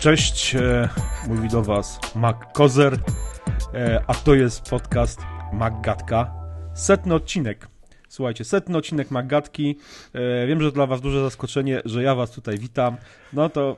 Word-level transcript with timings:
Cześć, 0.00 0.54
e, 0.54 0.88
mówi 1.28 1.48
do 1.48 1.62
Was 1.62 2.00
Mac 2.14 2.36
Kozer, 2.52 2.98
e, 3.74 4.04
a 4.06 4.14
to 4.14 4.34
jest 4.34 4.62
podcast 4.62 5.20
Maggatka. 5.52 6.34
Setny 6.74 7.14
odcinek. 7.14 7.68
Słuchajcie, 8.08 8.44
setny 8.44 8.78
odcinek 8.78 9.10
Maggatki. 9.10 9.76
E, 10.12 10.46
wiem, 10.46 10.62
że 10.62 10.72
dla 10.72 10.86
Was 10.86 11.00
duże 11.00 11.22
zaskoczenie, 11.22 11.82
że 11.84 12.02
ja 12.02 12.14
Was 12.14 12.30
tutaj 12.30 12.58
witam. 12.58 12.96
No 13.32 13.48
to 13.48 13.76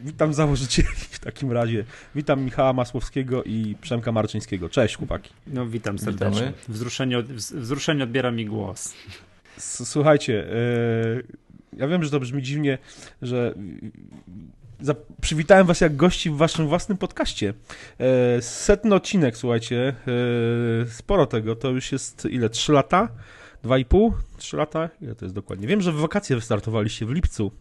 witam 0.00 0.34
założycieli 0.34 0.88
w 1.10 1.18
takim 1.18 1.52
razie. 1.52 1.84
Witam 2.14 2.42
Michała 2.42 2.72
Masłowskiego 2.72 3.44
i 3.44 3.76
Przemka 3.80 4.12
Marczyńskiego. 4.12 4.68
Cześć, 4.68 4.96
chłopaki. 4.96 5.30
No 5.46 5.66
witam 5.66 5.98
serdecznie. 5.98 6.52
Wzruszenie, 6.68 7.22
wzruszenie 7.22 8.04
odbiera 8.04 8.30
mi 8.30 8.46
głos. 8.46 8.94
Słuchajcie, 9.58 10.46
ja 11.76 11.88
wiem, 11.88 12.04
że 12.04 12.10
to 12.10 12.20
brzmi 12.20 12.42
dziwnie, 12.42 12.78
że 13.22 13.54
przywitałem 15.20 15.66
was 15.66 15.80
jak 15.80 15.96
gości 15.96 16.30
w 16.30 16.36
waszym 16.36 16.68
własnym 16.68 16.98
podcaście. 16.98 17.54
E, 17.98 18.42
setny 18.42 18.94
odcinek, 18.94 19.36
słuchajcie, 19.36 19.94
e, 20.82 20.86
sporo 20.86 21.26
tego, 21.26 21.56
to 21.56 21.70
już 21.70 21.92
jest 21.92 22.24
ile, 22.30 22.50
trzy 22.50 22.72
lata? 22.72 23.08
Dwa 23.62 23.78
i 23.78 23.84
pół? 23.84 24.12
Trzy 24.36 24.56
lata? 24.56 24.88
Ile 25.00 25.14
to 25.14 25.24
jest 25.24 25.34
dokładnie? 25.34 25.66
Wiem, 25.66 25.80
że 25.80 25.92
w 25.92 25.96
wakacje 25.96 26.36
wystartowaliście 26.36 27.06
w 27.06 27.10
lipcu. 27.10 27.52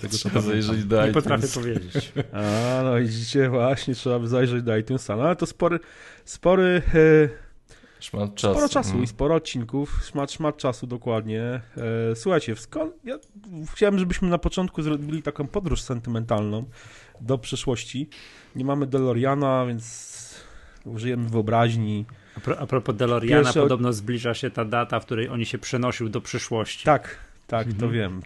Tego 0.00 0.16
trzeba 0.16 0.40
zajrzeć 0.40 0.84
do 0.84 1.06
Nie 1.06 1.12
potrafię 1.12 1.48
powiedzieć. 1.48 2.12
A, 2.32 2.80
no 2.84 2.96
widzicie, 2.96 3.48
właśnie, 3.48 3.94
trzeba 3.94 4.18
by 4.18 4.28
zajrzeć 4.28 4.62
do 4.62 4.76
iTunesa. 4.76 5.16
No 5.16 5.22
ale 5.22 5.36
to 5.36 5.46
spory, 5.46 5.80
spory... 6.24 6.82
E, 6.94 7.45
Szmat 8.06 8.34
czasu. 8.34 8.54
Sporo 8.54 8.68
czasu 8.68 8.90
mm. 8.90 9.04
i 9.04 9.06
sporo 9.06 9.34
odcinków, 9.34 10.00
szmat, 10.04 10.32
szmat 10.32 10.56
czasu 10.56 10.86
dokładnie. 10.86 11.42
E, 12.12 12.16
słuchajcie, 12.16 12.56
skąd, 12.56 12.94
ja 13.04 13.18
chciałem, 13.72 13.98
żebyśmy 13.98 14.28
na 14.28 14.38
początku 14.38 14.82
zrobili 14.82 15.22
taką 15.22 15.46
podróż 15.46 15.80
sentymentalną 15.80 16.64
do 17.20 17.38
przeszłości. 17.38 18.08
Nie 18.56 18.64
mamy 18.64 18.86
DeLoreana, 18.86 19.66
więc 19.66 20.44
użyjemy 20.84 21.28
wyobraźni. 21.28 22.04
A, 22.36 22.40
pro, 22.40 22.58
a 22.58 22.66
propos 22.66 22.96
DeLoreana, 22.96 23.42
Pierwsze... 23.42 23.60
podobno 23.60 23.92
zbliża 23.92 24.34
się 24.34 24.50
ta 24.50 24.64
data, 24.64 25.00
w 25.00 25.04
której 25.06 25.28
oni 25.28 25.46
się 25.46 25.58
przenosił 25.58 26.08
do 26.08 26.20
przyszłości. 26.20 26.84
Tak, 26.84 27.18
tak, 27.46 27.66
mhm. 27.66 27.80
to 27.80 27.90
wiem. 27.90 28.20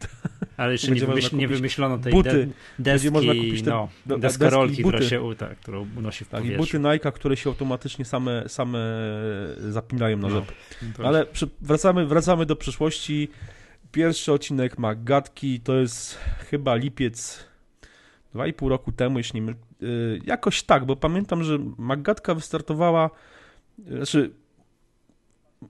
Ale 0.57 0.73
jeszcze 0.73 0.91
nie, 0.91 1.01
wymyśl, 1.01 1.37
nie, 1.37 1.49
wymyślono 1.49 1.99
tej 1.99 2.13
buty. 2.13 2.49
De 2.79 2.93
deski, 2.93 3.11
można 3.11 3.35
kupić 3.35 3.63
te, 3.63 3.89
no, 4.07 4.19
deskorolki, 4.19 4.83
buty. 4.83 4.97
która 4.97 5.11
się 5.11 5.35
tak, 5.37 5.59
którą 5.59 5.87
unosi 5.97 6.25
w 6.25 6.29
tak, 6.29 6.41
powietrzu. 6.41 6.63
I 6.63 6.67
buty 6.67 6.89
Nike, 6.93 7.13
które 7.13 7.37
się 7.37 7.51
automatycznie 7.51 8.05
same, 8.05 8.48
same 8.48 8.79
zapinają 9.59 10.17
na 10.19 10.31
rzep. 10.31 10.45
No, 10.98 11.05
Ale 11.05 11.27
przy, 11.27 11.48
wracamy, 11.61 12.07
wracamy 12.07 12.47
do 12.47 12.57
przyszłości. 12.57 13.29
Pierwszy 13.93 14.33
odcinek 14.33 14.79
ma 14.79 14.95
gadki, 14.95 15.61
to 15.61 15.77
jest 15.77 16.19
chyba 16.51 16.75
lipiec 16.75 17.45
dwa 18.35 18.47
i 18.47 18.53
pół 18.53 18.69
roku 18.69 18.93
temu, 18.93 19.19
jeśli 19.19 19.41
nie 19.41 19.55
yy, 19.81 20.21
jakoś 20.25 20.63
tak, 20.63 20.85
bo 20.85 20.97
pamiętam, 20.97 21.45
że 21.45 21.59
Maggatka 21.79 22.35
wystartowała, 22.35 23.11
yy, 23.79 23.97
znaczy 23.97 24.31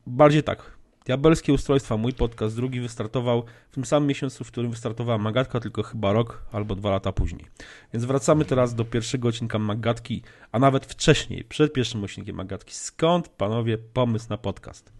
bardziej 0.07 0.43
tak, 0.43 0.80
Diabelskie 1.05 1.53
Ustrojstwa, 1.53 1.97
mój 1.97 2.13
podcast, 2.13 2.57
drugi 2.57 2.81
wystartował 2.81 3.45
w 3.71 3.75
tym 3.75 3.85
samym 3.85 4.09
miesiącu, 4.09 4.45
w 4.45 4.51
którym 4.51 4.71
wystartowała 4.71 5.19
Magatka, 5.19 5.61
tylko 5.61 5.83
chyba 5.83 6.13
rok 6.13 6.43
albo 6.53 6.77
dwa 6.77 6.91
lata 6.91 7.13
później. 7.13 7.47
Więc 7.93 8.05
wracamy 8.05 8.45
teraz 8.45 8.75
do 8.75 8.85
pierwszego 8.85 9.29
odcinka 9.29 9.59
Magatki, 9.59 10.23
a 10.53 10.59
nawet 10.59 10.87
wcześniej, 10.87 11.45
przed 11.45 11.73
pierwszym 11.73 12.05
odcinkiem 12.05 12.37
Magatki. 12.37 12.75
Skąd, 12.75 13.29
panowie, 13.29 13.79
pomysł 13.79 14.27
na 14.31 14.39
podcast? 14.39 14.93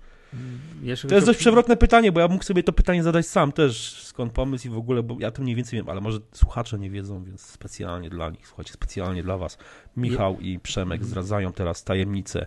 Jeszcze 0.83 1.09
to 1.09 1.15
jest 1.15 1.27
dość 1.27 1.39
przewrotne 1.39 1.77
pytanie, 1.77 2.13
bo 2.13 2.21
ja 2.21 2.29
mógł 2.29 2.45
sobie 2.45 2.63
to 2.63 2.73
pytanie 2.73 3.03
zadać 3.03 3.27
sam 3.27 3.53
też, 3.53 4.03
skąd 4.05 4.33
pomysł 4.33 4.67
i 4.69 4.71
w 4.71 4.77
ogóle, 4.77 5.03
bo 5.03 5.17
ja 5.19 5.31
to 5.31 5.43
mniej 5.43 5.57
więcej 5.57 5.79
wiem, 5.79 5.89
ale 5.89 6.01
może 6.01 6.19
słuchacze 6.33 6.79
nie 6.79 6.91
wiedzą, 6.91 7.25
więc 7.25 7.41
specjalnie 7.41 8.11
dla 8.11 8.31
nich, 8.31 8.47
słuchajcie, 8.47 8.73
specjalnie 8.73 9.23
dla 9.23 9.39
was. 9.39 9.59
Michał 9.97 10.41
i 10.41 10.59
Przemek 10.59 11.05
zdradzają 11.05 11.53
teraz 11.53 11.85
tajemnice, 11.85 12.47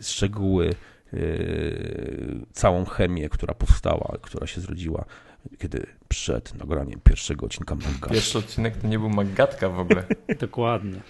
szczegóły, 0.00 0.74
całą 2.52 2.84
chemię, 2.84 3.28
która 3.28 3.54
powstała, 3.54 4.16
która 4.22 4.46
się 4.46 4.60
zrodziła, 4.60 5.04
kiedy 5.58 5.86
przed 6.08 6.54
nagraniem 6.54 7.00
pierwszego 7.04 7.46
odcinka 7.46 7.74
Maggatka. 7.74 8.10
Pierwszy 8.10 8.38
odcinek 8.38 8.76
to 8.76 8.88
nie 8.88 8.98
był 8.98 9.10
Maggatka 9.10 9.68
w 9.68 9.78
ogóle. 9.78 10.04
Dokładnie. 10.40 11.00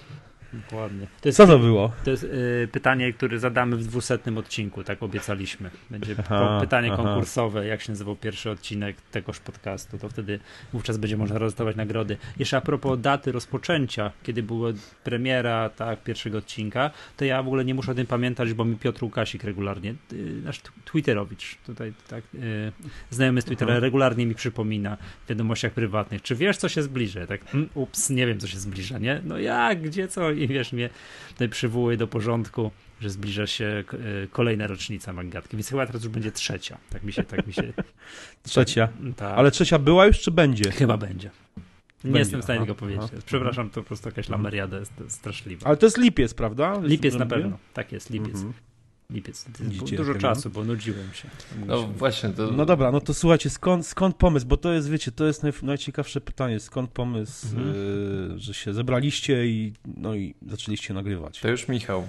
Dokładnie. 0.63 1.07
To 1.21 1.29
jest, 1.29 1.37
Co 1.37 1.47
to 1.47 1.59
było? 1.59 1.93
To 2.05 2.11
jest 2.11 2.25
y, 2.25 2.69
pytanie, 2.73 3.13
które 3.13 3.39
zadamy 3.39 3.77
w 3.77 3.85
dwusetnym 3.85 4.39
odcinku, 4.39 4.85
tak 4.85 5.03
obiecaliśmy. 5.03 5.71
Będzie 5.91 6.15
aha, 6.19 6.59
pytanie 6.61 6.93
aha. 6.93 7.03
konkursowe, 7.03 7.67
jak 7.67 7.83
się 7.83 7.93
nazywał 7.93 8.17
pierwszy 8.17 8.51
odcinek 8.51 8.97
tegoż 9.11 9.41
podcastu, 9.41 9.99
to 9.99 10.09
wtedy 10.09 10.41
wówczas 10.73 10.97
będzie 10.97 11.17
można 11.17 11.39
rozdawać 11.39 11.77
nagrody. 11.77 12.17
Jeszcze 12.39 12.57
a 12.57 12.61
propos 12.61 13.01
daty 13.01 13.33
rozpoczęcia, 13.33 14.11
kiedy 14.23 14.43
była 14.43 14.71
premiera 15.05 15.69
tak, 15.69 16.03
pierwszego 16.03 16.39
odcinka, 16.39 16.91
to 17.17 17.25
ja 17.25 17.43
w 17.43 17.47
ogóle 17.47 17.65
nie 17.65 17.75
muszę 17.75 17.93
o 17.93 17.95
tym 17.95 18.07
pamiętać, 18.07 18.53
bo 18.53 18.65
mi 18.65 18.77
Piotr 18.77 19.05
Łukasik 19.05 19.45
regularnie, 19.45 19.95
y, 20.13 20.41
nasz 20.45 20.61
Twitterowicz, 20.85 21.59
tutaj 21.67 21.93
tak, 22.09 22.25
y, 22.35 22.73
znajomy 23.11 23.43
z 23.43 23.45
Twittera, 23.45 23.73
aha. 23.73 23.81
regularnie 23.81 24.27
mi 24.27 24.35
przypomina 24.35 24.97
w 25.27 25.29
wiadomościach 25.29 25.73
prywatnych, 25.73 26.23
czy 26.23 26.35
wiesz, 26.35 26.57
co 26.57 26.69
się 26.69 26.83
zbliża? 26.83 27.27
Tak, 27.27 27.55
mm, 27.55 27.69
ups, 27.75 28.11
nie 28.11 28.27
wiem, 28.27 28.41
co 28.41 28.47
się 28.47 28.59
zbliża, 28.59 28.99
nie? 28.99 29.21
No 29.25 29.39
jak, 29.39 29.83
gdzie, 29.83 30.09
co? 30.09 30.31
I 30.31 30.44
wiesz, 30.49 30.73
mnie 30.73 30.91
tutaj 31.29 31.49
przywołuje 31.49 31.97
do 31.97 32.07
porządku, 32.07 32.71
że 33.01 33.11
zbliża 33.11 33.47
się 33.47 33.65
e, 33.65 34.27
kolejna 34.27 34.67
rocznica 34.67 35.13
Mangatki, 35.13 35.57
więc 35.57 35.69
chyba 35.69 35.87
teraz 35.87 36.05
już 36.05 36.13
będzie 36.13 36.33
trzecia. 36.33 36.79
Tak 36.91 37.03
mi 37.03 37.13
się, 37.13 37.25
tak 37.25 37.47
mi 37.47 37.53
się... 37.53 37.73
trzecia. 38.43 38.89
Tak. 39.17 39.39
Ale 39.39 39.51
trzecia 39.51 39.79
była 39.79 40.07
już, 40.07 40.21
czy 40.21 40.31
będzie? 40.31 40.71
Chyba 40.71 40.97
będzie. 40.97 41.31
Nie 41.57 41.63
będzie. 42.03 42.19
jestem 42.19 42.41
w 42.41 42.45
stanie 42.45 42.59
aha, 42.59 42.67
tego 42.67 42.75
powiedzieć. 42.75 43.03
Aha. 43.05 43.23
Przepraszam, 43.27 43.71
to 43.71 43.83
po 43.83 43.87
prostu 43.87 44.09
jakaś 44.09 44.29
lameriada 44.29 44.79
jest 44.79 44.93
straszliwa. 45.09 45.67
Ale 45.67 45.77
to 45.77 45.87
jest 45.87 45.99
lipiec, 45.99 46.35
prawda? 46.35 46.81
Lipiec 46.83 47.15
na 47.15 47.27
pewno. 47.27 47.59
Tak 47.75 47.93
jest, 47.93 48.11
lipiec. 48.11 48.35
Mhm. 48.35 48.53
Lipiec. 49.11 49.45
Widzicie, 49.61 49.97
dużo 49.97 50.15
czasu, 50.15 50.51
bo 50.51 50.65
nudziłem 50.65 51.13
się. 51.13 51.29
No 51.67 51.83
właśnie. 51.83 52.29
To... 52.31 52.51
No 52.51 52.67
dobra, 52.67 52.93
no 52.93 53.01
to 53.01 53.15
słuchajcie, 53.15 53.51
skąd, 53.51 53.87
skąd 53.87 54.17
pomysł? 54.17 54.47
Bo 54.47 54.57
to 54.57 54.73
jest, 54.73 54.91
wiecie, 54.91 55.13
to 55.13 55.27
jest 55.27 55.43
naj, 55.43 55.53
najciekawsze 55.63 56.21
pytanie. 56.21 56.61
Skąd 56.61 56.91
pomysł, 56.91 57.47
mhm. 57.47 57.75
y, 58.37 58.39
że 58.39 58.55
się 58.55 58.75
zebraliście 58.75 59.47
i, 59.47 59.73
no 59.97 60.15
i 60.15 60.35
zaczęliście 60.47 60.95
nagrywać? 60.95 61.41
To 61.41 61.49
już 61.49 61.69
Michał. 61.69 62.07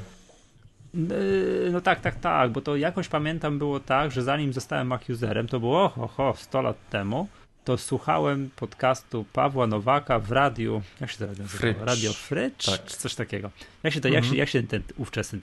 Y, 0.96 1.70
no 1.72 1.82
tak, 1.82 2.02
tak, 2.02 2.20
tak, 2.20 2.52
bo 2.52 2.62
to 2.62 2.76
jakoś 2.76 3.08
pamiętam 3.08 3.58
było 3.58 3.80
tak, 3.80 4.12
że 4.12 4.24
zanim 4.24 4.54
zostałem 4.54 4.88
Mac-userem, 4.88 5.48
to 5.48 5.60
było 5.60 5.84
oho, 5.84 6.34
100 6.38 6.62
lat 6.62 6.90
temu, 6.90 7.28
to 7.66 7.78
słuchałem 7.78 8.50
podcastu 8.56 9.26
Pawła 9.34 9.68
Nowaka 9.68 10.20
w 10.20 10.32
radiu, 10.32 10.82
jak 11.02 11.12
się 11.12 11.18
to 11.18 11.28
nazywa? 11.28 11.86
Radio 11.86 12.14
Frycz? 12.14 12.66
Tak. 12.66 12.86
Czy 12.86 12.98
coś 12.98 13.16
takiego. 13.16 13.52
Jak 13.84 13.94
się, 13.94 14.02
to, 14.02 14.08
mhm. 14.08 14.24
jak, 14.24 14.32
się, 14.32 14.38
jak 14.38 14.50
się 14.50 14.64
ten 14.64 14.82
ówczesny 14.98 15.40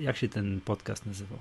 jak 0.00 0.16
się 0.16 0.28
ten 0.28 0.60
podcast 0.64 1.06
nazywał? 1.06 1.38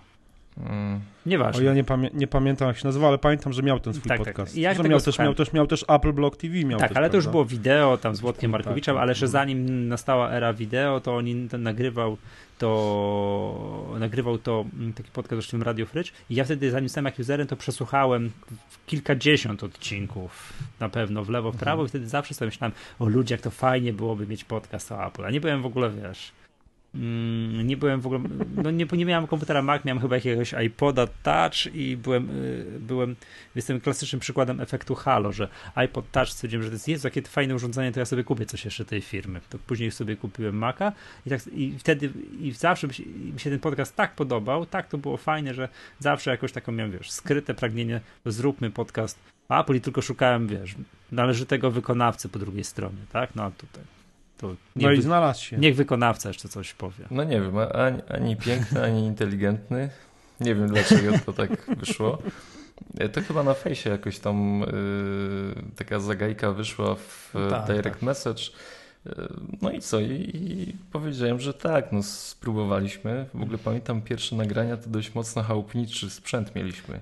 Mm. 0.60 1.00
Nieważne. 1.26 1.62
O, 1.62 1.66
ja 1.66 1.74
nie, 1.74 1.84
pamię 1.84 2.10
nie, 2.14 2.28
pamiętam 2.28 2.68
jak 2.68 2.78
się 2.78 2.88
nazywał, 2.88 3.10
ale 3.10 3.18
pamiętam, 3.18 3.54
że 3.54 3.64
miał 3.64 3.80
ten 3.80 3.94
swój 3.94 4.10
tak, 4.10 4.18
tak. 4.18 4.28
podcast. 4.28 4.54
Tak. 4.54 4.62
Ja 4.62 4.74
miał, 4.74 5.00
też, 5.00 5.20
miał, 5.20 5.34
też, 5.34 5.54
miał 5.54 5.68
też 5.68 5.86
Apple 5.88 6.14
Block 6.14 6.38
TV. 6.38 6.56
Miał 6.64 6.80
tak, 6.80 6.90
też, 6.90 6.98
ale 6.98 7.10
to 7.10 7.16
już 7.16 7.28
było 7.28 7.46
wideo 7.46 7.98
tam 7.98 8.16
z 8.16 8.20
Włodkiem 8.20 8.52
tak, 8.52 8.60
Markowiczem, 8.60 8.96
tak, 8.96 9.02
ale 9.02 9.16
że 9.16 9.28
zanim 9.28 9.88
nastała 9.88 10.32
era 10.32 10.54
wideo, 10.54 11.00
to 11.00 11.18
on 11.18 11.26
nagrywał 11.58 12.18
to 12.58 13.96
nagrywał 14.00 14.38
to 14.38 14.66
mm, 14.74 14.94
taki 14.94 15.12
podcast 15.12 15.54
o 15.54 15.58
Radio 15.58 15.86
Frycz 15.86 16.14
i 16.30 16.36
ja 16.36 16.44
wtedy 16.44 16.72
zanim 16.72 16.90
stałem 16.90 17.06
jak 17.06 17.20
userem, 17.20 17.48
to 17.48 17.56
przesłuchałem 17.56 18.32
kilkadziesiąt 18.86 19.64
odcinków 19.64 20.54
na 20.80 20.90
pewno 20.90 21.24
w 21.24 21.30
lewo, 21.30 21.52
w 21.52 21.58
prawo 21.58 21.82
mhm. 21.82 21.86
i 21.86 21.90
wtedy 21.90 22.08
zawsze 22.08 22.34
sobie 22.34 22.48
myślałem 22.48 22.72
o 23.00 23.06
ludzie, 23.06 23.36
jak 23.36 23.42
to 23.42 23.52
fajnie 23.52 23.94
byłoby 23.94 24.28
mieć 24.28 24.44
podcast 24.44 24.92
o 24.92 25.08
Apple, 25.08 25.26
a 25.26 25.32
nie 25.32 25.42
byłem 25.42 25.62
w 25.62 25.66
ogóle, 25.66 25.90
wiesz 25.90 26.32
Mm, 26.96 27.68
nie 27.68 27.78
byłem 27.78 28.02
w 28.02 28.06
ogóle, 28.06 28.22
no 28.56 28.72
nie, 28.72 28.86
nie 28.86 29.06
miałem 29.06 29.28
komputera 29.28 29.62
Mac, 29.62 29.86
miałem 29.86 30.02
chyba 30.02 30.16
jakiegoś 30.16 30.54
iPoda 30.66 31.08
Touch 31.24 31.76
i 31.76 31.98
byłem, 31.98 32.30
y, 32.30 32.80
byłem, 32.80 33.16
jestem 33.56 33.82
klasycznym 33.82 34.20
przykładem 34.20 34.62
efektu 34.62 34.96
Halo, 34.96 35.32
że 35.32 35.48
iPod 35.76 36.12
Touch 36.12 36.30
stwierdziłem, 36.30 36.64
że 36.64 36.80
to 36.80 36.92
jest, 36.92 37.04
jakie 37.04 37.22
fajne 37.22 37.56
urządzenie, 37.56 37.92
to 37.92 38.00
ja 38.00 38.06
sobie 38.06 38.24
kupię 38.24 38.46
coś 38.46 38.66
jeszcze 38.66 38.86
tej 38.86 39.02
firmy. 39.02 39.42
To 39.50 39.58
później 39.60 39.92
sobie 39.92 40.16
kupiłem 40.16 40.58
Maca 40.58 40.92
i, 41.26 41.30
tak, 41.30 41.48
i 41.48 41.76
wtedy, 41.80 42.10
i 42.40 42.52
zawsze 42.52 42.88
mi 42.88 42.94
się, 42.94 43.04
mi 43.06 43.40
się 43.40 43.50
ten 43.50 43.60
podcast 43.60 43.96
tak 43.96 44.16
podobał, 44.16 44.66
tak 44.66 44.88
to 44.88 44.98
było 44.98 45.18
fajne, 45.18 45.54
że 45.54 45.70
zawsze 46.00 46.32
jakoś 46.32 46.52
taką 46.52 46.72
miałem, 46.72 46.92
wiesz, 46.92 47.12
skryte 47.12 47.54
pragnienie, 47.54 48.02
zróbmy 48.26 48.72
podcast 48.72 49.20
Apple 49.50 49.76
i 49.76 49.82
tylko 49.82 50.02
szukałem, 50.02 50.48
wiesz, 50.48 50.76
należytego 51.12 51.72
wykonawcy 51.72 52.30
po 52.30 52.40
drugiej 52.40 52.64
stronie, 52.64 53.02
tak? 53.12 53.36
No 53.36 53.44
a 53.44 53.52
tutaj 53.52 53.97
to 54.38 54.56
no 54.76 54.92
i 54.92 55.02
znalazł 55.02 55.44
się. 55.44 55.58
Niech 55.58 55.76
wykonawca 55.76 56.30
jeszcze 56.30 56.50
coś 56.50 56.74
powie. 56.74 57.06
No 57.12 57.24
nie 57.24 57.42
wiem, 57.42 57.58
ani, 57.58 58.02
ani 58.10 58.36
piękny, 58.36 58.84
ani 58.84 59.06
inteligentny. 59.06 59.90
Nie 60.40 60.56
wiem 60.56 60.68
dlaczego 60.68 61.12
to 61.26 61.34
tak 61.34 61.76
wyszło. 61.78 62.18
To 63.14 63.22
chyba 63.22 63.44
na 63.44 63.54
fejsie 63.54 63.90
jakoś 63.90 64.20
tam 64.20 64.60
yy, 64.60 65.64
taka 65.76 66.00
zagajka 66.00 66.52
wyszła 66.52 66.96
w 66.96 67.34
tak, 67.50 67.68
direct 67.68 67.84
tak. 67.84 68.02
message. 68.02 68.44
No 69.62 69.72
i 69.72 69.82
co? 69.82 70.00
I, 70.00 70.32
I, 70.34 70.76
powiedziałem, 70.92 71.40
że 71.40 71.54
tak, 71.54 71.92
no 71.92 72.04
spróbowaliśmy. 72.04 73.26
W 73.34 73.42
ogóle 73.42 73.58
pamiętam 73.58 74.02
pierwsze 74.02 74.36
nagrania, 74.36 74.78
to 74.78 74.90
dość 74.90 75.16
mocno 75.16 75.44
chałupniczy 75.44 76.10
sprzęt 76.10 76.56
mieliśmy. 76.56 77.00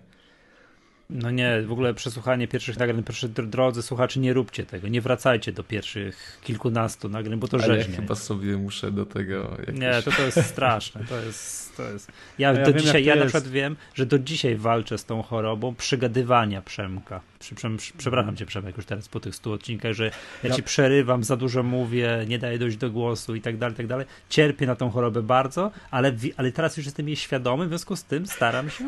No 1.10 1.31
nie, 1.31 1.62
w 1.62 1.72
ogóle 1.72 1.94
przesłuchanie 1.94 2.48
pierwszych 2.48 2.80
nagrań, 2.80 3.04
proszę 3.04 3.30
drodzy 3.30 3.81
słuchacze, 3.81 4.19
nie 4.19 4.34
róbcie 4.34 4.66
tego, 4.66 4.88
nie 4.88 5.02
wracajcie 5.02 5.52
do 5.52 5.63
pierwszych 5.63 6.40
kilkunastu 6.44 7.10
nagrań, 7.10 7.40
bo 7.40 7.48
to 7.48 7.57
Ale 7.57 7.66
rzeźnie. 7.66 7.96
ja 7.96 8.02
chyba 8.02 8.16
sobie 8.16 8.57
muszę 8.57 8.92
do 8.92 9.06
tego 9.06 9.57
jakoś... 9.60 9.75
Nie, 9.80 10.02
to, 10.02 10.12
to 10.12 10.22
jest 10.22 10.46
straszne, 10.46 11.04
to 11.10 11.19
jest... 11.19 11.78
To 11.78 11.92
jest... 11.92 12.12
Ja, 12.38 12.54
ja 12.54 12.66
do 12.66 12.74
wiem, 12.74 12.80
dzisiaj, 12.81 13.06
ja 13.06 13.16
na 13.16 13.22
przykład 13.22 13.48
wiem, 13.48 13.75
że 13.94 14.06
do 14.06 14.19
dzisiaj 14.19 14.56
walczę 14.56 14.98
z 14.98 15.06
tą 15.06 15.24
chorobą 15.24 15.75
przygadywania 15.75 16.62
Przemka. 16.62 17.22
Przy, 17.53 17.94
przepraszam 17.97 18.36
cię 18.36 18.45
Przemek 18.45 18.77
już 18.77 18.86
teraz 18.86 19.07
po 19.07 19.19
tych 19.19 19.36
stu 19.36 19.51
odcinkach, 19.51 19.94
że 19.94 20.12
ja 20.44 20.50
ci 20.50 20.63
przerywam, 20.63 21.24
za 21.24 21.38
dużo 21.38 21.63
mówię, 21.63 22.25
nie 22.27 22.39
daję 22.39 22.59
dojść 22.59 22.77
do 22.77 22.92
głosu 22.92 23.36
i 23.36 23.42
tak 23.42 23.57
dalej, 23.57 23.75
tak 23.75 23.88
dalej. 23.88 24.06
Cierpię 24.30 24.68
na 24.68 24.75
tą 24.75 24.89
chorobę 24.89 25.21
bardzo, 25.21 25.71
ale, 25.92 26.15
ale 26.38 26.51
teraz 26.51 26.77
już 26.77 26.86
jestem 26.86 27.07
jej 27.07 27.15
świadomy, 27.15 27.65
w 27.65 27.69
związku 27.69 27.95
z 27.95 28.03
tym 28.03 28.27
staram 28.27 28.69
się 28.69 28.86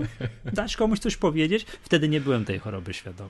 dać 0.53 0.75
komuś 0.75 0.99
coś 0.99 1.17
powiedzieć. 1.17 1.65
Wtedy 1.81 2.09
nie 2.09 2.21
byłem 2.21 2.45
tej 2.45 2.59
choroby 2.59 2.93
świadomy. 2.93 3.29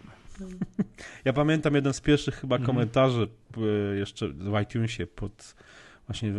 Ja 1.25 1.33
pamiętam 1.33 1.75
jeden 1.75 1.94
z 1.94 2.01
pierwszych 2.01 2.35
chyba 2.35 2.56
mhm. 2.56 2.65
komentarzy 2.65 3.27
e, 3.57 3.97
jeszcze 3.97 4.27
w 4.27 4.62
iTunesie 4.63 5.07
pod 5.07 5.56
właśnie 6.07 6.29
e, 6.29 6.33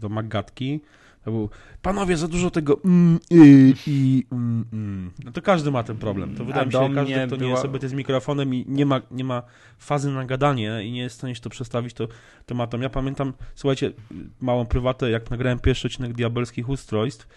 do 0.00 0.08
Maggatki. 0.08 0.80
To 1.26 1.32
był, 1.32 1.50
panowie, 1.82 2.16
za 2.16 2.28
dużo 2.28 2.50
tego 2.50 2.80
mm, 2.84 3.18
y, 3.32 3.74
i 3.86 4.26
mm, 4.32 4.64
mm. 4.72 5.10
No 5.24 5.32
to 5.32 5.42
każdy 5.42 5.70
ma 5.70 5.82
ten 5.82 5.96
problem. 5.96 6.34
To 6.34 6.44
wydaje 6.44 6.66
mi 6.66 6.72
się, 6.72 6.88
że 6.88 6.94
każdy, 6.94 7.26
kto 7.26 7.36
była... 7.36 7.50
nie 7.50 7.56
sobie 7.56 7.88
z 7.88 7.92
mikrofonem 7.92 8.54
i 8.54 8.64
nie 8.68 8.86
ma, 8.86 9.00
nie 9.10 9.24
ma 9.24 9.42
fazy 9.78 10.10
na 10.10 10.24
gadanie 10.24 10.82
i 10.84 10.92
nie 10.92 11.00
jest 11.00 11.16
w 11.16 11.18
stanie 11.18 11.34
się 11.34 11.40
to 11.40 11.50
przestawić, 11.50 11.94
to, 11.94 12.08
to 12.46 12.54
ma 12.54 12.66
to. 12.66 12.78
Ja 12.78 12.90
pamiętam, 12.90 13.32
słuchajcie, 13.54 13.92
małą 14.40 14.66
prywatę, 14.66 15.10
jak 15.10 15.30
nagrałem 15.30 15.58
pierwszy 15.58 15.86
odcinek 15.86 16.12
Diabelskich 16.12 16.68
Ustrojstw, 16.68 17.28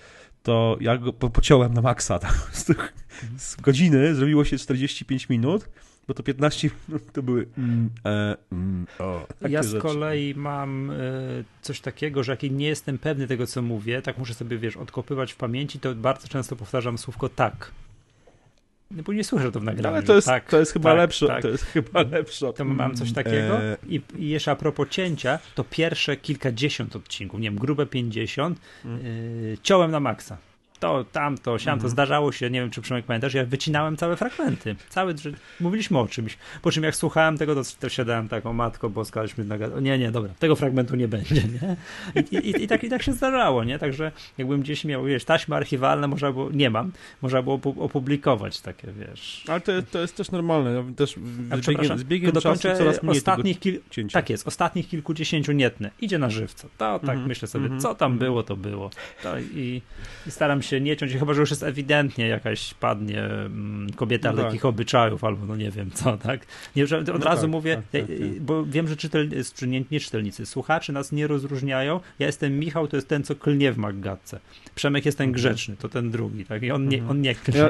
to 0.43 0.77
ja 0.81 0.97
go 0.97 1.13
pociąłem 1.13 1.73
na 1.73 1.81
maksa. 1.81 2.19
Tak? 2.19 2.51
Z 3.37 3.55
godziny 3.55 4.15
zrobiło 4.15 4.45
się 4.45 4.57
45 4.57 5.29
minut, 5.29 5.69
bo 6.09 6.13
to 6.13 6.23
15 6.23 6.69
minut 6.87 7.03
to 7.13 7.23
były 7.23 7.45
mm, 7.57 7.89
e, 8.05 8.37
mm, 8.51 8.87
o, 8.99 9.27
Ja 9.49 9.63
z 9.63 9.67
rzeczy. 9.67 9.81
kolei 9.81 10.35
mam 10.35 10.91
y, 10.91 11.43
coś 11.61 11.81
takiego, 11.81 12.23
że 12.23 12.31
jak 12.31 12.43
nie 12.43 12.67
jestem 12.67 12.97
pewny 12.97 13.27
tego, 13.27 13.47
co 13.47 13.61
mówię, 13.61 14.01
tak 14.01 14.17
muszę 14.17 14.33
sobie, 14.33 14.57
wiesz, 14.57 14.77
odkopywać 14.77 15.33
w 15.33 15.35
pamięci, 15.35 15.79
to 15.79 15.95
bardzo 15.95 16.27
często 16.27 16.55
powtarzam 16.55 16.97
słówko 16.97 17.29
tak. 17.29 17.71
No 18.91 19.03
bo 19.03 19.13
nie 19.13 19.23
słyszę 19.23 19.51
to 19.51 19.59
w 19.59 19.63
nagraniu. 19.63 19.95
Ale 19.95 20.05
to 20.05 20.15
jest, 20.15 20.27
tak, 20.27 20.49
to 20.49 20.59
jest 20.59 20.73
chyba 20.73 20.89
tak, 20.89 20.97
lepsze. 20.97 21.27
Tak. 21.27 21.41
To 21.41 21.47
jest 21.47 21.63
chyba 21.63 22.01
lepsze. 22.01 22.53
To 22.53 22.65
mam 22.65 22.95
coś 22.95 23.13
takiego. 23.13 23.61
E... 23.61 23.77
I, 23.87 24.01
I, 24.17 24.29
jeszcze 24.29 24.51
a 24.51 24.55
propos 24.55 24.89
cięcia, 24.89 25.39
to 25.55 25.63
pierwsze 25.63 26.17
kilkadziesiąt 26.17 26.95
odcinków, 26.95 27.39
nie 27.39 27.49
wiem, 27.49 27.59
grube 27.59 27.85
pięćdziesiąt, 27.85 28.59
mm. 28.85 29.05
y, 29.05 29.57
ciąłem 29.63 29.91
na 29.91 29.99
maksa 29.99 30.37
to, 30.79 31.05
tamto, 31.11 31.59
siam, 31.59 31.73
to 31.79 31.85
mhm. 31.85 31.89
zdarzało 31.89 32.31
się, 32.31 32.49
nie 32.49 32.61
wiem 32.61 32.69
czy 32.69 32.81
Przemek 32.81 33.05
pamiętasz, 33.05 33.33
ja 33.33 33.45
wycinałem 33.45 33.97
całe 33.97 34.15
fragmenty, 34.15 34.75
całe, 34.89 35.17
że 35.17 35.31
mówiliśmy 35.59 35.99
o 35.99 36.07
czymś, 36.07 36.37
po 36.61 36.71
czym 36.71 36.83
jak 36.83 36.95
słuchałem 36.95 37.37
tego, 37.37 37.55
to, 37.55 37.61
to 37.79 37.89
siadałem 37.89 38.27
tak, 38.27 38.45
o 38.45 38.53
matko 38.53 38.89
boska, 38.89 39.19
aleśmy 39.19 39.45
nagadali, 39.45 39.83
nie, 39.83 39.97
nie, 39.97 40.11
dobra, 40.11 40.33
tego 40.39 40.55
fragmentu 40.55 40.95
nie 40.95 41.07
będzie, 41.07 41.35
nie? 41.35 41.75
I, 42.31 42.35
i, 42.35 42.63
i, 42.63 42.67
tak, 42.67 42.83
I 42.83 42.89
tak 42.89 43.03
się 43.03 43.13
zdarzało, 43.13 43.63
nie? 43.63 43.79
Także 43.79 44.11
jakbym 44.37 44.61
gdzieś 44.61 44.85
miał, 44.85 45.05
wiesz, 45.05 45.25
taśmy 45.25 45.55
archiwalne, 45.55 46.07
można 46.07 46.31
było, 46.31 46.49
nie 46.51 46.69
mam, 46.69 46.91
można 47.21 47.41
było 47.41 47.59
opublikować 47.79 48.61
takie, 48.61 48.87
wiesz. 48.91 49.43
Ale 49.47 49.61
to, 49.61 49.71
to 49.91 49.99
jest 49.99 50.15
też 50.15 50.31
normalne, 50.31 50.71
ja 50.71 50.83
też 50.95 51.15
z 51.61 51.67
biegiem, 51.67 51.97
z 51.97 52.03
biegiem 52.03 52.31
czasu 52.31 52.67
coraz 52.77 53.03
mniej 53.03 53.17
ostatnich 53.17 53.59
kil... 53.59 53.79
Tak 54.11 54.29
jest, 54.29 54.47
ostatnich 54.47 54.87
kilkudziesięciu 54.87 55.51
nietne, 55.51 55.91
idzie 56.01 56.17
na 56.19 56.29
żywco, 56.29 56.67
to 56.77 56.99
tak 56.99 57.09
mm 57.09 57.23
-hmm. 57.23 57.27
myślę 57.27 57.47
sobie, 57.47 57.65
mm 57.65 57.77
-hmm. 57.77 57.81
co 57.81 57.95
tam 57.95 58.17
było, 58.17 58.43
to 58.43 58.55
było. 58.55 58.89
To 59.23 59.39
i, 59.39 59.81
i 60.27 60.31
staram 60.31 60.61
się 60.61 60.68
się 60.69 60.81
nie 60.81 60.97
ciąć, 60.97 61.13
chyba 61.13 61.33
że 61.33 61.39
już 61.39 61.49
jest 61.49 61.63
ewidentnie 61.63 62.27
jakaś 62.27 62.73
padnie 62.73 63.23
mm, 63.23 63.87
kobieta 63.95 64.31
no 64.31 64.43
takich 64.43 64.61
tak. 64.61 64.69
obyczajów, 64.69 65.23
albo 65.23 65.45
no 65.45 65.55
nie 65.55 65.71
wiem 65.71 65.91
co, 65.91 66.17
tak? 66.17 66.45
Nie, 66.75 66.87
że 66.87 66.97
od 66.97 67.07
no 67.07 67.17
razu 67.17 67.41
tak, 67.41 67.51
mówię, 67.51 67.75
tak, 67.91 68.01
tak, 68.01 68.17
tak. 68.19 68.39
bo 68.41 68.65
wiem, 68.65 68.87
że 68.87 68.95
czytel, 68.95 69.29
czy 69.55 69.67
nie, 69.67 69.83
nie 69.91 69.99
czytelnicy, 69.99 70.45
słuchacze 70.45 70.93
nas 70.93 71.11
nie 71.11 71.27
rozróżniają. 71.27 71.99
Ja 72.19 72.27
jestem 72.27 72.59
Michał, 72.59 72.87
to 72.87 72.97
jest 72.97 73.07
ten, 73.07 73.23
co 73.23 73.35
klnie 73.35 73.71
w 73.71 73.77
Maggatce. 73.77 74.39
Przemek 74.75 75.05
jest 75.05 75.17
ten 75.17 75.29
mhm. 75.29 75.33
grzeczny, 75.33 75.75
to 75.77 75.89
ten 75.89 76.11
drugi, 76.11 76.45
tak? 76.45 76.63
I 76.63 76.71
on 76.71 76.87
nie, 76.87 76.97
mhm. 76.97 77.11
on 77.11 77.21
nie 77.21 77.35
klnie. 77.35 77.59
Ja... 77.59 77.69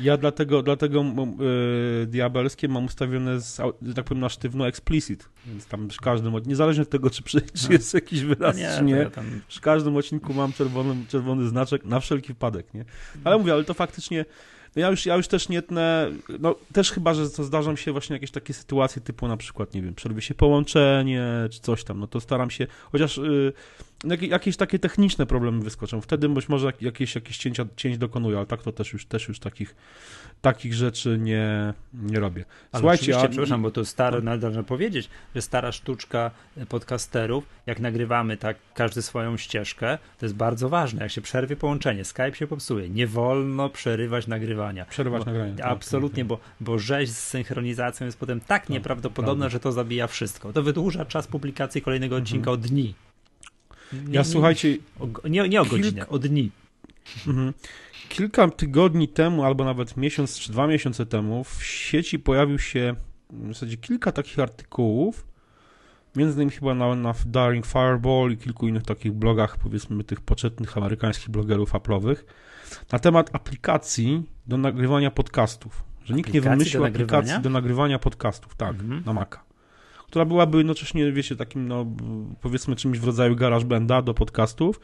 Ja 0.00 0.16
dlatego, 0.16 0.62
dlatego 0.62 1.04
yy, 1.04 2.06
diabelskie 2.06 2.68
mam 2.68 2.84
ustawione, 2.84 3.40
z, 3.40 3.56
że 3.82 3.94
tak 3.94 4.04
powiem, 4.04 4.20
na 4.20 4.28
sztywno 4.28 4.68
explicit, 4.68 5.28
więc 5.46 5.66
tam 5.66 5.88
przy 5.88 5.98
każdym, 5.98 6.34
niezależnie 6.46 6.82
od 6.82 6.90
tego, 6.90 7.10
czy, 7.10 7.22
przy, 7.22 7.40
czy 7.40 7.66
no. 7.68 7.72
jest 7.72 7.94
jakiś 7.94 8.20
wyraz, 8.20 8.56
no 8.56 8.62
nie, 8.62 8.76
czy 8.78 8.84
nie, 8.84 8.94
ja 8.94 9.10
tam... 9.10 9.40
przy 9.48 9.60
każdym 9.60 9.96
odcinku 9.96 10.34
mam 10.34 10.52
czerwony, 10.52 10.96
czerwony 11.08 11.48
znaczek 11.48 11.84
na 11.84 12.00
wszelki 12.00 12.28
wypadek, 12.28 12.74
nie? 12.74 12.84
Ale 13.24 13.38
mówię, 13.38 13.52
ale 13.52 13.64
to 13.64 13.74
faktycznie 13.74 14.24
no 14.76 14.82
ja 14.82 14.90
już, 14.90 15.06
ja 15.06 15.16
już 15.16 15.28
też 15.28 15.48
nie 15.48 15.62
tnę, 15.62 16.10
no 16.40 16.54
też 16.72 16.90
chyba, 16.90 17.14
że 17.14 17.30
to 17.30 17.44
zdarzą 17.44 17.76
się 17.76 17.92
właśnie 17.92 18.14
jakieś 18.14 18.30
takie 18.30 18.54
sytuacje 18.54 19.02
typu 19.02 19.28
na 19.28 19.36
przykład, 19.36 19.74
nie 19.74 19.82
wiem, 19.82 19.94
przerwie 19.94 20.22
się 20.22 20.34
połączenie, 20.34 21.24
czy 21.50 21.60
coś 21.60 21.84
tam, 21.84 22.00
no 22.00 22.06
to 22.06 22.20
staram 22.20 22.50
się, 22.50 22.66
chociaż 22.92 23.16
yy, 23.16 23.52
jakieś 24.04 24.56
takie 24.56 24.78
techniczne 24.78 25.26
problemy 25.26 25.62
wyskoczą, 25.62 26.00
wtedy 26.00 26.28
być 26.28 26.48
może 26.48 26.72
jakieś, 26.80 27.14
jakieś 27.14 27.38
cięcia, 27.38 27.66
cięć 27.76 27.98
dokonuję, 27.98 28.36
ale 28.36 28.46
tak 28.46 28.62
to 28.62 28.72
też 28.72 28.92
już, 28.92 29.06
też 29.06 29.28
już 29.28 29.38
takich, 29.38 29.76
takich 30.40 30.74
rzeczy 30.74 31.18
nie, 31.20 31.74
nie 31.94 32.20
robię. 32.20 32.44
Ale 32.72 32.80
Słuchajcie, 32.80 33.18
a... 33.18 33.28
przepraszam, 33.28 33.62
bo 33.62 33.70
to 33.70 33.84
stare, 33.84 34.20
no. 34.20 34.36
należy 34.36 34.62
powiedzieć, 34.62 35.08
że 35.34 35.42
stara 35.42 35.72
sztuczka 35.72 36.30
podcasterów, 36.68 37.46
jak 37.66 37.80
nagrywamy 37.80 38.36
tak 38.36 38.56
każdy 38.74 39.02
swoją 39.02 39.36
ścieżkę, 39.36 39.98
to 40.18 40.26
jest 40.26 40.36
bardzo 40.36 40.68
ważne, 40.68 41.02
jak 41.02 41.10
się 41.10 41.20
przerwie 41.20 41.56
połączenie, 41.56 42.04
Skype 42.04 42.34
się 42.34 42.46
popsuje, 42.46 42.88
nie 42.88 43.06
wolno 43.06 43.68
przerywać 43.68 44.26
nagrywania. 44.26 44.84
Przerywać 44.84 45.20
bo, 45.20 45.26
nagrywania. 45.26 45.56
Tak, 45.56 45.66
absolutnie, 45.66 46.24
tak, 46.24 46.38
tak. 46.38 46.38
Bo, 46.60 46.72
bo 46.72 46.78
rzeź 46.78 47.10
z 47.10 47.18
synchronizacją 47.18 48.06
jest 48.06 48.18
potem 48.18 48.40
tak, 48.40 48.48
tak 48.48 48.68
nieprawdopodobna, 48.68 49.48
że 49.48 49.60
to 49.60 49.72
zabija 49.72 50.06
wszystko. 50.06 50.52
To 50.52 50.62
wydłuża 50.62 51.04
czas 51.04 51.26
publikacji 51.26 51.82
kolejnego 51.82 52.16
mhm. 52.16 52.22
odcinka 52.22 52.50
mhm. 52.50 52.64
o 52.64 52.68
dni. 52.68 52.94
Nie, 53.92 54.14
ja 54.14 54.24
słuchajcie. 54.24 54.76
O, 55.00 55.28
nie, 55.28 55.48
nie 55.48 55.60
o 55.60 55.64
godzinę, 55.64 55.92
kilk... 55.92 56.12
o 56.12 56.18
dni. 56.18 56.50
Mhm. 57.26 57.52
Kilka 58.08 58.48
tygodni 58.48 59.08
temu, 59.08 59.44
albo 59.44 59.64
nawet 59.64 59.96
miesiąc 59.96 60.38
czy 60.38 60.52
dwa 60.52 60.66
miesiące 60.66 61.06
temu, 61.06 61.44
w 61.44 61.64
sieci 61.64 62.18
pojawił 62.18 62.58
się 62.58 62.94
w 63.30 63.48
zasadzie 63.48 63.76
kilka 63.76 64.12
takich 64.12 64.38
artykułów, 64.38 65.26
między 66.16 66.34
innymi 66.34 66.50
chyba 66.50 66.74
na, 66.74 66.94
na 66.94 67.14
Daring 67.26 67.66
Fireball 67.66 68.32
i 68.32 68.36
kilku 68.36 68.68
innych 68.68 68.82
takich 68.82 69.12
blogach, 69.12 69.56
powiedzmy 69.56 70.04
tych 70.04 70.20
poczytnych 70.20 70.76
amerykańskich 70.76 71.30
blogerów 71.30 71.72
Apple'owych, 71.72 72.16
na 72.92 72.98
temat 72.98 73.30
aplikacji 73.32 74.22
do 74.46 74.56
nagrywania 74.56 75.10
podcastów. 75.10 75.84
Że 76.04 76.14
nikt 76.14 76.34
nie 76.34 76.40
wymyślił 76.40 76.82
do 76.82 76.88
aplikacji 76.88 77.40
do 77.42 77.50
nagrywania 77.50 77.98
podcastów, 77.98 78.54
tak, 78.54 78.70
mhm. 78.70 79.02
na 79.06 79.12
Maca 79.12 79.47
która 80.08 80.24
byłaby 80.24 80.58
jednocześnie, 80.58 81.12
wiecie, 81.12 81.36
takim, 81.36 81.68
no, 81.68 81.86
powiedzmy 82.40 82.76
czymś 82.76 82.98
w 82.98 83.04
rodzaju 83.04 83.36
GarageBanda 83.36 84.02
do 84.02 84.14
podcastów, 84.14 84.80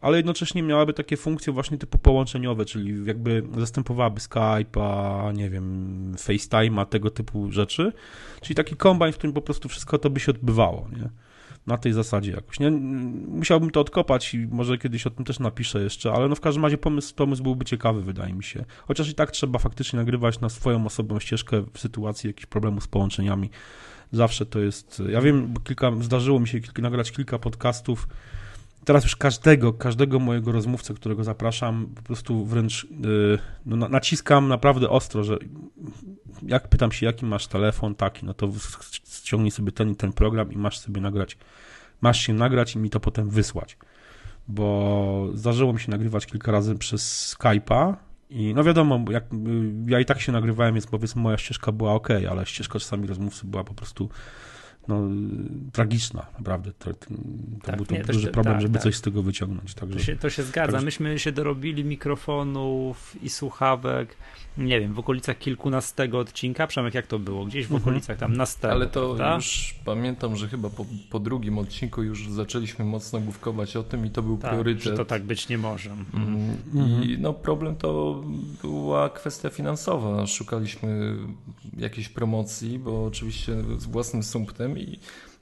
ale 0.00 0.16
jednocześnie 0.16 0.62
miałaby 0.62 0.92
takie 0.92 1.16
funkcje 1.16 1.52
właśnie 1.52 1.78
typu 1.78 1.98
połączeniowe, 1.98 2.64
czyli 2.64 3.06
jakby 3.06 3.42
zastępowałaby 3.58 4.20
Skype'a, 4.20 5.34
nie 5.34 5.50
wiem, 5.50 6.12
FaceTime'a, 6.16 6.86
tego 6.86 7.10
typu 7.10 7.52
rzeczy, 7.52 7.92
czyli 8.40 8.54
taki 8.54 8.76
kombajn, 8.76 9.12
w 9.12 9.16
którym 9.16 9.34
po 9.34 9.42
prostu 9.42 9.68
wszystko 9.68 9.98
to 9.98 10.10
by 10.10 10.20
się 10.20 10.32
odbywało, 10.32 10.88
nie? 10.96 11.08
Na 11.66 11.76
tej 11.76 11.92
zasadzie 11.92 12.32
jakoś, 12.32 12.60
nie? 12.60 12.70
Musiałbym 13.28 13.70
to 13.70 13.80
odkopać 13.80 14.34
i 14.34 14.38
może 14.38 14.78
kiedyś 14.78 15.06
o 15.06 15.10
tym 15.10 15.24
też 15.24 15.38
napiszę 15.38 15.82
jeszcze, 15.82 16.12
ale 16.12 16.28
no 16.28 16.34
w 16.34 16.40
każdym 16.40 16.64
razie 16.64 16.78
pomysł, 16.78 17.14
pomysł 17.14 17.42
byłby 17.42 17.64
ciekawy, 17.64 18.02
wydaje 18.02 18.32
mi 18.34 18.44
się. 18.44 18.64
Chociaż 18.86 19.08
i 19.08 19.14
tak 19.14 19.30
trzeba 19.30 19.58
faktycznie 19.58 19.96
nagrywać 19.98 20.40
na 20.40 20.48
swoją 20.48 20.86
osobną 20.86 21.20
ścieżkę 21.20 21.64
w 21.72 21.78
sytuacji 21.78 22.28
jakichś 22.28 22.46
problemów 22.46 22.84
z 22.84 22.88
połączeniami, 22.88 23.50
Zawsze 24.12 24.46
to 24.46 24.58
jest. 24.58 25.02
Ja 25.08 25.20
wiem, 25.20 25.54
kilka, 25.64 25.92
zdarzyło 26.00 26.40
mi 26.40 26.48
się 26.48 26.60
kilka, 26.60 26.82
nagrać 26.82 27.12
kilka 27.12 27.38
podcastów. 27.38 28.08
Teraz 28.84 29.04
już 29.04 29.16
każdego, 29.16 29.72
każdego 29.72 30.18
mojego 30.18 30.52
rozmówcę, 30.52 30.94
którego 30.94 31.24
zapraszam, 31.24 31.86
po 31.94 32.02
prostu 32.02 32.44
wręcz 32.44 32.86
yy, 32.90 33.38
no, 33.66 33.88
naciskam 33.88 34.48
naprawdę 34.48 34.90
ostro, 34.90 35.24
że 35.24 35.38
jak 36.42 36.68
pytam 36.68 36.92
się, 36.92 37.06
jaki 37.06 37.26
masz 37.26 37.46
telefon, 37.46 37.94
taki, 37.94 38.26
no 38.26 38.34
to 38.34 38.52
ściągnij 39.10 39.50
sobie 39.50 39.72
ten 39.72 39.94
ten 39.94 40.12
program 40.12 40.52
i 40.52 40.56
masz 40.56 40.78
sobie 40.78 41.00
nagrać, 41.00 41.38
masz 42.00 42.20
się 42.20 42.32
nagrać 42.34 42.74
i 42.74 42.78
mi 42.78 42.90
to 42.90 43.00
potem 43.00 43.30
wysłać. 43.30 43.76
Bo 44.48 45.28
zdarzyło 45.34 45.72
mi 45.72 45.80
się 45.80 45.90
nagrywać 45.90 46.26
kilka 46.26 46.52
razy 46.52 46.74
przez 46.74 47.34
Skype'a 47.34 47.94
i 48.30 48.54
no 48.54 48.64
wiadomo, 48.64 49.04
jak, 49.10 49.24
ja 49.86 50.00
i 50.00 50.04
tak 50.04 50.20
się 50.20 50.32
nagrywałem, 50.32 50.74
więc 50.74 50.86
powiedzmy 50.86 51.22
moja 51.22 51.38
ścieżka 51.38 51.72
była 51.72 51.94
ok, 51.94 52.08
ale 52.30 52.46
ścieżka 52.46 52.78
czasami 52.78 53.06
rozmówcy 53.06 53.46
była 53.46 53.64
po 53.64 53.74
prostu 53.74 54.10
no, 54.88 55.02
tragiczna, 55.72 56.26
naprawdę. 56.38 56.72
To, 56.72 56.92
to 56.92 57.06
tak, 57.62 57.76
był 57.76 57.86
to 57.86 57.94
nie, 57.94 58.04
duży 58.04 58.26
to, 58.26 58.32
problem, 58.32 58.54
tak, 58.54 58.62
żeby 58.62 58.74
tak. 58.74 58.82
coś 58.82 58.96
z 58.96 59.00
tego 59.00 59.22
wyciągnąć. 59.22 59.74
Także, 59.74 59.98
to, 59.98 60.04
się, 60.04 60.16
to 60.16 60.30
się 60.30 60.42
zgadza. 60.42 60.72
Także... 60.72 60.84
Myśmy 60.84 61.18
się 61.18 61.32
dorobili 61.32 61.84
mikrofonów 61.84 63.22
i 63.22 63.28
słuchawek, 63.28 64.16
nie 64.58 64.80
wiem, 64.80 64.94
w 64.94 64.98
okolicach 64.98 65.38
kilkunastego 65.38 66.18
odcinka. 66.18 66.66
Przemek, 66.66 66.94
jak 66.94 67.06
to 67.06 67.18
było? 67.18 67.44
Gdzieś 67.44 67.66
w 67.66 67.72
mhm. 67.72 67.82
okolicach 67.82 68.18
tam 68.18 68.36
następnego. 68.36 68.74
Ale 68.74 68.86
to 68.86 69.14
prawda? 69.14 69.34
już 69.34 69.74
pamiętam, 69.84 70.36
że 70.36 70.48
chyba 70.48 70.70
po, 70.70 70.86
po, 71.10 71.18
drugim 71.18 71.58
odcinku 71.58 72.02
już 72.02 72.28
zaczęliśmy 72.28 72.84
mocno 72.84 73.20
główkować 73.20 73.76
o 73.76 73.82
tym 73.82 74.06
i 74.06 74.10
to 74.10 74.22
był 74.22 74.38
tak, 74.38 74.50
priorytet. 74.50 74.82
Że 74.82 74.96
to 74.96 75.04
tak 75.04 75.22
być 75.22 75.48
nie 75.48 75.58
może. 75.58 75.90
Mm, 75.90 76.56
mhm. 76.74 77.04
I 77.04 77.18
no, 77.18 77.32
problem 77.32 77.76
to 77.76 78.22
była 78.62 79.08
kwestia 79.08 79.50
finansowa. 79.50 80.26
Szukaliśmy 80.26 81.16
jakiejś 81.76 82.08
promocji, 82.08 82.78
bo 82.78 83.04
oczywiście 83.04 83.52
z 83.78 83.86
własnym 83.86 84.22
sumptem 84.22 84.78
i 84.78 84.98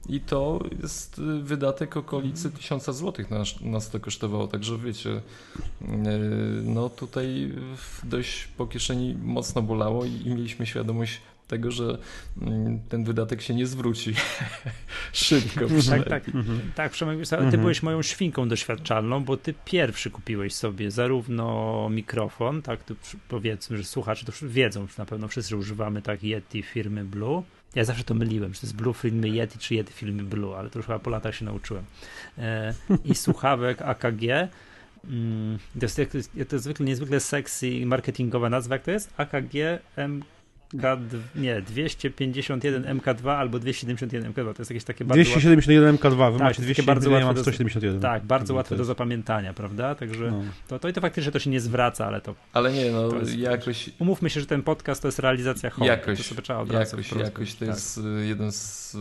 i 0.09 0.19
to 0.19 0.59
jest 0.81 1.21
wydatek 1.41 1.97
okolicy 1.97 2.51
tysiąca 2.51 2.93
złotych 2.93 3.31
nas, 3.31 3.61
nas 3.61 3.89
to 3.89 3.99
kosztowało. 3.99 4.47
Także 4.47 4.77
wiecie, 4.77 5.09
e, 5.11 6.19
no 6.63 6.89
tutaj 6.89 7.51
dość 8.03 8.47
po 8.57 8.67
kieszeni 8.67 9.15
mocno 9.23 9.61
bolało 9.61 10.05
i, 10.05 10.29
mieliśmy 10.29 10.65
świadomość 10.65 11.21
tego, 11.47 11.71
że 11.71 11.97
mm, 12.41 12.79
ten 12.89 13.03
wydatek 13.03 13.41
się 13.41 13.53
nie 13.53 13.67
zwróci 13.67 14.13
szybko. 15.13 15.65
Tak, 15.89 16.09
tak, 16.09 16.23
tak 16.75 16.91
Przemek, 16.91 17.27
ty 17.27 17.35
mhm. 17.35 17.61
byłeś 17.61 17.83
moją 17.83 18.01
świnką 18.01 18.49
doświadczalną, 18.49 19.23
bo 19.23 19.37
ty 19.37 19.53
pierwszy 19.65 20.11
kupiłeś 20.11 20.55
sobie 20.55 20.91
zarówno 20.91 21.89
mikrofon, 21.89 22.61
tak, 22.61 22.83
tu 22.83 22.95
powiedzmy, 23.29 23.77
że 23.77 23.83
słuchacze 23.83 24.25
to 24.25 24.31
wiedzą, 24.41 24.87
że 24.87 24.93
na 24.97 25.05
pewno 25.05 25.27
wszyscy 25.27 25.57
używamy 25.57 26.01
tak 26.01 26.23
Yeti 26.23 26.63
firmy 26.63 27.05
Blue, 27.05 27.43
ja 27.75 27.83
zawsze 27.83 28.03
to 28.03 28.13
myliłem, 28.13 28.53
czy 28.53 28.61
to 28.61 28.67
jest 28.67 28.75
Blue 28.75 28.93
filmy 28.93 29.27
Yeti, 29.29 29.59
czy 29.59 29.75
Yeti 29.75 29.93
filmy 29.93 30.23
Blue, 30.23 30.57
ale 30.57 30.69
to 30.69 30.79
już 30.79 30.85
chyba 30.85 30.99
po 30.99 31.09
latach 31.09 31.35
się 31.35 31.45
nauczyłem. 31.45 31.83
E, 32.37 32.73
I 33.05 33.15
słuchawek 33.25 33.81
AKG. 33.81 34.23
Mm, 35.09 35.59
to, 35.79 35.85
jest, 35.85 35.95
to, 35.95 36.17
jest, 36.17 36.31
to 36.33 36.55
jest 36.55 36.63
zwykle, 36.63 36.85
niezwykle 36.85 37.19
sexy 37.19 37.85
marketingowa 37.85 38.49
nazwa, 38.49 38.75
jak 38.75 38.83
to 38.83 38.91
jest? 38.91 39.13
AKG 39.17 39.53
M 39.95 40.23
K, 40.81 40.97
nie, 41.35 41.61
251 41.61 42.83
MK2 42.83 43.29
albo 43.29 43.59
271 43.59 44.33
MK2. 44.33 44.53
To 44.53 44.61
jest 44.61 44.71
jakieś 44.71 44.83
takie 44.83 45.05
bardzo 45.05 45.23
271 45.23 45.97
MK2, 45.97 46.33
wy 46.33 46.39
tak, 46.39 46.47
macie 46.47 46.61
271, 46.61 46.85
bardzo 46.85 47.09
ja 47.11 47.25
mam 47.25 47.37
171. 47.37 47.99
Tak, 47.99 48.23
bardzo 48.23 48.53
łatwe 48.53 48.75
do 48.75 48.85
zapamiętania, 48.85 49.53
prawda? 49.53 49.95
Także 49.95 50.31
no. 50.31 50.41
to, 50.67 50.79
to, 50.79 50.93
to 50.93 51.01
faktycznie 51.01 51.31
to 51.31 51.39
się 51.39 51.49
nie 51.49 51.59
zwraca, 51.59 52.05
ale 52.05 52.21
to... 52.21 52.35
Ale 52.53 52.73
nie, 52.73 52.91
no 52.91 53.15
jest, 53.15 53.37
jakoś... 53.37 53.89
Umówmy 53.99 54.29
się, 54.29 54.39
że 54.39 54.45
ten 54.45 54.63
podcast 54.63 55.01
to 55.01 55.07
jest 55.07 55.19
realizacja 55.19 55.69
hobby. 55.69 55.87
Jakoś, 55.87 56.17
to 56.17 56.23
sobie 56.23 56.41
trzeba 56.41 56.59
od 56.59 56.71
razu 56.71 56.97
jakoś, 56.97 57.11
jakoś 57.11 57.53
to 57.53 57.59
tak. 57.59 57.67
jest 57.67 57.97
y, 57.97 58.25
jeden 58.25 58.51
z, 58.51 58.95
y, 58.95 58.97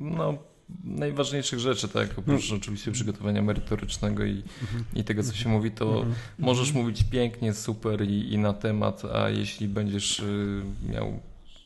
no 0.00 0.38
najważniejszych 0.84 1.58
rzeczy, 1.58 1.88
tak? 1.88 2.18
Oprócz 2.18 2.50
no. 2.50 2.56
oczywiście 2.56 2.92
przygotowania 2.92 3.42
merytorycznego 3.42 4.24
i, 4.24 4.42
mhm. 4.62 4.84
i 4.94 5.04
tego, 5.04 5.22
co 5.22 5.34
się 5.34 5.48
mówi, 5.48 5.70
to 5.70 5.96
mhm. 5.96 6.14
możesz 6.38 6.68
mhm. 6.68 6.84
mówić 6.84 7.04
pięknie, 7.04 7.54
super 7.54 8.02
i, 8.10 8.32
i 8.32 8.38
na 8.38 8.52
temat, 8.52 9.02
a 9.04 9.28
jeśli 9.28 9.68
będziesz 9.68 10.20
y, 10.20 10.62
miał 10.92 11.20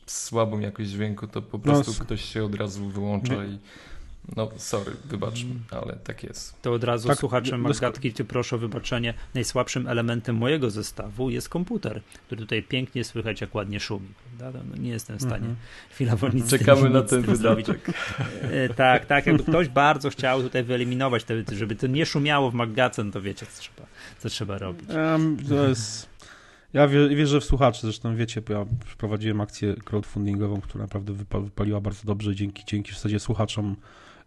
słabą 0.05 0.59
jakość 0.59 0.89
dźwięku, 0.89 1.27
to 1.27 1.41
po 1.41 1.57
no, 1.57 1.63
prostu 1.63 1.91
no. 1.99 2.05
ktoś 2.05 2.25
się 2.25 2.43
od 2.43 2.55
razu 2.55 2.89
wyłącza 2.89 3.45
i 3.45 3.59
no, 4.35 4.49
sorry, 4.57 4.91
wybacz, 5.05 5.43
mm. 5.43 5.63
ale 5.71 5.95
tak 6.03 6.23
jest. 6.23 6.61
To 6.61 6.73
od 6.73 6.83
razu 6.83 7.07
tak, 7.07 7.17
słuchaczem 7.17 7.61
Magatki, 7.61 8.13
ty 8.13 8.25
proszę 8.25 8.55
o 8.55 8.59
wybaczenie. 8.59 9.13
Najsłabszym 9.33 9.87
elementem 9.87 10.35
mojego 10.35 10.69
zestawu 10.69 11.29
jest 11.29 11.49
komputer, 11.49 12.01
który 12.25 12.41
tutaj 12.41 12.63
pięknie 12.63 13.03
słychać, 13.03 13.41
jak 13.41 13.55
ładnie 13.55 13.79
szumi. 13.79 14.07
Prawda? 14.37 14.59
No, 14.69 14.75
nie 14.81 14.89
jestem 14.89 15.17
w 15.17 15.21
stanie 15.21 15.45
mm 15.45 15.55
-hmm. 15.55 15.93
chwila 15.93 16.15
wolnicy. 16.15 16.49
Czekamy 16.49 16.89
na 16.89 17.01
ten 17.01 17.21
wydatek. 17.21 17.87
E, 18.41 18.69
tak, 18.69 19.05
tak. 19.05 19.25
Jakby 19.25 19.43
ktoś 19.43 19.67
bardzo 19.69 20.09
chciał 20.09 20.41
tutaj 20.41 20.63
wyeliminować, 20.63 21.23
te, 21.23 21.55
żeby 21.55 21.75
to 21.75 21.87
nie 21.87 22.05
szumiało 22.05 22.51
w 22.51 22.53
Magacen, 22.53 23.11
to 23.11 23.21
wiecie, 23.21 23.45
co 23.45 23.61
trzeba, 23.61 23.87
co 24.19 24.29
trzeba 24.29 24.57
robić. 24.57 24.89
Um, 24.89 25.37
to 25.49 25.67
jest... 25.67 26.09
Ja 26.73 26.87
wierzę 26.87 27.39
w 27.39 27.43
słuchaczy, 27.43 27.79
zresztą 27.81 28.15
wiecie, 28.15 28.41
bo 28.41 28.53
ja 28.53 28.65
przeprowadziłem 28.85 29.41
akcję 29.41 29.75
crowdfundingową, 29.75 30.61
która 30.61 30.83
naprawdę 30.83 31.13
wypaliła 31.13 31.81
bardzo 31.81 32.05
dobrze 32.05 32.35
dzięki, 32.35 32.63
dzięki 32.65 32.91
w 32.91 32.95
zasadzie 32.95 33.19
słuchaczom 33.19 33.75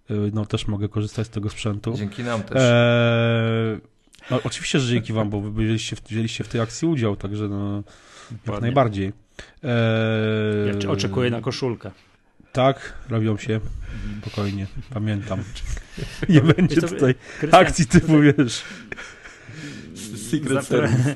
no 0.09 0.47
też 0.47 0.67
mogę 0.67 0.89
korzystać 0.89 1.27
z 1.27 1.31
tego 1.31 1.51
sprzętu. 1.51 1.95
Dzięki 1.97 2.23
nam 2.23 2.43
też. 2.43 2.63
Eee, 2.63 3.81
no, 4.31 4.41
oczywiście, 4.45 4.81
że 4.81 4.93
dzięki 4.93 5.13
wam, 5.13 5.31
bo 5.31 5.41
wy 5.41 5.51
wzięliście 5.51 5.97
w, 5.97 6.03
wzięliście 6.03 6.45
w 6.45 6.49
tej 6.49 6.61
akcji 6.61 6.89
udział, 6.89 7.17
także 7.17 7.49
no, 7.49 7.83
jak 8.47 8.61
najbardziej. 8.61 9.07
Eee, 9.07 10.85
ja 10.85 10.91
oczekuję 10.91 11.31
na 11.31 11.41
koszulkę. 11.41 11.91
Tak, 12.53 12.93
robią 13.09 13.37
się. 13.37 13.61
Spokojnie, 14.23 14.67
pamiętam. 14.91 15.41
Nie 16.29 16.41
będzie 16.41 16.81
tutaj 16.81 17.15
akcji 17.53 17.87
typu, 17.87 18.21
wiesz... 18.21 18.63
Secret 20.31 20.67
Service. 20.67 21.15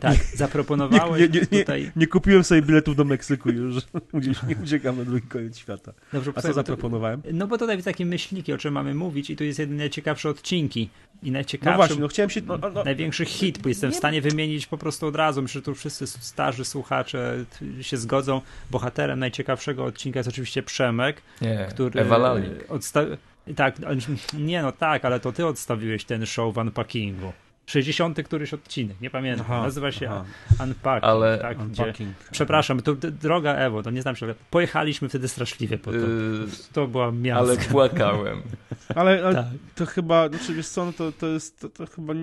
Tak, 0.00 0.16
zaproponowałeś 0.34 1.20
nie, 1.20 1.28
nie, 1.28 1.46
nie, 1.52 1.60
tutaj... 1.60 1.92
Nie, 1.96 2.06
kupiłem 2.06 2.44
sobie 2.44 2.62
biletów 2.62 2.96
do 2.96 3.04
Meksyku 3.04 3.50
już, 3.50 3.74
gdzieś 4.14 4.42
nie 4.42 4.56
uciekam 4.62 4.98
na 4.98 5.04
drugi 5.04 5.26
koniec 5.28 5.58
świata. 5.58 5.92
Dobrze, 6.12 6.32
A 6.34 6.42
co 6.42 6.52
zaproponowałem? 6.52 7.22
No 7.32 7.46
bo 7.46 7.58
tutaj 7.58 7.82
takie 7.82 8.06
myślniki, 8.06 8.52
o 8.52 8.58
czym 8.58 8.74
mamy 8.74 8.94
mówić 8.94 9.30
i 9.30 9.36
tu 9.36 9.44
jest 9.44 9.58
jedyne 9.58 9.90
ciekawsze 9.90 10.28
odcinki 10.28 10.90
i 11.22 11.30
najciekawszy, 11.30 11.70
no 11.70 11.76
właśnie, 11.76 12.02
no 12.02 12.08
chciałem 12.08 12.30
się... 12.30 12.40
No, 12.46 12.58
no, 12.58 12.84
największy 12.84 13.24
hit, 13.24 13.58
bo 13.58 13.68
jestem 13.68 13.92
w 13.92 13.96
stanie 13.96 14.20
wymienić 14.20 14.66
po 14.66 14.78
prostu 14.78 15.06
od 15.06 15.16
razu, 15.16 15.42
myślę, 15.42 15.58
że 15.58 15.64
tu 15.64 15.74
wszyscy 15.74 16.06
starzy 16.06 16.64
słuchacze 16.64 17.44
się 17.80 17.96
zgodzą. 17.96 18.40
Bohaterem 18.70 19.18
najciekawszego 19.18 19.84
odcinka 19.84 20.18
jest 20.18 20.28
oczywiście 20.28 20.62
Przemek, 20.62 21.22
nie, 21.40 21.66
który... 21.70 22.00
Ewa 22.00 22.18
Lalik. 22.18 22.50
Odsta... 22.68 23.04
Tak, 23.56 23.76
nie 24.38 24.62
no 24.62 24.72
tak, 24.72 25.04
ale 25.04 25.20
to 25.20 25.32
ty 25.32 25.46
odstawiłeś 25.46 26.04
ten 26.04 26.26
show 26.26 26.54
w 26.54 26.58
unpackingu. 26.58 27.32
60 27.68 28.22
któryś 28.22 28.54
odcinek, 28.54 29.00
nie 29.00 29.10
pamiętam. 29.10 29.46
Aha, 29.48 29.62
Nazywa 29.62 29.92
się 29.92 30.06
aha. 30.10 30.24
Unpacking. 30.64 31.04
Ale... 31.04 31.38
Tak, 31.38 31.58
unpacking. 31.58 31.96
Gdzie, 31.96 32.30
przepraszam, 32.30 32.82
to 32.82 32.94
droga 32.94 33.54
Ewo, 33.54 33.82
to 33.82 33.90
nie 33.90 34.02
znam 34.02 34.16
się, 34.16 34.26
ale 34.26 34.34
pojechaliśmy 34.50 35.08
wtedy 35.08 35.28
straszliwie 35.28 35.78
po 35.78 35.90
to. 35.90 35.96
Yy, 35.96 36.46
to 36.72 36.86
była 36.86 37.12
miasta. 37.12 37.40
Ale 37.40 37.56
płakałem. 37.56 38.42
ale, 38.94 39.24
ale 39.24 39.34
tak. 39.34 39.46
to 39.74 39.86
chyba, 39.86 40.28
znaczy 40.28 40.54
wiesz 40.54 40.68
co, 40.68 40.84
no 40.84 40.92
to, 40.92 41.12
to 41.12 41.26
jest, 41.26 41.60
to, 41.60 41.68
to 41.68 41.86
chyba 41.86 42.14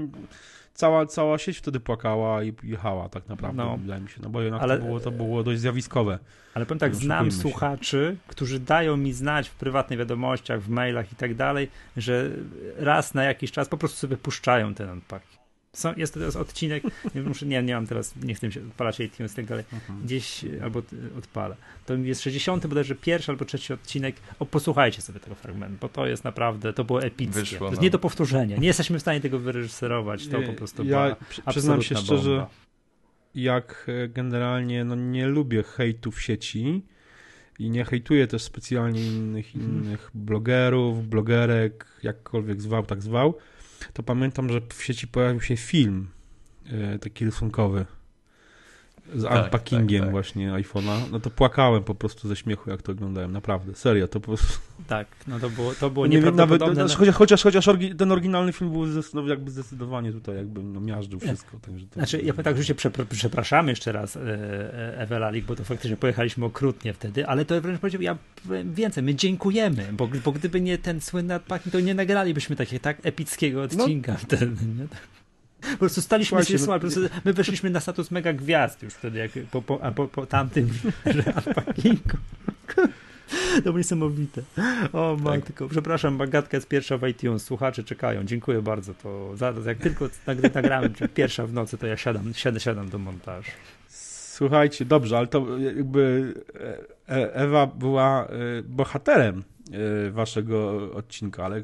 cała, 0.73 1.05
cała 1.05 1.37
sieć 1.37 1.57
wtedy 1.57 1.79
płakała 1.79 2.43
i 2.43 2.53
jechała 2.63 3.09
tak 3.09 3.29
naprawdę, 3.29 3.63
no. 3.63 3.77
wydaje 3.77 4.01
mi 4.01 4.09
się, 4.09 4.19
no 4.23 4.29
bo 4.29 4.41
jednak 4.41 4.61
ale, 4.61 4.77
to, 4.77 4.85
było, 4.85 4.99
to 4.99 5.11
było 5.11 5.43
dość 5.43 5.59
zjawiskowe. 5.59 6.19
Ale 6.53 6.65
powiem 6.65 6.79
tak, 6.79 6.95
znam 6.95 7.31
słuchaczy, 7.31 8.17
którzy 8.27 8.59
dają 8.59 8.97
mi 8.97 9.13
znać 9.13 9.49
w 9.49 9.55
prywatnych 9.55 9.99
wiadomościach, 9.99 10.61
w 10.61 10.69
mailach 10.69 11.11
i 11.11 11.15
tak 11.15 11.35
dalej, 11.35 11.69
że 11.97 12.29
raz 12.77 13.13
na 13.13 13.23
jakiś 13.23 13.51
czas 13.51 13.69
po 13.69 13.77
prostu 13.77 13.97
sobie 13.97 14.17
puszczają 14.17 14.73
ten 14.73 14.89
unpacking. 14.89 15.34
Są, 15.75 15.93
jest 15.97 16.13
to 16.13 16.19
teraz 16.19 16.35
odcinek, 16.35 16.83
nie, 17.15 17.21
muszę, 17.21 17.45
nie, 17.45 17.63
nie 17.63 17.73
mam 17.73 17.87
teraz, 17.87 18.15
nie 18.15 18.35
chcę 18.35 18.51
się 18.51 18.61
odpalać 18.61 18.99
iTunes 18.99 19.33
i 19.33 19.35
tak 19.35 19.45
dalej, 19.45 19.63
mhm. 19.73 20.01
gdzieś 20.01 20.45
albo 20.63 20.81
odpalę. 21.17 21.55
To 21.85 21.95
jest 21.95 22.21
60 22.21 22.67
bodajże 22.67 22.95
pierwszy 22.95 23.31
albo 23.31 23.45
trzeci 23.45 23.73
odcinek. 23.73 24.15
O, 24.39 24.45
posłuchajcie 24.45 25.01
sobie 25.01 25.19
tego 25.19 25.35
fragmentu, 25.35 25.77
bo 25.81 25.89
to 25.89 26.07
jest 26.07 26.23
naprawdę, 26.23 26.73
to 26.73 26.83
było 26.83 27.03
epickie. 27.03 27.39
Wyszło, 27.39 27.59
to 27.59 27.65
jest 27.65 27.77
no. 27.77 27.83
nie 27.83 27.89
do 27.89 27.99
powtórzenia. 27.99 28.57
Nie 28.57 28.67
jesteśmy 28.67 28.99
w 28.99 29.01
stanie 29.01 29.21
tego 29.21 29.39
wyreżyserować. 29.39 30.27
To 30.27 30.41
po 30.41 30.53
prostu 30.53 30.83
ja 30.83 30.89
była 30.89 31.15
przyznam 31.51 31.81
się 31.81 31.95
szczerze, 31.95 32.29
bomba. 32.29 32.49
jak 33.35 33.85
e, 33.87 34.09
generalnie 34.09 34.83
no, 34.83 34.95
nie 34.95 35.27
lubię 35.27 35.63
hejtu 35.63 36.11
w 36.11 36.21
sieci 36.21 36.81
i 37.59 37.69
nie 37.69 37.85
hejtuję 37.85 38.27
też 38.27 38.43
specjalnie 38.43 39.07
innych, 39.07 39.55
mhm. 39.55 39.73
innych 39.73 40.11
blogerów, 40.13 41.07
blogerek, 41.07 41.85
jakkolwiek 42.03 42.61
zwał, 42.61 42.85
tak 42.85 43.03
zwał, 43.03 43.37
to 43.93 44.03
pamiętam, 44.03 44.49
że 44.49 44.61
w 44.73 44.83
sieci 44.83 45.07
pojawił 45.07 45.41
się 45.41 45.57
film 45.57 46.07
e, 46.65 46.99
taki 46.99 47.25
rysunkowy 47.25 47.85
z 49.13 49.23
tak, 49.23 49.43
unpackingiem 49.43 49.99
tak, 49.99 50.07
tak. 50.07 50.11
właśnie 50.11 50.51
iPhone'a, 50.51 51.11
no 51.11 51.19
to 51.19 51.29
płakałem 51.29 51.83
po 51.83 51.95
prostu 51.95 52.27
ze 52.27 52.35
śmiechu, 52.35 52.69
jak 52.69 52.81
to 52.81 52.91
oglądałem, 52.91 53.31
naprawdę, 53.31 53.75
serio, 53.75 54.07
to 54.07 54.19
po 54.19 54.25
prostu... 54.25 54.53
Tak, 54.87 55.07
no 55.27 55.39
to 55.39 55.49
było, 55.49 55.73
to 55.73 55.89
było 55.89 56.07
nie, 56.07 56.15
nieprawdopodobne. 56.15 56.75
Nawet, 56.75 56.97
chociaż, 56.97 57.15
chociaż, 57.15 57.43
chociaż 57.43 57.69
ten 57.97 58.11
oryginalny 58.11 58.53
film 58.53 58.71
był 58.71 58.85
no, 59.13 59.27
jakby 59.27 59.51
zdecydowanie 59.51 60.11
tutaj 60.11 60.35
jakby 60.35 60.63
no, 60.63 60.79
miażdżył 60.79 61.19
wszystko. 61.19 61.59
Także 61.59 61.87
to, 61.87 61.93
znaczy, 61.93 62.21
ja 62.21 62.33
tak, 62.33 62.57
że 62.57 62.63
się 62.63 62.75
przepraszamy 63.09 63.71
jeszcze 63.71 63.91
raz 63.91 64.15
e, 64.15 64.19
e, 64.21 64.97
Ewe 64.97 65.19
Lalik, 65.19 65.45
bo 65.45 65.55
to 65.55 65.63
faktycznie 65.63 65.97
pojechaliśmy 65.97 66.45
okrutnie 66.45 66.93
wtedy, 66.93 67.27
ale 67.27 67.45
to 67.45 67.61
wręcz 67.61 67.79
powiedział, 67.79 68.01
ja 68.01 68.17
więcej, 68.65 69.03
my 69.03 69.15
dziękujemy, 69.15 69.87
bo, 69.93 70.09
bo 70.25 70.31
gdyby 70.31 70.61
nie 70.61 70.77
ten 70.77 71.01
słynny 71.01 71.33
unpacking, 71.33 71.73
to 71.73 71.79
nie 71.79 71.93
nagralibyśmy 71.93 72.55
takiego 72.55 72.83
tak 72.83 72.97
epickiego 73.03 73.59
no. 73.59 73.83
odcinka 73.83 74.11
no. 74.11 74.17
wtedy, 74.17 74.65
nie? 74.79 74.87
Po 75.71 75.77
prostu 75.77 76.01
staliśmy 76.01 76.45
się 76.45 76.59
słabi. 76.59 76.87
My 77.25 77.33
weszliśmy 77.33 77.69
na 77.69 77.79
status 77.79 78.11
mega 78.11 78.33
gwiazd 78.33 78.83
już 78.83 78.93
wtedy, 78.93 79.19
jak 79.19 79.31
po, 79.51 79.61
po, 79.61 79.77
po, 79.95 80.07
po 80.07 80.25
tamtym 80.25 80.69
unpackingu. 81.47 82.17
To 83.55 83.61
było 83.61 83.77
niesamowite. 83.77 84.41
O 84.93 85.15
tak. 85.15 85.23
matko, 85.23 85.67
przepraszam, 85.67 86.17
Bagatka 86.17 86.57
jest 86.57 86.67
pierwsza 86.67 86.97
w 86.97 87.07
iTunes, 87.07 87.43
słuchacze 87.43 87.83
czekają, 87.83 88.23
dziękuję 88.23 88.61
bardzo. 88.61 88.93
To 88.93 89.37
zaraz, 89.37 89.65
jak 89.65 89.77
tylko 89.77 90.09
nagramy 90.53 90.89
pierwsza 91.13 91.47
w 91.47 91.53
nocy, 91.53 91.77
to 91.77 91.87
ja 91.87 91.97
siadam, 91.97 92.33
siadam, 92.33 92.59
siadam 92.59 92.89
do 92.89 92.97
montażu. 92.97 93.51
Słuchajcie, 94.35 94.85
dobrze, 94.85 95.17
ale 95.17 95.27
to 95.27 95.57
jakby 95.57 96.33
e, 97.09 97.15
e, 97.15 97.33
Ewa 97.33 97.67
była 97.67 98.27
e, 98.27 98.29
bohaterem 98.63 99.43
waszego 100.11 100.91
odcinka, 100.93 101.45
ale 101.45 101.63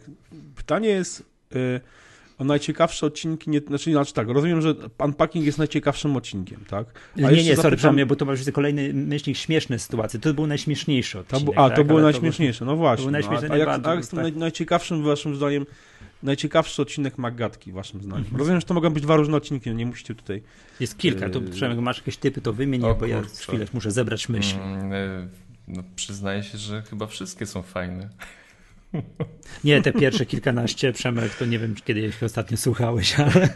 pytanie 0.56 0.90
jest 0.90 1.24
najciekawsze 2.44 3.06
odcinki, 3.06 3.50
nie, 3.50 3.60
znaczy, 3.60 3.92
znaczy 3.92 4.14
tak, 4.14 4.28
rozumiem, 4.28 4.62
że 4.62 4.76
Unpacking 5.06 5.46
jest 5.46 5.58
najciekawszym 5.58 6.16
odcinkiem, 6.16 6.60
tak? 6.70 6.86
A 7.18 7.32
nie, 7.32 7.44
nie, 7.44 7.56
sorry, 7.56 7.78
zapytam... 7.78 8.08
bo 8.08 8.16
to 8.16 8.26
był 8.26 8.36
kolejny 8.54 8.94
myślnik 8.94 9.38
śmieszny 9.38 9.80
sytuacie. 9.80 10.20
To 10.20 10.34
był 10.34 10.48
najśmieszniejszy 10.48 11.20
odcinek. 11.20 11.46
To 11.46 11.46
bu, 11.46 11.52
a, 11.56 11.70
tak? 11.70 11.78
to 11.78 11.84
było 11.84 12.02
najśmieszniejsze, 12.02 12.66
no 12.66 12.76
właśnie. 12.76 12.98
To 12.98 13.04
był 13.04 13.12
najśmieszniejszy, 13.12 13.50
no, 13.50 13.54
a, 13.54 13.56
a, 13.56 13.60
jak, 13.60 13.86
a 13.86 13.96
jak 13.96 14.06
tak. 14.06 14.14
naj, 14.14 14.34
najciekawszym 14.34 15.04
waszym 15.04 15.36
zdaniem, 15.36 15.66
najciekawszy 16.24 16.82
odcinek 16.82 17.18
Magatki 17.18 17.72
waszym 17.72 18.02
zdaniem? 18.02 18.24
Mhm. 18.24 18.38
Rozumiem, 18.38 18.62
że 18.62 18.68
to 18.68 18.74
mogą 18.74 18.90
być 18.90 19.04
dwa 19.04 19.16
różne 19.16 19.38
odcinki, 19.38 19.70
no 19.70 19.76
nie 19.76 19.86
musicie 19.86 20.16
tutaj... 20.16 20.44
Jest 20.80 20.98
kilka, 20.98 21.30
to 21.30 21.40
yy, 21.40 21.50
przynajmniej 21.50 21.84
masz 21.84 21.98
jakieś 21.98 22.18
typy, 22.18 22.42
to 22.42 22.54
wymień, 22.54 22.82
bo 23.00 23.06
ja 23.06 23.22
chwilę 23.22 23.66
muszę 23.74 23.92
zebrać 23.92 24.30
myśli. 24.30 24.60
Mm, 24.60 24.94
e, 24.94 25.28
no, 25.68 25.84
przyznaję 25.96 26.44
się, 26.44 26.58
że 26.58 26.82
chyba 26.82 27.08
wszystkie 27.08 27.46
są 27.46 27.62
fajne. 27.62 28.10
Nie, 29.64 29.82
te 29.82 29.94
pierwsze 29.94 30.26
kilkanaście, 30.26 30.94
Przemek, 30.94 31.36
to 31.36 31.46
nie 31.46 31.60
wiem, 31.60 31.76
kiedy 31.86 32.02
ich 32.02 32.24
ostatnio 32.24 32.58
słuchałeś, 32.58 33.20
ale... 33.20 33.50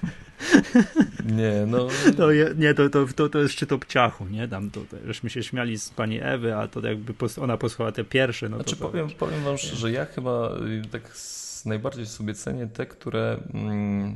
Nie, 1.37 1.65
no... 1.67 1.87
To, 2.17 2.29
nie, 2.57 2.73
to, 2.73 2.89
to, 2.89 3.05
to, 3.15 3.29
to 3.29 3.39
jest 3.39 3.53
szczyt 3.53 3.71
obciachu, 3.71 4.25
nie? 4.25 4.47
Tam 4.47 4.71
to, 4.71 4.81
to, 4.81 4.97
żeśmy 5.05 5.29
się 5.29 5.43
śmiali 5.43 5.79
z 5.79 5.89
pani 5.89 6.19
Ewy, 6.21 6.55
a 6.55 6.67
to 6.67 6.87
jakby 6.87 7.13
ona 7.41 7.57
posłuchała 7.57 7.91
te 7.91 8.03
pierwsze, 8.03 8.49
no 8.49 8.57
znaczy, 8.57 8.75
to... 8.75 8.89
powiem, 8.89 9.09
to... 9.09 9.15
powiem 9.15 9.43
wam 9.43 9.57
szczerze, 9.57 9.91
ja 9.91 10.05
chyba 10.05 10.57
y, 10.85 10.89
tak 10.91 11.17
najbardziej 11.65 12.05
sobie 12.05 12.33
cenię 12.33 12.67
te, 12.67 12.85
które 12.85 13.37
mm, 13.53 14.15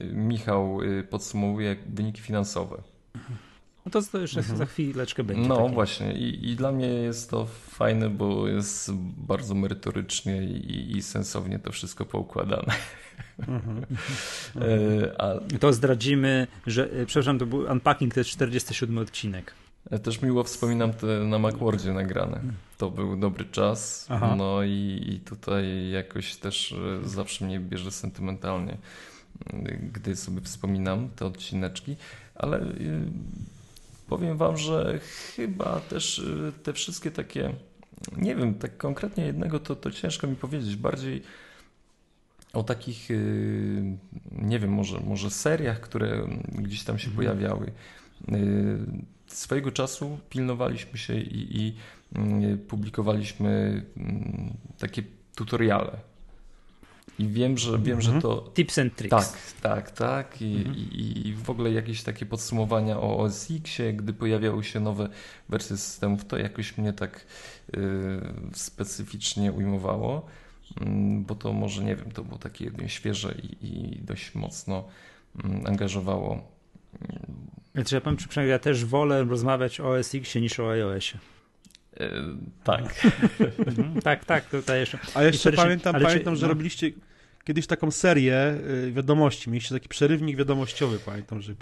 Michał 0.00 0.82
y, 0.82 1.02
podsumowuje 1.10 1.76
wyniki 1.86 2.20
finansowe. 2.20 2.82
No 3.86 3.90
to, 3.90 4.02
to 4.02 4.18
jeszcze 4.18 4.40
mhm. 4.40 4.58
za 4.58 4.66
chwileczkę 4.66 5.24
będzie. 5.24 5.48
No 5.48 5.68
właśnie 5.68 6.12
I, 6.12 6.50
i 6.50 6.56
dla 6.56 6.72
mnie 6.72 6.86
jest 6.86 7.30
to 7.30 7.46
fajne, 7.68 8.10
bo 8.10 8.48
jest 8.48 8.92
bardzo 9.16 9.54
merytorycznie 9.54 10.44
i, 10.44 10.96
i 10.96 11.02
sensownie 11.02 11.58
to 11.58 11.72
wszystko 11.72 12.04
poukładane. 12.04 12.74
Mhm. 13.38 13.86
e, 14.56 15.20
a... 15.20 15.58
To 15.60 15.72
zdradzimy, 15.72 16.46
że, 16.66 16.90
e, 16.92 17.06
przepraszam, 17.06 17.38
to 17.38 17.46
był 17.46 17.58
Unpacking, 17.58 18.14
to 18.14 18.20
jest 18.20 18.30
47 18.30 18.98
odcinek. 18.98 19.54
Ja 19.90 19.98
też 19.98 20.22
miło 20.22 20.44
wspominam 20.44 20.92
te 20.92 21.06
na 21.06 21.38
Macwordzie 21.38 21.92
nagrane. 21.92 22.40
To 22.78 22.90
był 22.90 23.16
dobry 23.16 23.44
czas. 23.44 24.06
Aha. 24.10 24.34
No 24.38 24.62
i, 24.62 25.04
i 25.08 25.20
tutaj 25.20 25.90
jakoś 25.90 26.36
też 26.36 26.72
e, 26.72 27.08
zawsze 27.08 27.44
mnie 27.44 27.60
bierze 27.60 27.90
sentymentalnie, 27.90 28.76
gdy 29.92 30.16
sobie 30.16 30.40
wspominam 30.40 31.08
te 31.16 31.26
odcineczki, 31.26 31.96
ale 32.34 32.60
e, 32.60 32.66
powiem 34.08 34.36
Wam, 34.36 34.56
że 34.56 34.98
chyba 35.36 35.80
też 35.80 36.18
y, 36.18 36.52
te 36.62 36.72
wszystkie 36.72 37.10
takie, 37.10 37.52
nie 38.16 38.36
wiem, 38.36 38.54
tak 38.54 38.76
konkretnie 38.76 39.26
jednego 39.26 39.60
to, 39.60 39.76
to 39.76 39.90
ciężko 39.90 40.26
mi 40.26 40.36
powiedzieć, 40.36 40.76
bardziej 40.76 41.22
o 42.52 42.62
takich, 42.62 43.10
y, 43.10 43.96
nie 44.32 44.58
wiem, 44.58 44.72
może, 44.72 45.00
może 45.00 45.30
seriach, 45.30 45.80
które 45.80 46.28
gdzieś 46.52 46.84
tam 46.84 46.98
się 46.98 47.08
mhm. 47.08 47.16
pojawiały. 47.16 47.72
Y, 48.28 48.78
swojego 49.26 49.72
czasu 49.72 50.18
pilnowaliśmy 50.30 50.98
się 50.98 51.14
i, 51.14 51.60
i 51.60 51.76
publikowaliśmy 52.68 53.82
mm, 53.96 54.52
takie 54.78 55.02
tutoriale 55.34 55.96
i 57.18 57.28
wiem, 57.28 57.58
że 57.58 57.78
wiem, 57.78 58.00
że 58.00 58.10
mhm. 58.12 58.22
to. 58.22 58.50
Tips 58.54 58.78
and 58.78 58.96
tricks. 58.96 59.10
Tak, 59.10 59.52
tak, 59.60 59.90
tak. 59.90 60.42
I, 60.42 60.56
mhm. 60.56 60.76
i, 60.76 61.28
i 61.28 61.34
w 61.34 61.50
ogóle 61.50 61.72
jakieś 61.72 62.02
takie 62.02 62.26
podsumowania 62.26 62.98
o 63.00 63.18
OS 63.18 63.50
Xie, 63.50 63.92
gdy 63.92 64.12
pojawiały 64.12 64.64
się 64.64 64.80
nowe 64.80 65.08
wersje 65.48 65.76
systemów, 65.76 66.24
to 66.24 66.38
jakoś 66.38 66.78
mnie 66.78 66.92
tak 66.92 67.26
y, 67.76 67.80
specyficznie 68.52 69.52
ujmowało, 69.52 70.26
y, 70.80 70.84
bo 71.20 71.34
to 71.34 71.52
może 71.52 71.84
nie 71.84 71.96
wiem, 71.96 72.10
to 72.12 72.24
było 72.24 72.38
takie 72.38 72.64
jedno 72.64 72.88
świeże 72.88 73.34
i, 73.42 73.66
i 73.66 74.00
dość 74.02 74.34
mocno 74.34 74.84
y, 75.44 75.68
angażowało. 75.68 76.56
Znaczy, 77.74 77.94
ja 77.94 78.00
powiem, 78.00 78.16
przynajmniej 78.16 78.52
ja 78.52 78.58
też 78.58 78.84
wolę 78.84 79.24
rozmawiać 79.24 79.80
o 79.80 79.90
OS 79.90 80.14
Xie 80.14 80.40
niż 80.40 80.60
o 80.60 80.70
iOSie. 80.70 81.18
E, 82.00 82.10
tak. 82.64 82.82
Mhm. 83.66 84.02
tak, 84.02 84.24
tak, 84.24 84.44
tutaj 84.44 84.80
jeszcze. 84.80 84.98
A 85.14 85.22
jeszcze 85.22 85.52
pamiętam, 85.52 86.00
pamiętam 86.02 86.34
czy, 86.34 86.40
że 86.40 86.46
no. 86.46 86.52
robiliście 86.52 86.90
kiedyś 87.46 87.66
taką 87.66 87.90
serię 87.90 88.58
y, 88.86 88.92
wiadomości. 88.92 89.50
Mieliście 89.50 89.74
taki 89.74 89.88
przerywnik 89.88 90.36
wiadomościowy, 90.36 90.98
pamiętam, 90.98 91.42
że 91.42 91.54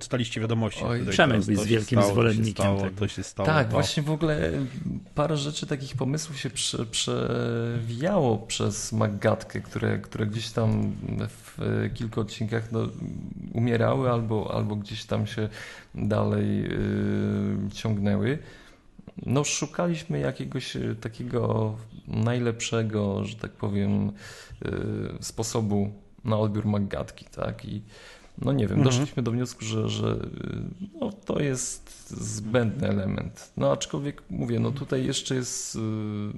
czytaliście 0.00 0.40
wiadomości. 0.40 0.84
Oj, 0.84 1.06
Przemek 1.10 1.44
był 1.44 1.64
większym 1.64 2.02
zwolennikiem. 2.02 2.54
To 2.54 2.62
się, 2.62 2.76
stało, 2.76 2.90
to 2.98 3.08
się 3.08 3.22
stało. 3.22 3.46
Tak, 3.46 3.66
no. 3.66 3.72
właśnie 3.72 4.02
w 4.02 4.10
ogóle 4.10 4.52
parę 5.14 5.36
rzeczy, 5.36 5.66
takich 5.66 5.96
pomysłów 5.96 6.40
się 6.40 6.50
prze, 6.50 6.86
przewijało 6.86 8.38
przez 8.38 8.92
Maggatkę, 8.92 9.60
które, 9.60 9.98
które 9.98 10.26
gdzieś 10.26 10.50
tam 10.50 10.92
w 11.28 11.58
kilku 11.94 12.20
odcinkach 12.20 12.72
no, 12.72 12.88
umierały 13.52 14.10
albo, 14.10 14.54
albo 14.54 14.76
gdzieś 14.76 15.04
tam 15.04 15.26
się 15.26 15.48
dalej 15.94 16.62
yy, 16.62 17.70
ciągnęły 17.74 18.38
no, 19.26 19.44
szukaliśmy 19.44 20.18
jakiegoś 20.18 20.76
e, 20.76 20.94
takiego 21.00 21.74
najlepszego, 22.06 23.24
że 23.24 23.36
tak 23.36 23.50
powiem, 23.50 24.12
e, 24.64 24.70
sposobu 25.20 25.92
na 26.24 26.38
odbiór 26.38 26.66
Maggatki, 26.66 27.24
tak? 27.24 27.64
I 27.64 27.82
no 28.42 28.52
nie 28.52 28.66
wiem, 28.66 28.78
mhm. 28.78 28.84
doszliśmy 28.84 29.22
do 29.22 29.30
wniosku, 29.30 29.64
że, 29.64 29.88
że 29.88 30.08
e, 30.08 30.18
no, 31.00 31.12
to 31.12 31.40
jest 31.40 32.10
zbędny 32.10 32.88
element. 32.88 33.52
No 33.56 33.72
aczkolwiek 33.72 34.22
mówię, 34.30 34.60
no 34.60 34.70
tutaj 34.70 35.06
jeszcze 35.06 35.34
jest 35.34 35.78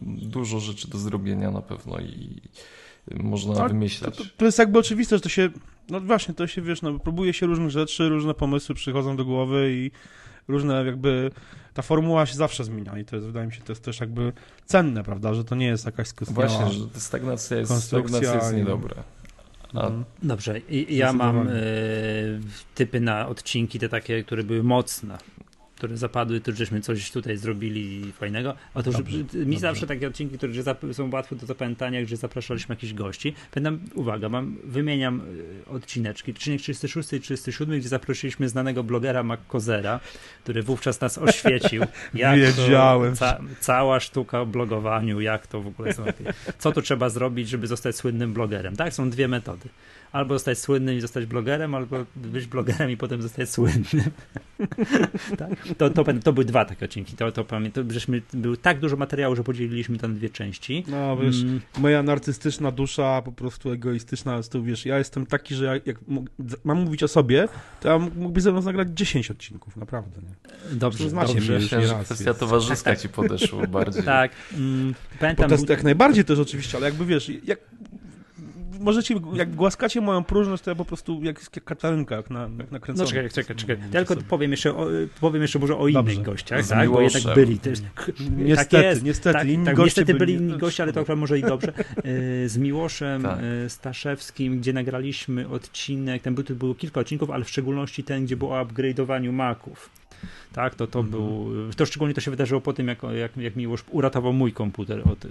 dużo 0.02 0.60
rzeczy 0.60 0.88
do 0.90 0.98
zrobienia 0.98 1.50
na 1.50 1.62
pewno 1.62 2.00
i 2.00 2.40
można 3.14 3.54
tak, 3.54 3.72
wymyślać. 3.72 4.16
To, 4.16 4.24
to, 4.36 4.44
jest 4.44 4.58
jakby 4.58 4.78
oczywiste, 4.78 5.16
że 5.16 5.20
to 5.20 5.28
się, 5.28 5.48
no 5.88 6.00
właśnie, 6.00 6.34
to 6.34 6.46
się 6.46 6.62
wiesz, 6.62 6.82
no, 6.82 6.98
próbuje 6.98 7.32
się 7.32 7.46
różnych 7.46 7.70
rzeczy, 7.70 8.08
różne 8.08 8.34
pomysły 8.34 8.74
przychodzą 8.74 9.16
do 9.16 9.24
głowy 9.24 9.72
i 9.72 9.90
różne 10.50 10.84
jakby 10.84 11.30
ta 11.74 11.82
formuła 11.82 12.26
się 12.26 12.34
zawsze 12.34 12.64
zmienia 12.64 12.98
i 12.98 13.04
to 13.04 13.16
jest, 13.16 13.26
wydaje 13.26 13.46
mi 13.46 13.52
się, 13.52 13.60
to 13.60 13.72
jest 13.72 13.84
też 13.84 14.00
jakby 14.00 14.32
cenne, 14.66 15.04
prawda, 15.04 15.34
że 15.34 15.44
to 15.44 15.54
nie 15.54 15.66
jest 15.66 15.86
jakaś 15.86 16.08
skuteczna 16.08 16.34
Właśnie, 16.34 16.70
że 16.70 17.00
stagnacja 17.00 17.56
jest, 17.56 17.84
stagnacja 17.84 18.34
jest 18.34 18.54
niedobra. 18.54 19.02
A... 19.74 19.80
Mhm. 19.80 20.04
Dobrze, 20.22 20.58
i 20.58 20.96
ja 20.96 21.12
mam 21.12 21.48
y, 21.48 22.40
typy 22.74 23.00
na 23.00 23.28
odcinki 23.28 23.78
te 23.78 23.88
takie, 23.88 24.24
które 24.24 24.44
były 24.44 24.62
mocne 24.62 25.18
które 25.80 25.96
zapadły, 25.96 26.40
to 26.40 26.52
żeśmy 26.52 26.80
coś 26.80 27.10
tutaj 27.10 27.36
zrobili 27.36 28.12
fajnego. 28.12 28.54
Otóż 28.74 28.96
dobrze, 28.96 29.16
mi 29.16 29.24
dobrze. 29.24 29.58
zawsze 29.58 29.86
takie 29.86 30.08
odcinki, 30.08 30.38
które 30.38 30.52
są 30.94 31.10
łatwe 31.10 31.36
do 31.36 31.46
zapamiętania, 31.46 32.02
gdzie 32.02 32.16
zapraszaliśmy 32.16 32.72
jakichś 32.72 32.92
gości. 32.92 33.34
Pamiętam, 33.50 33.80
uwaga, 33.94 34.28
mam, 34.28 34.56
wymieniam 34.64 35.22
e, 35.68 35.70
odcineczki. 35.70 36.30
Odcinek 36.30 36.60
36 36.60 37.12
i 37.12 37.20
37, 37.20 37.78
gdzie 37.78 37.88
zaprosiliśmy 37.88 38.48
znanego 38.48 38.84
blogera 38.84 39.22
MacCozera, 39.22 40.00
który 40.42 40.62
wówczas 40.62 41.00
nas 41.00 41.18
oświecił. 41.28 41.82
Jak 42.14 42.38
Wiedziałem. 42.38 43.16
Ca, 43.16 43.40
cała 43.60 44.00
sztuka 44.00 44.40
o 44.40 44.46
blogowaniu, 44.46 45.20
jak 45.20 45.46
to 45.46 45.60
w 45.60 45.66
ogóle 45.66 45.94
są. 45.94 46.04
Co 46.58 46.72
tu 46.72 46.82
trzeba 46.82 47.08
zrobić, 47.08 47.48
żeby 47.48 47.66
zostać 47.66 47.96
słynnym 47.96 48.32
blogerem. 48.32 48.76
Tak, 48.76 48.94
są 48.94 49.10
dwie 49.10 49.28
metody 49.28 49.68
albo 50.12 50.34
zostać 50.34 50.58
słynnym 50.58 50.96
i 50.96 51.00
zostać 51.00 51.26
blogerem, 51.26 51.74
albo 51.74 51.96
być 52.16 52.46
blogerem 52.46 52.90
i 52.90 52.96
potem 52.96 53.22
zostać 53.22 53.50
słynnym. 53.50 53.84
tak? 55.38 55.50
to, 55.78 55.90
to, 55.90 56.04
to, 56.24 56.32
były 56.32 56.44
dwa 56.44 56.64
takie 56.64 56.84
odcinki. 56.84 57.16
To, 57.16 57.32
to 57.32 57.44
pamiętam, 57.44 57.92
żeśmy, 57.92 58.22
było 58.32 58.56
tak 58.56 58.80
dużo 58.80 58.96
materiału, 58.96 59.36
że 59.36 59.44
podzieliliśmy 59.44 59.98
to 59.98 60.08
na 60.08 60.14
dwie 60.14 60.30
części. 60.30 60.84
No 60.88 61.16
wiesz, 61.16 61.42
mm. 61.42 61.60
moja 61.78 62.02
narcystyczna 62.02 62.70
dusza, 62.70 63.22
po 63.24 63.32
prostu 63.32 63.70
egoistyczna, 63.70 64.42
to 64.42 64.62
wiesz, 64.62 64.86
ja 64.86 64.98
jestem 64.98 65.26
taki, 65.26 65.54
że 65.54 65.64
jak, 65.64 65.86
jak 65.86 65.96
mam 66.64 66.78
mówić 66.78 67.02
o 67.02 67.08
sobie, 67.08 67.48
to 67.80 67.88
ja 67.88 67.98
mógłbym 67.98 68.42
ze 68.42 68.52
mną 68.52 68.62
nagrać 68.62 68.88
10 68.94 69.30
odcinków, 69.30 69.76
naprawdę. 69.76 70.20
Nie? 70.22 70.76
Dobrze, 70.76 71.10
znacie 71.10 71.34
dobrze. 71.34 71.52
Mnie 71.52 71.62
już 71.62 71.90
raz, 71.90 72.04
kwestia 72.04 72.34
towarzyska 72.34 72.96
ci 73.02 73.08
podeszło 73.08 73.66
bardziej. 73.66 74.02
Tak. 74.02 74.32
Mm, 74.54 74.94
pamiętam, 75.20 75.48
to 75.48 75.54
jest 75.54 75.68
jak 75.68 75.84
najbardziej 75.84 76.24
też 76.24 76.38
oczywiście, 76.38 76.78
ale 76.78 76.86
jakby 76.86 77.04
wiesz, 77.04 77.30
jak 77.44 77.58
możecie, 78.80 79.14
jak 79.34 79.54
głaskacie 79.54 80.00
moją 80.00 80.24
próżność, 80.24 80.62
to 80.62 80.70
ja 80.70 80.74
po 80.74 80.84
prostu 80.84 81.20
jak 81.22 81.64
katarynka, 81.64 82.16
jak, 82.16 82.30
na, 82.30 82.50
jak 82.58 82.70
nakręcony. 82.70 83.04
No 83.04 83.12
czekaj, 83.12 83.30
czekaj, 83.30 83.56
czekaj. 83.56 83.76
Ja 83.92 84.04
tylko 84.04 84.22
powiem 84.28 84.50
jeszcze, 84.50 84.76
o, 84.76 84.86
powiem 85.20 85.42
jeszcze 85.42 85.58
może 85.58 85.76
o 85.76 85.88
innych 85.88 86.04
Dobrze. 86.04 86.22
gościach, 86.22 86.66
tak? 86.68 86.90
bo 86.90 87.00
jednak 87.00 87.34
byli 87.34 87.58
też. 87.58 87.78
Niestety, 88.36 88.70
tak 88.70 88.84
jest, 88.84 89.02
niestety. 89.02 89.38
Tak, 89.38 89.48
inni 89.48 89.66
tak, 89.66 89.78
niestety 89.78 90.14
byli 90.14 90.34
inni 90.34 90.58
goście, 90.58 90.82
ale 90.82 90.92
to 90.92 91.00
akurat 91.00 91.18
może 91.18 91.38
i 91.38 91.42
dobrze. 91.42 91.72
E, 92.44 92.48
z 92.48 92.58
Miłoszem 92.58 93.22
tak. 93.22 93.38
E, 93.66 93.68
Staszewskim, 93.68 94.58
gdzie 94.58 94.72
nagraliśmy 94.72 95.48
odcinek, 95.48 96.22
ten 96.22 96.34
był, 96.34 96.44
było 96.56 96.74
kilka 96.74 97.00
odcinków, 97.00 97.30
ale 97.30 97.44
w 97.44 97.48
szczególności 97.48 98.04
ten, 98.04 98.24
gdzie 98.24 98.36
było 98.36 98.60
o 98.60 98.64
upgrade'owaniu 98.64 99.32
Maców 99.32 99.99
tak, 100.52 100.74
to, 100.74 100.86
to 100.86 100.98
mhm. 100.98 101.10
był, 101.10 101.50
to 101.76 101.86
szczególnie 101.86 102.14
to 102.14 102.20
się 102.20 102.30
wydarzyło 102.30 102.60
po 102.60 102.72
tym, 102.72 102.88
jak, 102.88 103.02
jak, 103.02 103.36
jak 103.36 103.56
Miłosz 103.56 103.84
uratował 103.90 104.32
mój 104.32 104.52
komputer 104.52 105.08
od, 105.08 105.24
y, 105.24 105.28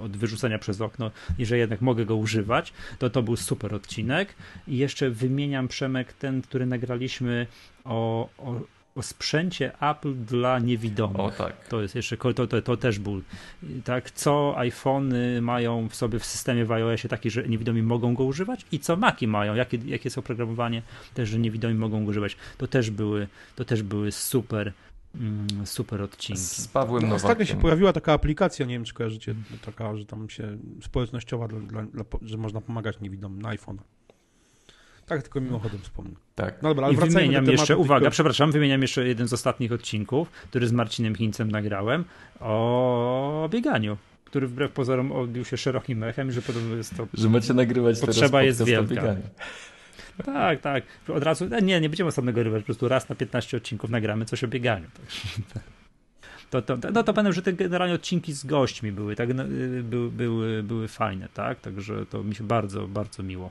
od 0.00 0.16
wyrzucenia 0.16 0.58
przez 0.58 0.80
okno 0.80 1.10
i 1.38 1.46
że 1.46 1.58
jednak 1.58 1.80
mogę 1.80 2.04
go 2.04 2.16
używać, 2.16 2.72
to 2.98 3.10
to 3.10 3.22
był 3.22 3.36
super 3.36 3.74
odcinek 3.74 4.34
i 4.68 4.76
jeszcze 4.76 5.10
wymieniam 5.10 5.68
Przemek 5.68 6.12
ten, 6.12 6.42
który 6.42 6.66
nagraliśmy 6.66 7.46
o 7.84 8.28
o 8.38 8.60
sprzęcie 9.02 9.72
Apple 9.80 10.14
dla 10.24 10.58
niewidomych. 10.58 11.20
O 11.20 11.30
tak. 11.30 11.68
To 11.68 11.82
jest 11.82 11.94
jeszcze, 11.94 12.16
to, 12.16 12.46
to, 12.46 12.62
to 12.62 12.76
też 12.76 12.98
był, 12.98 13.22
tak, 13.84 14.10
co 14.10 14.58
iPhony 14.58 15.40
mają 15.40 15.88
w 15.88 15.94
sobie 15.94 16.18
w 16.18 16.24
systemie 16.24 16.64
w 16.64 16.72
iOSie 16.72 17.08
taki, 17.08 17.30
że 17.30 17.48
niewidomi 17.48 17.82
mogą 17.82 18.14
go 18.14 18.24
używać 18.24 18.66
i 18.72 18.78
co 18.78 18.96
Maci 18.96 19.26
mają, 19.26 19.54
jakie, 19.54 19.76
jakie 19.76 20.06
jest 20.06 20.18
oprogramowanie 20.18 20.82
też, 21.14 21.28
że 21.28 21.38
niewidomi 21.38 21.74
mogą 21.74 22.04
go 22.04 22.10
używać. 22.10 22.36
To 22.58 22.66
też 22.66 22.90
były, 22.90 23.28
to 23.56 23.64
też 23.64 23.82
były 23.82 24.12
super 24.12 24.72
mm, 25.14 25.66
super 25.66 26.02
odcinki. 26.02 26.42
Z 26.42 26.68
Pawłem 26.68 27.08
no, 27.08 27.14
Ostatnio 27.14 27.44
się 27.44 27.56
pojawiła 27.56 27.92
taka 27.92 28.12
aplikacja, 28.12 28.66
nie 28.66 28.74
wiem 28.74 28.84
czy 28.84 28.94
kojarzycie, 28.94 29.34
taka, 29.64 29.96
że 29.96 30.06
tam 30.06 30.30
się 30.30 30.58
społecznościowa, 30.82 31.48
dla, 31.48 31.60
dla, 31.60 31.82
dla, 31.82 32.04
że 32.22 32.36
można 32.36 32.60
pomagać 32.60 33.00
niewidomym 33.00 33.42
na 33.42 33.48
iPhone. 33.48 33.78
Tak, 35.10 35.22
tylko 35.22 35.40
mimochodem 35.40 35.80
wspomnę. 35.80 36.14
Tak. 36.34 36.62
No 36.62 36.68
dobra, 36.68 36.86
ale 36.86 36.94
I 36.94 36.96
wymieniam 36.96 37.46
jeszcze, 37.46 37.76
uwaga, 37.76 38.00
tylko... 38.00 38.10
przepraszam, 38.10 38.52
wymieniam 38.52 38.82
jeszcze 38.82 39.08
jeden 39.08 39.28
z 39.28 39.32
ostatnich 39.32 39.72
odcinków, 39.72 40.30
który 40.30 40.68
z 40.68 40.72
Marcinem 40.72 41.14
Chińcem 41.14 41.50
nagrałem, 41.50 42.04
o 42.40 43.48
bieganiu 43.52 43.96
który 44.24 44.46
wbrew 44.46 44.72
pozorom 44.72 45.12
odbił 45.12 45.44
się 45.44 45.56
szerokim 45.56 46.02
echem, 46.02 46.32
że 46.32 46.42
podobno 46.42 46.76
jest 46.76 46.96
to... 46.96 47.06
Że 47.14 47.28
macie 47.28 47.54
nagrywać 47.54 48.00
Potrzeba 48.00 48.42
jest 48.42 48.64
wielka. 48.64 49.16
Tak, 50.24 50.60
tak. 50.60 50.84
Od 51.08 51.22
razu, 51.22 51.48
nie, 51.62 51.80
nie 51.80 51.88
będziemy 51.88 52.08
osobnego 52.08 52.40
grywać, 52.40 52.62
po 52.62 52.66
prostu 52.66 52.88
raz 52.88 53.08
na 53.08 53.14
15 53.14 53.56
odcinków 53.56 53.90
nagramy 53.90 54.24
coś 54.24 54.44
o 54.44 54.48
bieganiu. 54.48 54.86
To, 56.50 56.62
to, 56.62 56.78
no 56.92 57.02
to 57.02 57.14
pamiętam, 57.14 57.32
że 57.32 57.42
te 57.42 57.52
generalnie 57.52 57.94
odcinki 57.94 58.32
z 58.32 58.44
gośćmi 58.44 58.92
były, 58.92 59.16
tak, 59.16 59.34
no, 59.34 59.44
y, 59.44 59.82
były, 59.82 60.10
były, 60.10 60.62
były 60.62 60.88
fajne, 60.88 61.28
tak, 61.34 61.60
także 61.60 62.06
to 62.06 62.22
mi 62.22 62.34
się 62.34 62.44
bardzo, 62.44 62.88
bardzo 62.88 63.22
miło 63.22 63.50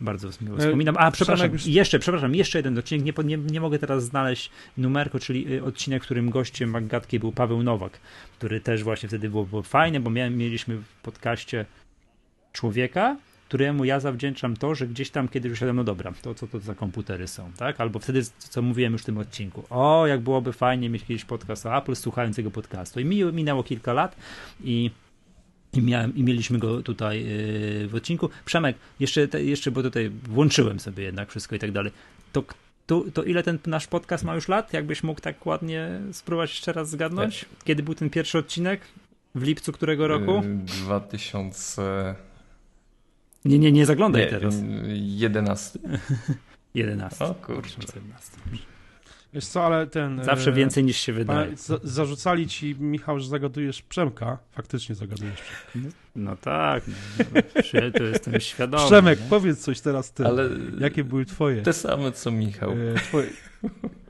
bardzo 0.00 0.28
miło 0.40 0.58
wspominam. 0.58 0.94
A, 0.98 1.10
przepraszam, 1.10 1.52
już... 1.52 1.66
jeszcze, 1.66 1.98
przepraszam, 1.98 2.34
jeszcze 2.34 2.58
jeden 2.58 2.78
odcinek, 2.78 3.18
nie, 3.18 3.24
nie, 3.24 3.36
nie 3.36 3.60
mogę 3.60 3.78
teraz 3.78 4.04
znaleźć 4.04 4.50
numerku, 4.76 5.18
czyli 5.18 5.54
y, 5.54 5.64
odcinek, 5.64 6.02
w 6.02 6.04
którym 6.04 6.30
gościem 6.30 6.70
Magatki 6.70 7.18
był 7.18 7.32
Paweł 7.32 7.62
Nowak, 7.62 8.00
który 8.38 8.60
też 8.60 8.84
właśnie 8.84 9.08
wtedy 9.08 9.30
było, 9.30 9.44
było 9.44 9.62
fajne, 9.62 10.00
bo 10.00 10.10
miałem, 10.10 10.36
mieliśmy 10.36 10.76
w 10.76 11.02
podcaście 11.02 11.64
człowieka, 12.52 13.16
któremu 13.48 13.84
ja 13.84 14.00
zawdzięczam 14.00 14.56
to, 14.56 14.74
że 14.74 14.86
gdzieś 14.86 15.10
tam 15.10 15.28
kiedyś 15.28 15.52
usiadłem, 15.52 15.76
no 15.76 15.84
dobra, 15.84 16.12
to 16.22 16.34
co 16.34 16.46
to 16.46 16.60
za 16.60 16.74
komputery 16.74 17.28
są, 17.28 17.52
tak? 17.56 17.80
Albo 17.80 17.98
wtedy, 17.98 18.22
co 18.38 18.62
mówiłem 18.62 18.92
już 18.92 19.02
w 19.02 19.04
tym 19.04 19.18
odcinku, 19.18 19.64
o, 19.70 20.06
jak 20.06 20.20
byłoby 20.20 20.52
fajnie 20.52 20.90
mieć 20.90 21.04
kiedyś 21.04 21.24
podcast 21.24 21.66
o 21.66 21.76
Apple, 21.76 21.96
słuchając 21.96 22.36
tego 22.36 22.50
podcastu. 22.50 23.00
I 23.00 23.04
minęło 23.32 23.62
kilka 23.62 23.92
lat 23.92 24.16
i 24.64 24.90
i, 25.76 25.82
miałem, 25.82 26.16
I 26.16 26.22
mieliśmy 26.22 26.58
go 26.58 26.82
tutaj 26.82 27.24
yy, 27.24 27.88
w 27.88 27.94
odcinku. 27.94 28.30
Przemek, 28.44 28.76
jeszcze, 29.00 29.28
te, 29.28 29.44
jeszcze 29.44 29.70
bo 29.70 29.82
tutaj 29.82 30.10
włączyłem 30.10 30.80
sobie 30.80 31.04
jednak 31.04 31.30
wszystko 31.30 31.56
i 31.56 31.58
tak 31.58 31.72
dalej. 31.72 31.92
To, 32.32 32.44
to, 32.86 33.04
to 33.14 33.22
ile 33.22 33.42
ten 33.42 33.58
nasz 33.66 33.86
podcast 33.86 34.24
ma 34.24 34.34
już 34.34 34.48
lat? 34.48 34.72
Jakbyś 34.72 35.02
mógł 35.02 35.20
tak 35.20 35.46
ładnie 35.46 36.00
spróbować 36.12 36.50
jeszcze 36.50 36.72
raz 36.72 36.90
zgadnąć? 36.90 37.40
Tak. 37.40 37.64
Kiedy 37.64 37.82
był 37.82 37.94
ten 37.94 38.10
pierwszy 38.10 38.38
odcinek? 38.38 38.80
W 39.34 39.42
lipcu 39.42 39.72
którego 39.72 40.08
roku? 40.08 40.42
2000. 40.64 42.14
Nie, 43.44 43.58
nie, 43.58 43.72
nie 43.72 43.86
zaglądaj 43.86 44.22
nie, 44.22 44.28
teraz. 44.28 44.54
11. 44.94 45.78
11. 46.74 47.24
O 47.24 47.34
kurczę. 47.34 47.76
2011. 47.80 48.32
Wiesz 49.32 49.46
co, 49.46 49.66
ale 49.66 49.86
ten... 49.86 50.24
Zawsze 50.24 50.50
e, 50.50 50.52
więcej 50.52 50.84
niż 50.84 50.96
się 50.96 51.12
wydaje. 51.12 51.54
zarzucali 51.82 52.48
ci, 52.48 52.76
Michał, 52.80 53.20
że 53.20 53.28
zagadujesz 53.28 53.82
Przemka. 53.82 54.38
Faktycznie 54.52 54.94
zagadujesz 54.94 55.42
Przemka. 55.42 55.88
No, 56.16 56.30
no 56.30 56.36
tak, 56.36 56.84
no, 56.86 57.40
no 57.74 57.90
to 57.90 58.04
jestem 58.04 58.40
świadomy. 58.50 58.86
Przemek, 58.86 59.20
nie? 59.20 59.26
powiedz 59.30 59.58
coś 59.58 59.80
teraz 59.80 60.12
ty. 60.12 60.26
Ale 60.26 60.48
Jakie 60.78 61.04
były 61.04 61.24
twoje? 61.24 61.62
Te 61.62 61.72
same, 61.72 62.12
co 62.12 62.30
Michał. 62.30 62.70
E, 62.70 62.94
twoje... 62.94 63.30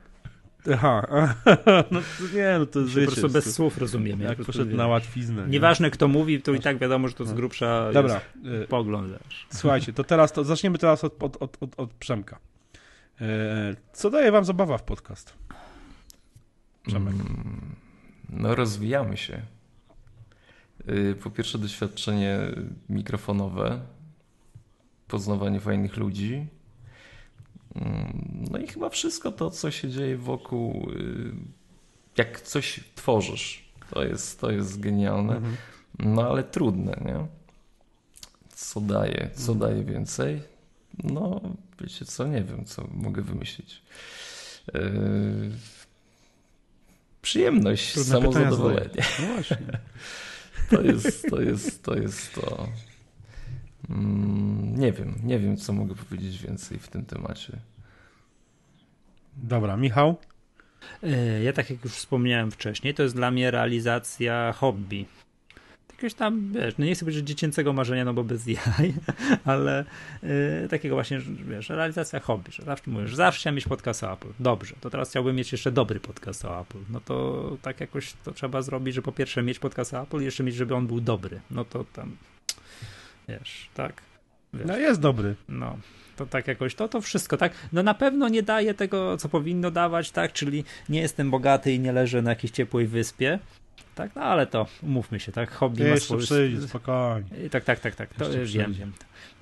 Aha, 0.75 1.07
no 1.91 2.01
to 2.01 2.37
nie, 2.37 2.57
no 2.59 2.67
to 2.67 2.81
jest 2.81 2.95
Po 2.95 3.01
prostu 3.07 3.29
bez 3.29 3.55
słów 3.55 3.79
rozumiemy. 3.79 4.25
Jak 4.25 4.39
poszedł 4.39 4.77
na 4.77 4.87
łatwiznę. 4.87 5.47
Nieważne 5.49 5.91
kto 5.91 6.09
mówi, 6.09 6.43
to 6.43 6.53
i 6.53 6.61
tak 6.61 6.79
wiadomo, 6.79 7.09
że 7.09 7.15
to 7.15 7.25
z 7.25 7.29
no. 7.29 7.35
grubsza 7.35 7.93
Dobra. 7.93 8.21
jest 8.43 8.69
pogląd. 8.69 9.13
Słuchajcie, 9.51 9.93
to 9.93 10.05
teraz 10.05 10.33
to 10.33 10.45
zaczniemy 10.45 10.79
teraz 10.79 11.05
od, 11.05 11.23
od, 11.23 11.43
od, 11.43 11.59
od 11.77 11.95
Przemka. 11.95 12.39
E, 13.21 13.77
co 13.93 14.11
daje 14.11 14.33
wam 14.33 14.45
zabawa 14.45 14.79
w 14.79 14.83
podcast? 14.83 15.35
Przemek. 16.87 17.15
Mm, 17.15 17.77
no, 18.31 18.55
rozwijamy 18.55 19.17
się. 19.17 19.43
Y, 20.89 21.15
po 21.23 21.31
pierwsze, 21.31 21.59
doświadczenie 21.59 22.39
mikrofonowe, 22.89 23.81
poznawanie 25.09 25.61
fajnych 25.61 25.97
ludzi. 25.97 26.47
Mm, 27.75 28.47
no 28.51 28.59
i 28.59 28.67
chyba 28.67 28.89
wszystko 28.89 29.33
to, 29.33 29.51
co 29.51 29.71
się 29.71 29.91
dzieje 29.91 30.17
wokół, 30.17 30.91
y, 30.91 31.33
jak 32.17 32.41
coś 32.41 32.81
tworzysz. 32.95 33.67
To 33.91 34.05
jest, 34.05 34.41
to 34.41 34.51
jest 34.51 34.81
genialne, 34.81 35.37
mhm. 35.37 35.57
no 35.99 36.31
ale 36.31 36.45
trudne, 36.45 37.01
nie? 37.05 37.27
Co 38.49 38.81
daje, 38.81 39.31
co 39.35 39.53
mhm. 39.53 39.59
daje 39.59 39.85
więcej? 39.85 40.43
No, 41.05 41.41
wiecie 41.81 42.05
co, 42.05 42.27
nie 42.27 42.45
wiem, 42.45 42.65
co 42.65 42.89
mogę 42.95 43.23
wymyślić. 43.23 43.83
Yy... 44.75 44.81
Przyjemność, 47.23 47.93
Trudne 47.93 48.13
samozadowolenie. 48.13 49.03
No 49.21 49.27
właśnie. 49.35 49.57
to 50.71 50.83
jest 50.83 51.31
to. 51.31 51.41
Jest, 51.41 51.83
to, 51.83 51.97
jest 51.97 52.35
to. 52.35 52.69
Mm, 53.91 54.79
nie 54.79 54.93
wiem, 54.93 55.15
nie 55.23 55.39
wiem, 55.39 55.57
co 55.57 55.73
mogę 55.73 55.95
powiedzieć 55.95 56.43
więcej 56.43 56.79
w 56.79 56.89
tym 56.89 57.05
temacie. 57.05 57.53
Dobra, 59.37 59.77
Michał? 59.77 60.17
Yy, 61.03 61.43
ja 61.43 61.53
tak 61.53 61.71
jak 61.71 61.85
już 61.85 61.93
wspomniałem 61.93 62.51
wcześniej, 62.51 62.95
to 62.95 63.03
jest 63.03 63.15
dla 63.15 63.31
mnie 63.31 63.51
realizacja 63.51 64.53
hobby 64.53 65.07
jakiegoś 65.97 66.15
tam, 66.15 66.53
wiesz, 66.53 66.75
no 66.79 66.85
nie 66.85 66.95
chcę 66.95 67.05
powiedzieć 67.05 67.27
dziecięcego 67.27 67.73
marzenia, 67.73 68.05
no 68.05 68.15
bo 68.15 68.25
bez 68.25 68.47
jaj, 68.57 68.95
ale 69.45 69.85
y, 70.65 70.69
takiego 70.71 70.95
właśnie, 70.95 71.21
wiesz, 71.49 71.69
realizacja 71.69 72.21
hobby, 72.21 72.53
że 72.53 72.63
zawsze 72.63 72.91
mówisz, 72.91 73.15
zawsze 73.15 73.41
chciałem 73.41 73.55
mieć 73.55 73.69
podcast 73.69 74.05
o 74.05 74.13
Apple. 74.13 74.29
Dobrze, 74.41 74.75
to 74.81 74.91
teraz 74.91 75.11
chciałbym 75.11 75.37
mieć 75.37 75.53
jeszcze 75.53 75.73
dobry 75.73 76.01
podcast 76.01 76.45
o 76.45 76.61
Apple. 76.61 76.79
No 76.91 77.01
to 77.01 77.57
tak 77.63 77.81
jakoś 77.81 78.13
to 78.25 78.33
trzeba 78.33 78.63
zrobić, 78.63 78.95
że 78.95 79.03
po 79.03 79.13
pierwsze 79.13 79.43
mieć 79.43 79.59
podcast 79.59 79.95
o 79.95 80.03
Apple 80.03 80.21
i 80.21 80.25
jeszcze 80.25 80.45
mieć, 80.45 80.55
żeby 80.55 80.75
on 80.75 80.87
był 80.87 81.01
dobry. 81.01 81.41
No 81.51 81.65
to 81.65 81.85
tam, 81.85 82.17
wiesz, 83.29 83.69
tak. 83.75 84.03
Wiesz, 84.55 84.67
no 84.67 84.77
jest 84.77 85.01
dobry. 85.01 85.35
No, 85.49 85.79
to 86.17 86.27
tak 86.27 86.49
jakoś, 86.49 86.75
to, 86.75 86.89
to 86.89 87.01
wszystko, 87.01 87.37
tak? 87.37 87.53
No 87.73 87.83
na 87.83 87.95
pewno 87.95 88.29
nie 88.29 88.43
daje 88.43 88.75
tego, 88.75 89.17
co 89.17 89.29
powinno 89.29 89.71
dawać, 89.71 90.11
tak? 90.11 90.33
Czyli 90.33 90.65
nie 90.89 91.01
jestem 91.01 91.31
bogaty 91.31 91.73
i 91.73 91.81
nie 91.81 91.93
leżę 91.93 92.23
na 92.23 92.31
jakiejś 92.31 92.53
ciepłej 92.53 92.87
wyspie, 92.87 93.39
tak, 93.95 94.15
no 94.17 94.23
ale 94.23 94.47
to 94.47 94.67
umówmy 94.83 95.21
się, 95.21 95.33
tak? 95.33 95.53
Hobby 95.53 95.85
Jeszcze 95.85 95.93
ma 96.15 96.21
swój... 96.21 96.37
przyjdzie, 96.37 96.69
spokojnie. 96.69 97.51
Tak, 97.51 97.65
tak, 97.65 97.81
tak, 97.81 97.95
tak. 97.95 98.15
To 98.15 98.33
Jeszcze 98.33 98.59
wiem, 98.59 98.73
wiem. 98.73 98.93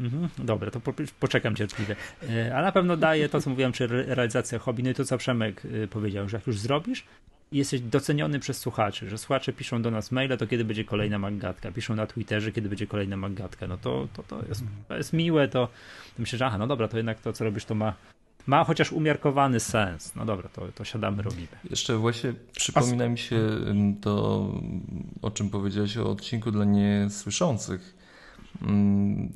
Mhm. 0.00 0.28
Dobra, 0.38 0.70
to 0.70 0.80
po, 0.80 0.92
poczekam 1.20 1.56
cierpliwie. 1.56 1.96
E, 2.30 2.56
a 2.56 2.62
na 2.62 2.72
pewno 2.72 2.96
daje 2.96 3.28
to, 3.28 3.40
co 3.40 3.50
mówiłem, 3.50 3.72
czy 3.72 3.86
realizacja 3.86 4.58
hobby, 4.58 4.82
no 4.82 4.90
i 4.90 4.94
to, 4.94 5.04
co 5.04 5.18
Przemek 5.18 5.62
e, 5.84 5.86
powiedział, 5.86 6.28
że 6.28 6.36
jak 6.36 6.46
już 6.46 6.58
zrobisz, 6.58 7.04
jesteś 7.52 7.80
doceniony 7.80 8.38
przez 8.40 8.58
słuchaczy, 8.58 9.08
że 9.08 9.18
słuchacze 9.18 9.52
piszą 9.52 9.82
do 9.82 9.90
nas 9.90 10.12
maile, 10.12 10.36
to 10.38 10.46
kiedy 10.46 10.64
będzie 10.64 10.84
kolejna 10.84 11.18
magatka, 11.18 11.72
piszą 11.72 11.94
na 11.94 12.06
Twitterze, 12.06 12.52
kiedy 12.52 12.68
będzie 12.68 12.86
kolejna 12.86 13.16
magatka, 13.16 13.66
no 13.66 13.76
to, 13.76 14.08
to, 14.12 14.22
to, 14.22 14.42
jest, 14.48 14.64
to 14.88 14.96
jest 14.96 15.12
miłe, 15.12 15.48
to, 15.48 15.66
to 16.16 16.18
myślę, 16.18 16.38
że 16.38 16.46
aha, 16.46 16.58
no 16.58 16.66
dobra, 16.66 16.88
to 16.88 16.96
jednak 16.96 17.20
to, 17.20 17.32
co 17.32 17.44
robisz, 17.44 17.64
to 17.64 17.74
ma 17.74 17.94
ma 18.46 18.64
chociaż 18.64 18.92
umiarkowany 18.92 19.60
sens. 19.60 20.14
No 20.14 20.24
dobra, 20.24 20.48
to, 20.48 20.62
to 20.74 20.84
siadamy, 20.84 21.22
robimy. 21.22 21.48
Jeszcze 21.70 21.96
właśnie 21.96 22.34
przypomina 22.52 23.08
mi 23.08 23.18
się 23.18 23.40
to, 24.00 24.48
o 25.22 25.30
czym 25.30 25.50
powiedziałeś 25.50 25.96
o 25.96 26.10
odcinku 26.10 26.50
dla 26.50 26.64
niesłyszących. 26.64 27.94
Mm, 28.62 29.32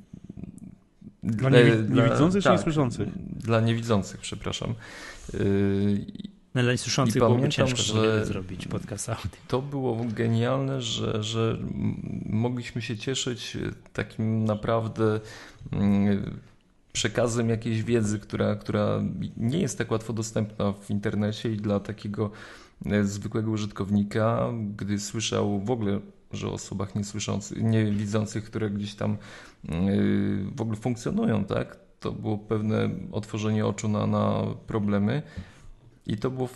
dla, 1.23 1.51
nie, 1.51 1.65
niewidzących 1.89 2.43
czy 2.43 2.49
tak, 2.49 2.59
niesłyszących? 2.59 3.09
Dla 3.37 3.61
niewidzących, 3.61 4.21
przepraszam. 4.21 4.75
No, 6.55 6.63
dla 6.63 6.73
niesłyszących 6.73 7.23
byłoby 7.23 7.49
ciężko 7.49 7.83
że 7.83 8.27
zrobić 8.27 8.67
podcast 8.69 9.09
audio. 9.09 9.31
To 9.49 9.63
było 9.63 10.05
genialne, 10.05 10.83
że, 10.83 11.23
że 11.23 11.59
mogliśmy 12.27 12.83
się 12.83 12.97
cieszyć 12.97 13.57
takim 13.93 14.45
naprawdę 14.45 15.21
mm, 15.73 16.41
przekazem 16.99 17.49
jakiejś 17.49 17.83
wiedzy, 17.83 18.19
która, 18.19 18.57
która 18.57 19.03
nie 19.37 19.61
jest 19.61 19.79
tak 19.79 19.91
łatwo 19.91 20.13
dostępna 20.13 20.73
w 20.73 20.91
internecie 20.91 21.53
i 21.53 21.57
dla 21.57 21.81
takiego 21.81 22.31
e, 22.87 23.05
zwykłego 23.05 23.51
użytkownika, 23.51 24.53
gdy 24.77 25.01
słyszał 25.01 25.61
w 25.61 25.71
ogóle, 25.71 26.01
że 26.33 26.49
o 26.49 26.53
osobach 26.53 26.95
niesłyszących, 26.95 27.63
niewidzących, 27.63 28.45
które 28.45 28.71
gdzieś 28.71 28.95
tam 28.95 29.13
e, 29.13 29.17
w 30.57 30.61
ogóle 30.61 30.77
funkcjonują, 30.77 31.45
tak? 31.45 31.77
To 32.01 32.13
było 32.13 32.39
pewne 32.39 32.91
otworzenie 33.13 33.67
oczu 33.67 33.89
na, 33.89 34.07
na 34.07 34.43
problemy 34.67 35.23
i 36.07 36.17
to 36.17 36.31
było, 36.31 36.49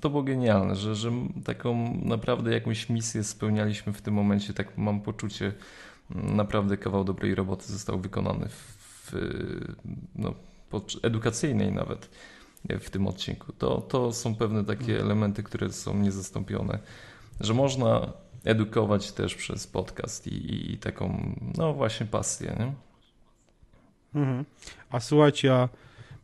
to 0.00 0.10
było 0.10 0.22
genialne, 0.22 0.76
że, 0.76 0.94
że 0.94 1.12
taką 1.44 2.00
naprawdę 2.04 2.52
jakąś 2.52 2.88
misję 2.88 3.24
spełnialiśmy 3.24 3.92
w 3.92 4.02
tym 4.02 4.14
momencie, 4.14 4.54
tak 4.54 4.78
mam 4.78 5.00
poczucie, 5.00 5.52
naprawdę 6.10 6.76
kawał 6.76 7.04
dobrej 7.04 7.34
roboty 7.34 7.72
został 7.72 8.00
wykonany 8.00 8.48
w, 8.48 8.75
no, 10.14 10.34
edukacyjnej 11.02 11.72
nawet. 11.72 12.10
w 12.80 12.90
tym 12.90 13.06
odcinku. 13.06 13.52
To, 13.52 13.80
to 13.80 14.12
są 14.12 14.34
pewne 14.34 14.64
takie 14.64 14.92
mhm. 14.92 15.00
elementy, 15.00 15.42
które 15.42 15.72
są 15.72 15.98
niezastąpione, 15.98 16.78
że 17.40 17.54
można 17.54 18.12
edukować 18.44 19.12
też 19.12 19.34
przez 19.34 19.66
podcast 19.66 20.26
i, 20.26 20.72
i 20.72 20.78
taką, 20.78 21.34
no 21.58 21.74
właśnie 21.74 22.06
pasję. 22.06 22.56
Nie? 22.58 22.72
Mhm. 24.20 24.44
A 24.90 25.00
słuchajcie, 25.00 25.54
a 25.54 25.68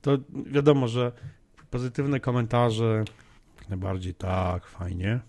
to 0.02 0.18
wiadomo, 0.46 0.88
że 0.88 1.12
pozytywne 1.70 2.20
komentarze 2.20 3.04
jak 3.58 3.68
najbardziej 3.68 4.14
tak, 4.14 4.66
fajnie. 4.66 5.20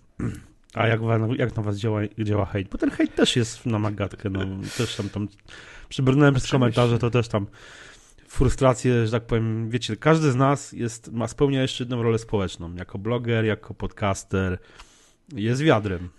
A 0.73 0.87
jak, 0.87 1.01
jak 1.37 1.55
na 1.55 1.63
was 1.63 1.77
działa, 1.77 2.01
działa 2.19 2.45
hejt? 2.45 2.69
Bo 2.69 2.77
ten 2.77 2.91
hejt 2.91 3.15
też 3.15 3.35
jest 3.35 3.65
na 3.65 3.79
magatkę, 3.79 4.29
no 4.29 4.39
też 4.77 4.95
tam, 4.95 5.09
tam 5.09 5.27
przybrnąłem 5.93 6.33
przez 6.33 6.51
komentarze, 6.51 6.99
to 6.99 7.09
też 7.09 7.27
tam 7.27 7.47
frustrację, 8.27 9.05
że 9.05 9.11
tak 9.11 9.25
powiem, 9.25 9.69
wiecie, 9.69 9.97
każdy 9.97 10.31
z 10.31 10.35
nas 10.35 10.71
jest, 10.71 11.11
ma 11.11 11.27
spełnia 11.27 11.61
jeszcze 11.61 11.83
jedną 11.83 12.03
rolę 12.03 12.19
społeczną, 12.19 12.75
jako 12.75 12.97
bloger, 12.97 13.45
jako 13.45 13.73
podcaster, 13.73 14.57
jest 15.33 15.61
wiadrem. 15.61 16.09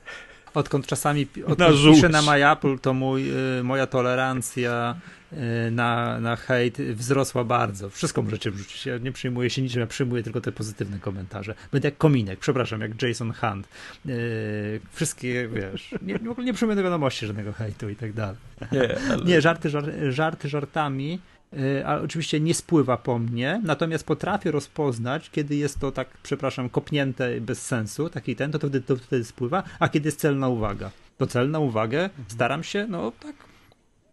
Odkąd 0.54 0.86
czasami 0.86 1.26
odkąd 1.46 1.58
na 1.58 1.92
piszę 1.92 2.08
na 2.08 2.22
MyApple, 2.22 2.78
to 2.78 2.94
mój, 2.94 3.30
y, 3.58 3.62
moja 3.62 3.86
tolerancja 3.86 4.96
y, 5.32 5.36
na, 5.70 6.20
na 6.20 6.36
hejt 6.36 6.80
wzrosła 6.80 7.44
bardzo. 7.44 7.90
Wszystko 7.90 8.22
możecie 8.22 8.50
wrzucić. 8.50 8.86
Ja 8.86 8.98
nie 8.98 9.12
przyjmuję 9.12 9.50
się 9.50 9.62
niczym, 9.62 9.80
ja 9.80 9.86
przyjmuję 9.86 10.22
tylko 10.22 10.40
te 10.40 10.52
pozytywne 10.52 10.98
komentarze. 10.98 11.54
Będę 11.72 11.88
jak 11.88 11.98
Kominek, 11.98 12.38
przepraszam, 12.38 12.80
jak 12.80 13.02
Jason 13.02 13.32
Hunt. 13.32 13.68
Y, 14.06 14.80
wszystkie, 14.92 15.48
wiesz, 15.48 15.94
nie, 16.02 16.18
w 16.18 16.30
ogóle 16.30 16.46
nie 16.46 16.54
przyjmuję 16.54 16.76
do 16.76 16.82
wiadomości 16.82 17.26
żadnego 17.26 17.52
hejtu 17.52 17.88
i 17.88 17.96
tak 17.96 18.12
dalej. 18.12 18.36
Nie, 18.72 18.98
ale... 19.10 19.24
nie 19.24 19.40
żarty, 19.40 19.70
żarty, 19.70 20.12
żarty 20.12 20.48
żartami, 20.48 21.20
Y, 21.58 21.86
a 21.86 22.00
oczywiście 22.00 22.40
nie 22.40 22.54
spływa 22.54 22.96
po 22.96 23.18
mnie, 23.18 23.60
natomiast 23.64 24.04
potrafię 24.04 24.50
rozpoznać, 24.50 25.30
kiedy 25.30 25.56
jest 25.56 25.78
to 25.78 25.92
tak, 25.92 26.08
przepraszam, 26.22 26.68
kopnięte 26.68 27.40
bez 27.40 27.66
sensu, 27.66 28.08
taki 28.08 28.36
ten, 28.36 28.52
to 28.52 28.58
wtedy, 28.58 28.80
to 28.80 28.96
wtedy 28.96 29.24
spływa, 29.24 29.62
a 29.78 29.88
kiedy 29.88 30.08
jest 30.08 30.20
celna 30.20 30.48
uwaga. 30.48 30.90
To 31.18 31.26
celna 31.26 31.58
uwagę 31.58 32.10
staram 32.28 32.62
się, 32.62 32.86
no 32.86 33.12
tak, 33.20 33.34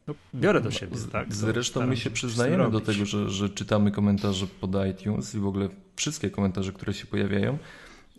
no, 0.08 0.15
biorę 0.36 0.62
do 0.62 0.71
siebie. 0.71 0.97
Tak, 1.12 1.36
Zresztą 1.36 1.88
my 1.88 1.97
się 1.97 2.10
przyznajemy 2.10 2.71
do 2.71 2.80
tego, 2.80 3.06
że, 3.06 3.30
że 3.30 3.49
czytamy 3.49 3.91
komentarze 3.91 4.47
pod 4.62 4.71
iTunes 4.91 5.36
i 5.36 5.39
w 5.39 5.47
ogóle 5.47 5.69
wszystkie 5.95 6.30
komentarze, 6.30 6.71
które 6.71 6.93
się 6.93 7.06
pojawiają. 7.06 7.58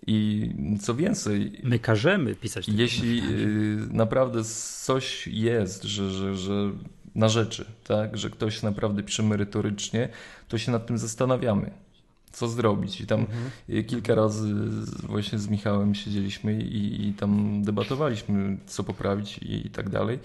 I 0.06 0.50
co 0.80 0.94
więcej. 0.94 1.61
My 1.62 1.78
każemy 1.78 2.35
pisać. 2.35 2.68
Jeśli 2.68 3.18
y, 3.18 3.78
naprawdę 3.90 4.44
coś 4.85 5.26
jest, 5.26 5.82
że, 5.82 6.11
że, 6.11 6.35
że 6.35 6.72
na 7.14 7.29
rzeczy, 7.29 7.64
tak, 7.85 8.16
że 8.16 8.31
ktoś 8.31 8.62
naprawdę 8.62 9.03
pisze 9.03 9.22
merytorycznie, 9.22 10.09
to 10.48 10.59
się 10.59 10.72
nad 10.72 10.87
tym 10.87 10.98
zastanawiamy, 10.98 11.70
co 12.33 12.48
zrobić. 12.48 13.01
I 13.01 13.07
tam 13.07 13.20
mhm. 13.20 13.85
kilka 13.85 14.14
razy 14.14 14.55
właśnie 15.03 15.38
z 15.38 15.48
Michałem 15.48 15.94
siedzieliśmy 15.94 16.61
i, 16.61 17.09
i 17.09 17.12
tam 17.14 17.62
debatowaliśmy, 17.64 18.57
co 18.66 18.85
poprawić 18.85 19.38
i, 19.38 19.66
i 19.66 19.70
tak 19.70 19.88
dalej. 19.88 20.18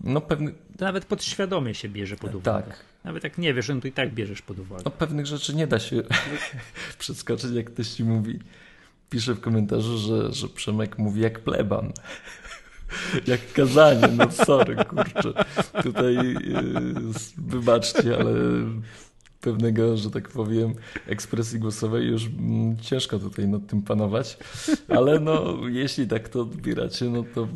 No 0.00 0.20
pewny... 0.20 0.52
Nawet 0.80 1.04
podświadomie 1.04 1.74
się 1.74 1.88
bierze 1.88 2.16
pod 2.16 2.34
uwagę. 2.34 2.68
Tak. 2.68 2.84
Nawet 3.04 3.24
jak 3.24 3.38
nie 3.38 3.54
wiesz, 3.54 3.68
no 3.68 3.80
to 3.80 3.88
i 3.88 3.92
tak 3.92 4.14
bierzesz 4.14 4.42
pod 4.42 4.58
uwagę. 4.58 4.82
No 4.84 4.90
pewnych 4.90 5.26
rzeczy 5.26 5.54
nie 5.54 5.66
da 5.66 5.78
się 5.78 6.02
przeskoczyć, 6.98 7.50
jak 7.52 7.70
ktoś 7.70 7.88
ci 7.88 8.04
mówi, 8.04 8.38
pisze 9.10 9.34
w 9.34 9.40
komentarzu, 9.40 9.98
że, 9.98 10.32
że 10.32 10.48
Przemek 10.48 10.98
mówi 10.98 11.20
jak 11.20 11.40
pleban. 11.40 11.92
Jak 13.26 13.52
kazanie, 13.52 14.08
no 14.16 14.30
sorry, 14.30 14.76
kurczę. 14.76 15.44
Tutaj 15.82 16.14
yy, 16.14 16.34
wybaczcie, 17.38 18.16
ale 18.18 18.34
pewnego, 19.40 19.96
że 19.96 20.10
tak 20.10 20.28
powiem, 20.28 20.74
ekspresji 21.06 21.58
głosowej 21.58 22.06
już 22.06 22.26
mm, 22.26 22.76
ciężko 22.78 23.18
tutaj 23.18 23.48
nad 23.48 23.66
tym 23.66 23.82
panować, 23.82 24.38
ale 24.88 25.20
no 25.20 25.56
jeśli 25.68 26.06
tak 26.06 26.28
to 26.28 26.40
odbieracie, 26.40 27.04
no 27.04 27.24
to 27.34 27.48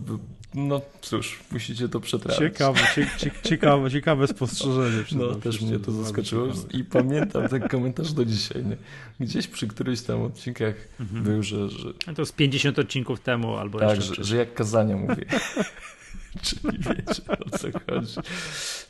no 0.57 0.81
cóż, 1.01 1.40
musicie 1.53 1.88
to 1.88 2.01
przetrawić. 2.01 2.38
Ciekawe, 2.38 2.81
cie, 2.95 3.31
ciekawe, 3.42 3.90
ciekawe 3.90 4.27
spostrzeżenie. 4.27 5.05
No 5.12 5.35
też 5.35 5.61
mnie 5.61 5.79
to 5.79 5.92
zaskoczyło 5.92 6.47
i 6.73 6.85
pamiętam 6.85 7.49
ten 7.49 7.69
komentarz 7.69 8.12
do 8.12 8.25
dzisiaj. 8.25 8.64
Nie? 8.64 8.77
Gdzieś 9.21 9.47
przy 9.47 9.66
którychś 9.66 10.03
tam 10.03 10.23
odcinkach 10.23 10.75
mhm. 11.01 11.25
był, 11.25 11.42
że, 11.42 11.69
że... 11.71 11.95
To 12.16 12.27
z 12.27 12.33
50 12.33 12.79
odcinków 12.79 13.21
temu 13.21 13.57
albo 13.57 13.79
Tak, 13.79 14.03
że, 14.03 14.25
że, 14.25 14.37
jak 14.37 14.55
kazania 14.55 14.97
mówię. 14.97 15.25
Czyli 16.42 16.79
wiecie 16.79 17.23
o 17.29 17.59
co 17.59 17.69
chodzi. 17.73 18.14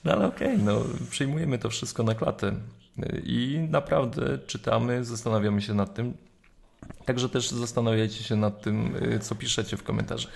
No 0.05 0.13
ale 0.13 0.27
okej, 0.27 0.53
okay, 0.55 0.65
no 0.65 0.85
przyjmujemy 1.11 1.59
to 1.59 1.71
wszystko 1.71 2.03
na 2.03 2.15
klatę 2.15 2.55
i 3.25 3.59
naprawdę 3.71 4.39
czytamy, 4.47 5.05
zastanawiamy 5.05 5.63
się 5.63 5.75
nad 5.75 5.95
tym. 5.95 6.15
Także 7.05 7.29
też 7.29 7.51
zastanawiajcie 7.51 8.25
się 8.25 8.37
nad 8.37 8.63
tym, 8.63 8.95
co 9.21 9.35
piszecie 9.35 9.77
w 9.77 9.83
komentarzach. 9.83 10.33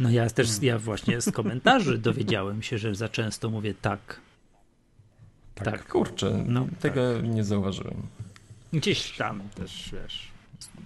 No 0.00 0.10
ja 0.10 0.30
też, 0.30 0.62
ja 0.62 0.78
właśnie 0.78 1.20
z 1.20 1.30
komentarzy 1.30 1.98
dowiedziałem 1.98 2.62
się, 2.62 2.78
że 2.78 2.94
za 2.94 3.08
często 3.08 3.50
mówię 3.50 3.74
tak. 3.82 4.20
Tak, 5.54 5.64
tak. 5.64 5.88
kurczę, 5.88 6.44
no, 6.46 6.66
tego 6.80 7.14
tak. 7.14 7.24
nie 7.24 7.44
zauważyłem. 7.44 7.96
Gdzieś 8.72 9.16
tam 9.16 9.42
też, 9.54 9.90
wiesz. 9.92 10.28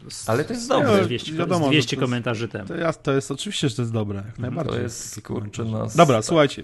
Z, 0.08 0.28
Ale 0.28 0.44
to 0.44 0.52
jest 0.52 0.68
dobre. 0.68 1.04
200, 1.04 1.32
wiadomo, 1.32 1.68
200 1.68 1.96
to 1.96 2.02
komentarzy 2.02 2.44
jest, 2.44 2.52
temu. 2.52 2.68
To 2.68 2.74
jest, 2.74 3.02
to 3.02 3.12
jest 3.12 3.30
oczywiście, 3.30 3.68
że 3.68 3.76
to 3.76 3.82
jest 3.82 3.92
dobre, 3.92 4.22
jak 4.26 4.38
najbardziej. 4.38 4.74
To 4.74 4.80
jest, 4.80 5.22
kurczę, 5.22 5.64
nas... 5.64 5.96
Dobra, 5.96 6.16
tak. 6.16 6.24
słuchajcie. 6.24 6.62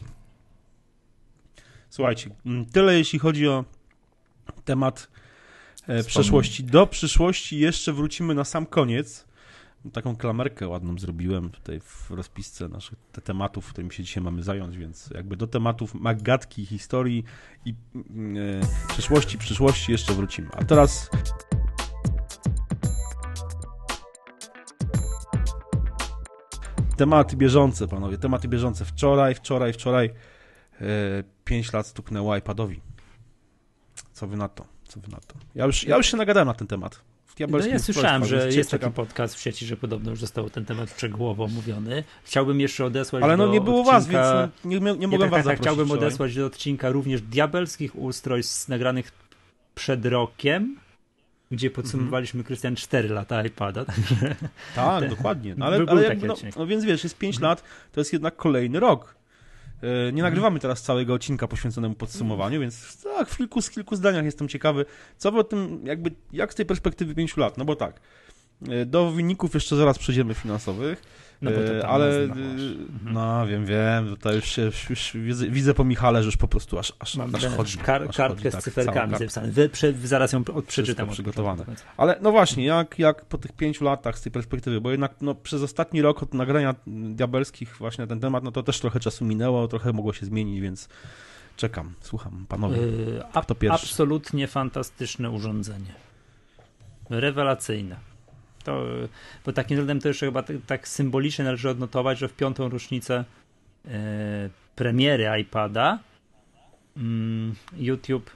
Słuchajcie, 1.90 2.30
mm, 2.46 2.66
tyle 2.66 2.98
jeśli 2.98 3.18
chodzi 3.18 3.48
o 3.48 3.64
temat 4.64 5.08
e, 5.86 6.04
przeszłości. 6.04 6.64
Do 6.64 6.86
przyszłości 6.86 7.58
jeszcze 7.58 7.92
wrócimy 7.92 8.34
na 8.34 8.44
sam 8.44 8.66
koniec 8.66 9.24
taką 9.92 10.16
klamerkę 10.16 10.68
ładną 10.68 10.98
zrobiłem 10.98 11.50
tutaj 11.50 11.80
w 11.80 12.10
rozpisce 12.10 12.68
naszych 12.68 12.98
te 13.12 13.20
tematów, 13.20 13.68
którymi 13.68 13.92
się 13.92 14.02
dzisiaj 14.02 14.22
mamy 14.22 14.42
zająć, 14.42 14.76
więc 14.76 15.10
jakby 15.14 15.36
do 15.36 15.46
tematów 15.46 15.94
magatki, 15.94 16.66
historii 16.66 17.24
i 17.64 17.70
e, 17.70 17.74
przeszłości, 18.88 19.38
przyszłości 19.38 19.92
jeszcze 19.92 20.14
wrócimy. 20.14 20.48
A 20.52 20.64
teraz 20.64 21.10
tematy 26.96 27.36
bieżące, 27.36 27.88
panowie, 27.88 28.18
tematy 28.18 28.48
bieżące. 28.48 28.84
Wczoraj, 28.84 29.34
wczoraj, 29.34 29.72
wczoraj 29.72 30.10
e, 30.80 30.84
5 31.44 31.72
lat 31.72 31.86
stuknęło 31.86 32.36
iPadowi. 32.36 32.80
Co 34.12 34.26
wy 34.26 34.36
na 34.36 34.48
to? 34.48 34.64
Co 34.84 35.00
wy 35.00 35.08
na 35.08 35.18
to? 35.20 35.34
Ja 35.54 35.66
już, 35.66 35.84
ja 35.84 35.96
już 35.96 36.06
się 36.06 36.16
nagadałem 36.16 36.48
na 36.48 36.54
ten 36.54 36.66
temat 36.66 37.13
no 37.48 37.58
ja 37.58 37.78
słyszałem, 37.78 38.24
że 38.24 38.48
jest 38.52 38.70
taki 38.70 38.90
podcast 38.90 39.34
w 39.34 39.40
sieci, 39.40 39.66
że 39.66 39.76
podobno 39.76 40.10
już 40.10 40.20
został 40.20 40.50
ten 40.50 40.64
temat 40.64 40.90
szczegółowo 40.90 41.44
omówiony. 41.44 42.04
Chciałbym 42.24 42.60
jeszcze 42.60 42.84
odesłać 42.84 43.24
Ale 43.24 43.36
no 43.36 43.46
nie 43.46 43.60
było 43.60 43.80
odcinka... 43.80 43.92
was, 43.92 44.08
więc 44.08 44.64
nie, 44.64 44.80
nie, 44.80 44.98
nie 44.98 45.08
mogłem 45.08 45.30
tak, 45.30 45.38
was 45.38 45.44
tak, 45.44 45.60
Chciałbym 45.60 45.86
wczoraj. 45.86 46.06
odesłać 46.06 46.34
do 46.34 46.46
odcinka 46.46 46.90
również 46.90 47.22
diabelskich 47.22 47.96
ustrojstw 47.96 48.68
nagranych 48.68 49.12
przed 49.74 50.06
rokiem, 50.06 50.76
gdzie 51.50 51.70
podsumowaliśmy, 51.70 52.38
mm 52.38 52.44
-hmm. 52.44 52.46
Krystian, 52.46 52.76
4 52.76 53.08
lata 53.08 53.46
iPada. 53.46 53.84
Także 53.94 54.36
tak, 54.74 55.10
dokładnie. 55.10 55.54
No, 55.58 55.66
ale, 55.66 55.84
ale 55.88 56.02
jak, 56.02 56.22
no, 56.22 56.34
no, 56.56 56.66
więc 56.66 56.84
wiesz, 56.84 57.04
jest 57.04 57.18
5 57.18 57.40
lat, 57.40 57.64
to 57.92 58.00
jest 58.00 58.12
jednak 58.12 58.36
kolejny 58.36 58.80
rok. 58.80 59.14
E, 59.82 60.12
nie 60.12 60.22
nagrywamy 60.22 60.60
teraz 60.60 60.82
całego 60.82 61.14
odcinka 61.14 61.48
poświęconemu 61.48 61.94
podsumowaniu, 61.94 62.60
więc 62.60 63.02
tak, 63.02 63.28
w 63.28 63.36
kilku, 63.36 63.62
z 63.62 63.70
kilku 63.70 63.96
zdaniach 63.96 64.24
jestem 64.24 64.48
ciekawy, 64.48 64.84
co 65.16 65.32
wy 65.32 65.38
o 65.38 65.44
tym, 65.44 65.80
jakby, 65.84 66.10
jak 66.32 66.52
z 66.52 66.56
tej 66.56 66.66
perspektywy 66.66 67.14
pięciu 67.14 67.40
lat, 67.40 67.58
no 67.58 67.64
bo 67.64 67.76
tak, 67.76 68.00
do 68.86 69.10
wyników 69.10 69.54
jeszcze 69.54 69.76
zaraz 69.76 69.98
przejdziemy 69.98 70.34
finansowych, 70.34 71.02
no 71.42 71.50
e, 71.50 71.86
ale 71.86 72.22
mhm. 72.22 72.88
no 73.04 73.46
wiem, 73.46 73.66
wiem, 73.66 74.16
to 74.20 74.32
już, 74.32 74.44
się, 74.44 74.62
już, 74.62 74.90
już 74.90 75.10
widzę, 75.14 75.48
widzę, 75.48 75.74
po 75.74 75.84
Michale, 75.84 76.22
że 76.22 76.26
już 76.26 76.36
po 76.36 76.48
prostu 76.48 76.78
aż, 76.78 76.92
aż, 76.98 77.16
Mam 77.16 77.34
aż 77.34 77.46
chodzi. 77.46 77.78
Kar, 77.78 78.02
aż 78.08 78.16
kartkę 78.16 78.36
chodzi, 78.36 78.50
z 78.50 78.52
tak, 78.52 78.62
cyferkami 78.62 79.18
zapisane. 79.18 79.48
Wy, 79.48 79.70
zaraz 80.04 80.32
ją 80.32 80.44
przeczytam. 80.66 81.08
przygotowane. 81.08 81.64
Ale 81.96 82.18
no 82.22 82.30
właśnie, 82.30 82.64
jak, 82.64 82.98
jak 82.98 83.24
po 83.24 83.38
tych 83.38 83.52
pięciu 83.52 83.84
latach 83.84 84.18
z 84.18 84.22
tej 84.22 84.32
perspektywy, 84.32 84.80
bo 84.80 84.90
jednak 84.90 85.14
no, 85.20 85.34
przez 85.34 85.62
ostatni 85.62 86.02
rok 86.02 86.22
od 86.22 86.34
nagrania 86.34 86.74
diabelskich 86.86 87.76
właśnie 87.78 88.02
na 88.02 88.08
ten 88.08 88.20
temat, 88.20 88.44
no 88.44 88.52
to 88.52 88.62
też 88.62 88.80
trochę 88.80 89.00
czasu 89.00 89.24
minęło, 89.24 89.68
trochę 89.68 89.92
mogło 89.92 90.12
się 90.12 90.26
zmienić, 90.26 90.60
więc 90.60 90.88
czekam, 91.56 91.94
słucham, 92.00 92.46
panowie. 92.48 92.76
Yy, 92.76 93.44
to 93.46 93.54
pierwszy? 93.54 93.86
Absolutnie 93.86 94.46
fantastyczne 94.46 95.30
urządzenie. 95.30 95.94
Rewelacyjne. 97.10 98.13
To, 98.64 98.84
bo 99.46 99.52
takim 99.52 99.76
względem 99.76 100.00
to 100.00 100.08
jeszcze 100.08 100.26
chyba 100.26 100.42
tak, 100.42 100.56
tak 100.66 100.88
symbolicznie 100.88 101.44
należy 101.44 101.70
odnotować, 101.70 102.18
że 102.18 102.28
w 102.28 102.34
piątą 102.34 102.68
rocznicę 102.68 103.24
e, 103.84 104.50
premiery 104.76 105.40
iPada 105.40 105.98
mm, 106.96 107.54
YouTube 107.76 108.30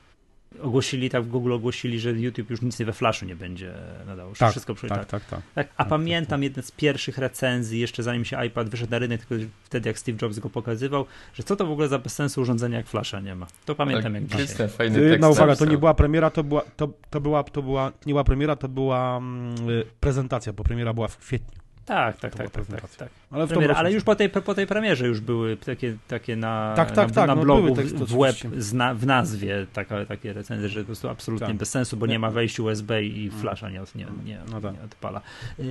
ogłosili, 0.63 1.11
tak 1.11 1.25
w 1.25 1.29
Google 1.29 1.53
ogłosili, 1.53 2.01
że 2.01 2.11
YouTube 2.11 2.51
już 2.51 2.63
nic 2.63 2.79
nie 2.79 2.87
we 2.87 2.93
Flashu 2.93 3.27
nie 3.27 3.37
będzie 3.37 3.75
nadało. 4.07 4.33
Tak, 4.39 4.51
wszystko 4.51 4.75
tak, 4.75 4.89
tak, 4.89 5.07
tak, 5.07 5.25
tak, 5.25 5.43
tak. 5.55 5.69
A 5.77 5.85
tak, 5.85 5.89
pamiętam 5.89 6.41
tak, 6.41 6.43
jeden 6.43 6.65
z 6.65 6.71
pierwszych 6.71 7.19
recenzji, 7.19 7.81
jeszcze 7.81 8.03
zanim 8.03 8.25
się 8.25 8.45
iPad 8.47 8.69
wyszedł 8.69 8.91
na 8.91 8.99
rynek, 8.99 9.25
tylko 9.25 9.45
wtedy 9.65 9.89
jak 9.89 9.99
Steve 9.99 10.19
Jobs 10.23 10.39
go 10.39 10.51
pokazywał, 10.51 11.07
że 11.35 11.43
co 11.43 11.57
to 11.57 11.67
w 11.67 11.71
ogóle 11.71 11.89
za 11.89 11.99
bez 11.99 12.15
sensu 12.15 12.41
urządzenia 12.41 12.77
jak 12.77 12.87
Flasha 12.87 13.21
nie 13.21 13.35
ma. 13.35 13.47
To 13.65 13.75
pamiętam 13.75 14.15
jak 14.15 14.27
dzisiaj. 14.27 14.69
Fajny 14.69 15.19
no 15.19 15.31
uwaga, 15.31 15.57
to 15.57 15.65
nie 15.65 15.79
była 15.79 15.95
premiera, 15.95 16.31
to 16.31 16.45
była, 16.45 16.63
to, 16.77 16.89
to 17.11 17.21
była, 17.21 17.45
to 17.45 17.63
była, 17.63 17.93
nie 18.07 18.13
była 18.13 18.25
premiera, 18.25 18.57
to 18.57 18.69
była 18.69 19.17
mm, 19.17 19.55
prezentacja, 20.01 20.53
bo 20.53 20.65
premiera 20.65 20.95
była 20.95 21.09
w 21.09 21.19
kwietniu. 21.19 21.67
Tak, 21.88 22.16
tak, 22.16 22.35
tak, 22.35 22.51
tak, 22.51 22.66
tak, 22.66 22.94
tak. 22.96 23.09
Ale, 23.31 23.46
Premiera, 23.46 23.74
ale 23.74 23.92
już 23.92 24.05
po 24.05 24.14
tej, 24.14 24.29
po 24.29 24.55
tej 24.55 24.66
premierze 24.66 25.07
już 25.07 25.20
były 25.20 25.57
takie, 25.57 25.96
takie 26.09 26.37
na, 26.37 26.72
tak, 26.77 26.92
tak, 26.92 27.09
na, 27.09 27.14
tak, 27.14 27.29
na 27.29 27.35
no, 27.35 27.42
blogu 27.42 27.74
w 27.74 28.18
web 28.18 28.37
zna, 28.59 28.94
w 28.94 29.07
nazwie 29.07 29.66
taka, 29.72 30.05
takie 30.05 30.33
recenzje, 30.33 30.68
że 30.68 30.81
po 30.81 30.87
prostu 30.87 31.09
absolutnie 31.09 31.46
tak. 31.46 31.57
bez 31.57 31.70
sensu, 31.70 31.96
bo 31.96 32.07
nie 32.07 32.18
ma 32.18 32.31
wejść 32.31 32.61
USB 32.61 33.05
i 33.05 33.29
mm. 33.29 33.40
flasha 33.40 33.70
nie, 33.70 33.81
nie, 33.94 34.07
nie, 34.24 34.40
no 34.51 34.61
tak. 34.61 34.74
nie 34.74 34.83
odpala. 34.83 35.20
Yy, 35.59 35.64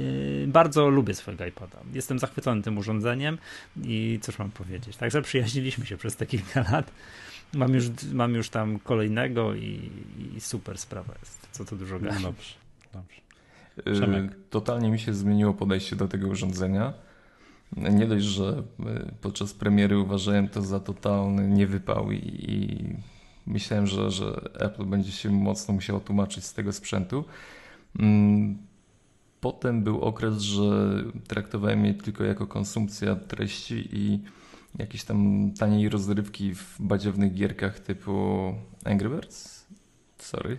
bardzo 0.48 0.90
lubię 0.90 1.14
swojego 1.14 1.46
iPada. 1.46 1.78
Jestem 1.94 2.20
zachwycony 2.20 2.62
tym 2.62 2.78
urządzeniem 2.78 3.38
i 3.84 4.20
cóż 4.22 4.40
mam 4.40 4.52
powiedzieć. 4.52 4.98
Tak 4.98 5.12
zaprzyjaźniliśmy 5.12 5.86
się 5.86 5.98
przez 5.98 6.16
te 6.16 6.26
kilka 6.26 6.66
lat. 6.72 6.92
Mam 7.54 7.74
już, 7.74 7.86
mam 8.14 8.34
już 8.34 8.50
tam 8.50 8.80
kolejnego 8.80 9.56
i, 9.56 9.92
i 10.38 10.42
super 10.42 10.78
sprawa 10.78 11.14
jest. 11.20 11.48
Co 11.52 11.66
to 11.66 11.76
dużo 11.76 12.00
gadać. 12.00 12.22
No 12.22 12.28
dobrze, 12.28 12.54
dobrze. 12.94 13.27
Przemek. 13.86 14.36
Totalnie 14.50 14.92
mi 14.92 15.00
się 15.00 15.14
zmieniło 15.14 15.54
podejście 15.54 15.96
do 15.96 16.08
tego 16.08 16.28
urządzenia. 16.28 16.94
Nie 17.76 18.08
dość, 18.08 18.26
że 18.26 18.64
y, 18.80 19.12
podczas 19.22 19.54
premiery 19.54 20.00
uważałem 20.00 20.48
to 20.48 20.62
za 20.62 20.80
totalny 20.80 21.48
niewypał 21.48 22.12
i, 22.12 22.18
i 22.48 22.86
myślałem, 23.48 23.88
że, 23.88 24.12
że 24.12 24.50
Apple 24.60 24.86
będzie 24.86 25.12
się 25.12 25.32
mocno 25.32 25.74
musiało 25.74 26.00
tłumaczyć 26.00 26.46
z 26.46 26.54
tego 26.54 26.74
sprzętu. 26.74 27.26
Mm, 28.00 28.58
potem 29.42 29.84
był 29.84 30.02
okres, 30.02 30.40
że 30.42 30.94
traktowałem 31.28 31.86
je 31.86 31.94
tylko 31.94 32.24
jako 32.24 32.48
konsumpcja 32.48 33.16
treści 33.16 33.90
i 33.92 34.20
jakieś 34.80 35.04
tam 35.04 35.52
taniej 35.60 35.90
rozrywki 35.90 36.56
w 36.56 36.76
badziewnych 36.80 37.34
gierkach 37.34 37.80
typu 37.80 38.54
Angry 38.86 39.10
Birds 39.10 39.57
sorry, 40.28 40.58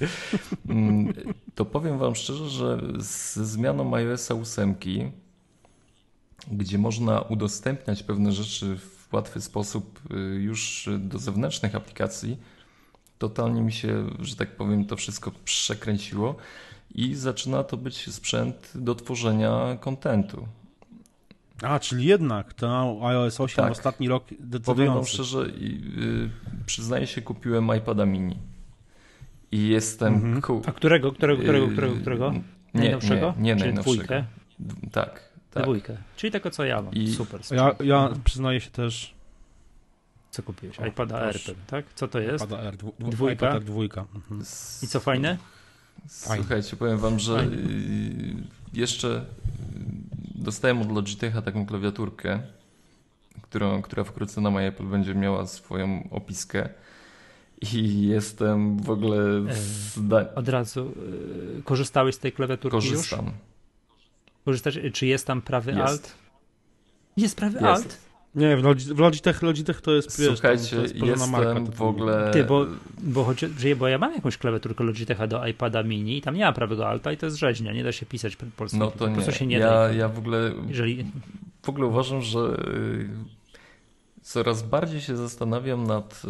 mm, 0.68 1.12
to 1.54 1.64
powiem 1.64 1.98
Wam 1.98 2.14
szczerze, 2.14 2.48
że 2.48 2.80
ze 2.98 3.46
zmianą 3.46 3.94
iOS 3.94 4.30
8, 4.30 4.74
gdzie 6.52 6.78
można 6.78 7.20
udostępniać 7.20 8.02
pewne 8.02 8.32
rzeczy 8.32 8.76
w 8.76 9.14
łatwy 9.14 9.40
sposób 9.40 10.00
y, 10.10 10.16
już 10.40 10.88
do 10.98 11.18
zewnętrznych 11.18 11.74
aplikacji, 11.74 12.36
totalnie 13.18 13.62
mi 13.62 13.72
się, 13.72 14.10
że 14.20 14.36
tak 14.36 14.56
powiem, 14.56 14.84
to 14.84 14.96
wszystko 14.96 15.32
przekręciło 15.44 16.36
i 16.94 17.14
zaczyna 17.14 17.64
to 17.64 17.76
być 17.76 18.14
sprzęt 18.14 18.72
do 18.74 18.94
tworzenia 18.94 19.76
kontentu. 19.80 20.46
A, 21.62 21.78
czyli 21.78 22.04
jednak 22.04 22.54
to 22.54 22.98
iOS 23.08 23.40
8 23.40 23.56
tak. 23.56 23.72
ostatni 23.72 24.08
rok 24.08 24.24
decydujący. 24.28 24.64
Powiem 24.64 24.94
wam 24.94 25.06
szczerze, 25.06 25.38
yy, 25.38 26.30
przyznaję 26.66 27.06
się, 27.06 27.22
kupiłem 27.22 27.76
iPada 27.76 28.06
mini. 28.06 28.36
I 29.52 29.68
jestem 29.68 30.14
mhm. 30.14 30.42
cool. 30.42 30.62
A 30.66 30.72
którego, 30.72 31.12
którego, 31.12 31.42
którego, 31.42 31.68
którego, 31.68 31.94
którego? 31.96 32.32
Nie, 32.74 32.80
najnowszego? 32.80 33.34
Nie, 33.38 33.54
nie 33.54 33.54
najnowszego. 33.54 33.94
Dwójkę? 33.94 34.24
Tak, 34.92 35.22
tak. 35.50 35.62
Dwójkę. 35.62 35.96
Czyli 36.16 36.30
tego, 36.30 36.50
co 36.50 36.64
ja 36.64 36.82
mam. 36.82 36.94
I... 36.94 37.12
Super. 37.12 37.40
Ja, 37.50 37.74
ja 37.84 38.10
przyznaję 38.24 38.60
się 38.60 38.70
też... 38.70 39.14
Co 40.30 40.42
kupiłeś? 40.42 40.80
O, 40.80 40.86
iPada 40.86 41.20
R, 41.20 41.38
tak? 41.66 41.84
Co 41.94 42.08
to 42.08 42.20
jest? 42.20 42.44
iPada 42.44 42.62
R, 42.62 42.76
dwu, 42.76 42.94
dwójka. 42.98 43.48
iPad 43.48 43.64
dwójka. 43.64 44.04
Mhm. 44.14 44.40
I 44.82 44.86
co 44.86 45.00
fajne? 45.00 45.38
Słuchajcie, 46.08 46.76
powiem 46.76 46.98
wam, 46.98 47.18
że 47.18 47.36
Fajne. 47.36 47.56
jeszcze 48.72 49.24
dostałem 50.34 50.82
od 50.82 50.92
Logitecha 50.92 51.42
taką 51.42 51.66
klawiaturkę, 51.66 52.40
którą, 53.42 53.82
która 53.82 54.04
wkrótce 54.04 54.40
na 54.40 54.50
MyApple 54.50 54.86
będzie 54.86 55.14
miała 55.14 55.46
swoją 55.46 56.08
opiskę. 56.10 56.68
I 57.72 58.02
jestem 58.06 58.78
w 58.78 58.90
ogóle. 58.90 59.18
Zda... 59.94 60.34
Od 60.34 60.48
razu 60.48 60.92
y, 61.58 61.62
korzystałeś 61.62 62.14
z 62.14 62.18
tej 62.18 62.32
klawiatury 62.32 62.72
Korzystam. 62.72 63.24
już? 63.24 63.34
Korzystasz? 64.44 64.78
Czy 64.92 65.06
jest 65.06 65.26
tam 65.26 65.42
prawy 65.42 65.70
jest. 65.70 65.82
Alt? 65.82 66.14
Jest 67.16 67.36
prawy 67.36 67.54
jest. 67.54 67.66
Alt? 67.66 67.98
Nie, 68.34 68.56
w, 68.56 68.98
Logitech, 68.98 69.42
Logitech 69.42 69.80
to 69.80 69.92
jest. 69.92 70.22
Słuchajcie, 70.26 70.76
to 70.76 70.82
jest 70.82 70.94
jestem 70.94 71.30
marka, 71.30 71.60
w 71.60 71.82
ogóle. 71.82 72.30
Ty, 72.32 72.44
bo, 72.44 72.66
bo, 72.98 73.24
choć, 73.24 73.44
bo 73.78 73.88
ja 73.88 73.98
mam 73.98 74.14
jakąś 74.14 74.38
klawiaturkę 74.38 74.84
Logitecha 74.84 75.26
do 75.26 75.46
iPada 75.46 75.82
mini 75.82 76.16
i 76.16 76.22
tam 76.22 76.34
nie 76.34 76.44
ma 76.44 76.52
prawego 76.52 76.88
alta 76.88 77.12
i 77.12 77.16
to 77.16 77.26
jest 77.26 77.38
rzeźnia, 77.38 77.72
nie 77.72 77.84
da 77.84 77.92
się 77.92 78.06
pisać 78.06 78.36
po 78.36 78.46
polsku. 78.56 78.78
No 78.78 78.90
to 78.90 79.08
nie. 79.08 79.32
Się 79.32 79.46
nie 79.46 79.58
ja, 79.58 79.70
da. 79.70 79.92
ja 79.92 80.08
w 80.08 80.18
ogóle. 80.18 80.52
Jeżeli... 80.68 81.06
W 81.62 81.68
ogóle 81.68 81.86
uważam, 81.86 82.22
że 82.22 82.38
y, 82.38 83.08
Coraz 84.30 84.62
bardziej 84.62 85.00
się 85.00 85.16
zastanawiam 85.16 85.86
nad 85.86 86.22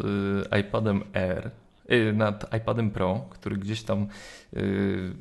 y, 0.54 0.58
iPadem 0.60 1.02
Air, 1.14 1.50
y, 1.92 2.12
nad 2.12 2.54
iPadem 2.54 2.90
Pro, 2.90 3.26
który 3.30 3.56
gdzieś 3.56 3.82
tam 3.82 4.06
y, 4.56 5.14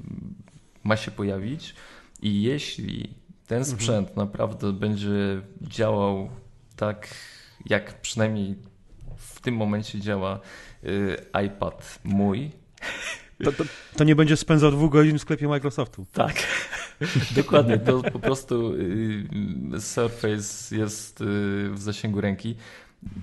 ma 0.83 0.97
się 0.97 1.11
pojawić. 1.11 1.75
I 2.21 2.41
jeśli 2.41 3.13
ten 3.47 3.57
mhm. 3.57 3.77
sprzęt 3.77 4.09
mhm. 4.09 4.27
naprawdę 4.27 4.73
będzie 4.73 5.41
działał 5.61 6.29
tak, 6.75 7.07
jak 7.65 8.01
przynajmniej 8.01 8.55
w 9.17 9.41
tym 9.41 9.55
momencie 9.55 9.99
działa 9.99 10.39
iPad 11.45 11.99
mój, 12.03 12.51
to, 13.43 13.51
to, 13.51 13.63
to, 13.97 14.03
nie 14.03 14.15
będzie 14.15 14.37
spędzał 14.37 14.71
dwóch 14.71 14.91
godzin 14.91 15.17
w 15.17 15.21
sklepie 15.21 15.47
Microsoftu. 15.47 16.05
Tak, 16.13 16.35
dokładnie. 17.35 17.77
To 17.77 18.01
po 18.01 18.19
prostu 18.19 18.73
y, 18.73 19.81
Surface 19.81 20.75
jest 20.75 21.21
y, 21.21 21.25
w 21.69 21.77
zasięgu 21.77 22.21
ręki. 22.21 22.55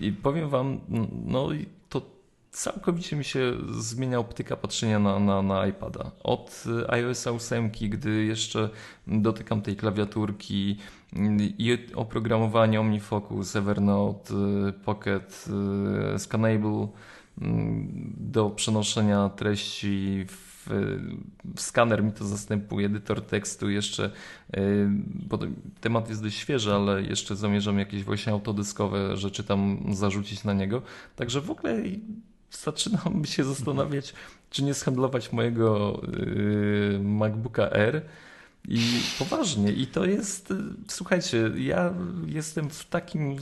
I 0.00 0.12
powiem 0.12 0.48
Wam, 0.48 0.80
no 1.26 1.48
to 1.88 2.02
całkowicie 2.50 3.16
mi 3.16 3.24
się 3.24 3.52
zmienia 3.78 4.18
optyka 4.18 4.56
patrzenia 4.56 4.98
na, 4.98 5.18
na, 5.18 5.42
na 5.42 5.66
iPada. 5.66 6.10
Od 6.22 6.64
y, 6.66 6.90
iOS 6.90 7.26
8, 7.26 7.70
gdy 7.70 8.24
jeszcze 8.24 8.70
dotykam 9.06 9.62
tej 9.62 9.76
klawiaturki 9.76 10.78
i 11.58 11.78
oprogramowanie 11.94 12.80
OmniFocus, 12.80 13.56
Evernote, 13.56 14.34
Pocket, 14.84 15.44
Scanable, 16.16 16.88
do 18.16 18.50
przenoszenia 18.50 19.28
treści 19.28 20.24
w, 20.28 20.70
w 21.54 21.60
skaner 21.60 22.04
mi 22.04 22.12
to 22.12 22.24
zastępuje, 22.24 22.86
edytor 22.86 23.22
tekstu 23.22 23.70
jeszcze, 23.70 24.10
y, 24.56 24.88
bo 25.28 25.38
temat 25.80 26.08
jest 26.08 26.22
dość 26.22 26.36
świeży, 26.36 26.74
ale 26.74 27.02
jeszcze 27.02 27.36
zamierzam 27.36 27.78
jakieś 27.78 28.04
właśnie 28.04 28.32
autodyskowe 28.32 29.16
rzeczy 29.16 29.44
tam 29.44 29.78
zarzucić 29.92 30.44
na 30.44 30.52
niego. 30.52 30.82
Także 31.16 31.40
w 31.40 31.50
ogóle 31.50 31.82
zaczynam 32.50 33.24
się 33.34 33.44
zastanawiać, 33.44 34.14
czy 34.50 34.64
nie 34.64 34.74
zhandlować 34.74 35.32
mojego 35.32 36.00
y, 36.18 36.98
MacBooka 37.02 37.70
R. 37.70 38.02
I 38.68 38.80
poważnie, 39.18 39.72
i 39.72 39.86
to 39.86 40.04
jest, 40.04 40.50
y, 40.50 40.54
słuchajcie, 40.88 41.50
ja 41.56 41.94
jestem 42.26 42.70
w 42.70 42.84
takim 42.84 43.36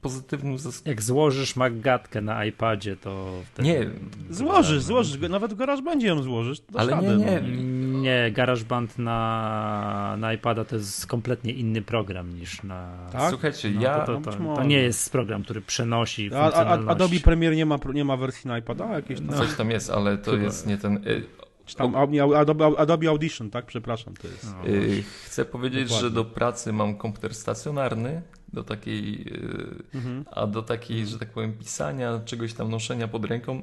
pozytywnym 0.00 0.58
zaskoczeniu. 0.58 0.90
Jak 0.90 1.02
złożysz 1.02 1.56
Maggatkę 1.56 2.20
na 2.20 2.44
iPadzie, 2.44 2.96
to 2.96 3.32
wtedy... 3.44 3.68
Nie, 3.68 3.90
złożysz, 4.30 4.82
złożysz, 4.82 5.30
nawet 5.30 5.54
w 5.54 5.82
będzie 5.82 6.06
ją 6.06 6.22
złożysz. 6.22 6.62
Ale 6.74 6.96
nie, 7.02 7.16
nie. 7.16 7.40
No. 7.40 7.98
Nie, 7.98 8.30
GarageBand 8.32 8.98
na, 8.98 10.16
na 10.18 10.32
iPada 10.32 10.64
to 10.64 10.76
jest 10.76 11.06
kompletnie 11.06 11.52
inny 11.52 11.82
program 11.82 12.38
niż 12.38 12.62
na... 12.62 13.08
Tak? 13.12 13.30
Słuchajcie, 13.30 13.70
no, 13.70 13.82
ja... 13.82 13.98
To, 13.98 14.20
to, 14.20 14.30
to, 14.30 14.56
to, 14.56 14.64
nie 14.64 14.82
jest 14.82 15.12
program, 15.12 15.42
który 15.42 15.60
przenosi 15.60 16.30
a, 16.34 16.52
a, 16.52 16.72
Adobe 16.72 17.20
Premiere 17.20 17.56
nie 17.56 17.66
ma, 17.66 17.78
nie 17.94 18.04
ma 18.04 18.16
wersji 18.16 18.48
na 18.48 18.58
iPada? 18.58 18.92
Jakieś 18.92 19.18
tam? 19.20 19.28
Coś 19.28 19.54
tam 19.54 19.70
jest, 19.70 19.90
ale 19.90 20.18
to 20.18 20.30
Chyba. 20.30 20.42
jest 20.42 20.66
nie 20.66 20.78
ten... 20.78 20.96
Y, 20.96 21.22
tam 21.76 21.94
Adobe, 22.36 22.66
Adobe 22.78 23.08
Audition, 23.08 23.50
tak? 23.50 23.66
Przepraszam. 23.66 24.14
To 24.14 24.28
jest. 24.28 24.54
No, 24.62 24.68
y, 24.68 25.02
Chcę 25.24 25.44
powiedzieć, 25.44 25.88
Dokładnie. 25.88 26.08
że 26.08 26.14
do 26.14 26.24
pracy 26.24 26.72
mam 26.72 26.96
komputer 26.96 27.34
stacjonarny, 27.34 28.22
do 28.52 28.64
takiej, 28.64 29.32
y, 29.32 29.82
mhm. 29.94 30.24
a 30.30 30.46
do 30.46 30.62
takiej, 30.62 31.06
że 31.06 31.18
tak 31.18 31.30
powiem, 31.30 31.52
pisania, 31.52 32.20
czegoś 32.24 32.54
tam 32.54 32.70
noszenia 32.70 33.08
pod 33.08 33.24
ręką 33.24 33.62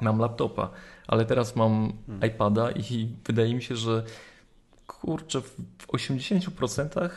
mam 0.00 0.18
laptopa, 0.18 0.70
ale 1.06 1.24
teraz 1.24 1.56
mam 1.56 1.92
mhm. 2.08 2.32
iPada 2.32 2.70
i 2.70 3.08
wydaje 3.26 3.54
mi 3.54 3.62
się, 3.62 3.76
że 3.76 4.04
kurczę, 4.86 5.40
w 5.78 5.86
80% 5.86 7.10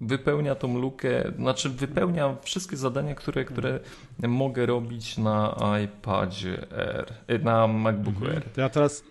wypełnia 0.00 0.54
tą 0.54 0.78
lukę, 0.78 1.32
znaczy 1.38 1.70
wypełnia 1.70 2.36
wszystkie 2.42 2.76
zadania, 2.76 3.14
które, 3.14 3.44
które 3.44 3.80
mogę 4.18 4.66
robić 4.66 5.18
na 5.18 5.56
iPadzie 5.84 6.70
R, 6.70 7.12
y, 7.30 7.38
na 7.38 7.66
MacBooku 7.66 8.24
mhm. 8.24 8.36
R. 8.36 8.42
To 8.54 8.60
ja 8.60 8.68
teraz, 8.68 9.04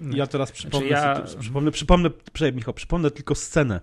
ja 0.00 0.26
teraz 0.26 0.52
przypomnę, 0.52 0.88
znaczy 0.88 1.34
ja... 1.36 1.40
przypomnę, 1.40 1.70
przypomnę, 1.70 2.10
przypomnę, 2.10 2.52
Michał, 2.52 2.74
przypomnę 2.74 3.10
tylko 3.10 3.34
scenę 3.34 3.80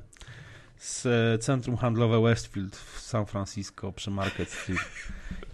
z 0.78 1.06
e, 1.06 1.38
centrum 1.40 1.78
handlowe 1.78 2.22
Westfield 2.22 2.76
w 2.76 3.00
San 3.00 3.26
Francisco 3.26 3.92
przy 3.92 4.12
Market 4.12 4.50
Street. 4.50 4.80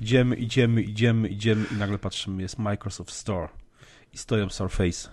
Idziemy, 0.01 0.35
idziemy, 0.35 0.81
idziemy, 0.81 1.27
idziemy 1.27 1.65
i 1.71 1.75
nagle 1.75 1.97
patrzymy, 1.99 2.41
jest 2.41 2.59
Microsoft 2.59 3.11
Store 3.11 3.47
i 4.13 4.17
stoją 4.17 4.49
Surface. 4.49 5.09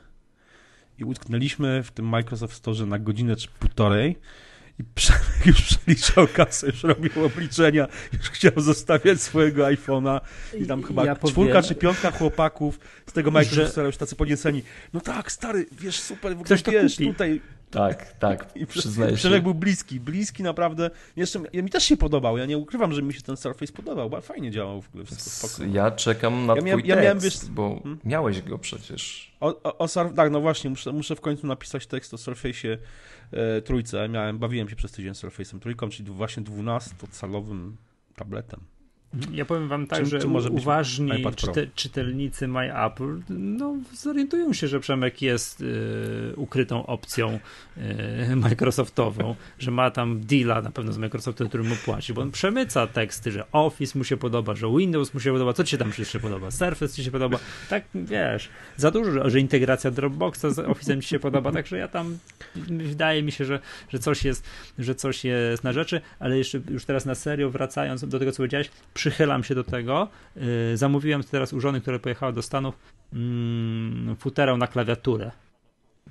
I 0.98 1.04
utknęliśmy 1.04 1.82
w 1.82 1.90
tym 1.90 2.06
Microsoft 2.06 2.54
Store 2.54 2.86
na 2.86 2.98
godzinę 2.98 3.36
czy 3.36 3.48
półtorej 3.48 4.16
i 4.78 4.84
już 5.48 5.62
przeliczał 5.62 6.28
kasę, 6.28 6.66
już 6.66 6.82
robił 6.82 7.24
obliczenia, 7.24 7.88
już 8.12 8.30
chciał 8.30 8.52
zostawiać 8.56 9.22
swojego 9.22 9.64
iPhone'a 9.64 10.20
i 10.58 10.66
tam 10.66 10.82
chyba 10.82 11.04
ja 11.04 11.16
czwórka 11.16 11.52
powiem, 11.52 11.62
czy 11.62 11.74
piątka 11.74 12.10
chłopaków 12.10 12.80
z 13.06 13.12
tego 13.12 13.30
Microsoft 13.40 13.70
Store 13.70 13.86
już 13.86 13.96
tacy 13.96 14.16
podnieceni. 14.16 14.62
No 14.92 15.00
tak, 15.00 15.32
stary, 15.32 15.66
wiesz, 15.72 16.00
super, 16.00 16.36
w 16.36 16.40
ogóle 16.40 16.58
Ktoś 16.58 16.74
wiesz, 16.74 16.96
tutaj 16.96 17.40
tak, 17.70 18.12
tak, 18.18 18.48
I 18.56 18.66
przyznaję 18.66 19.12
Przemek 19.12 19.42
był 19.42 19.54
bliski, 19.54 20.00
bliski 20.00 20.42
naprawdę. 20.42 20.90
Jeszcze, 21.16 21.40
ja, 21.52 21.62
mi 21.62 21.70
też 21.70 21.84
się 21.84 21.96
podobał, 21.96 22.38
ja 22.38 22.46
nie 22.46 22.58
ukrywam, 22.58 22.92
że 22.92 23.02
mi 23.02 23.14
się 23.14 23.22
ten 23.22 23.36
Surface 23.36 23.72
podobał, 23.72 24.10
bo 24.10 24.20
fajnie 24.20 24.50
działał 24.50 24.82
w 24.82 24.88
ogóle, 24.88 25.04
wszystko 25.04 25.64
Ja 25.64 25.90
czekam 25.90 26.46
na 26.46 26.54
ja 26.54 26.62
miałem, 26.62 26.80
twój 26.80 26.88
ja 26.88 26.96
miałem, 26.96 27.20
tekst, 27.20 27.44
wiesz, 27.44 27.50
bo 27.50 27.80
hmm? 27.82 27.98
miałeś 28.04 28.42
go 28.42 28.58
przecież. 28.58 29.32
O, 29.40 29.62
o, 29.62 29.78
o 29.78 29.88
tak, 30.16 30.30
no 30.30 30.40
właśnie, 30.40 30.70
muszę, 30.70 30.92
muszę 30.92 31.16
w 31.16 31.20
końcu 31.20 31.46
napisać 31.46 31.86
tekst 31.86 32.14
o 32.14 32.16
Surface'ie 32.16 32.78
e, 33.32 33.62
trójce. 33.62 34.08
Miałem, 34.08 34.38
bawiłem 34.38 34.68
się 34.68 34.76
przez 34.76 34.92
tydzień 34.92 35.12
Surface'em 35.12 35.60
trójką, 35.60 35.88
czyli 35.88 36.10
właśnie 36.10 36.42
12-calowym 36.42 37.72
tabletem. 38.16 38.60
Ja 39.32 39.44
powiem 39.44 39.68
wam 39.68 39.86
tak, 39.86 39.98
czym, 39.98 40.08
że 40.08 40.50
uważni 40.50 41.24
czyte, 41.36 41.66
czytelnicy 41.74 42.48
MyApple 42.48 43.20
no, 43.28 43.76
zorientują 43.94 44.52
się, 44.52 44.68
że 44.68 44.80
Przemek 44.80 45.22
jest 45.22 45.60
y, 45.60 46.32
ukrytą 46.36 46.86
opcją 46.86 47.38
y, 47.76 48.36
Microsoftową, 48.36 49.34
że 49.58 49.70
ma 49.70 49.90
tam 49.90 50.20
deala 50.20 50.62
na 50.62 50.70
pewno 50.70 50.92
z 50.92 50.98
Microsoftem, 50.98 51.48
który 51.48 51.64
mu 51.64 51.76
płaci, 51.76 52.12
bo 52.12 52.22
on 52.22 52.30
przemyca 52.30 52.86
teksty, 52.86 53.32
że 53.32 53.52
Office 53.52 53.98
mu 53.98 54.04
się 54.04 54.16
podoba, 54.16 54.54
że 54.54 54.66
Windows 54.78 55.14
mu 55.14 55.20
się 55.20 55.32
podoba, 55.32 55.52
co 55.52 55.64
ci 55.64 55.70
się 55.70 55.78
tam 55.78 55.92
jeszcze 55.98 56.20
podoba, 56.20 56.50
Surface 56.50 56.94
ci 56.94 57.04
się 57.04 57.10
podoba, 57.10 57.38
tak 57.68 57.84
wiesz, 57.94 58.48
za 58.76 58.90
dużo, 58.90 59.30
że 59.30 59.40
integracja 59.40 59.90
Dropboxa 59.90 60.50
z 60.50 60.58
Office'em 60.58 61.00
ci 61.00 61.08
się 61.08 61.18
podoba, 61.18 61.52
także 61.52 61.78
ja 61.78 61.88
tam 61.88 62.18
wydaje 62.66 63.22
mi 63.22 63.32
się, 63.32 63.44
że, 63.44 63.60
że 63.88 63.98
coś 63.98 64.24
jest, 64.24 64.44
że 64.78 64.94
coś 64.94 65.24
jest 65.24 65.64
na 65.64 65.72
rzeczy, 65.72 66.00
ale 66.18 66.38
jeszcze 66.38 66.60
już 66.70 66.84
teraz 66.84 67.06
na 67.06 67.14
serio 67.14 67.50
wracając 67.50 68.08
do 68.08 68.18
tego, 68.18 68.32
co 68.32 68.36
powiedziałeś, 68.36 68.70
przychylam 69.00 69.44
się 69.44 69.54
do 69.54 69.64
tego. 69.64 70.08
Y, 70.72 70.76
zamówiłem 70.76 71.22
teraz 71.22 71.52
u 71.52 71.60
żony, 71.60 71.80
która 71.80 71.98
pojechała 71.98 72.32
do 72.32 72.42
Stanów, 72.42 72.74
mm, 73.12 74.16
futerę 74.16 74.56
na 74.56 74.66
klawiaturę. 74.66 75.30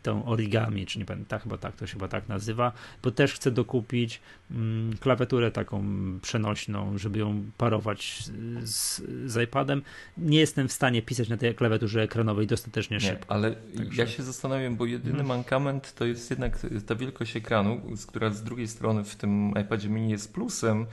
Tą 0.01 0.25
origami, 0.25 0.85
czy 0.85 0.99
nie 0.99 1.05
pamiętam, 1.05 1.29
tak, 1.29 1.43
chyba 1.43 1.57
tak 1.57 1.75
to 1.75 1.87
się 1.87 1.93
chyba 1.93 2.07
tak 2.07 2.29
nazywa, 2.29 2.71
bo 3.03 3.11
też 3.11 3.33
chcę 3.33 3.51
dokupić 3.51 4.21
mm, 4.51 4.97
klawiaturę 4.97 5.51
taką 5.51 5.83
przenośną, 6.21 6.97
żeby 6.97 7.19
ją 7.19 7.43
parować 7.57 8.23
z, 8.63 9.01
z 9.25 9.43
iPadem. 9.43 9.81
Nie 10.17 10.39
jestem 10.39 10.67
w 10.67 10.73
stanie 10.73 11.01
pisać 11.01 11.29
na 11.29 11.37
tej 11.37 11.55
klawiaturze 11.55 12.01
ekranowej 12.01 12.47
dostatecznie 12.47 12.97
nie, 12.97 13.01
szybko. 13.01 13.31
Ale 13.33 13.51
Także... 13.51 14.01
ja 14.01 14.07
się 14.07 14.23
zastanawiam, 14.23 14.75
bo 14.75 14.85
jedyny 14.85 15.11
hmm. 15.11 15.27
mankament 15.27 15.93
to 15.93 16.05
jest 16.05 16.29
jednak 16.29 16.57
ta 16.87 16.95
wielkość 16.95 17.35
ekranu, 17.35 17.81
która 18.07 18.29
z 18.29 18.43
drugiej 18.43 18.67
strony 18.67 19.03
w 19.03 19.15
tym 19.15 19.53
iPadzie 19.61 19.89
mini 19.89 20.09
jest 20.11 20.33
plusem, 20.33 20.85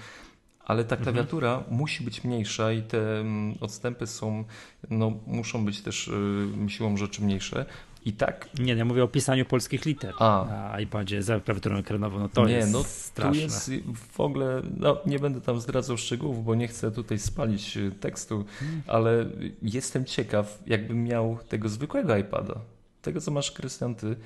ale 0.67 0.85
ta 0.85 0.97
mhm. 0.97 1.03
klawiatura 1.03 1.55
mhm. 1.55 1.77
musi 1.77 2.05
być 2.05 2.25
mniejsza 2.25 2.73
i 2.73 2.83
te 2.83 3.21
mm, 3.21 3.55
odstępy 3.61 4.07
są, 4.07 4.45
no, 4.91 5.13
muszą 5.27 5.65
być 5.65 5.81
też 5.81 6.09
y, 6.09 6.71
siłą 6.71 6.97
rzeczy 6.97 7.23
mniejsze. 7.23 7.67
I 8.05 8.13
tak. 8.13 8.49
Nie, 8.59 8.75
ja 8.75 8.85
mówię 8.85 9.05
o 9.05 9.09
pisaniu 9.09 9.45
polskich 9.45 9.85
liter 9.85 10.15
A. 10.19 10.47
na 10.49 10.81
iPadzie 10.81 11.23
za 11.23 11.41
klawiaturą 11.41 11.77
ekranową. 11.77 12.19
No 12.19 12.29
to 12.29 12.47
nie, 12.47 12.53
jest 12.53 12.73
no, 12.73 12.85
straszne. 12.85 13.35
Tu 13.35 13.41
jest 13.41 13.71
w 14.13 14.21
ogóle, 14.21 14.63
no, 14.77 14.99
nie 15.07 15.19
będę 15.19 15.41
tam 15.41 15.61
zdradzał 15.61 15.97
szczegółów, 15.97 16.45
bo 16.45 16.55
nie 16.55 16.69
chcę 16.69 16.91
tutaj 16.91 17.19
spalić 17.19 17.77
y, 17.77 17.91
tekstu, 17.91 18.45
hmm. 18.59 18.83
ale 18.87 19.27
jestem 19.63 20.05
ciekaw, 20.05 20.63
jakbym 20.67 21.05
miał 21.05 21.39
tego 21.49 21.69
zwykłego 21.69 22.17
iPada, 22.17 22.55
tego 23.03 23.21
co 23.21 23.31
masz, 23.31 23.53
Krystian, 23.53 23.95
ty, 23.95 24.17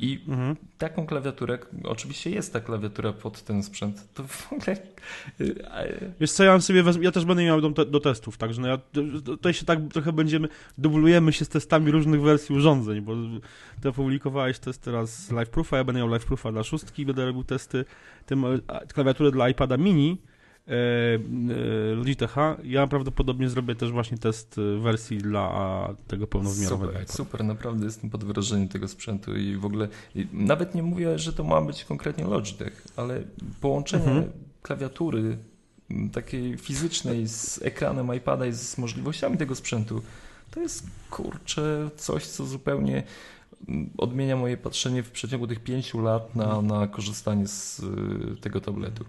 i 0.00 0.20
mhm. 0.28 0.56
taką 0.78 1.06
klawiaturę, 1.06 1.58
oczywiście 1.84 2.30
jest 2.30 2.52
ta 2.52 2.60
klawiatura 2.60 3.12
pod 3.12 3.42
ten 3.42 3.62
sprzęt, 3.62 4.14
to 4.14 4.24
w 4.26 4.52
ogóle... 4.52 4.76
Y, 5.40 6.12
Wiesz 6.20 6.32
co, 6.32 6.44
ja 6.44 6.60
sobie 6.60 6.82
wezmę, 6.82 7.04
ja 7.04 7.12
też 7.12 7.24
będę 7.24 7.44
miał 7.44 7.60
do, 7.60 7.84
do 7.84 8.00
testów, 8.00 8.36
także 8.36 8.60
no 8.60 8.68
ja, 8.68 8.78
tutaj 9.24 9.54
się 9.54 9.64
tak 9.64 9.78
trochę 9.92 10.12
będziemy, 10.12 10.48
dublujemy 10.78 11.32
się 11.32 11.44
z 11.44 11.48
testami 11.48 11.90
różnych 11.90 12.22
wersji 12.22 12.54
urządzeń, 12.54 13.00
bo 13.00 13.14
ty 13.82 13.88
opublikowałeś 13.88 14.58
test 14.58 14.82
teraz 14.82 15.30
LiveProofa, 15.30 15.76
ja 15.76 15.84
będę 15.84 15.98
miał 15.98 16.08
LiveProofa 16.08 16.52
dla 16.52 16.62
szóstki, 16.62 17.06
będę 17.06 17.26
robił 17.26 17.44
testy 17.44 17.84
tym, 18.26 18.44
klawiatury 18.94 19.30
dla 19.30 19.48
iPada 19.48 19.76
mini, 19.76 20.18
E, 20.68 20.74
e, 20.74 21.94
Logitecha. 21.94 22.56
Ja 22.64 22.86
prawdopodobnie 22.86 23.48
zrobię 23.48 23.74
też 23.74 23.92
właśnie 23.92 24.18
test 24.18 24.58
e, 24.58 24.80
wersji 24.80 25.18
dla 25.18 25.88
tego 26.06 26.26
pełnowymiarowego. 26.26 26.92
Super, 26.92 27.08
super, 27.08 27.44
naprawdę 27.44 27.84
jestem 27.84 28.10
pod 28.10 28.24
wrażeniem 28.24 28.68
tego 28.68 28.88
sprzętu 28.88 29.36
i 29.36 29.56
w 29.56 29.64
ogóle 29.64 29.88
nawet 30.32 30.74
nie 30.74 30.82
mówię, 30.82 31.18
że 31.18 31.32
to 31.32 31.44
ma 31.44 31.62
być 31.62 31.84
konkretnie 31.84 32.24
Logitech, 32.24 32.86
ale 32.96 33.22
połączenie 33.60 34.04
mhm. 34.04 34.32
klawiatury 34.62 35.38
takiej 36.12 36.58
fizycznej 36.58 37.28
z 37.28 37.62
ekranem 37.62 38.14
iPada 38.14 38.46
i 38.46 38.52
z 38.52 38.78
możliwościami 38.78 39.38
tego 39.38 39.54
sprzętu 39.54 40.02
to 40.50 40.60
jest 40.60 40.86
kurczę 41.10 41.90
coś, 41.96 42.26
co 42.26 42.46
zupełnie 42.46 43.02
odmienia 43.98 44.36
moje 44.36 44.56
patrzenie 44.56 45.02
w 45.02 45.10
przeciągu 45.10 45.46
tych 45.46 45.60
pięciu 45.60 46.00
lat 46.00 46.36
na, 46.36 46.62
na 46.62 46.86
korzystanie 46.86 47.48
z 47.48 47.82
tego 48.40 48.60
tabletu 48.60 49.04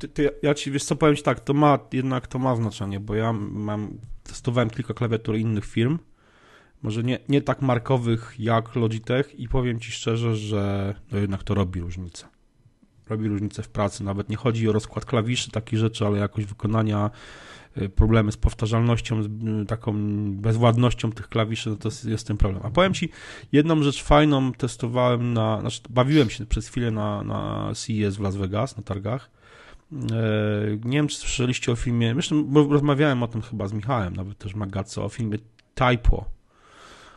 ty, 0.00 0.08
ty, 0.08 0.30
ja 0.42 0.54
ci, 0.54 0.70
wiesz 0.70 0.84
co, 0.84 0.96
powiem 0.96 1.16
ci 1.16 1.22
tak, 1.22 1.40
to 1.40 1.54
ma, 1.54 1.78
jednak 1.92 2.26
to 2.26 2.38
ma 2.38 2.56
znaczenie, 2.56 3.00
bo 3.00 3.14
ja 3.14 3.32
mam, 3.32 3.98
testowałem 4.22 4.70
kilka 4.70 4.94
klawiatur 4.94 5.36
innych 5.36 5.64
firm, 5.64 5.98
może 6.82 7.02
nie, 7.02 7.18
nie 7.28 7.42
tak 7.42 7.62
markowych 7.62 8.34
jak 8.38 8.74
Logitech 8.76 9.40
i 9.40 9.48
powiem 9.48 9.80
ci 9.80 9.92
szczerze, 9.92 10.36
że 10.36 10.94
no 11.12 11.18
jednak 11.18 11.42
to 11.42 11.54
robi 11.54 11.80
różnicę. 11.80 12.26
Robi 13.08 13.28
różnicę 13.28 13.62
w 13.62 13.68
pracy, 13.68 14.04
nawet 14.04 14.28
nie 14.28 14.36
chodzi 14.36 14.68
o 14.68 14.72
rozkład 14.72 15.04
klawiszy, 15.04 15.50
takich 15.50 15.78
rzeczy, 15.78 16.06
ale 16.06 16.18
jakość 16.18 16.46
wykonania, 16.46 17.10
y, 17.78 17.88
problemy 17.88 18.32
z 18.32 18.36
powtarzalnością, 18.36 19.22
z 19.22 19.28
taką 19.68 19.92
bezwładnością 20.32 21.12
tych 21.12 21.28
klawiszy, 21.28 21.70
no 21.70 21.76
to 21.76 21.88
jest, 21.88 22.04
jest 22.04 22.26
ten 22.26 22.36
problem. 22.36 22.62
A 22.66 22.70
powiem 22.70 22.94
Ci, 22.94 23.08
jedną 23.52 23.82
rzecz 23.82 24.02
fajną 24.02 24.52
testowałem 24.52 25.32
na, 25.32 25.60
znaczy 25.60 25.80
bawiłem 25.90 26.30
się 26.30 26.46
przez 26.46 26.68
chwilę 26.68 26.90
na, 26.90 27.22
na 27.22 27.72
CES 27.74 28.16
w 28.16 28.20
Las 28.20 28.36
Vegas, 28.36 28.76
na 28.76 28.82
targach 28.82 29.39
nie 30.84 30.98
wiem, 30.98 31.08
czy 31.08 31.16
słyszeliście 31.16 31.72
o 31.72 31.76
filmie, 31.76 32.14
bo 32.44 32.62
rozmawiałem 32.64 33.22
o 33.22 33.28
tym 33.28 33.42
chyba 33.42 33.68
z 33.68 33.72
Michałem, 33.72 34.16
nawet 34.16 34.38
też 34.38 34.54
Magaco, 34.54 35.04
o 35.04 35.08
filmie 35.08 35.38
Typo. 35.74 36.24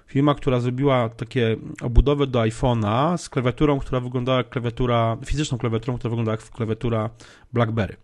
Firma, 0.08 0.36
która 0.36 0.60
zrobiła 0.60 1.10
takie 1.10 1.58
obudowę 1.82 2.28
do 2.28 2.40
iPhone'a 2.40 3.18
z 3.18 3.30
klawiaturą, 3.30 3.80
która 3.80 4.00
wyglądała 4.00 4.38
jak 4.38 4.50
klawiatura, 4.50 5.18
fizyczną 5.26 5.58
klawiaturą, 5.58 5.98
która 5.98 6.10
wyglądała 6.10 6.38
jak 6.38 6.50
klawiatura 6.50 7.10
BlackBerry. 7.54 7.96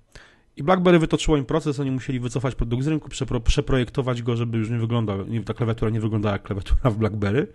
I 0.57 0.63
BlackBerry 0.63 0.99
wytoczyło 0.99 1.37
im 1.37 1.45
proces, 1.45 1.79
oni 1.79 1.91
musieli 1.91 2.19
wycofać 2.19 2.55
produkt 2.55 2.83
z 2.83 2.87
rynku, 2.87 3.09
przepro, 3.09 3.39
przeprojektować 3.39 4.21
go, 4.21 4.35
żeby 4.35 4.57
już 4.57 4.69
nie 4.69 4.77
wyglądał, 4.77 5.17
ta 5.45 5.53
klawiatura 5.53 5.91
nie 5.91 5.99
wyglądała 5.99 6.33
jak 6.33 6.43
klawiatura 6.43 6.91
w 6.91 6.97
BlackBerry. 6.97 7.47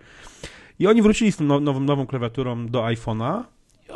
I 0.79 0.87
oni 0.87 1.01
wrócili 1.01 1.31
z 1.31 1.37
tą 1.37 1.59
nową, 1.59 1.79
nową 1.79 2.07
klawiaturą 2.07 2.67
do 2.67 2.81
iPhone'a 2.81 3.43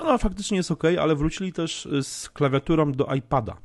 ona 0.01 0.17
faktycznie 0.17 0.57
jest 0.57 0.71
ok, 0.71 0.83
ale 1.01 1.15
wrócili 1.15 1.53
też 1.53 1.85
y, 1.85 2.03
z 2.03 2.29
klawiaturą 2.29 2.91
do 2.91 3.15
iPada. 3.15 3.57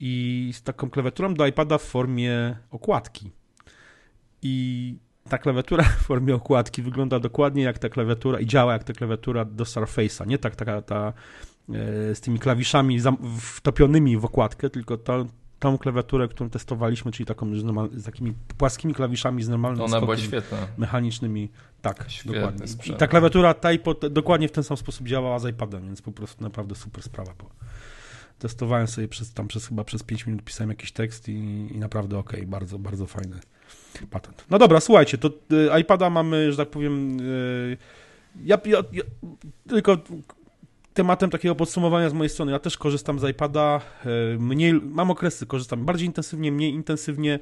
I 0.00 0.50
z 0.54 0.62
taką 0.62 0.90
klawiaturą 0.90 1.34
do 1.34 1.46
iPada 1.46 1.78
w 1.78 1.82
formie 1.82 2.56
okładki. 2.70 3.30
I 4.42 4.96
ta 5.28 5.38
klawiatura 5.38 5.84
w 6.00 6.02
formie 6.02 6.34
okładki 6.34 6.82
wygląda 6.82 7.20
dokładnie 7.20 7.62
jak 7.62 7.78
ta 7.78 7.88
klawiatura 7.88 8.40
i 8.40 8.46
działa 8.46 8.72
jak 8.72 8.84
ta 8.84 8.92
klawiatura 8.92 9.44
do 9.44 9.64
Surface'a. 9.64 10.26
Nie 10.26 10.38
tak 10.38 10.56
taka 10.56 10.82
ta 10.82 11.12
e, 11.68 12.14
z 12.14 12.20
tymi 12.20 12.38
klawiszami 12.38 12.98
wtopionymi 13.40 14.16
w 14.16 14.24
okładkę, 14.24 14.70
tylko 14.70 14.96
ta, 14.96 15.24
tą 15.58 15.78
klawiaturę, 15.78 16.28
którą 16.28 16.50
testowaliśmy, 16.50 17.12
czyli 17.12 17.26
taką 17.26 17.56
z, 17.56 17.64
normal, 17.64 17.88
z 17.92 18.04
takimi 18.04 18.34
płaskimi 18.58 18.94
klawiszami 18.94 19.42
z 19.42 19.48
normalnymi 19.48 19.84
Ona 19.84 20.00
była 20.00 20.16
świetna. 20.16 20.58
mechanicznymi. 20.78 21.50
Tak, 21.82 22.04
Świetny 22.08 22.32
dokładnie. 22.32 22.68
Sprzęt. 22.68 22.96
I 22.96 23.00
ta 23.00 23.06
klawiatura 23.06 23.54
Typo 23.54 23.94
dokładnie 23.94 24.48
w 24.48 24.52
ten 24.52 24.64
sam 24.64 24.76
sposób 24.76 25.06
działała 25.06 25.38
z 25.38 25.46
iPadem, 25.46 25.86
więc 25.86 26.02
po 26.02 26.12
prostu 26.12 26.44
naprawdę 26.44 26.74
super 26.74 27.02
sprawa 27.02 27.34
była. 27.38 27.50
Testowałem 28.38 28.86
sobie 28.86 29.08
przez, 29.08 29.32
tam 29.32 29.48
przez 29.48 29.66
chyba 29.66 29.84
przez 29.84 30.02
5 30.02 30.26
minut, 30.26 30.42
pisałem 30.42 30.70
jakiś 30.70 30.92
tekst 30.92 31.28
i, 31.28 31.32
i 31.74 31.78
naprawdę 31.78 32.18
ok, 32.18 32.32
bardzo, 32.46 32.78
bardzo 32.78 33.06
fajny 33.06 33.40
patent. 34.10 34.44
No 34.50 34.58
dobra, 34.58 34.80
słuchajcie, 34.80 35.18
to 35.18 35.28
y, 35.28 35.80
iPada 35.80 36.10
mamy, 36.10 36.52
że 36.52 36.58
tak 36.58 36.70
powiem, 36.70 37.20
y, 37.20 37.76
ja, 38.44 38.58
ja, 38.64 38.78
ja, 38.92 39.02
tylko 39.68 39.98
tematem 40.98 41.30
takiego 41.30 41.54
podsumowania 41.54 42.10
z 42.10 42.12
mojej 42.12 42.30
strony. 42.30 42.52
Ja 42.52 42.58
też 42.58 42.78
korzystam 42.78 43.18
z 43.18 43.30
iPada. 43.30 43.80
E, 44.04 44.38
mniej, 44.38 44.72
mam 44.72 45.10
okresy, 45.10 45.46
korzystam 45.46 45.84
bardziej 45.84 46.06
intensywnie, 46.06 46.52
mniej 46.52 46.72
intensywnie. 46.72 47.38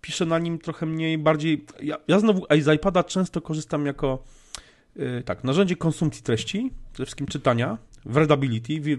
Piszę 0.00 0.26
na 0.26 0.38
nim 0.38 0.58
trochę 0.58 0.86
mniej, 0.86 1.18
bardziej. 1.18 1.64
Ja, 1.82 1.96
ja 2.08 2.20
znowu 2.20 2.46
z 2.60 2.74
iPada 2.74 3.04
często 3.04 3.40
korzystam 3.40 3.86
jako 3.86 4.24
e, 4.96 5.22
tak, 5.22 5.44
narzędzie 5.44 5.76
konsumpcji 5.76 6.22
treści, 6.22 6.70
przede 6.92 7.06
wszystkim 7.06 7.26
czytania. 7.26 7.78
w 8.04 8.16
Readability, 8.16 8.96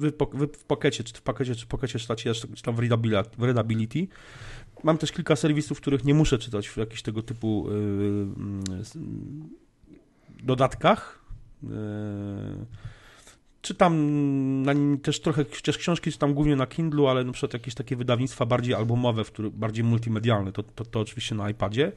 w 0.57 0.63
pakiecie, 0.67 1.03
czy 1.03 1.13
w 1.13 1.21
pakiecie, 1.21 1.55
czy 1.55 1.65
w 1.65 1.67
pakiecie 1.67 1.99
czytacie, 1.99 2.33
czy 2.33 2.63
tam 2.63 2.75
w 2.75 2.79
Readability, 2.79 3.29
w 3.37 3.43
Readability. 3.43 4.07
Mam 4.83 4.97
też 4.97 5.11
kilka 5.11 5.35
serwisów, 5.35 5.81
których 5.81 6.03
nie 6.03 6.13
muszę 6.13 6.37
czytać 6.37 6.69
w 6.69 6.77
jakichś 6.77 7.01
tego 7.01 7.21
typu 7.21 7.67
yy, 7.69 8.27
yy, 9.05 10.43
dodatkach. 10.43 11.25
Yy, 11.63 11.69
czytam 13.61 13.93
na 14.63 14.73
nim 14.73 14.99
też 14.99 15.21
trochę, 15.21 15.45
chociaż 15.55 15.77
książki 15.77 16.11
czytam 16.11 16.33
głównie 16.33 16.55
na 16.55 16.67
Kindlu, 16.67 17.07
ale 17.07 17.23
na 17.23 17.31
przykład 17.31 17.53
jakieś 17.53 17.75
takie 17.75 17.95
wydawnictwa 17.95 18.45
bardziej 18.45 18.73
albumowe, 18.73 19.23
w 19.23 19.31
który, 19.31 19.51
bardziej 19.51 19.83
multimedialne, 19.83 20.51
to, 20.51 20.63
to, 20.63 20.85
to 20.85 20.99
oczywiście 20.99 21.35
na 21.35 21.49
iPadzie. 21.49 21.91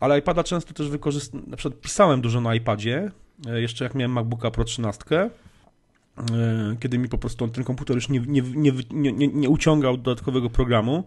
Ale 0.00 0.18
iPada 0.18 0.44
często 0.44 0.74
też 0.74 0.88
wykorzystam, 0.88 1.42
na 1.46 1.56
przykład 1.56 1.80
pisałem 1.80 2.20
dużo 2.20 2.40
na 2.40 2.54
iPadzie, 2.54 3.10
e, 3.46 3.60
jeszcze 3.60 3.84
jak 3.84 3.94
miałem 3.94 4.12
MacBooka 4.12 4.50
Pro 4.50 4.64
13, 4.64 5.04
e, 5.14 5.30
kiedy 6.80 6.98
mi 6.98 7.08
po 7.08 7.18
prostu 7.18 7.48
ten 7.48 7.64
komputer 7.64 7.96
już 7.96 8.08
nie, 8.08 8.20
nie, 8.20 8.42
nie, 8.42 8.72
nie, 9.12 9.28
nie 9.28 9.48
uciągał 9.48 9.96
dodatkowego 9.96 10.50
programu, 10.50 11.04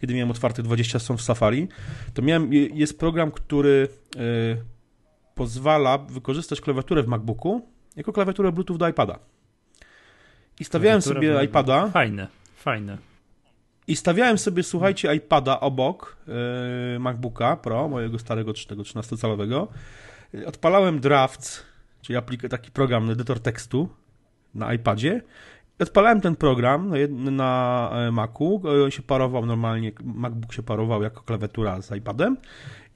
kiedy 0.00 0.14
miałem 0.14 0.30
otwarte 0.30 0.62
20 0.62 0.98
stron 0.98 1.18
w 1.18 1.22
Safari, 1.22 1.68
to 2.14 2.22
miałem, 2.22 2.52
jest 2.52 2.98
program, 2.98 3.30
który 3.30 3.88
e, 4.16 4.20
pozwala 5.34 5.98
wykorzystać 5.98 6.60
klawiaturę 6.60 7.02
w 7.02 7.06
MacBooku 7.06 7.75
jako 7.96 8.12
klawiaturę 8.12 8.52
Bluetooth 8.52 8.78
do 8.78 8.88
iPada. 8.88 9.18
I 10.60 10.64
stawiałem 10.64 11.02
sobie 11.02 11.44
iPada. 11.44 11.88
Fajne, 11.88 12.28
fajne. 12.56 12.98
I 13.88 13.96
stawiałem 13.96 14.38
sobie, 14.38 14.62
słuchajcie, 14.62 15.14
iPada 15.14 15.60
obok 15.60 16.16
yy, 16.92 16.98
MacBooka 16.98 17.56
Pro, 17.56 17.88
mojego 17.88 18.18
starego 18.18 18.52
13-calowego. 18.52 19.66
Odpalałem 20.46 21.00
Drafts, 21.00 21.62
czyli 22.02 22.18
aplik- 22.18 22.48
taki 22.48 22.70
program, 22.70 23.10
edytor 23.10 23.40
tekstu 23.40 23.88
na 24.54 24.74
iPadzie. 24.74 25.22
Odpalałem 25.78 26.20
ten 26.20 26.36
program 26.36 26.92
na, 27.10 27.90
e, 27.92 28.10
Macu. 28.12 28.62
Się 28.88 29.02
parował 29.02 29.46
normalnie, 29.46 29.92
MacBook 30.04 30.52
się 30.52 30.62
parował 30.62 31.02
jako 31.02 31.22
klawiatura 31.22 31.82
z 31.82 31.96
iPadem. 31.96 32.36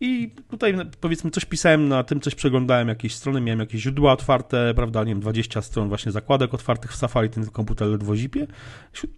I 0.01 0.31
tutaj 0.51 0.75
powiedzmy 1.01 1.31
coś 1.31 1.45
pisałem 1.45 1.89
na 1.89 2.05
tym, 2.05 2.21
coś 2.21 2.35
przeglądałem, 2.35 2.89
jakieś 2.89 3.15
strony, 3.15 3.41
miałem 3.41 3.61
jakieś 3.61 3.83
źródła 3.83 4.13
otwarte, 4.13 4.75
prawda, 4.75 5.05
nie 5.05 5.13
wiem, 5.13 5.21
20 5.21 5.63
stron 5.63 5.89
właśnie 5.89 6.13
zakładek 6.13 6.55
otwartych 6.55 6.93
w 6.93 6.97
Safari, 6.97 7.31
ten 7.31 7.47
komputer 7.47 7.89
ledwo 7.89 8.17
zipie. 8.17 8.47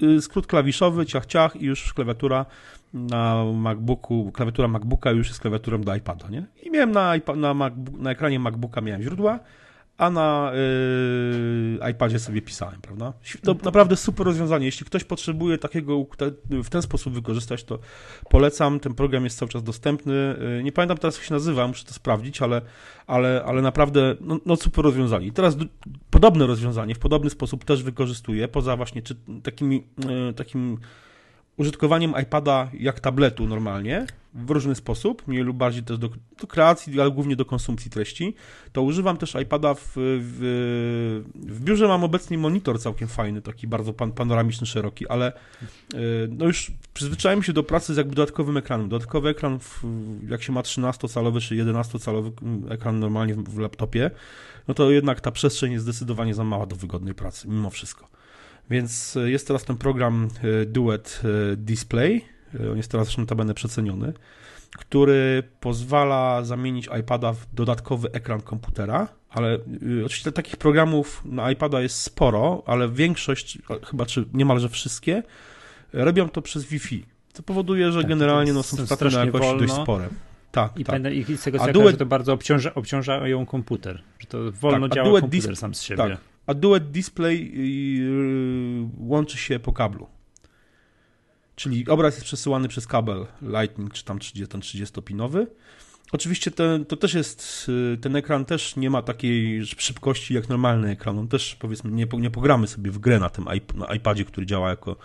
Y, 0.02 0.22
skrót 0.22 0.46
klawiszowy, 0.46 1.06
ciach, 1.06 1.26
ciach 1.26 1.56
i 1.56 1.64
już 1.64 1.94
klawiatura 1.94 2.46
na 2.94 3.44
MacBooku, 3.54 4.32
klawiatura 4.32 4.68
MacBooka 4.68 5.10
już 5.10 5.28
jest 5.28 5.40
klawiaturą 5.40 5.80
do 5.80 5.94
iPada, 5.94 6.28
nie? 6.28 6.46
I 6.62 6.70
miałem 6.70 6.92
na, 6.92 7.14
na, 7.36 7.54
MacBook, 7.54 8.00
na 8.00 8.10
ekranie 8.10 8.38
MacBooka 8.38 8.80
miałem 8.80 9.02
źródła, 9.02 9.38
a 10.02 10.10
na 10.10 10.52
yy, 11.80 11.90
iPadzie 11.90 12.18
sobie 12.18 12.42
pisałem, 12.42 12.80
prawda? 12.80 13.12
To 13.42 13.54
naprawdę 13.64 13.96
super 13.96 14.26
rozwiązanie. 14.26 14.66
Jeśli 14.66 14.86
ktoś 14.86 15.04
potrzebuje 15.04 15.58
takiego 15.58 16.06
w 16.50 16.68
ten 16.70 16.82
sposób 16.82 17.14
wykorzystać, 17.14 17.64
to 17.64 17.78
polecam. 18.30 18.80
Ten 18.80 18.94
program 18.94 19.24
jest 19.24 19.38
cały 19.38 19.48
czas 19.48 19.62
dostępny. 19.62 20.36
Yy, 20.56 20.62
nie 20.62 20.72
pamiętam 20.72 20.98
teraz, 20.98 21.16
jak 21.16 21.24
się 21.24 21.34
nazywa, 21.34 21.68
muszę 21.68 21.84
to 21.84 21.94
sprawdzić, 21.94 22.42
ale, 22.42 22.62
ale, 23.06 23.42
ale 23.46 23.62
naprawdę 23.62 24.16
no, 24.20 24.38
no 24.46 24.56
super 24.56 24.84
rozwiązanie. 24.84 25.26
I 25.26 25.32
teraz 25.32 25.56
podobne 26.10 26.46
rozwiązanie 26.46 26.94
w 26.94 26.98
podobny 26.98 27.30
sposób 27.30 27.64
też 27.64 27.82
wykorzystuję, 27.82 28.48
poza 28.48 28.76
właśnie 28.76 29.02
czy, 29.02 29.14
takimi, 29.42 29.84
yy, 30.08 30.32
takim 30.32 30.78
użytkowaniem 31.62 32.14
iPada 32.22 32.70
jak 32.78 33.00
tabletu 33.00 33.46
normalnie, 33.46 34.06
w 34.34 34.50
różny 34.50 34.74
sposób, 34.74 35.28
mniej 35.28 35.42
lub 35.42 35.56
bardziej 35.56 35.82
też 35.82 35.98
do, 35.98 36.08
do, 36.40 36.46
kreacji, 36.46 37.00
ale 37.00 37.10
głównie 37.10 37.36
do 37.36 37.44
konsumpcji 37.44 37.90
treści, 37.90 38.34
to 38.72 38.82
używam 38.82 39.16
też 39.16 39.36
iPada 39.42 39.74
w, 39.74 39.92
w, 39.96 41.22
w 41.34 41.60
biurze 41.64 41.88
mam 41.88 42.04
obecnie 42.04 42.38
monitor 42.38 42.80
całkiem 42.80 43.08
fajny, 43.08 43.42
taki 43.42 43.66
bardzo 43.66 43.92
pan, 43.92 44.12
panoramiczny, 44.12 44.66
szeroki, 44.66 45.08
ale 45.08 45.26
e, 45.26 45.98
no 46.28 46.46
już 46.46 46.72
przyzwyczaiłem 46.94 47.42
się 47.42 47.52
do 47.52 47.62
pracy 47.62 47.94
z 47.94 47.96
jakby 47.96 48.14
dodatkowym 48.14 48.56
ekranem. 48.56 48.88
Dodatkowy 48.88 49.28
ekran, 49.28 49.58
w, 49.58 49.84
jak 50.28 50.42
się 50.42 50.52
ma 50.52 50.60
13-calowy 50.60 51.40
czy 51.40 51.54
11-calowy 51.54 52.32
ekran 52.70 53.00
normalnie 53.00 53.34
w, 53.34 53.42
w 53.44 53.58
laptopie, 53.58 54.10
no 54.68 54.74
to 54.74 54.90
jednak 54.90 55.20
ta 55.20 55.30
przestrzeń 55.30 55.72
jest 55.72 55.84
zdecydowanie 55.84 56.34
za 56.34 56.44
mała 56.44 56.66
do 56.66 56.76
wygodnej 56.76 57.14
pracy, 57.14 57.48
mimo 57.48 57.70
wszystko. 57.70 58.21
Więc 58.72 59.16
e, 59.16 59.30
jest 59.30 59.46
teraz 59.46 59.64
ten 59.64 59.76
program 59.76 60.28
e, 60.62 60.66
Duet 60.66 61.22
e, 61.24 61.56
Display, 61.56 62.24
on 62.70 62.76
jest 62.76 62.90
teraz 62.90 63.06
zresztą 63.06 63.22
notabene 63.22 63.54
przeceniony, 63.54 64.12
który 64.78 65.42
pozwala 65.60 66.44
zamienić 66.44 66.88
iPada 67.00 67.32
w 67.32 67.46
dodatkowy 67.54 68.12
ekran 68.12 68.40
komputera, 68.40 69.08
ale 69.30 69.58
oczywiście 70.06 70.32
takich 70.32 70.56
programów 70.56 71.22
na 71.24 71.50
iPada 71.50 71.80
jest 71.80 71.96
sporo, 71.96 72.62
ale 72.66 72.88
większość, 72.88 73.58
chyba 73.84 74.06
czy 74.06 74.24
niemalże 74.34 74.68
wszystkie, 74.68 75.22
robią 75.92 76.28
to 76.28 76.42
przez 76.42 76.64
Wi-Fi, 76.64 77.06
co 77.32 77.42
powoduje, 77.42 77.92
że 77.92 78.00
tak, 78.00 78.08
generalnie 78.08 78.52
no, 78.52 78.62
są 78.62 78.86
straty 78.86 79.04
na 79.04 79.24
jakości 79.24 79.46
wolno. 79.46 79.60
dość 79.60 79.72
spore. 79.82 80.08
Tak, 80.52 80.78
I, 80.78 80.84
tak. 80.84 81.12
i 81.12 81.36
z 81.36 81.42
tego 81.42 81.58
co 81.58 81.72
duet... 81.72 81.98
to 81.98 82.06
bardzo 82.06 82.32
obciąża, 82.32 82.74
obciążają 82.74 83.46
komputer, 83.46 84.02
że 84.18 84.26
to 84.26 84.38
wolno 84.52 84.88
tak, 84.88 84.94
działa 84.94 85.20
komputer 85.20 85.56
sam 85.56 85.74
z 85.74 85.82
siebie. 85.82 85.98
Tak 85.98 86.31
a 86.46 86.54
Duet 86.54 86.90
Display 86.90 87.52
y, 87.56 88.88
łączy 88.98 89.38
się 89.38 89.58
po 89.58 89.72
kablu. 89.72 90.06
Czyli 91.54 91.88
obraz 91.88 92.14
jest 92.14 92.24
przesyłany 92.24 92.68
przez 92.68 92.86
kabel 92.86 93.26
Lightning, 93.42 93.92
czy 93.92 94.04
tam 94.04 94.18
30, 94.18 94.56
30-pinowy. 94.56 95.46
Oczywiście 96.12 96.50
ten, 96.50 96.84
to 96.84 96.96
też 96.96 97.14
jest, 97.14 97.66
y, 97.94 97.98
ten 97.98 98.16
ekran 98.16 98.44
też 98.44 98.76
nie 98.76 98.90
ma 98.90 99.02
takiej 99.02 99.66
szybkości 99.66 100.34
jak 100.34 100.48
normalny 100.48 100.90
ekran. 100.90 101.18
On 101.18 101.28
też 101.28 101.54
powiedzmy 101.54 101.90
nie, 101.90 102.06
nie 102.18 102.30
pogramy 102.30 102.66
sobie 102.66 102.90
w 102.90 102.98
grę 102.98 103.18
na 103.18 103.30
tym 103.30 103.44
na 103.74 103.94
iPadzie, 103.94 104.24
który 104.24 104.46
działa 104.46 104.70
jako, 104.70 104.96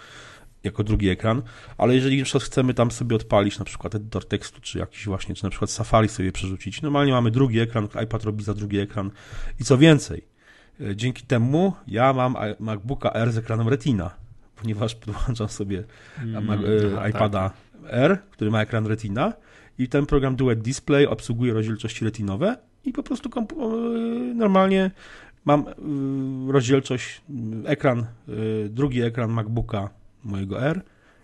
jako 0.63 0.83
drugi 0.83 1.09
ekran, 1.09 1.41
ale 1.77 1.95
jeżeli 1.95 2.17
na 2.17 2.43
chcemy 2.43 2.73
tam 2.73 2.91
sobie 2.91 3.15
odpalić 3.15 3.59
na 3.59 3.65
przykład 3.65 3.95
edytor 3.95 4.25
tekstu, 4.25 4.61
czy 4.61 4.79
jakiś 4.79 5.05
właśnie, 5.05 5.35
czy 5.35 5.43
na 5.43 5.49
przykład 5.49 5.71
Safari 5.71 6.09
sobie 6.09 6.31
przerzucić, 6.31 6.81
normalnie 6.81 7.11
mamy 7.11 7.31
drugi 7.31 7.59
ekran, 7.59 7.87
iPad 8.03 8.23
robi 8.23 8.43
za 8.43 8.53
drugi 8.53 8.79
ekran 8.79 9.11
i 9.59 9.63
co 9.63 9.77
więcej, 9.77 10.23
dzięki 10.95 11.23
temu 11.23 11.73
ja 11.87 12.13
mam 12.13 12.35
MacBooka 12.59 13.11
R 13.13 13.31
z 13.31 13.37
ekranem 13.37 13.67
Retina, 13.67 14.11
ponieważ 14.55 14.95
podłączam 14.95 15.49
sobie 15.49 15.83
mm, 16.23 16.49
e, 16.49 17.09
iPada 17.09 17.49
tak. 17.49 17.57
R, 17.91 18.17
który 18.31 18.51
ma 18.51 18.61
ekran 18.61 18.85
Retina 18.85 19.33
i 19.79 19.87
ten 19.87 20.05
program 20.05 20.35
Duet 20.35 20.61
Display 20.61 21.07
obsługuje 21.07 21.53
rozdzielczości 21.53 22.05
retinowe 22.05 22.57
i 22.85 22.93
po 22.93 23.03
prostu 23.03 23.29
e, 23.37 23.43
normalnie 24.35 24.91
mam 25.45 25.65
rozdzielczość, 26.47 27.21
ekran, 27.65 28.05
drugi 28.69 29.01
ekran 29.01 29.31
MacBooka 29.31 29.89
mojego 30.23 30.61
R 30.61 30.81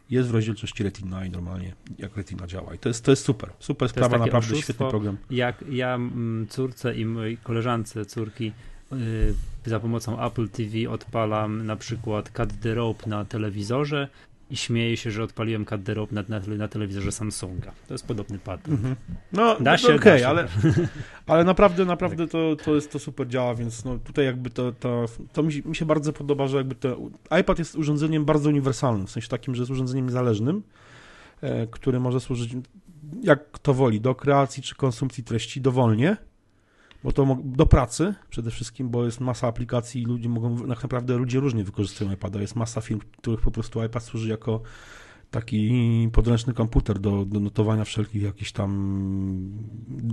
jest 0.09 0.29
w 0.29 0.33
rozdzielczości 0.33 0.83
Retina 0.83 1.25
i 1.25 1.29
normalnie 1.29 1.73
jak 1.97 2.17
Retina 2.17 2.47
działa. 2.47 2.73
I 2.73 2.79
to 2.79 2.89
jest, 2.89 3.05
to 3.05 3.11
jest 3.11 3.25
super, 3.25 3.49
super 3.59 3.89
sprawa, 3.89 4.17
naprawdę 4.17 4.55
świetny 4.55 4.89
program. 4.89 5.17
Jak 5.29 5.63
ja 5.69 5.99
córce 6.49 6.95
i 6.95 7.05
mojej 7.05 7.37
koleżance 7.37 8.05
córki 8.05 8.51
za 9.65 9.79
pomocą 9.79 10.25
Apple 10.25 10.49
TV 10.49 10.89
odpalam 10.89 11.65
na 11.65 11.75
przykład 11.75 12.29
Cut 12.29 12.59
the 12.61 12.73
Rope 12.73 13.09
na 13.09 13.25
telewizorze 13.25 14.07
i 14.49 14.57
śmieję 14.57 14.97
się, 14.97 15.11
że 15.11 15.23
odpaliłem 15.23 15.65
Cut 15.65 15.83
the 15.83 15.93
Rope 15.93 16.15
na, 16.15 16.23
na, 16.29 16.39
na 16.57 16.67
telewizorze 16.67 17.11
Samsunga. 17.11 17.71
To 17.87 17.93
jest 17.93 18.07
podobny 18.07 18.39
patent. 18.39 18.79
Mm 18.79 18.93
-hmm. 18.93 18.95
No, 19.31 19.59
da 19.59 19.77
się, 19.77 19.95
okej, 19.95 19.97
okay, 19.97 20.27
ale, 20.27 20.47
ale 21.27 21.43
naprawdę, 21.43 21.85
naprawdę 21.85 22.27
to, 22.27 22.55
to, 22.55 22.75
jest, 22.75 22.91
to 22.91 22.99
super 22.99 23.27
działa, 23.27 23.55
więc 23.55 23.85
no 23.85 23.97
tutaj 23.97 24.25
jakby 24.25 24.49
to, 24.49 24.71
to, 24.71 25.05
to 25.33 25.43
mi, 25.43 25.61
mi 25.65 25.75
się 25.75 25.85
bardzo 25.85 26.13
podoba, 26.13 26.47
że 26.47 26.57
jakby 26.57 26.75
to 26.75 26.97
iPad 27.41 27.59
jest 27.59 27.75
urządzeniem 27.75 28.25
bardzo 28.25 28.49
uniwersalnym, 28.49 29.07
w 29.07 29.11
sensie 29.11 29.29
takim, 29.29 29.55
że 29.55 29.61
jest 29.61 29.71
urządzeniem 29.71 30.09
zależnym, 30.09 30.63
e, 31.41 31.67
który 31.67 31.99
może 31.99 32.19
służyć 32.19 32.55
jak 33.21 33.59
to 33.59 33.73
woli, 33.73 34.01
do 34.01 34.15
kreacji 34.15 34.63
czy 34.63 34.75
konsumpcji 34.75 35.23
treści 35.23 35.61
dowolnie, 35.61 36.17
bo 37.03 37.11
to 37.11 37.37
do 37.43 37.65
pracy 37.65 38.13
przede 38.29 38.51
wszystkim, 38.51 38.89
bo 38.89 39.05
jest 39.05 39.19
masa 39.19 39.47
aplikacji 39.47 40.01
i 40.01 40.05
ludzie 40.05 40.29
mogą, 40.29 40.67
tak 40.67 40.83
naprawdę 40.83 41.17
ludzie 41.17 41.39
różnie 41.39 41.63
wykorzystują 41.63 42.11
iPada. 42.11 42.41
Jest 42.41 42.55
masa 42.55 42.81
firm, 42.81 42.99
których 43.17 43.41
po 43.41 43.51
prostu 43.51 43.83
iPad 43.83 44.03
służy 44.03 44.29
jako 44.29 44.61
taki 45.31 46.09
podręczny 46.13 46.53
komputer 46.53 46.99
do, 46.99 47.25
do 47.25 47.39
notowania 47.39 47.85
wszelkich 47.85 48.21
jakichś 48.21 48.51
tam 48.51 48.69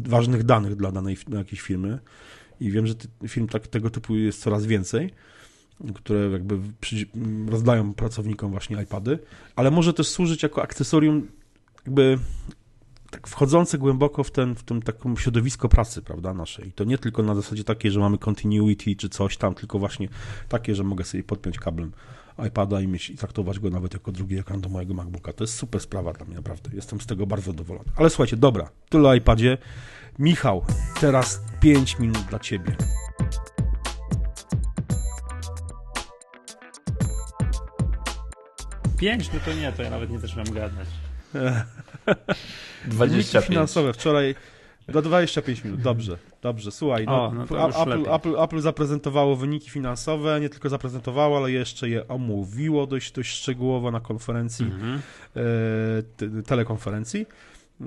ważnych 0.05 0.45
danych 0.45 0.77
dla 0.77 0.93
danej 0.93 1.17
dla 1.27 1.39
jakiejś 1.39 1.61
firmy. 1.61 1.99
I 2.61 2.71
wiem, 2.71 2.87
że 2.87 2.95
firm 3.29 3.47
tak, 3.47 3.67
tego 3.67 3.91
typu 3.91 4.17
jest 4.17 4.43
coraz 4.43 4.67
więcej, 4.67 5.11
które 5.95 6.31
jakby 6.31 6.59
przy, 6.81 7.07
rozdają 7.49 7.95
pracownikom 7.95 8.51
właśnie 8.51 8.83
iPady, 8.83 9.19
ale 9.57 9.71
może 9.71 9.93
też 9.93 10.09
służyć 10.09 10.43
jako 10.43 10.63
akcesorium 10.63 11.29
jakby 11.85 12.19
tak 13.11 13.29
wchodzące 13.29 13.79
głęboko 13.79 14.25
w 14.25 14.31
ten, 14.31 14.55
w 14.55 14.63
tym 14.63 14.83
takim 14.83 15.17
środowisko 15.17 15.69
pracy, 15.69 16.03
prawda, 16.03 16.35
nasze. 16.35 16.67
I 16.67 16.73
to 16.73 16.85
nie 16.85 16.99
tylko 16.99 17.23
na 17.23 17.35
zasadzie 17.35 17.65
takiej, 17.65 17.91
że 17.91 18.01
mamy 18.01 18.19
continuity 18.19 18.97
czy 18.97 19.09
coś 19.09 19.37
tam, 19.37 19.55
tylko 19.55 19.79
właśnie 19.79 20.09
takie, 20.49 20.75
że 20.75 20.85
mogę 20.85 21.05
sobie 21.05 21.23
podpiąć 21.23 21.59
kablem 21.59 21.93
iPada 22.49 22.81
i, 22.81 22.89
mieć, 22.89 23.11
i 23.11 23.17
traktować 23.17 23.59
go 23.59 23.71
nawet 23.71 23.95
jako 23.95 24.13
drugi 24.13 24.39
ekran 24.39 24.61
do 24.61 24.69
mojego 24.69 24.95
MacBooka. 24.95 25.33
To 25.33 25.45
jest 25.45 25.55
super 25.55 25.81
sprawa 25.81 26.13
dla 26.13 26.27
mnie, 26.27 26.35
naprawdę. 26.35 26.71
Jestem 26.73 27.01
z 27.01 27.07
tego 27.07 27.27
bardzo 27.27 27.51
zadowolony. 27.51 27.91
Ale 27.97 28.11
słuchajcie, 28.11 28.37
dobra, 28.37 28.71
tyle 28.89 29.09
o 29.09 29.15
iPadzie. 29.15 29.59
Michał, 30.19 30.65
teraz 31.01 31.43
5 31.61 31.99
minut 31.99 32.23
dla 32.23 32.39
Ciebie. 32.39 32.77
Pięć? 38.99 39.31
No 39.33 39.41
to 39.45 39.53
nie, 39.53 39.73
to 39.73 39.83
ja 39.83 39.91
nawet 39.91 40.11
nie 40.11 40.19
zaczynam 40.19 40.47
gadać. 40.47 40.89
25. 42.87 43.47
finansowe 43.47 43.93
wczoraj 43.93 44.35
do 44.89 45.03
25 45.03 45.65
minut, 45.65 45.81
dobrze, 45.81 46.19
dobrze. 46.43 46.71
Słuchaj, 46.71 47.07
no, 47.07 47.25
o, 47.27 47.33
no 47.35 47.43
Apple, 47.43 48.11
Apple, 48.15 48.41
Apple, 48.41 48.61
zaprezentowało 48.61 49.37
wyniki 49.37 49.71
finansowe, 49.71 50.41
nie 50.41 50.49
tylko 50.49 50.69
zaprezentowało, 50.69 51.37
ale 51.37 51.53
jeszcze 51.53 51.89
je 51.89 52.09
omówiło 52.09 52.87
dość, 52.87 53.13
dość 53.13 53.31
szczegółowo 53.31 53.91
na 53.91 54.01
konferencji, 54.01 54.67
mhm. 54.67 55.01
e, 56.39 56.43
telekonferencji. 56.43 57.27
E, 57.81 57.85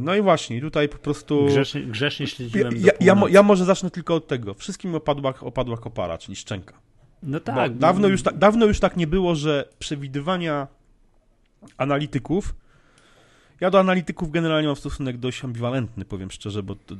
no 0.00 0.14
i 0.14 0.22
właśnie, 0.22 0.60
tutaj 0.60 0.88
po 0.88 0.98
prostu. 0.98 1.46
Grzecznie, 1.46 1.80
grzecznie 1.80 2.26
śledziłem. 2.26 2.74
Ja, 2.76 2.92
ja, 3.00 3.22
ja, 3.30 3.42
może 3.42 3.64
zacznę 3.64 3.90
tylko 3.90 4.14
od 4.14 4.26
tego. 4.26 4.54
Wszystkim 4.54 4.94
opadła, 4.94 5.34
opadła 5.40 5.76
kopara, 5.76 6.18
czyli 6.18 6.36
szczęka. 6.36 6.74
No 7.22 7.40
tak. 7.40 7.72
Bo 7.72 7.78
dawno, 7.78 8.08
już 8.08 8.22
tak, 8.22 8.38
dawno 8.38 8.66
już 8.66 8.80
tak 8.80 8.96
nie 8.96 9.06
było, 9.06 9.34
że 9.34 9.68
przewidywania 9.78 10.66
analityków. 11.76 12.54
Ja 13.60 13.70
do 13.70 13.80
analityków 13.80 14.30
generalnie 14.30 14.66
mam 14.66 14.76
stosunek 14.76 15.16
dość 15.16 15.44
ambiwalentny, 15.44 16.04
powiem 16.04 16.30
szczerze, 16.30 16.62
bo 16.62 16.74
to, 16.74 16.94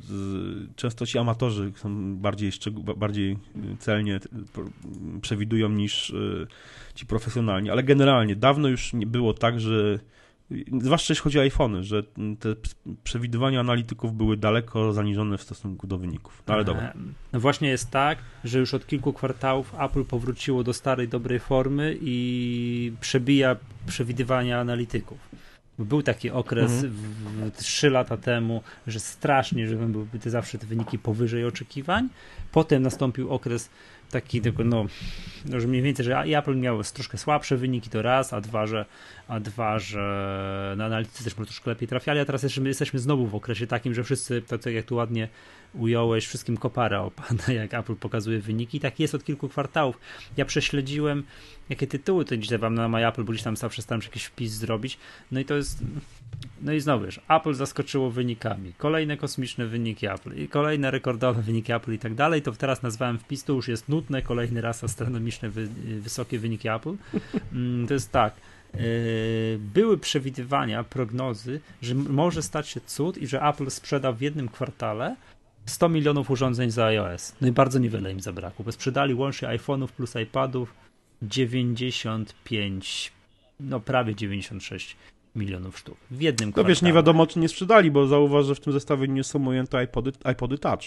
często 0.75 1.05
ci 1.05 1.17
amatorzy 1.17 1.71
są 1.75 2.15
bardziej, 2.15 2.51
bardziej 2.97 3.37
celnie 3.79 4.19
przewidują 5.21 5.69
niż 5.69 6.09
e, 6.09 6.13
ci 6.95 7.05
profesjonalni, 7.05 7.69
ale 7.69 7.83
generalnie 7.83 8.35
dawno 8.35 8.67
już 8.67 8.93
nie 8.93 9.07
było 9.07 9.33
tak, 9.33 9.59
że 9.59 9.99
zwłaszcza 10.81 11.11
jeśli 11.11 11.23
chodzi 11.23 11.39
o 11.39 11.41
iPhony, 11.41 11.83
że 11.83 12.03
te 12.39 12.55
przewidywania 13.03 13.59
analityków 13.59 14.13
były 14.13 14.37
daleko 14.37 14.93
zaniżone 14.93 15.37
w 15.37 15.41
stosunku 15.41 15.87
do 15.87 15.97
wyników. 15.97 16.43
No 16.47 16.53
ale 16.53 16.63
dobra. 16.63 16.93
No 17.33 17.39
właśnie 17.39 17.69
jest 17.69 17.91
tak, 17.91 18.17
że 18.43 18.59
już 18.59 18.73
od 18.73 18.87
kilku 18.87 19.13
kwartałów 19.13 19.73
Apple 19.79 20.03
powróciło 20.03 20.63
do 20.63 20.73
starej, 20.73 21.07
dobrej 21.07 21.39
formy 21.39 21.97
i 22.01 22.91
przebija 23.01 23.55
przewidywania 23.87 24.59
analityków. 24.59 25.17
Był 25.79 26.01
taki 26.01 26.29
okres 26.29 26.83
mhm. 26.83 27.51
trzy 27.51 27.89
lata 27.89 28.17
temu, 28.17 28.61
że 28.87 28.99
strasznie, 28.99 29.67
że 29.67 29.75
były 29.75 30.05
te 30.21 30.29
zawsze 30.29 30.57
te 30.57 30.67
wyniki 30.67 30.99
powyżej 30.99 31.45
oczekiwań. 31.45 32.09
Potem 32.51 32.83
nastąpił 32.83 33.29
okres 33.29 33.69
taki 34.11 34.41
tylko, 34.41 34.63
no, 34.63 34.85
no, 35.45 35.59
że 35.59 35.67
mniej 35.67 35.81
więcej, 35.81 36.05
że 36.05 36.19
Apple 36.19 36.55
miał 36.55 36.83
troszkę 36.83 37.17
słabsze 37.17 37.57
wyniki, 37.57 37.89
to 37.89 38.01
raz, 38.01 38.33
a 38.33 38.41
dwa, 38.41 38.67
że, 38.67 38.85
a 39.27 39.39
dwa, 39.39 39.79
że 39.79 40.73
na 40.77 40.85
analitycy 40.85 41.23
też 41.23 41.37
może 41.37 41.47
troszkę 41.47 41.69
lepiej 41.69 41.87
trafiali, 41.87 42.19
a 42.19 42.25
teraz 42.25 42.43
jesteśmy, 42.43 42.69
jesteśmy 42.69 42.99
znowu 42.99 43.27
w 43.27 43.35
okresie 43.35 43.67
takim, 43.67 43.93
że 43.93 44.03
wszyscy, 44.03 44.41
tak 44.41 44.65
jak 44.65 44.85
tu 44.85 44.95
ładnie 44.95 45.27
ująłeś, 45.73 46.27
wszystkim 46.27 46.57
kopara 46.57 47.01
opada, 47.01 47.53
jak 47.53 47.73
Apple 47.73 47.95
pokazuje 47.95 48.39
wyniki. 48.39 48.79
Tak 48.79 48.99
jest 48.99 49.15
od 49.15 49.23
kilku 49.23 49.49
kwartałów. 49.49 49.99
Ja 50.37 50.45
prześledziłem, 50.45 51.23
jakie 51.69 51.87
tytuły 51.87 52.25
to 52.25 52.37
dzisiaj 52.37 52.57
wam 52.57 52.75
na 52.75 52.89
My 52.89 53.07
Apple, 53.07 53.23
bo 53.23 53.31
gdzieś 53.31 53.43
tam 53.43 53.57
zawsze 53.57 53.81
staram 53.81 54.01
się 54.01 54.07
jakiś 54.07 54.23
wpis 54.23 54.51
zrobić. 54.51 54.97
No 55.31 55.39
i 55.39 55.45
to 55.45 55.55
jest, 55.55 55.83
no 56.61 56.73
i 56.73 56.79
znowu 56.79 57.05
wiesz, 57.05 57.21
Apple 57.29 57.53
zaskoczyło 57.53 58.11
wynikami. 58.11 58.73
Kolejne 58.77 59.17
kosmiczne 59.17 59.65
wyniki 59.65 60.07
Apple 60.07 60.35
i 60.35 60.47
kolejne 60.47 60.91
rekordowe 60.91 61.41
wyniki 61.41 61.73
Apple 61.73 61.93
i 61.93 61.99
tak 61.99 62.15
dalej. 62.15 62.41
To 62.41 62.51
teraz 62.51 62.83
nazwałem 62.83 63.19
wpis, 63.19 63.43
to 63.43 63.53
już 63.53 63.67
jest 63.67 63.89
nudne, 63.89 64.21
kolejny 64.21 64.61
raz 64.61 64.83
astronomiczne, 64.83 65.49
wy, 65.49 65.67
wysokie 65.99 66.39
wyniki 66.39 66.69
Apple. 66.69 66.95
Mm, 67.53 67.87
to 67.87 67.93
jest 67.93 68.11
tak. 68.11 68.33
Yy, 68.73 68.79
były 69.59 69.97
przewidywania, 69.97 70.83
prognozy, 70.83 71.59
że 71.81 71.95
może 71.95 72.41
stać 72.41 72.69
się 72.69 72.81
cud 72.81 73.17
i 73.17 73.27
że 73.27 73.41
Apple 73.41 73.69
sprzeda 73.69 74.11
w 74.11 74.21
jednym 74.21 74.49
kwartale 74.49 75.15
100 75.67 75.89
milionów 75.89 76.31
urządzeń 76.31 76.71
za 76.71 76.85
iOS. 76.85 77.35
No 77.41 77.47
i 77.47 77.51
bardzo 77.51 77.79
niewiele 77.79 78.11
im 78.11 78.19
zabrakło, 78.19 78.65
bo 78.65 78.71
sprzedali 78.71 79.13
łącznie 79.13 79.47
iPhone'ów 79.47 79.87
plus 79.87 80.15
iPadów 80.15 80.73
95, 81.21 83.11
no 83.59 83.79
prawie 83.79 84.15
96 84.15 84.95
milionów 85.35 85.77
sztuk 85.77 85.97
w 86.11 86.21
jednym 86.21 86.51
kwartale. 86.51 86.63
No 86.63 86.69
wiesz, 86.69 86.81
nie 86.81 86.93
wiadomo 86.93 87.27
czy 87.27 87.39
nie 87.39 87.49
sprzedali, 87.49 87.91
bo 87.91 88.07
zauważ, 88.07 88.45
że 88.45 88.55
w 88.55 88.59
tym 88.59 88.73
zestawieniu 88.73 89.13
nie 89.13 89.23
są 89.23 89.47
ujęte 89.47 89.83
iPody, 89.83 90.11
iPody 90.31 90.57
Touch. 90.57 90.83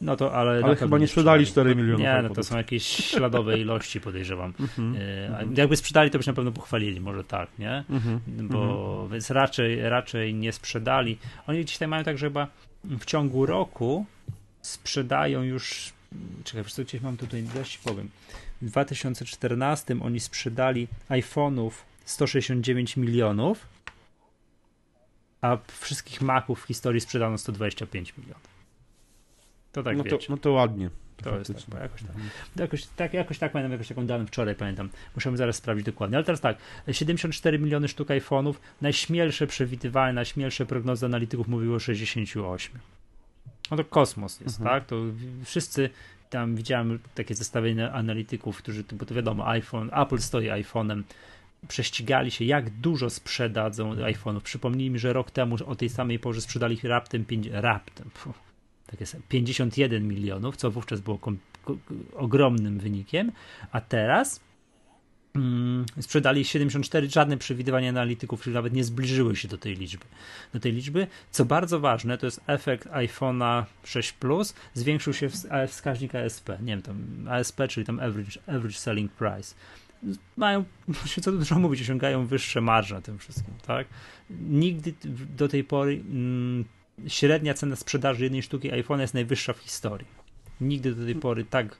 No 0.00 0.16
to, 0.16 0.32
ale, 0.34 0.64
ale 0.64 0.76
chyba 0.76 0.98
nie 0.98 1.08
sprzedali 1.08 1.46
4 1.46 1.76
milionów. 1.76 2.00
Nie, 2.00 2.20
no 2.22 2.28
to 2.28 2.42
są 2.42 2.56
jakieś 2.56 2.86
śladowe 2.86 3.58
ilości, 3.64 4.00
podejrzewam. 4.00 4.54
Mhm, 4.60 4.96
e, 4.98 5.46
jakby 5.56 5.76
sprzedali, 5.76 6.10
to 6.10 6.18
byś 6.18 6.26
na 6.26 6.32
pewno 6.32 6.52
pochwalili, 6.52 7.00
może 7.00 7.24
tak, 7.24 7.58
nie? 7.58 7.84
Mhm, 7.90 8.20
bo 8.26 8.92
mhm. 8.92 9.08
więc 9.08 9.30
raczej, 9.30 9.88
raczej 9.88 10.34
nie 10.34 10.52
sprzedali. 10.52 11.18
Oni 11.46 11.64
dzisiaj 11.64 11.88
mają 11.88 12.04
tak, 12.04 12.18
że 12.18 12.26
chyba 12.26 12.48
w 12.84 13.04
ciągu 13.04 13.46
roku 13.46 14.06
sprzedają 14.62 15.42
już. 15.42 15.92
Czekaj, 16.44 16.64
co 16.64 16.84
gdzieś 16.84 17.02
mam 17.02 17.16
tutaj, 17.16 17.46
zaś 17.54 17.70
ci 17.70 17.78
powiem. 17.84 18.10
W 18.62 18.66
2014 18.66 19.96
oni 20.02 20.20
sprzedali 20.20 20.88
iPhone'ów 21.08 21.70
169 22.04 22.96
milionów, 22.96 23.66
a 25.40 25.58
wszystkich 25.80 26.20
Maców 26.20 26.62
w 26.62 26.66
historii 26.66 27.00
sprzedano 27.00 27.38
125 27.38 28.14
milionów. 28.18 28.54
To 29.72 29.82
tak 29.82 29.96
no 29.96 30.04
to, 30.04 30.18
no 30.28 30.36
to 30.36 30.52
ładnie. 30.52 30.90
To 31.24 31.38
jest 31.38 31.66
tak, 31.70 31.80
jakoś 31.80 32.02
tak. 32.02 32.16
Jakoś 32.56 32.86
tak, 32.86 33.14
jakoś 33.14 33.38
tak 33.38 33.52
pamiętam, 33.52 33.72
jakoś 33.72 33.88
taką 33.88 34.06
daną 34.06 34.26
wczoraj 34.26 34.54
pamiętam. 34.54 34.88
Musimy 35.14 35.36
zaraz 35.36 35.56
sprawdzić 35.56 35.86
dokładnie. 35.86 36.16
Ale 36.16 36.24
teraz 36.24 36.40
tak, 36.40 36.56
74 36.92 37.58
miliony 37.58 37.88
sztuk 37.88 38.08
iPhone'ów, 38.08 38.54
najśmielsze 38.80 39.46
przewidywania, 39.46 40.12
najśmielsze 40.12 40.66
prognozy 40.66 41.06
analityków 41.06 41.48
mówiły 41.48 41.76
o 41.76 41.80
68. 41.80 42.78
No 43.70 43.76
to 43.76 43.84
kosmos 43.84 44.40
jest, 44.40 44.60
mhm. 44.60 44.80
tak? 44.80 44.88
To 44.88 44.96
wszyscy 45.44 45.90
tam 46.30 46.56
widziałem 46.56 46.98
takie 47.14 47.34
zestawienie 47.34 47.92
analityków, 47.92 48.58
którzy, 48.58 48.84
bo 48.92 49.06
to 49.06 49.14
wiadomo, 49.14 49.48
iPhone, 49.48 49.90
Apple 49.92 50.18
stoi 50.18 50.48
iPhone'em, 50.48 51.02
prześcigali 51.68 52.30
się, 52.30 52.44
jak 52.44 52.70
dużo 52.70 53.10
sprzedadzą 53.10 53.94
iPhone'ów. 53.94 54.40
Przypomnijmy, 54.40 54.98
że 54.98 55.12
rok 55.12 55.30
temu 55.30 55.56
o 55.66 55.76
tej 55.76 55.88
samej 55.88 56.18
porze 56.18 56.40
sprzedali 56.40 56.78
raptem, 56.82 57.24
raptem, 57.52 58.10
tak 58.96 59.00
jest, 59.00 59.16
51 59.28 60.08
milionów, 60.08 60.56
co 60.56 60.70
wówczas 60.70 61.00
było 61.00 61.18
ogromnym 62.16 62.78
wynikiem, 62.78 63.32
a 63.72 63.80
teraz 63.80 64.40
mm, 65.34 65.86
sprzedali 66.00 66.44
74, 66.44 67.10
żadne 67.10 67.36
przewidywania 67.36 67.88
analityków, 67.88 68.42
czyli 68.42 68.54
nawet 68.54 68.72
nie 68.72 68.84
zbliżyły 68.84 69.36
się 69.36 69.48
do 69.48 69.58
tej 69.58 69.76
liczby. 69.76 70.04
Do 70.52 70.60
tej 70.60 70.72
liczby, 70.72 71.06
co 71.30 71.44
bardzo 71.44 71.80
ważne, 71.80 72.18
to 72.18 72.26
jest 72.26 72.40
efekt 72.46 72.88
iPhone'a 72.88 73.64
6 73.84 74.12
Plus, 74.12 74.54
zwiększył 74.74 75.12
się 75.12 75.28
wskaźnik 75.68 76.14
ASP, 76.14 76.48
nie 76.48 76.72
wiem, 76.72 76.82
tam 76.82 77.28
ASP, 77.28 77.60
czyli 77.68 77.86
tam 77.86 78.00
average, 78.00 78.40
average 78.46 78.78
selling 78.78 79.12
price. 79.12 79.54
Mają, 80.36 80.64
co 81.22 81.30
tu 81.30 81.38
dużo 81.38 81.58
mówić, 81.58 81.82
osiągają 81.82 82.26
wyższe 82.26 82.60
marże 82.60 82.94
na 82.94 83.00
tym 83.00 83.18
wszystkim, 83.18 83.54
tak? 83.66 83.86
Nigdy 84.30 84.94
do 85.36 85.48
tej 85.48 85.64
pory 85.64 85.92
mm, 85.92 86.64
średnia 87.08 87.54
cena 87.54 87.76
sprzedaży 87.76 88.24
jednej 88.24 88.42
sztuki 88.42 88.72
iPhone 88.72 89.00
jest 89.00 89.14
najwyższa 89.14 89.52
w 89.52 89.58
historii. 89.58 90.06
Nigdy 90.60 90.94
do 90.94 91.04
tej 91.04 91.14
pory 91.14 91.44
tak 91.44 91.78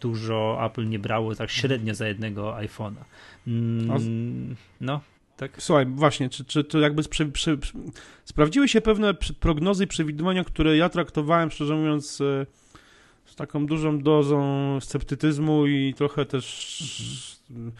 dużo 0.00 0.66
Apple 0.66 0.88
nie 0.88 0.98
brało 0.98 1.34
tak 1.34 1.50
średnio 1.50 1.94
za 1.94 2.08
jednego 2.08 2.54
iPhone'a. 2.54 3.04
Mm, 3.46 4.56
no, 4.80 5.00
tak. 5.36 5.62
Słuchaj, 5.62 5.86
właśnie, 5.86 6.28
czy, 6.28 6.44
czy 6.44 6.64
to 6.64 6.80
jakby 6.80 7.02
sprawdziły 8.24 8.68
się 8.68 8.80
pewne 8.80 9.14
prognozy 9.40 9.84
i 9.84 9.86
przewidywania, 9.86 10.44
które 10.44 10.76
ja 10.76 10.88
traktowałem, 10.88 11.50
szczerze 11.50 11.74
mówiąc, 11.74 12.20
e, 12.20 12.46
z 13.24 13.36
taką 13.36 13.66
dużą 13.66 13.98
dozą 13.98 14.78
sceptycyzmu 14.80 15.66
i 15.66 15.94
trochę 15.96 16.26
też 16.26 17.40
mhm. 17.50 17.72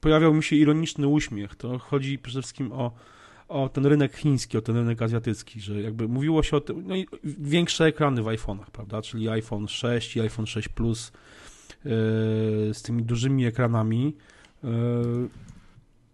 pojawiał 0.00 0.34
mi 0.34 0.42
się 0.42 0.56
ironiczny 0.56 1.08
uśmiech. 1.08 1.54
To 1.54 1.78
chodzi 1.78 2.18
przede 2.18 2.42
wszystkim 2.42 2.72
o 2.72 2.92
o 3.48 3.68
ten 3.68 3.86
rynek 3.86 4.16
chiński, 4.16 4.58
o 4.58 4.62
ten 4.62 4.76
rynek 4.76 5.02
azjatycki, 5.02 5.60
że 5.60 5.82
jakby 5.82 6.08
mówiło 6.08 6.42
się 6.42 6.56
o 6.56 6.60
tym, 6.60 6.84
no 6.86 6.96
i 6.96 7.06
większe 7.24 7.84
ekrany 7.84 8.22
w 8.22 8.26
iPhone'ach, 8.26 8.70
prawda, 8.72 9.02
czyli 9.02 9.28
iPhone 9.28 9.68
6 9.68 10.16
i 10.16 10.20
iPhone 10.20 10.46
6 10.46 10.68
Plus 10.68 11.12
yy, 11.84 11.90
z 12.72 12.82
tymi 12.82 13.02
dużymi 13.02 13.46
ekranami, 13.46 14.16
yy, 14.64 14.70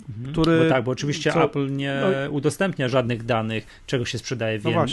Mhm. 0.08 0.32
Który, 0.32 0.58
bo 0.58 0.68
tak, 0.68 0.84
bo 0.84 0.90
oczywiście 0.90 1.32
co, 1.32 1.44
Apple 1.44 1.76
nie 1.76 2.00
no, 2.00 2.30
udostępnia 2.30 2.88
żadnych 2.88 3.24
danych, 3.24 3.66
czego 3.86 4.04
się 4.04 4.18
sprzedaje 4.18 4.58
w 4.58 4.64
no 4.64 4.84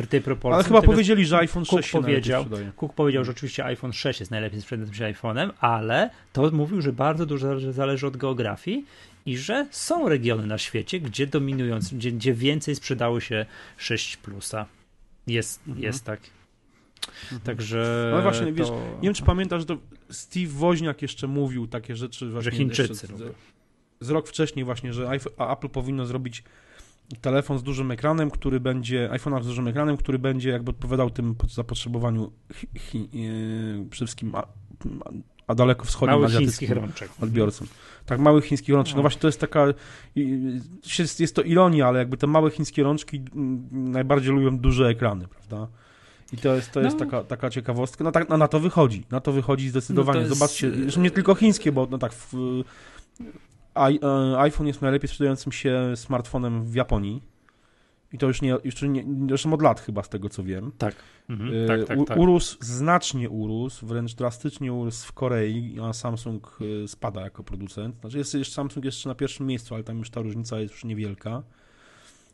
yy, 0.00 0.06
tej 0.06 0.20
proporcji. 0.20 0.54
Ale 0.54 0.64
chyba 0.64 0.82
powiedzieli, 0.82 1.26
że 1.26 1.38
iPhone 1.38 1.64
6 1.64 1.90
Cook 1.90 2.02
powiedział, 2.02 2.44
Cook 2.76 2.92
powiedział, 2.92 3.24
że 3.24 3.32
oczywiście 3.32 3.64
iPhone 3.64 3.92
6 3.92 4.20
jest 4.20 4.30
najlepiej 4.30 4.60
sprzedającym 4.60 4.94
się 4.94 5.04
iPhone'em, 5.04 5.50
ale 5.60 6.10
to 6.32 6.50
mówił, 6.50 6.80
że 6.80 6.92
bardzo 6.92 7.26
dużo 7.26 7.72
zależy 7.72 8.06
od 8.06 8.16
geografii 8.16 8.84
i 9.26 9.36
że 9.36 9.66
są 9.70 10.08
regiony 10.08 10.46
na 10.46 10.58
świecie, 10.58 11.00
gdzie 11.00 11.26
dominując, 11.26 11.94
gdzie, 11.94 12.12
gdzie 12.12 12.34
więcej 12.34 12.76
sprzedało 12.76 13.20
się 13.20 13.46
6 13.76 14.16
plusa. 14.16 14.66
Jest, 15.26 15.60
mhm. 15.66 15.84
jest 15.84 16.04
tak. 16.04 16.20
Mhm. 17.22 17.40
Także. 17.40 18.10
No 18.14 18.22
właśnie, 18.22 18.46
to... 18.46 18.52
wiesz, 18.52 18.70
nie 18.70 19.02
wiem, 19.02 19.14
czy 19.14 19.22
pamiętasz, 19.22 19.64
to 19.64 19.76
Steve 20.10 20.50
Woźniak 20.52 21.02
jeszcze 21.02 21.26
mówił 21.26 21.66
takie 21.66 21.96
rzeczy. 21.96 22.30
Właśnie 22.30 22.50
że 22.50 22.56
Chińczycy. 22.56 23.06
Z, 23.06 23.34
z 24.00 24.10
rok 24.10 24.28
wcześniej, 24.28 24.64
właśnie, 24.64 24.92
że 24.92 25.10
Apple 25.38 25.68
powinno 25.68 26.06
zrobić 26.06 26.44
telefon 27.20 27.58
z 27.58 27.62
dużym 27.62 27.90
ekranem, 27.90 28.30
który 28.30 28.60
będzie, 28.60 29.10
iPhone 29.10 29.42
z 29.42 29.46
dużym 29.46 29.68
ekranem, 29.68 29.96
który 29.96 30.18
będzie 30.18 30.50
jakby 30.50 30.70
odpowiadał 30.70 31.10
tym 31.10 31.34
zapotrzebowaniu 31.50 32.32
hi, 32.54 32.66
hi, 32.78 32.98
e, 32.98 33.08
przede 33.90 34.06
wszystkim 34.06 34.32
a 35.46 35.54
daleko 35.54 35.84
wschodnim 35.84 36.20
małych 36.20 36.38
chińskich 36.38 36.70
rączek. 36.70 37.10
odbiorcom. 37.20 37.66
Tak, 38.06 38.20
małych 38.20 38.44
chińskich 38.44 38.74
rączek. 38.74 38.94
No. 38.94 38.98
no 38.98 39.02
właśnie 39.02 39.20
to 39.20 39.28
jest 39.28 39.40
taka, 39.40 39.66
jest, 40.98 41.20
jest 41.20 41.34
to 41.34 41.42
ironia, 41.42 41.86
ale 41.86 41.98
jakby 41.98 42.16
te 42.16 42.26
małe 42.26 42.50
chińskie 42.50 42.82
rączki 42.82 43.22
mm, 43.34 43.68
najbardziej 43.92 44.32
lubią 44.32 44.58
duże 44.58 44.88
ekrany, 44.88 45.28
prawda? 45.28 45.68
I 46.32 46.36
to 46.36 46.54
jest, 46.54 46.72
to 46.72 46.80
jest 46.80 46.98
no. 46.98 47.04
taka, 47.04 47.24
taka 47.24 47.50
ciekawostka. 47.50 48.04
No 48.04 48.12
tak, 48.12 48.28
no, 48.28 48.36
na 48.36 48.48
to 48.48 48.60
wychodzi. 48.60 49.04
Na 49.10 49.20
to 49.20 49.32
wychodzi 49.32 49.68
zdecydowanie. 49.68 50.20
No 50.20 50.26
jest... 50.26 50.38
Zobaczcie, 50.38 50.70
zresztą 50.70 51.00
nie 51.00 51.10
tylko 51.10 51.34
chińskie, 51.34 51.72
bo 51.72 51.88
no 51.90 51.98
tak, 51.98 52.12
w, 52.12 52.34
I, 53.90 54.00
e, 54.02 54.38
iPhone 54.38 54.66
jest 54.66 54.82
najlepiej 54.82 55.08
sprzedającym 55.08 55.52
się 55.52 55.92
smartfonem 55.94 56.64
w 56.64 56.74
Japonii. 56.74 57.33
I 58.14 58.18
to 58.18 58.26
już 58.26 58.42
nie, 58.42 58.56
już 58.64 58.82
nie, 58.82 59.04
zresztą 59.28 59.52
od 59.52 59.62
lat 59.62 59.80
chyba, 59.80 60.02
z 60.02 60.08
tego 60.08 60.28
co 60.28 60.44
wiem. 60.44 60.72
Tak. 60.78 60.94
Mhm. 61.28 61.66
Tak, 61.66 61.84
tak, 61.84 61.98
tak. 62.08 62.18
Urósł, 62.18 62.56
znacznie 62.60 63.30
urósł, 63.30 63.86
wręcz 63.86 64.14
drastycznie 64.14 64.72
urósł 64.72 65.06
w 65.06 65.12
Korei, 65.12 65.76
a 65.82 65.92
Samsung 65.92 66.58
e, 66.84 66.88
spada 66.88 67.20
jako 67.20 67.44
producent. 67.44 68.00
Znaczy 68.00 68.18
jest 68.18 68.34
jeszcze 68.34 68.54
Samsung 68.54 68.84
jeszcze 68.84 69.08
na 69.08 69.14
pierwszym 69.14 69.46
miejscu, 69.46 69.74
ale 69.74 69.84
tam 69.84 69.98
już 69.98 70.10
ta 70.10 70.20
różnica 70.20 70.60
jest 70.60 70.74
już 70.74 70.84
niewielka. 70.84 71.42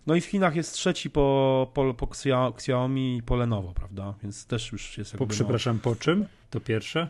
No 0.06 0.14
i 0.14 0.20
w 0.20 0.24
Chinach 0.24 0.56
jest 0.56 0.72
trzeci 0.72 1.10
po, 1.10 1.70
po, 1.74 1.94
po 1.94 2.08
Xiaomi 2.48 3.16
i 3.16 3.22
po 3.22 3.36
Lenovo, 3.36 3.72
prawda? 3.74 4.14
Więc 4.22 4.46
też 4.46 4.72
już 4.72 4.98
jest 4.98 5.12
jakby... 5.12 5.26
Po, 5.26 5.32
przepraszam, 5.32 5.76
no... 5.76 5.82
po 5.82 5.96
czym? 5.96 6.24
To 6.50 6.60
pierwsze? 6.60 7.08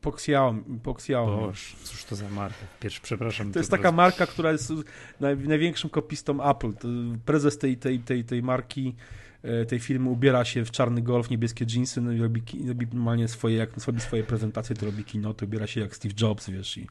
Po 0.00 0.10
Xiaomi. 0.10 0.62
Po 0.82 0.90
Xiaomi. 0.90 1.40
Boż, 1.40 1.76
cóż 1.82 2.04
to 2.04 2.16
za 2.16 2.28
marka? 2.28 2.58
Pierwszy, 2.80 3.00
przepraszam. 3.00 3.52
To 3.52 3.58
jest 3.58 3.70
taka 3.70 3.92
marka, 3.92 4.26
która 4.26 4.52
jest 4.52 4.72
naj, 5.20 5.36
największym 5.36 5.90
kopistą 5.90 6.50
Apple. 6.50 6.72
Prezes 7.24 7.58
tej, 7.58 7.76
tej, 7.76 7.98
tej, 7.98 8.24
tej 8.24 8.42
marki 8.42 8.94
E, 9.42 9.66
tej 9.66 9.80
firmy 9.80 10.10
ubiera 10.10 10.44
się 10.44 10.64
w 10.64 10.70
czarny 10.70 11.02
golf, 11.02 11.30
niebieskie 11.30 11.64
jeansy, 11.74 12.00
no 12.00 12.12
i 12.12 12.18
robi, 12.18 12.42
robi 12.68 12.86
normalnie 12.92 13.28
swoje, 13.28 13.56
jak 13.56 13.86
robi 13.86 14.00
swoje 14.00 14.24
prezentacje, 14.24 14.76
to 14.76 14.86
robi 14.86 15.04
keynote, 15.04 15.46
ubiera 15.46 15.66
się 15.66 15.80
jak 15.80 15.96
Steve 15.96 16.14
Jobs, 16.20 16.50
wiesz, 16.50 16.78
i 16.78 16.86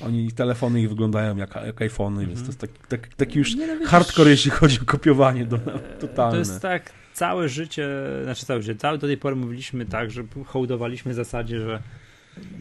oni, 0.00 0.32
telefony 0.32 0.80
ich 0.80 0.88
wyglądają 0.88 1.36
jak, 1.36 1.54
jak 1.66 1.82
iPhony, 1.82 2.16
mm 2.16 2.26
-hmm. 2.26 2.28
więc 2.28 2.40
to 2.40 2.46
jest 2.46 2.60
taki, 2.60 2.74
taki, 2.88 3.16
taki 3.16 3.38
już 3.38 3.56
no, 3.56 3.64
hardcore, 3.86 4.30
jeśli 4.30 4.50
chodzi 4.50 4.78
o 4.80 4.84
kopiowanie 4.84 5.46
do, 5.46 5.58
totalne. 6.00 6.32
To 6.32 6.38
jest 6.38 6.62
tak, 6.62 6.92
całe 7.12 7.48
życie, 7.48 7.88
znaczy 8.24 8.46
całe 8.46 8.62
życie, 8.62 8.80
całe 8.80 8.98
do 8.98 9.06
tej 9.06 9.16
pory 9.16 9.36
mówiliśmy 9.36 9.86
tak, 9.86 10.10
że 10.10 10.24
hołdowaliśmy 10.46 11.12
w 11.12 11.14
zasadzie, 11.14 11.60
że 11.60 11.82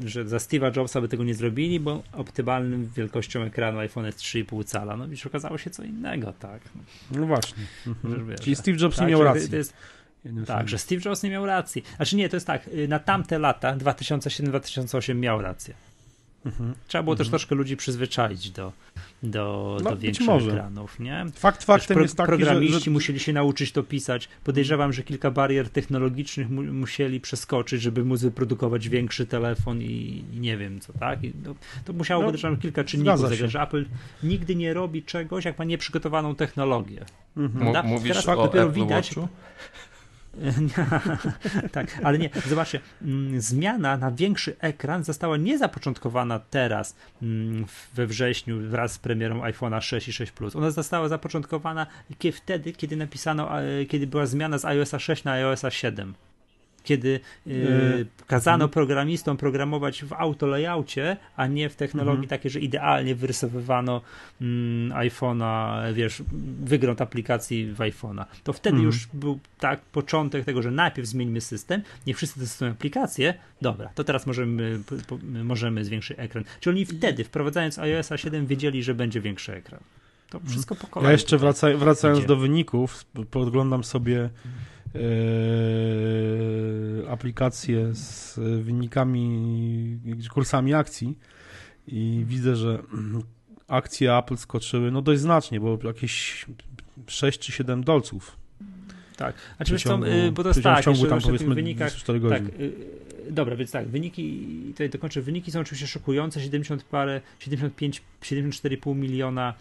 że 0.06 0.28
za 0.28 0.38
Steve'a 0.38 0.78
Jobsa 0.78 1.02
by 1.02 1.08
tego 1.08 1.24
nie 1.24 1.34
zrobili, 1.34 1.80
bo 1.80 2.04
optymalnym 2.14 2.90
wielkością 2.96 3.42
ekranu 3.42 3.80
iPhone 3.80 4.06
jest 4.06 4.20
3,5 4.20 4.66
cala. 4.66 4.98
No 4.98 5.06
już 5.06 5.26
okazało 5.26 5.58
się 5.58 5.70
co 5.70 5.84
innego, 5.84 6.34
tak. 6.40 6.62
No 7.12 7.26
właśnie. 7.26 7.64
Mhm. 7.88 8.28
Wiesz, 8.28 8.42
Czyli 8.42 8.56
Steve 8.56 8.78
Jobs 8.82 8.98
tak, 8.98 9.06
nie 9.06 9.12
miał 9.12 9.24
racji. 9.24 9.56
Jest, 9.56 9.74
tak, 10.46 10.70
że 10.70 10.78
Steve 10.78 11.02
Jobs 11.06 11.24
nie 11.24 11.30
miał 11.30 11.46
racji. 11.46 11.84
Znaczy 11.96 12.16
nie, 12.16 12.30
to 12.30 12.36
jest 12.36 12.48
tak, 12.48 12.68
y, 12.68 12.88
na 12.88 13.00
tamte 13.00 13.40
lata, 13.40 13.78
2007-2008 13.78 15.16
miał 15.16 15.42
rację. 15.42 15.74
Mhm. 16.46 16.76
Trzeba 16.88 17.04
było 17.04 17.14
mhm. 17.14 17.18
też 17.18 17.30
troszkę 17.30 17.56
ludzi 17.56 17.78
przyzwyczaić 17.78 18.52
do, 18.52 18.74
do, 19.24 19.78
no, 19.84 19.90
do 19.90 19.98
większych 19.98 20.30
ekranów, 20.30 21.00
nie? 21.00 21.26
Fakt 21.34 21.64
faktem 21.64 21.96
pro, 21.96 22.04
jest 22.04 22.16
taki, 22.16 22.28
Programiści 22.28 22.74
że, 22.74 22.80
że... 22.80 22.92
musieli 22.92 23.20
się 23.20 23.34
nauczyć 23.34 23.72
to 23.72 23.84
pisać. 23.84 24.30
Podejrzewam, 24.44 24.94
że 24.94 25.04
kilka 25.04 25.32
barier 25.32 25.70
technologicznych 25.70 26.50
mu, 26.50 26.64
musieli 26.64 27.20
przeskoczyć, 27.22 27.82
żeby 27.82 28.06
móc 28.06 28.22
wyprodukować 28.22 28.90
większy 28.90 29.26
telefon 29.26 29.82
i, 29.82 30.24
i 30.34 30.40
nie 30.40 30.58
wiem 30.58 30.80
co, 30.80 30.94
tak? 30.94 31.24
I 31.24 31.32
to, 31.32 31.56
to 31.86 31.94
musiało, 31.94 32.22
no, 32.22 32.28
podejrzewam, 32.28 32.58
kilka 32.58 32.84
czynników 32.84 33.20
zagrać, 33.20 33.52
że 33.52 33.62
Apple 33.62 33.86
nigdy 34.24 34.56
nie 34.56 34.74
robi 34.74 35.04
czegoś, 35.04 35.46
jak 35.46 35.60
ma 35.60 35.66
nieprzygotowaną 35.66 36.36
technologię. 36.36 37.06
Mhm. 37.38 37.88
Mówisz 37.88 38.08
Teraz 38.08 38.28
o 38.28 38.44
dopiero 38.44 38.66
Apple 38.66 38.74
widać... 38.74 39.16
Watchu? 39.16 39.28
tak, 41.72 42.00
ale 42.04 42.18
nie, 42.18 42.30
zobaczcie, 42.48 42.80
mm, 43.02 43.42
zmiana 43.42 43.98
na 43.98 44.12
większy 44.12 44.56
ekran 44.60 45.04
została 45.04 45.38
nie 45.38 45.58
zapoczątkowana 45.58 46.40
teraz 46.40 46.96
mm, 47.22 47.66
we 47.94 48.08
wrześniu 48.08 48.70
wraz 48.70 48.92
z 48.92 48.98
premierą 48.98 49.42
iPhone'a 49.42 49.82
6 49.82 50.08
i 50.08 50.14
6 50.14 50.32
Plus. 50.32 50.56
Ona 50.56 50.72
została 50.72 51.08
zapoczątkowana 51.08 51.88
wtedy, 52.34 52.74
kiedy 52.74 52.96
napisano, 52.96 53.50
kiedy 53.90 54.08
była 54.08 54.26
zmiana 54.26 54.58
z 54.58 54.66
iOSa 54.66 55.00
6 55.00 55.24
na 55.24 55.32
iOSa 55.32 55.72
7 55.72 56.14
kiedy 56.88 57.20
yy, 57.46 58.06
kazano 58.28 58.66
mhm. 58.66 58.70
programistom 58.70 59.38
programować 59.38 60.04
w 60.04 60.14
autolayoutie, 60.14 61.18
a 61.36 61.48
nie 61.48 61.70
w 61.70 61.76
technologii 61.76 62.18
mm. 62.18 62.30
takiej, 62.30 62.52
że 62.52 62.60
idealnie 62.60 63.16
wyrysowywano 63.16 64.02
mm, 64.42 64.92
iPhone'a, 64.92 65.94
wiesz, 65.94 66.24
wygląd 66.64 67.02
aplikacji 67.02 67.74
w 67.74 67.78
iPhone'a. 67.78 68.26
To 68.44 68.54
wtedy 68.54 68.76
mm. 68.76 68.86
już 68.86 69.08
był 69.14 69.40
tak 69.60 69.80
początek 69.82 70.46
tego, 70.46 70.62
że 70.62 70.72
najpierw 70.72 71.08
zmieńmy 71.08 71.42
system, 71.42 71.82
nie 72.08 72.14
wszyscy 72.14 72.40
testują 72.40 72.72
aplikacje, 72.72 73.34
dobra, 73.62 73.90
to 73.96 74.04
teraz 74.04 74.28
możemy, 74.28 74.80
po, 75.08 75.18
możemy 75.44 75.86
zwiększyć 75.86 76.20
ekran. 76.20 76.44
Czyli 76.60 76.76
oni 76.76 76.86
wtedy, 76.86 77.24
wprowadzając 77.24 77.80
iOS 77.80 78.10
7, 78.16 78.48
wiedzieli, 78.48 78.84
że 78.84 78.96
będzie 78.96 79.22
większy 79.22 79.54
ekran. 79.54 79.80
To 80.30 80.38
mhm. 80.38 80.52
wszystko 80.52 80.76
po 80.76 80.88
kolei. 80.88 81.06
Ja 81.06 81.12
jeszcze 81.12 81.38
wraca, 81.38 81.68
wracając 81.78 82.26
do 82.26 82.36
wyników, 82.36 83.06
podglądam 83.32 83.84
sobie 83.84 84.30
aplikację 87.10 87.96
z 87.96 88.40
wynikami, 88.64 90.00
kursami 90.34 90.74
akcji 90.74 91.18
i 91.88 92.24
widzę, 92.28 92.56
że 92.56 92.84
akcje 93.68 94.18
Apple 94.18 94.38
skoczyły 94.38 94.92
no 94.92 95.02
dość 95.02 95.22
znacznie, 95.22 95.60
bo 95.60 95.80
jakieś 95.84 96.46
6 97.08 97.40
czy 97.40 97.52
7 97.52 97.84
dolców. 97.84 98.38
Tak, 99.18 99.36
a 99.60 99.66
czy 99.66 99.78
ciągu, 99.78 100.06
yy, 100.06 100.32
bo 100.32 100.44
to 100.44 100.50
jest 100.50 100.64
tak, 100.64 100.86
ciągu 100.86 101.06
tam 101.06 101.22
powiedzmy 101.22 101.56
wynikach, 101.56 101.96
4 101.96 102.20
godzin. 102.20 102.46
Tak, 102.46 102.60
yy, 102.60 102.72
dobra, 103.32 103.56
więc 103.56 103.72
tak, 103.72 103.88
wyniki, 103.88 104.48
tutaj 104.68 104.90
dokończę, 104.90 105.22
wyniki 105.22 105.52
są 105.52 105.60
oczywiście 105.60 105.88
szokujące, 105.88 106.42
70 106.42 106.84
parę, 106.84 107.22
75, 107.40 108.02
74,5 108.22 108.96
miliona 108.96 109.54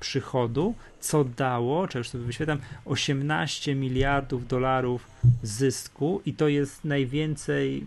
przychodu, 0.00 0.74
co 1.00 1.24
dało, 1.24 1.88
czy 1.88 1.98
już 1.98 2.08
sobie 2.08 2.24
wyświetlam, 2.24 2.58
18 2.84 3.74
miliardów 3.74 4.48
dolarów 4.48 5.06
zysku 5.42 6.22
i 6.26 6.34
to 6.34 6.48
jest 6.48 6.84
najwięcej, 6.84 7.84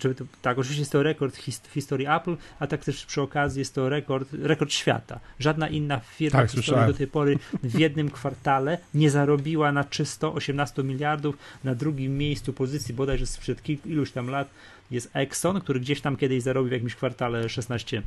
żeby 0.00 0.14
mm, 0.14 0.14
to, 0.14 0.24
tak, 0.42 0.58
oczywiście 0.58 0.80
jest 0.80 0.92
to 0.92 1.02
rekord 1.02 1.36
w 1.36 1.72
historii 1.72 2.06
Apple, 2.06 2.36
a 2.58 2.66
tak 2.66 2.84
też 2.84 3.06
przy 3.06 3.22
okazji 3.22 3.58
jest 3.58 3.74
to 3.74 3.88
rekord, 3.88 4.28
rekord 4.32 4.72
świata. 4.72 5.20
Żadna 5.38 5.68
inna 5.68 6.00
firma 6.00 6.40
tak, 6.40 6.50
w 6.50 6.54
historii 6.54 6.86
do 6.86 6.94
tej 6.94 7.06
pory 7.06 7.38
w 7.62 7.78
jednym 7.78 8.10
kwartale 8.10 8.78
nie 8.94 9.10
zarobiła 9.10 9.72
na 9.72 9.84
czysto 9.84 10.34
18 10.34 10.82
miliardów. 10.82 11.38
Na 11.64 11.74
drugim 11.74 12.18
miejscu 12.18 12.52
pozycji 12.52 12.94
bodajże 12.94 13.26
sprzed 13.26 13.62
kilku, 13.62 13.88
iluś 13.88 14.10
tam 14.10 14.30
lat 14.30 14.48
jest 14.90 15.10
Exxon, 15.14 15.60
który 15.60 15.80
gdzieś 15.80 16.00
tam 16.00 16.16
kiedyś 16.16 16.42
zarobił 16.42 16.68
w 16.68 16.72
jakimś 16.72 16.94
kwartale 16.94 17.48
16 17.48 18.02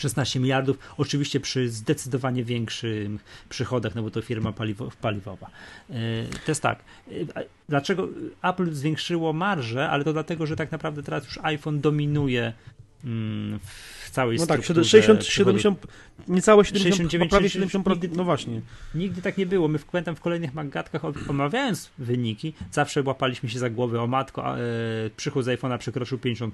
16 0.00 0.40
miliardów, 0.40 0.78
oczywiście 0.96 1.40
przy 1.40 1.68
zdecydowanie 1.68 2.44
większych 2.44 3.08
przychodach, 3.48 3.94
no 3.94 4.02
bo 4.02 4.10
to 4.10 4.22
firma 4.22 4.52
paliwo, 4.52 4.90
paliwowa. 5.00 5.50
E, 5.90 5.94
to 6.44 6.50
jest 6.50 6.62
tak, 6.62 6.78
e, 7.08 7.12
dlaczego 7.68 8.08
Apple 8.42 8.72
zwiększyło 8.72 9.32
marżę, 9.32 9.90
ale 9.90 10.04
to 10.04 10.12
dlatego, 10.12 10.46
że 10.46 10.56
tak 10.56 10.72
naprawdę 10.72 11.02
teraz 11.02 11.24
już 11.24 11.38
iPhone 11.42 11.80
dominuje 11.80 12.52
w 13.04 14.10
całej 14.10 14.38
No 14.38 14.46
tak, 14.46 14.64
60, 14.64 15.24
70, 15.24 15.86
niecałe 16.28 16.64
70, 16.64 16.96
69, 16.96 17.30
prawie 17.30 17.48
70%, 17.48 17.90
nigdy, 17.90 18.08
no 18.16 18.24
właśnie. 18.24 18.60
Nigdy 18.94 19.22
tak 19.22 19.38
nie 19.38 19.46
było. 19.46 19.68
My 19.68 19.78
w, 19.78 19.86
w 20.16 20.20
kolejnych 20.20 20.54
magatkach 20.54 21.02
omawiając 21.28 21.90
wyniki, 21.98 22.52
zawsze 22.72 23.02
łapaliśmy 23.02 23.48
się 23.48 23.58
za 23.58 23.70
głowę, 23.70 24.02
o 24.02 24.06
matko, 24.06 24.58
e, 24.58 24.62
przychód 25.16 25.44
z 25.44 25.48
iPhone'a 25.48 25.78
przekroczył 25.78 26.18
50%, 26.18 26.50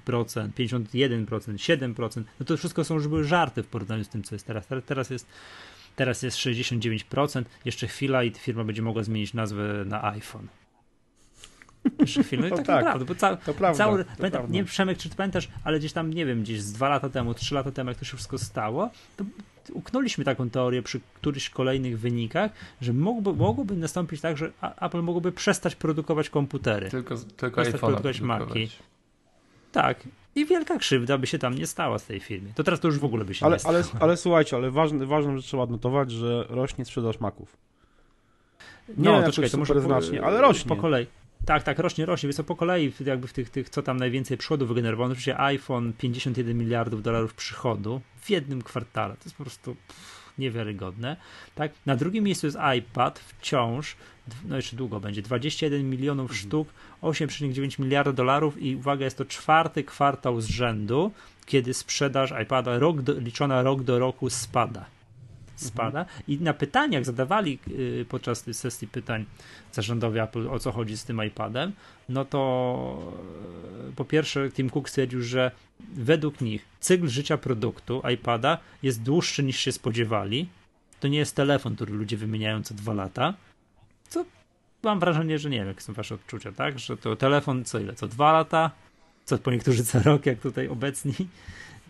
51%, 0.58 1.54
7%. 1.54 2.22
No 2.40 2.46
to 2.46 2.56
wszystko 2.56 2.84
są 2.84 2.94
już 2.94 3.08
były 3.08 3.24
żarty 3.24 3.62
w 3.62 3.66
porównaniu 3.66 4.04
z 4.04 4.08
tym, 4.08 4.22
co 4.22 4.34
jest 4.34 4.46
teraz. 4.46 4.66
Teraz 4.86 5.10
jest 5.10 5.26
Teraz 5.96 6.22
jest 6.22 6.38
69%, 6.38 7.44
jeszcze 7.64 7.86
chwila 7.86 8.24
i 8.24 8.30
firma 8.30 8.64
będzie 8.64 8.82
mogła 8.82 9.02
zmienić 9.02 9.34
nazwę 9.34 9.84
na 9.86 10.04
iPhone. 10.04 10.48
Jeszcze 11.98 12.22
chwilę. 12.22 12.48
No, 12.48 12.56
tak, 12.56 12.66
tak, 12.66 12.84
naprawdę, 12.84 13.04
bo 13.04 13.14
ca, 13.14 13.36
to 13.36 13.54
prawda, 13.54 13.78
cały, 13.78 14.04
to 14.04 14.10
pamiętam, 14.16 14.30
prawda. 14.30 14.52
nie 14.52 14.58
wiem, 14.58 14.66
Przemek, 14.66 14.98
czy 14.98 15.08
pamiętasz, 15.08 15.48
ale 15.64 15.78
gdzieś 15.78 15.92
tam, 15.92 16.12
nie 16.12 16.26
wiem, 16.26 16.42
gdzieś 16.42 16.60
z 16.60 16.72
dwa 16.72 16.88
lata 16.88 17.08
temu, 17.08 17.34
trzy 17.34 17.54
lata 17.54 17.70
temu, 17.70 17.90
jak 17.90 17.98
to 17.98 18.04
się 18.04 18.16
wszystko 18.16 18.38
stało, 18.38 18.90
to 19.16 19.24
uknęliśmy 19.72 20.24
taką 20.24 20.50
teorię 20.50 20.82
przy 20.82 21.00
którychś 21.14 21.50
kolejnych 21.50 21.98
wynikach, 21.98 22.50
że 22.80 22.92
mógłby, 22.92 23.32
mogłoby 23.32 23.76
nastąpić 23.76 24.20
tak, 24.20 24.36
że 24.36 24.50
Apple 24.80 25.02
mogłoby 25.02 25.32
przestać 25.32 25.74
produkować 25.74 26.30
komputery. 26.30 26.90
Tylko, 26.90 27.16
tylko 27.36 27.62
przestać 27.62 27.80
produkować 27.80 28.20
Maci. 28.20 28.70
Tak. 29.72 30.08
I 30.34 30.46
wielka 30.46 30.78
krzywda 30.78 31.18
by 31.18 31.26
się 31.26 31.38
tam 31.38 31.54
nie 31.54 31.66
stała 31.66 31.98
z 31.98 32.06
tej 32.06 32.20
firmy. 32.20 32.52
To 32.54 32.64
teraz 32.64 32.80
to 32.80 32.88
już 32.88 32.98
w 32.98 33.04
ogóle 33.04 33.24
by 33.24 33.34
się 33.34 33.46
ale, 33.46 33.56
nie 33.56 33.60
stało. 33.60 33.74
Ale, 33.76 33.84
ale 34.00 34.16
słuchajcie, 34.16 34.56
ale 34.56 34.70
ważne, 34.70 35.06
ważną 35.06 35.36
rzecz 35.36 35.46
trzeba 35.46 35.62
odnotować, 35.62 36.10
że 36.10 36.44
rośnie 36.48 36.84
sprzedaż 36.84 37.20
maków. 37.20 37.56
Nie 38.88 39.04
no, 39.04 39.22
to 39.22 39.32
czekaj, 39.32 39.50
to 39.50 39.58
może 39.58 39.80
znacznie, 39.80 40.22
ale 40.22 40.40
rośnie. 40.40 40.68
Po 40.68 40.76
kolei. 40.76 41.06
Tak, 41.46 41.62
tak, 41.62 41.78
rośnie, 41.78 42.06
rośnie. 42.06 42.28
Więc 42.28 42.42
po 42.42 42.56
kolei, 42.56 42.92
jakby 43.06 43.28
w 43.28 43.32
tych, 43.32 43.50
tych, 43.50 43.68
co 43.70 43.82
tam 43.82 43.96
najwięcej 43.96 44.36
przychodów 44.36 44.68
wygenerowano, 44.68 45.12
oczywiście 45.12 45.40
iPhone 45.40 45.92
51 45.92 46.58
miliardów 46.58 47.02
dolarów 47.02 47.34
przychodu 47.34 48.00
w 48.20 48.30
jednym 48.30 48.62
kwartale. 48.62 49.14
To 49.14 49.24
jest 49.24 49.36
po 49.36 49.44
prostu 49.44 49.74
pff, 49.74 50.32
niewiarygodne. 50.38 51.16
Tak? 51.54 51.72
Na 51.86 51.96
drugim 51.96 52.24
miejscu 52.24 52.46
jest 52.46 52.58
iPad 52.78 53.18
wciąż, 53.18 53.96
no 54.44 54.56
jeszcze 54.56 54.76
długo 54.76 55.00
będzie, 55.00 55.22
21 55.22 55.90
milionów 55.90 56.30
mhm. 56.30 56.40
sztuk, 56.40 56.68
8,9 57.02 57.80
miliarda 57.80 58.12
dolarów 58.12 58.62
i 58.62 58.76
uwaga, 58.76 59.04
jest 59.04 59.18
to 59.18 59.24
czwarty 59.24 59.84
kwartał 59.84 60.40
z 60.40 60.46
rzędu, 60.46 61.12
kiedy 61.46 61.74
sprzedaż 61.74 62.34
iPada 62.42 62.78
rok 62.78 63.02
do, 63.02 63.12
liczona 63.12 63.62
rok 63.62 63.82
do 63.82 63.98
roku 63.98 64.30
spada 64.30 64.99
spada. 65.66 66.06
I 66.28 66.38
na 66.38 66.54
pytaniach 66.54 67.04
zadawali 67.04 67.58
y, 67.68 68.06
podczas 68.08 68.42
tej 68.42 68.54
sesji 68.54 68.88
pytań 68.88 69.24
zarządowi 69.72 70.18
Apple, 70.18 70.48
o 70.48 70.58
co 70.58 70.72
chodzi 70.72 70.96
z 70.96 71.04
tym 71.04 71.24
iPadem, 71.24 71.72
no 72.08 72.24
to 72.24 73.12
y, 73.88 73.92
po 73.92 74.04
pierwsze 74.04 74.50
Tim 74.50 74.70
Cook 74.70 74.88
stwierdził, 74.88 75.22
że 75.22 75.50
według 75.94 76.40
nich 76.40 76.64
cykl 76.80 77.08
życia 77.08 77.38
produktu 77.38 78.02
iPada 78.14 78.58
jest 78.82 79.02
dłuższy 79.02 79.42
niż 79.42 79.56
się 79.60 79.72
spodziewali. 79.72 80.48
To 81.00 81.08
nie 81.08 81.18
jest 81.18 81.36
telefon, 81.36 81.76
który 81.76 81.94
ludzie 81.94 82.16
wymieniają 82.16 82.62
co 82.62 82.74
dwa 82.74 82.94
lata. 82.94 83.34
Co 84.08 84.24
mam 84.82 85.00
wrażenie, 85.00 85.38
że 85.38 85.50
nie 85.50 85.58
wiem, 85.58 85.68
jakie 85.68 85.80
są 85.80 85.92
wasze 85.92 86.14
odczucia, 86.14 86.52
tak? 86.52 86.78
Że 86.78 86.96
to 86.96 87.16
telefon 87.16 87.64
co 87.64 87.78
ile? 87.78 87.94
Co 87.94 88.08
dwa 88.08 88.32
lata? 88.32 88.70
Co 89.24 89.38
po 89.38 89.50
niektórzy 89.50 89.84
co 89.84 90.02
rok, 90.02 90.26
jak 90.26 90.40
tutaj 90.40 90.68
obecni, 90.68 91.14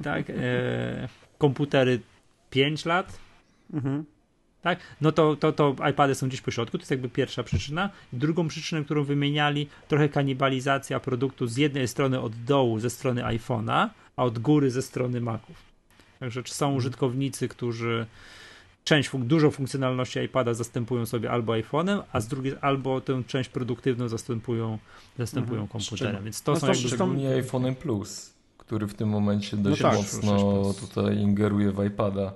tak? 0.05 0.31
E, 0.31 1.09
komputery 1.39 2.01
5 2.51 2.85
lat, 2.85 3.19
Mhm. 3.73 4.05
Tak? 4.63 4.79
No 5.01 5.13
to, 5.13 5.37
to, 5.37 5.53
to 5.53 5.77
iPady 5.91 6.15
są 6.15 6.29
gdzieś 6.29 6.41
po 6.41 6.51
środku, 6.51 6.79
to 6.79 6.83
jest 6.83 6.91
jakby 6.91 7.09
pierwsza 7.09 7.43
przyczyna. 7.43 7.91
Drugą 8.13 8.49
przyczyną, 8.49 8.85
którą 8.85 9.05
wymieniali, 9.05 9.69
trochę 9.89 10.09
kanibalizacja 10.09 11.01
produktu 11.01 11.47
z 11.47 11.57
jednej 11.57 11.89
strony 11.89 12.21
od 12.21 12.45
dołu, 12.45 12.79
ze 12.79 12.91
strony 12.91 13.23
iPhone'a, 13.23 13.89
a 14.17 14.25
od 14.25 14.39
góry 14.39 14.71
ze 14.71 14.83
strony 14.83 15.21
Maców. 15.21 15.57
Także 16.21 16.43
czy 16.43 16.55
są 16.55 16.67
mhm. 16.67 16.79
użytkownicy, 16.79 17.49
którzy 17.49 18.07
część, 18.85 19.11
dużo 19.15 19.51
funkcjonalności 19.51 20.19
iPada 20.19 20.55
zastępują 20.55 21.07
sobie 21.07 21.31
albo 21.31 21.53
iPhone'em, 21.53 22.03
a 22.13 22.21
z 22.21 22.29
drugiej 22.29 22.55
albo 22.61 23.01
tę 23.01 23.23
część 23.27 23.51
produktywną 23.51 24.09
zastępują, 24.09 24.79
zastępują 25.19 25.61
mhm. 25.61 25.69
komputerem. 25.69 26.25
Więc 26.25 26.43
to 26.43 26.53
no 26.53 26.61
są 26.61 26.67
to 26.67 26.75
szczególnie 26.75 27.25
jakby... 27.25 27.43
iPhone 27.43 27.75
Plus, 27.75 28.35
który 28.59 28.87
w 28.87 28.95
tym 28.95 29.09
momencie 29.09 29.57
dość 29.57 29.83
no 29.83 29.91
tak, 29.91 29.99
mocno 29.99 30.75
tutaj 30.81 31.19
ingeruje 31.19 31.73
w 31.73 31.85
iPada 31.85 32.33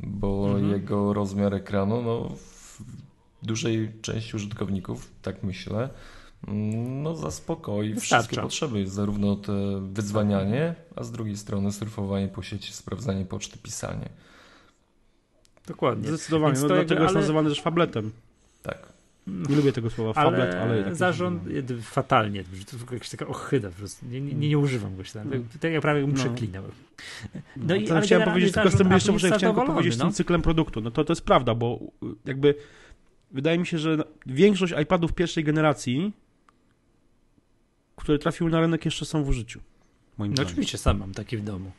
bo 0.00 0.46
mhm. 0.46 0.70
jego 0.70 1.12
rozmiar 1.12 1.54
ekranu 1.54 2.02
no, 2.02 2.28
w 2.28 2.82
dużej 3.42 3.92
części 4.02 4.36
użytkowników, 4.36 5.10
tak 5.22 5.42
myślę, 5.42 5.88
no 7.02 7.16
zaspokoi 7.16 7.94
Wystarcza. 7.94 8.16
wszystkie 8.16 8.42
potrzeby, 8.42 8.86
zarówno 8.86 9.36
te 9.36 9.52
wyzwanianie, 9.92 10.74
a 10.96 11.04
z 11.04 11.10
drugiej 11.10 11.36
strony 11.36 11.72
surfowanie 11.72 12.28
po 12.28 12.42
sieci, 12.42 12.72
sprawdzanie 12.72 13.24
poczty, 13.24 13.58
pisanie. 13.58 14.08
Dokładnie. 15.66 16.08
Zdecydowanie, 16.08 16.60
no, 16.60 16.68
dlatego 16.68 16.94
ale... 16.94 17.02
jest 17.02 17.14
nazywany 17.14 17.48
też 17.48 17.60
fabletem. 17.60 18.12
Tak. 18.62 18.89
Nie 19.48 19.56
lubię 19.56 19.72
tego 19.72 19.90
słowa 19.90 20.12
fablet, 20.12 20.54
ale... 20.54 20.84
ale 20.84 20.94
zarząd 20.94 21.42
fatalnie, 21.82 22.44
to 22.44 22.50
jest 22.52 22.92
jakaś 22.92 23.10
taka 23.10 23.26
ochyda 23.26 23.68
po 23.68 23.74
prostu. 23.74 24.06
Nie, 24.06 24.20
nie, 24.20 24.48
nie 24.48 24.58
używam 24.58 24.96
go. 24.96 25.02
Tak, 25.02 25.24
tak 25.60 25.72
ja 25.72 25.80
prawie 25.80 26.00
bym 26.00 26.10
no. 26.10 26.16
przeklinał. 26.16 26.62
No, 26.62 27.40
no 27.56 27.74
i, 27.74 27.90
ale 27.90 28.00
chciałem 28.00 28.28
powiedzieć 28.28 28.52
tylko 28.52 28.70
z 28.70 28.76
tym 28.76 28.90
jeszcze, 28.90 29.12
może 29.12 29.30
chciałem 29.30 29.66
powiedzieć 29.66 29.96
no? 29.96 30.04
tym 30.04 30.12
cyklem 30.12 30.42
produktu. 30.42 30.80
No 30.80 30.90
to, 30.90 31.04
to 31.04 31.12
jest 31.12 31.24
prawda, 31.24 31.54
bo 31.54 31.78
jakby 32.24 32.54
wydaje 33.30 33.58
mi 33.58 33.66
się, 33.66 33.78
że 33.78 34.04
większość 34.26 34.74
iPadów 34.82 35.12
pierwszej 35.12 35.44
generacji, 35.44 36.12
które 37.96 38.18
trafiły 38.18 38.50
na 38.50 38.60
rynek 38.60 38.84
jeszcze 38.84 39.04
są 39.04 39.24
w 39.24 39.28
użyciu. 39.28 39.60
Moim 40.18 40.34
no 40.34 40.42
oczywiście, 40.42 40.78
sam 40.78 40.98
mam 40.98 41.14
taki 41.14 41.36
w 41.36 41.44
domu. 41.44 41.72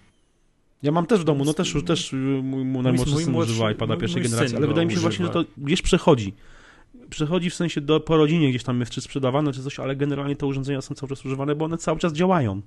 Ja 0.84 0.92
mam 0.92 1.06
też 1.06 1.20
w 1.20 1.24
domu, 1.24 1.46
no 1.46 1.54
też, 1.54 1.76
też 1.86 2.14
mój, 2.44 2.66
mój 2.66 2.84
najmłodszy 2.84 3.16
syn 3.16 3.36
używa 3.36 3.72
iPada 3.72 3.98
pierwszej 3.98 4.22
generacji, 4.22 4.58
ale 4.58 4.68
wydaje 4.68 4.88
mi 4.88 4.94
się 4.94 5.00
właśnie, 5.00 5.26
że 5.26 5.32
to 5.32 5.46
gdzieś 5.58 5.82
przechodzi 5.82 6.34
przechodzi 7.12 7.50
w 7.50 7.56
sensie 7.56 7.82
do, 7.82 8.00
po 8.00 8.18
rodzinie 8.18 8.50
gdzieś 8.50 8.64
tam 8.64 8.80
jest 8.80 8.92
czy 8.92 9.02
sprzedawane, 9.02 9.54
czy 9.54 9.64
coś, 9.64 9.80
ale 9.80 9.96
generalnie 9.96 10.36
te 10.36 10.46
urządzenia 10.46 10.82
są 10.82 10.96
cały 10.96 11.10
czas 11.10 11.26
używane, 11.26 11.56
bo 11.56 11.66
one 11.66 11.78
cały 11.78 12.00
czas 12.00 12.14
działają. 12.14 12.62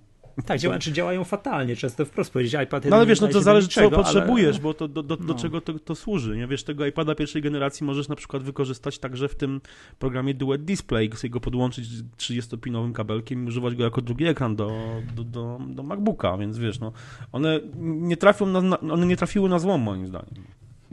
Tak, 0.47 0.59
działają, 0.59 0.81
czy 0.81 0.93
działają 0.93 1.25
fatalnie, 1.25 1.77
często 1.77 2.05
wprost 2.05 2.33
powiedzieć 2.33 2.63
iPad 2.65 2.85
No 2.85 2.97
ale 2.97 3.07
wiesz, 3.07 3.21
no 3.21 3.29
to 3.29 3.41
zależy 3.41 3.69
czego 3.69 3.91
potrzebujesz, 3.91 4.57
ale... 4.57 4.63
bo 4.63 4.75
to 4.75 4.89
do, 4.89 5.03
do, 5.03 5.17
do 5.17 5.25
no. 5.25 5.35
czego 5.35 5.61
to, 5.61 5.79
to, 5.79 5.95
służy, 5.95 6.37
nie? 6.37 6.47
Wiesz, 6.47 6.65
tego 6.65 6.87
iPada 6.87 7.15
pierwszej 7.15 7.43
generacji 7.43 7.87
możesz 7.87 8.09
na 8.09 8.17
przykład 8.17 8.43
wykorzystać 8.43 8.99
także 8.99 9.29
w 9.29 9.35
tym 9.35 9.61
programie 9.99 10.35
Duet 10.35 10.65
Display, 10.65 11.11
sobie 11.15 11.31
go 11.31 11.41
podłączyć 11.41 11.89
30-pinowym 12.19 12.93
kabelkiem 12.93 13.45
i 13.45 13.49
używać 13.49 13.75
go 13.75 13.85
jako 13.85 14.01
drugi 14.01 14.27
ekran 14.27 14.57
do, 14.57 14.71
do, 15.17 15.25
do, 15.25 15.61
do 15.69 15.83
MacBooka, 15.83 16.39
więc 16.39 16.59
wiesz, 16.59 16.81
no, 16.81 16.93
one 17.33 17.61
nie 17.77 18.17
trafią 18.17 18.47
na, 18.47 18.81
one 18.81 19.07
nie 19.07 19.17
trafiły 19.17 19.49
na 19.49 19.59
złom 19.59 19.81
moim 19.81 20.07
zdaniem. 20.07 20.45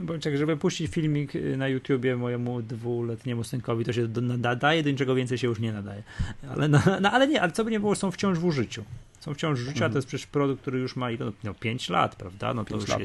Bądź 0.02 0.24
jak, 0.24 0.36
żeby 0.36 0.56
puścić 0.56 0.90
filmik 0.90 1.36
y, 1.36 1.56
na 1.56 1.68
YouTubie 1.68 2.16
mojemu 2.16 2.62
dwuletniemu 2.62 3.44
synkowi, 3.44 3.84
to 3.84 3.92
się 3.92 4.08
nadaje, 4.22 4.82
do 4.82 4.90
niczego 4.90 5.14
więcej 5.14 5.38
się 5.38 5.46
już 5.46 5.60
nie 5.60 5.72
nadaje. 5.72 6.02
Ale, 6.50 6.68
no, 6.68 6.78
no, 7.00 7.10
ale 7.10 7.28
nie, 7.28 7.42
ale 7.42 7.52
co 7.52 7.64
by 7.64 7.70
nie 7.70 7.80
było, 7.80 7.94
są 7.94 8.10
wciąż 8.10 8.38
w 8.38 8.44
użyciu. 8.44 8.84
Są 9.20 9.34
wciąż 9.34 9.60
w 9.60 9.62
życiu, 9.62 9.84
a 9.84 9.88
to 9.88 9.98
jest 9.98 10.08
przecież 10.08 10.26
produkt, 10.26 10.62
który 10.62 10.78
już 10.78 10.96
ma 10.96 11.06
no, 11.44 11.54
5 11.54 11.88
lat, 11.88 12.16
prawda? 12.16 12.54
No 12.54 12.64
to, 12.64 12.74
już, 12.76 12.88
lat, 12.88 13.00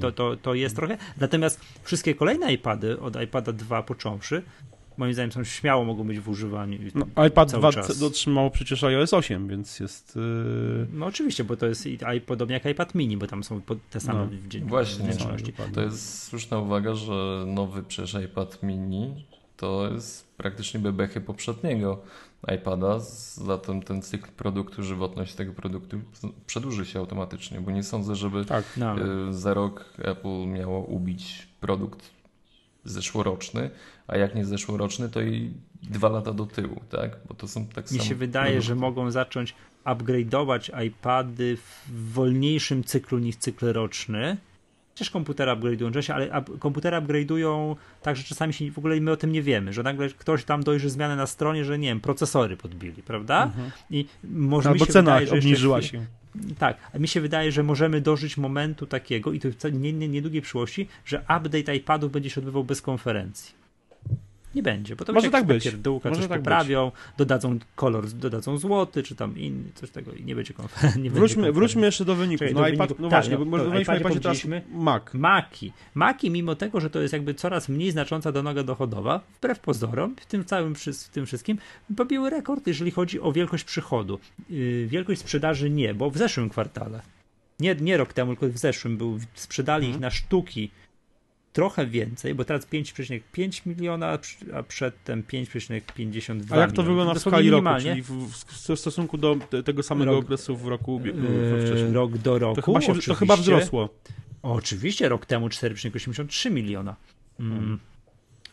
to, 0.00 0.12
to, 0.12 0.36
to 0.36 0.54
jest 0.54 0.76
trochę. 0.76 0.98
Natomiast 1.20 1.60
wszystkie 1.82 2.14
kolejne 2.14 2.52
iPady, 2.52 3.00
od 3.00 3.22
iPada 3.22 3.52
2 3.52 3.82
począwszy, 3.82 4.42
moim 4.98 5.12
zdaniem 5.12 5.32
są 5.32 5.44
śmiało 5.44 5.84
mogą 5.84 6.04
być 6.04 6.20
w 6.20 6.28
używaniu. 6.28 6.78
No, 6.94 7.24
iPad 7.26 7.52
2 7.52 7.70
dotrzymał 8.00 8.50
przecież 8.50 8.84
iOS 8.84 9.14
8, 9.14 9.48
więc 9.48 9.80
jest. 9.80 10.16
Yy... 10.16 10.86
No 10.92 11.06
oczywiście, 11.06 11.44
bo 11.44 11.56
to 11.56 11.66
jest 11.66 11.88
podobnie 12.26 12.54
jak 12.54 12.66
iPad 12.66 12.94
mini, 12.94 13.16
bo 13.16 13.26
tam 13.26 13.44
są 13.44 13.60
te 13.90 14.00
same 14.00 14.28
no, 14.60 14.66
Właśnie, 14.66 15.10
to 15.74 15.80
jest 15.80 16.22
słuszna 16.22 16.58
uwaga, 16.58 16.94
że 16.94 17.44
nowy 17.46 17.82
przecież 17.82 18.24
iPad 18.24 18.62
mini 18.62 19.26
to 19.56 19.88
jest 19.92 20.36
praktycznie 20.36 20.80
bebechy 20.80 21.20
poprzedniego 21.20 22.02
iPada, 22.56 22.98
zatem 23.34 23.82
ten 23.82 24.02
cykl 24.02 24.30
produktu, 24.32 24.82
żywotność 24.82 25.34
tego 25.34 25.52
produktu 25.52 26.00
przedłuży 26.46 26.86
się 26.86 26.98
automatycznie, 26.98 27.60
bo 27.60 27.70
nie 27.70 27.82
sądzę, 27.82 28.16
żeby 28.16 28.44
tak, 28.44 28.64
no. 28.76 28.96
Y, 29.28 29.32
za 29.32 29.54
rok 29.54 29.84
Apple 29.98 30.46
miało 30.46 30.84
ubić 30.84 31.48
produkt 31.60 32.10
zeszłoroczny, 32.84 33.70
a 34.06 34.16
jak 34.16 34.34
nie 34.34 34.44
zeszłoroczny, 34.44 35.08
to 35.08 35.20
i 35.20 35.52
dwa 35.82 36.08
lata 36.08 36.32
do 36.32 36.46
tyłu, 36.46 36.80
tak? 36.90 37.16
Bo 37.28 37.34
to 37.34 37.48
są 37.48 37.66
tak 37.66 37.90
Mi 37.90 38.00
się 38.00 38.14
wydaje, 38.14 38.46
produkty. 38.46 38.66
że 38.66 38.74
mogą 38.74 39.10
zacząć 39.10 39.54
upgrade'ować 39.84 40.86
iPady 40.86 41.56
w 41.56 42.12
wolniejszym 42.12 42.84
cyklu 42.84 43.18
niż 43.18 43.36
cykl 43.36 43.72
roczny. 43.72 44.36
Przecież 44.94 45.10
komputery 45.10 45.52
upgrade'ują 45.52 45.94
rzeczy, 45.94 46.14
ale 46.14 46.42
komputery 46.58 46.96
upgrade'ują 46.96 47.76
tak, 48.02 48.16
że 48.16 48.22
czasami 48.24 48.52
się 48.52 48.70
w 48.70 48.78
ogóle 48.78 49.00
my 49.00 49.10
o 49.10 49.16
tym 49.16 49.32
nie 49.32 49.42
wiemy, 49.42 49.72
że 49.72 49.82
nagle 49.82 50.08
ktoś 50.08 50.44
tam 50.44 50.62
dojrzy 50.62 50.90
zmianę 50.90 51.16
na 51.16 51.26
stronie, 51.26 51.64
że 51.64 51.78
nie 51.78 51.88
wiem, 51.88 52.00
procesory 52.00 52.56
podbili, 52.56 53.02
prawda? 53.02 53.44
Mhm. 53.44 53.70
I 53.90 54.06
może 54.24 54.68
Albo 54.68 54.80
mi 54.80 54.86
się 54.86 54.92
cena 54.92 55.18
wydaje, 55.18 55.38
obniżyła 55.38 55.82
się. 55.82 56.06
Tak, 56.58 56.76
mi 56.98 57.08
się 57.08 57.20
wydaje, 57.20 57.52
że 57.52 57.62
możemy 57.62 58.00
dożyć 58.00 58.36
momentu 58.36 58.86
takiego 58.86 59.32
i 59.32 59.40
to 59.40 59.48
w 59.50 59.72
nie, 59.72 59.92
nie, 59.92 60.08
niedługiej 60.08 60.42
przyszłości, 60.42 60.88
że 61.04 61.18
update 61.20 61.76
iPadów 61.76 62.12
będzie 62.12 62.30
się 62.30 62.40
odbywał 62.40 62.64
bez 62.64 62.82
konferencji. 62.82 63.61
Nie 64.54 64.62
będzie, 64.62 64.96
bo 64.96 65.04
to 65.04 65.12
Może 65.12 65.30
tak 65.30 65.46
być. 65.46 65.64
Pierdółka, 65.64 66.08
Może 66.08 66.20
coś 66.20 66.28
tak 66.28 66.40
poprawią, 66.40 66.90
być. 66.90 67.00
dodadzą 67.18 67.58
kolor, 67.74 68.12
dodadzą 68.12 68.58
złoty, 68.58 69.02
czy 69.02 69.16
tam 69.16 69.38
inny, 69.38 69.72
coś 69.74 69.90
tego 69.90 70.12
i 70.12 70.24
nie 70.24 70.34
będzie 70.34 70.54
konferencji. 70.54 71.10
Wróćmy, 71.10 71.52
wróćmy 71.52 71.86
jeszcze 71.86 72.04
do 72.04 72.14
wyników. 72.14 72.48
Czekaj, 72.48 72.54
no, 72.54 72.60
do 72.60 72.68
iPad, 72.68 72.98
no 72.98 73.08
tak, 73.08 73.10
właśnie, 73.10 73.38
no, 73.38 73.46
bo 73.46 73.78
iPadzie 73.78 74.20
teraz 74.20 74.44
Mac. 74.70 75.02
Maki. 75.14 75.72
Maki, 75.94 76.30
mimo 76.30 76.54
tego, 76.54 76.80
że 76.80 76.90
to 76.90 77.00
jest 77.00 77.12
jakby 77.12 77.34
coraz 77.34 77.68
mniej 77.68 77.90
znacząca 77.90 78.32
donoga 78.32 78.62
dochodowa, 78.62 79.20
wbrew 79.38 79.58
pozorom, 79.60 80.16
w 80.16 80.26
tym 80.26 80.44
całym 80.44 80.74
w 80.74 81.08
tym 81.08 81.26
wszystkim, 81.26 81.58
pobiły 81.96 82.30
rekord, 82.30 82.66
jeżeli 82.66 82.90
chodzi 82.90 83.20
o 83.20 83.32
wielkość 83.32 83.64
przychodu. 83.64 84.18
Yy, 84.50 84.86
wielkość 84.86 85.20
sprzedaży 85.20 85.70
nie, 85.70 85.94
bo 85.94 86.10
w 86.10 86.16
zeszłym 86.16 86.48
kwartale 86.48 87.02
nie, 87.62 87.74
nie 87.74 87.96
rok 87.96 88.12
temu, 88.12 88.36
tylko 88.36 88.54
w 88.54 88.58
zeszłym 88.58 88.96
był, 88.96 89.18
sprzedali 89.34 89.84
hmm. 89.84 89.96
ich 89.96 90.00
na 90.00 90.10
sztuki 90.10 90.70
trochę 91.52 91.86
więcej, 91.86 92.34
bo 92.34 92.44
teraz 92.44 92.66
5,5 92.66 93.66
miliona, 93.66 94.18
a 94.54 94.62
przedtem 94.62 95.22
5,52 95.22 96.54
A 96.54 96.56
jak 96.56 96.72
to 96.72 96.82
wygląda 96.82 97.14
w 97.14 97.18
skali 97.18 97.50
roku, 97.50 97.68
czyli 97.80 98.02
w, 98.02 98.28
w, 98.28 98.76
stosunku 98.76 99.18
do 99.18 99.36
tego 99.64 99.82
samego 99.82 100.12
rok, 100.12 100.24
okresu 100.24 100.56
w 100.56 100.66
roku 100.66 101.00
yy, 101.04 101.66
wcześniej? 101.66 101.92
Rok 101.92 102.18
do 102.18 102.38
roku, 102.38 102.56
to 102.56 102.62
chyba, 102.62 102.80
się, 102.80 102.94
to 102.94 103.14
chyba 103.14 103.36
wzrosło. 103.36 103.88
Oczywiście, 104.42 105.08
rok 105.08 105.26
temu 105.26 105.48
4,83 105.48 106.50
miliona. 106.50 106.96
Mm. 107.40 107.78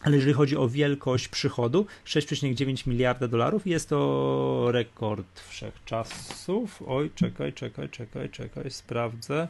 Ale 0.02 0.16
jeżeli 0.16 0.34
chodzi 0.34 0.58
o 0.58 0.70
wielkość 0.70 1.28
przychodu, 1.28 1.86
6,9 2.06 2.88
miliarda 2.88 3.28
dolarów, 3.28 3.68
jest 3.68 3.90
to 3.90 4.68
rekord 4.72 5.40
wszechczasów. 5.40 6.84
Oj, 6.88 7.12
czekaj, 7.16 7.54
czekaj, 7.54 7.90
czekaj, 7.90 8.30
czekaj, 8.30 8.72
sprawdzę. 8.72 9.48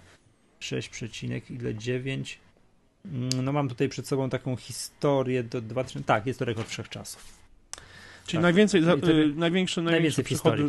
6, 0.59 0.89
ile 1.49 1.75
9 1.75 2.39
Mm, 2.39 2.48
no 3.43 3.51
mam 3.51 3.69
tutaj 3.69 3.89
przed 3.89 4.07
sobą 4.07 4.29
taką 4.29 4.55
historię 4.55 5.43
do 5.43 5.61
2000. 5.61 6.07
Tak, 6.07 6.25
jest 6.25 6.39
to 6.39 6.45
rekord 6.45 6.69
wszechczasów. 6.69 7.39
Czyli 8.25 8.37
tak. 8.37 8.43
najwięcej, 8.43 8.83
za, 8.83 8.93
y, 8.93 9.33
największe, 9.35 9.81
najwięcej 9.81 10.25
w 10.25 10.27
historii. 10.27 10.63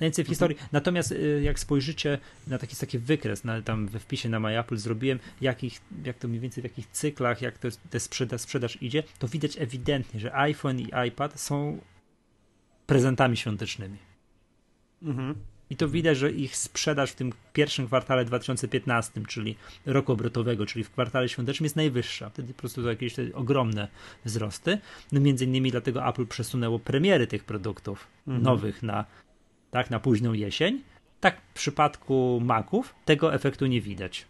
najwięcej 0.00 0.24
w 0.24 0.28
mhm. 0.28 0.28
historii. 0.28 0.56
Natomiast 0.72 1.12
y, 1.12 1.40
jak 1.44 1.58
spojrzycie 1.58 2.18
na 2.46 2.58
taki, 2.58 2.76
taki 2.76 2.98
wykres, 2.98 3.44
na, 3.44 3.62
tam 3.62 3.86
we 3.86 3.98
wpisie 3.98 4.28
na 4.28 4.40
MyApple 4.40 4.76
zrobiłem, 4.76 5.18
jakich, 5.40 5.80
jak 6.04 6.18
to 6.18 6.28
mniej 6.28 6.40
więcej 6.40 6.62
w 6.62 6.64
jakich 6.64 6.86
cyklach, 6.86 7.42
jak 7.42 7.58
to 7.58 7.68
te 7.90 8.00
sprzedaż, 8.00 8.40
sprzedaż 8.40 8.82
idzie, 8.82 9.02
to 9.18 9.28
widać 9.28 9.58
ewidentnie, 9.58 10.20
że 10.20 10.34
iPhone 10.34 10.80
i 10.80 10.88
iPad 11.08 11.40
są 11.40 11.80
prezentami 12.86 13.36
świątecznymi. 13.36 13.98
Mhm. 15.02 15.34
I 15.70 15.76
to 15.76 15.88
widać, 15.88 16.18
że 16.18 16.32
ich 16.32 16.56
sprzedaż 16.56 17.10
w 17.10 17.14
tym 17.14 17.32
pierwszym 17.52 17.86
kwartale 17.86 18.24
2015, 18.24 19.20
czyli 19.28 19.56
roku 19.86 20.12
obrotowego, 20.12 20.66
czyli 20.66 20.84
w 20.84 20.90
kwartale 20.90 21.28
świątecznym 21.28 21.64
jest 21.64 21.76
najwyższa. 21.76 22.30
Wtedy 22.30 22.54
po 22.54 22.60
prostu 22.60 22.82
to 22.82 22.88
jakieś 22.88 23.14
ogromne 23.34 23.88
wzrosty. 24.24 24.78
No 25.12 25.20
między 25.20 25.44
innymi 25.44 25.70
dlatego 25.70 26.08
Apple 26.08 26.26
przesunęło 26.26 26.78
premiery 26.78 27.26
tych 27.26 27.44
produktów 27.44 28.06
mhm. 28.26 28.44
nowych 28.44 28.82
na, 28.82 29.04
tak, 29.70 29.90
na 29.90 30.00
późną 30.00 30.32
jesień. 30.32 30.82
Tak 31.20 31.40
w 31.40 31.54
przypadku 31.54 32.40
Maców 32.44 32.94
tego 33.04 33.34
efektu 33.34 33.66
nie 33.66 33.80
widać. 33.80 34.26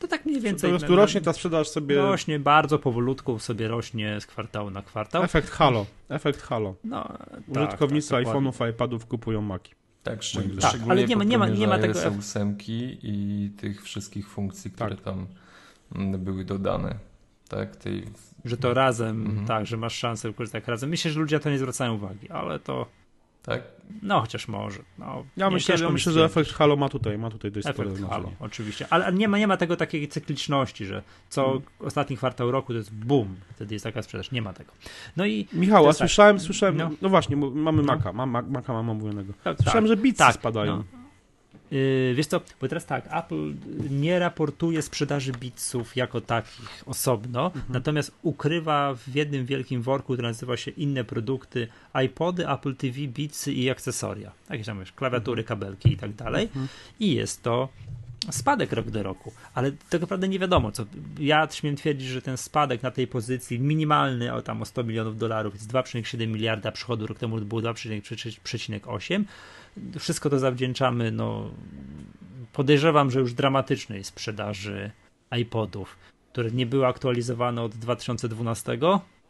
To 0.00 0.08
tak 0.08 0.26
mniej 0.26 0.40
więcej. 0.40 0.72
Po 0.72 0.78
prostu 0.78 0.96
rośnie 0.96 1.20
ta 1.20 1.32
sprzedaż 1.32 1.68
sobie. 1.68 1.96
Rośnie 1.96 2.38
bardzo 2.38 2.78
powolutku, 2.78 3.38
sobie 3.38 3.68
rośnie 3.68 4.20
z 4.20 4.26
kwartału 4.26 4.70
na 4.70 4.82
kwartał. 4.82 5.22
Efekt 5.22 5.50
halo. 5.50 5.86
Efekt 6.08 6.42
halo. 6.42 6.74
No, 6.84 7.18
Użytkownicy 7.48 8.10
tak, 8.10 8.24
tak, 8.24 8.34
iPhone'ów, 8.34 8.70
iPadów 8.70 9.06
kupują 9.06 9.40
Maki. 9.42 9.77
Tak, 10.02 10.22
szczególnie 10.22 10.60
tak, 10.60 10.80
ale 10.88 11.04
nie 11.06 11.16
ma, 11.16 11.24
nie 11.24 11.38
ma, 11.38 11.48
nie 11.48 11.66
ma 11.66 11.78
tego 11.78 12.00
ósemki 12.18 12.98
i 13.02 13.50
tych 13.50 13.82
wszystkich 13.82 14.28
funkcji, 14.28 14.70
które 14.70 14.96
tak. 14.96 15.04
tam 15.04 15.26
mm, 15.94 16.20
były 16.20 16.44
dodane. 16.44 16.94
Tak, 17.48 17.76
tej... 17.76 18.04
Że 18.44 18.56
to 18.56 18.74
razem, 18.74 19.26
mhm. 19.26 19.46
tak, 19.46 19.66
że 19.66 19.76
masz 19.76 19.94
szansę 19.94 20.28
wykorzystać 20.28 20.66
razem. 20.66 20.90
Myślę, 20.90 21.10
że 21.10 21.20
ludzie 21.20 21.40
to 21.40 21.50
nie 21.50 21.58
zwracają 21.58 21.94
uwagi, 21.94 22.30
ale 22.30 22.58
to 22.58 22.86
tak? 23.42 23.62
No, 24.02 24.20
chociaż 24.20 24.48
może. 24.48 24.80
No, 24.98 25.24
ja 25.36 25.50
myślę, 25.50 25.76
ja 25.80 25.90
myślę 25.90 26.12
że 26.12 26.24
efekt 26.24 26.52
Halo 26.52 26.76
ma 26.76 26.88
tutaj, 26.88 27.18
ma 27.18 27.30
tutaj 27.30 27.52
dość 27.52 27.66
efekt 27.66 27.90
spore 27.90 28.10
Halo, 28.10 28.32
oczywiście. 28.40 28.86
Ale 28.90 29.12
nie 29.12 29.28
ma, 29.28 29.38
nie 29.38 29.46
ma 29.46 29.56
tego 29.56 29.76
takiej 29.76 30.08
cykliczności, 30.08 30.86
że 30.86 31.02
co 31.28 31.44
hmm. 31.44 31.62
ostatni 31.80 32.16
kwartał 32.16 32.50
roku 32.50 32.72
to 32.72 32.78
jest 32.78 32.94
boom, 32.94 33.36
wtedy 33.54 33.74
jest 33.74 33.84
taka 33.84 34.02
sprzedaż. 34.02 34.30
Nie 34.30 34.42
ma 34.42 34.52
tego. 34.52 34.72
No 35.16 35.26
i 35.26 35.48
Michał, 35.52 35.84
a 35.84 35.88
tak. 35.88 35.96
słyszałem, 35.96 36.36
tak. 36.36 36.44
słyszałem, 36.44 36.76
no. 36.76 36.90
no, 37.02 37.08
właśnie, 37.08 37.36
mamy 37.36 37.82
no. 37.82 37.94
Maka, 37.94 38.12
mam, 38.12 38.50
Maka 38.50 38.72
mam 38.72 38.90
omówionego. 38.90 39.32
Tak, 39.44 39.56
słyszałem, 39.56 39.84
tak, 39.84 39.88
że 39.88 39.96
bitsy 39.96 40.18
tak, 40.18 40.34
spadają. 40.34 40.76
No. 40.76 40.97
Yy, 41.70 42.14
wiesz 42.14 42.26
co, 42.26 42.40
bo 42.60 42.68
teraz 42.68 42.86
tak, 42.86 43.08
Apple 43.10 43.52
nie 43.90 44.18
raportuje 44.18 44.82
sprzedaży 44.82 45.32
bitsów 45.32 45.96
jako 45.96 46.20
takich 46.20 46.82
osobno, 46.86 47.46
mhm. 47.46 47.64
natomiast 47.68 48.12
ukrywa 48.22 48.94
w 48.94 49.14
jednym 49.14 49.46
wielkim 49.46 49.82
worku, 49.82 50.12
który 50.12 50.28
nazywa 50.28 50.56
się 50.56 50.70
inne 50.70 51.04
produkty, 51.04 51.68
iPody, 52.04 52.48
Apple 52.48 52.76
TV, 52.76 52.98
bitsy 52.98 53.52
i 53.52 53.70
akcesoria. 53.70 54.32
Jakieś 54.50 54.66
tam 54.66 54.78
wiesz, 54.78 54.92
klawiatury, 54.92 55.42
mhm. 55.42 55.60
kabelki 55.60 55.92
i 55.92 55.96
tak 55.96 56.14
dalej. 56.14 56.44
Mhm. 56.44 56.68
I 57.00 57.14
jest 57.14 57.42
to 57.42 57.68
spadek 58.30 58.72
rok 58.72 58.90
do 58.90 59.02
roku, 59.02 59.32
ale 59.54 59.72
tak 59.90 60.00
naprawdę 60.00 60.28
nie 60.28 60.38
wiadomo 60.38 60.72
co. 60.72 60.84
Ja 61.18 61.48
śmiem 61.50 61.76
twierdzić, 61.76 62.08
że 62.08 62.22
ten 62.22 62.36
spadek 62.36 62.82
na 62.82 62.90
tej 62.90 63.06
pozycji 63.06 63.60
minimalny, 63.60 64.34
o 64.34 64.42
tam 64.42 64.62
o 64.62 64.64
100 64.64 64.84
milionów 64.84 65.18
dolarów 65.18 65.54
jest 65.54 65.72
2,7 65.72 66.26
miliarda 66.28 66.72
przychodu, 66.72 67.06
rok 67.06 67.18
temu 67.18 67.40
było 67.40 67.60
2,8 67.60 69.24
wszystko 69.98 70.30
to 70.30 70.38
zawdzięczamy, 70.38 71.12
no 71.12 71.50
podejrzewam, 72.52 73.10
że 73.10 73.20
już 73.20 73.34
dramatycznej 73.34 74.04
sprzedaży 74.04 74.90
iPodów, 75.40 75.96
które 76.32 76.50
nie 76.50 76.66
były 76.66 76.86
aktualizowane 76.86 77.62
od 77.62 77.74
2012. 77.74 78.78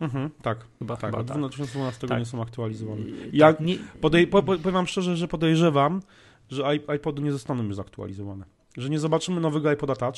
Mhm, 0.00 0.30
tak, 0.42 0.66
chyba, 0.78 0.96
tak, 0.96 1.10
chyba 1.10 1.20
od 1.20 1.26
tak. 1.26 1.38
2012 1.38 2.06
tak. 2.08 2.18
nie 2.18 2.24
są 2.24 2.42
aktualizowane. 2.42 3.02
Tak, 3.04 3.34
ja 3.34 3.52
tak, 3.52 3.66
nie... 3.66 3.76
podej 4.00 4.26
po, 4.26 4.42
powiem 4.42 4.86
szczerze, 4.86 5.16
że 5.16 5.28
podejrzewam, 5.28 6.02
że 6.50 6.78
iPody 6.96 7.22
nie 7.22 7.32
zostaną 7.32 7.64
już 7.64 7.76
zaktualizowane. 7.76 8.44
Że 8.76 8.90
nie 8.90 8.98
zobaczymy 8.98 9.40
nowego 9.40 9.72
iPoda 9.72 9.96
Touch. 9.96 10.16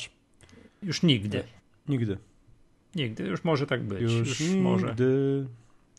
Już 0.83 1.03
nigdy. 1.03 1.43
Nigdy. 1.87 2.17
Nigdy, 2.95 3.23
już 3.23 3.43
może 3.43 3.67
tak 3.67 3.83
być. 3.83 4.01
Już, 4.01 4.13
już 4.13 4.39
nigdy. 4.39 4.61
może. 4.61 4.95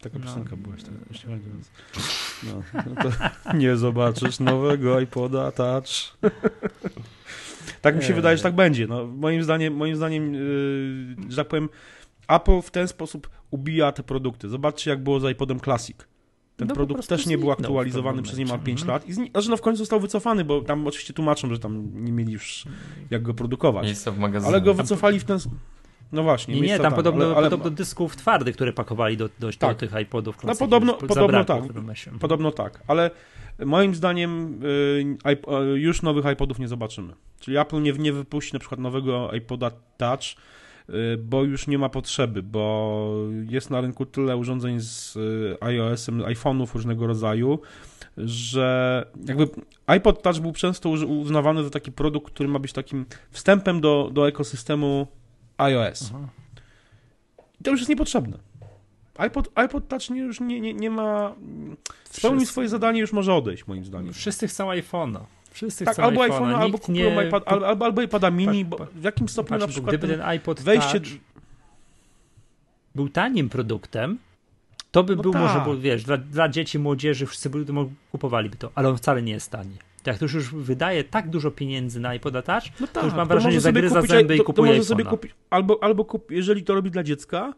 Taka 0.03 0.19
no. 0.19 0.25
piosenka 0.25 0.57
była 0.57 0.75
jeszcze. 0.75 0.91
No, 2.43 2.63
no 2.75 3.03
to 3.03 3.11
nie 3.55 3.77
zobaczysz 3.77 4.41
nowego 4.41 5.01
iPoda 5.01 5.53
Touch. 5.53 6.19
tak 7.83 7.97
mi 7.97 8.05
się 8.05 8.15
wydaje, 8.15 8.37
że 8.37 8.43
tak 8.43 8.55
będzie. 8.55 8.87
No, 8.87 9.07
moim 9.07 9.45
zdaniem, 9.45 9.75
moim 9.75 9.97
zdaniem 9.97 10.35
yy, 10.35 11.17
że 11.29 11.37
tak 11.37 11.49
powiem, 11.49 11.69
Apple 12.29 12.63
w 12.63 12.71
ten 12.71 12.89
sposób 12.89 13.31
ubija 13.51 13.93
te 13.93 14.03
produkty. 14.03 14.49
Zobaczcie, 14.49 14.91
jak 14.91 15.03
było 15.03 15.21
z 15.21 15.33
iPodem 15.33 15.61
Classic. 15.61 15.97
Ten 16.57 16.69
no, 16.69 16.75
produkt 16.75 17.09
też 17.09 17.27
nie 17.27 17.39
był 17.39 17.53
aktualizowany 17.53 18.23
przez 18.23 18.39
niemal 18.39 18.61
5 18.61 18.81
mhm. 18.81 18.95
lat. 18.95 19.09
I 19.09 19.13
znaczy, 19.13 19.51
no 19.51 19.57
w 19.57 19.61
końcu 19.61 19.79
został 19.79 20.01
wycofany, 20.01 20.45
bo 20.45 20.61
tam 20.61 20.87
oczywiście 20.87 21.13
tłumaczą, 21.13 21.55
że 21.55 21.59
tam 21.59 21.91
nie 22.05 22.13
mieli 22.13 22.33
już 22.33 22.65
jak 23.11 23.23
go 23.23 23.35
produkować. 23.35 23.85
Miejsca 23.85 24.11
w 24.11 24.19
magazynie. 24.19 24.49
Ale 24.49 24.61
go 24.61 24.75
wycofali 24.75 25.21
w 25.21 25.25
ten 25.25 25.41
sposób. 25.41 25.59
No 26.13 26.23
właśnie. 26.23 26.55
Nie, 26.55 26.61
nie 26.61 26.79
tam, 26.79 26.95
podobno, 26.95 27.25
ale, 27.25 27.37
ale... 27.37 27.51
podobno 27.51 27.71
dysków 27.71 28.17
twardych, 28.17 28.55
które 28.55 28.73
pakowali 28.73 29.17
do, 29.17 29.29
do, 29.39 29.51
tak. 29.59 29.71
do 29.71 29.75
tych 29.75 30.01
iPodów. 30.01 30.45
No 30.45 30.55
podobno, 30.55 30.95
podobno 30.95 31.45
tak. 31.45 31.63
Podobno 32.21 32.51
tak, 32.51 32.83
ale 32.87 33.11
moim 33.59 33.95
zdaniem 33.95 34.61
y, 34.65 35.31
y, 35.75 35.79
już 35.79 36.03
nowych 36.03 36.25
iPodów 36.33 36.59
nie 36.59 36.69
zobaczymy. 36.69 37.15
Czyli 37.41 37.59
Apple 37.59 37.83
nie, 37.83 37.93
nie 37.93 38.13
wypuści 38.13 38.53
na 38.53 38.59
przykład 38.59 38.81
nowego 38.81 39.33
iPoda 39.33 39.71
Touch, 39.97 40.23
y, 40.89 41.17
bo 41.19 41.45
już 41.45 41.67
nie 41.67 41.79
ma 41.79 41.89
potrzeby, 41.89 42.43
bo 42.43 43.17
jest 43.49 43.71
na 43.71 43.81
rynku 43.81 44.07
tyle 44.07 44.37
urządzeń 44.37 44.81
z 44.81 45.19
iOS-em, 45.61 46.21
iPhone'ów 46.21 46.75
różnego 46.75 47.07
rodzaju, 47.07 47.59
że 48.17 49.07
jakby 49.27 49.49
iPod 49.87 50.23
Touch 50.23 50.39
był 50.39 50.53
często 50.53 50.89
uznawany 50.89 51.65
za 51.65 51.71
taki 51.71 51.93
produkt, 51.93 52.33
który 52.33 52.49
ma 52.49 52.59
być 52.59 52.73
takim 52.73 53.07
wstępem 53.31 53.81
do, 53.81 54.11
do 54.13 54.29
ekosystemu 54.29 55.07
iOS. 55.63 56.13
Aha. 56.15 56.29
I 57.61 57.65
to 57.65 57.71
już 57.71 57.81
jest 57.81 57.91
niepotrzebne. 57.91 58.39
iPod, 59.19 59.49
iPod 59.55 59.89
Touch 59.89 60.11
nie, 60.11 60.21
już 60.21 60.41
nie, 60.41 60.61
nie, 60.61 60.75
nie 60.75 60.91
ma. 60.91 61.35
Spełnił 62.11 62.41
Wszyscy... 62.41 62.53
swoje 62.53 62.69
zadanie, 62.69 63.01
już 63.01 63.13
może 63.13 63.35
odejść, 63.35 63.67
moim 63.67 63.85
zdaniem. 63.85 64.13
Wszyscy 64.13 64.49
chcą 64.49 64.69
iPhone'a. 64.71 65.21
Wszyscy 65.51 65.85
tak, 65.85 65.95
chcą 65.95 66.03
albo 66.03 66.21
iPhone'a, 66.21 66.55
albo 66.55 66.79
kupują 66.79 67.21
nie... 67.21 67.29
iPad, 67.29 67.49
albo, 67.49 67.85
albo 67.85 68.03
iPada 68.03 68.31
mini, 68.31 68.65
bo 68.65 68.87
w 68.95 69.03
jakim 69.03 69.29
stopniu 69.29 69.51
Patrz, 69.51 69.61
na 69.61 69.69
przykład 69.69 69.97
gdyby 69.97 70.13
ten 70.13 70.23
iPod 70.23 70.61
wejście... 70.61 71.01
Touch 71.01 71.13
był 72.95 73.09
tanim 73.09 73.49
produktem, 73.49 74.19
to 74.91 75.05
by 75.05 75.17
no 75.17 75.23
był 75.23 75.33
tak. 75.33 75.43
może, 75.43 75.61
bo 75.61 75.77
wiesz, 75.77 76.05
dla, 76.05 76.17
dla 76.17 76.49
dzieci, 76.49 76.79
młodzieży, 76.79 77.27
wszyscy 77.27 77.51
by 77.51 77.65
kupowali 78.13 78.51
by 78.51 78.57
to, 78.57 78.71
ale 78.75 78.89
on 78.89 78.97
wcale 78.97 79.23
nie 79.23 79.33
jest 79.33 79.51
tani. 79.51 79.77
Jak 80.07 80.17
ktoś 80.17 80.33
już 80.33 80.55
wydaje 80.55 81.05
tak 81.05 81.31
dużo 81.31 81.51
pieniędzy 81.51 82.01
na 82.01 82.15
iPoda 82.15 82.43
Touch, 82.43 82.65
no 82.81 82.87
tak, 82.87 82.95
to 82.95 83.05
już 83.05 83.15
mam 83.15 83.29
wrażenie, 83.29 83.55
że 83.55 83.61
zagryza 83.61 83.97
kupić, 83.97 84.11
zęby 84.11 84.37
to, 84.37 84.43
i 84.43 84.45
kupuje 84.45 84.71
to 84.73 84.77
może 84.77 84.85
sobie 84.85 85.05
kupić, 85.05 85.33
albo, 85.51 85.83
albo 85.83 86.05
kup, 86.05 86.31
jeżeli 86.31 86.65
to 86.65 86.75
robi 86.75 86.91
dla 86.91 87.03
dziecka, 87.03 87.55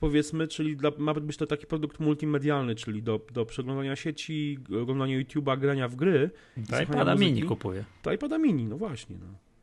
powiedzmy, 0.00 0.48
czyli 0.48 0.76
dla, 0.76 0.90
ma 0.98 1.14
być 1.14 1.36
to 1.36 1.46
taki 1.46 1.66
produkt 1.66 2.00
multimedialny, 2.00 2.74
czyli 2.74 3.02
do, 3.02 3.20
do 3.32 3.46
przeglądania 3.46 3.96
sieci, 3.96 4.58
oglądania 4.82 5.20
YouTube'a, 5.20 5.58
grania 5.58 5.88
w 5.88 5.96
gry. 5.96 6.30
To 6.70 6.82
iPada 6.82 7.14
mini 7.14 7.42
kupuje. 7.42 7.84
To 8.02 8.12
iPada 8.12 8.38
mini, 8.38 8.64
no 8.64 8.76
właśnie. 8.76 9.16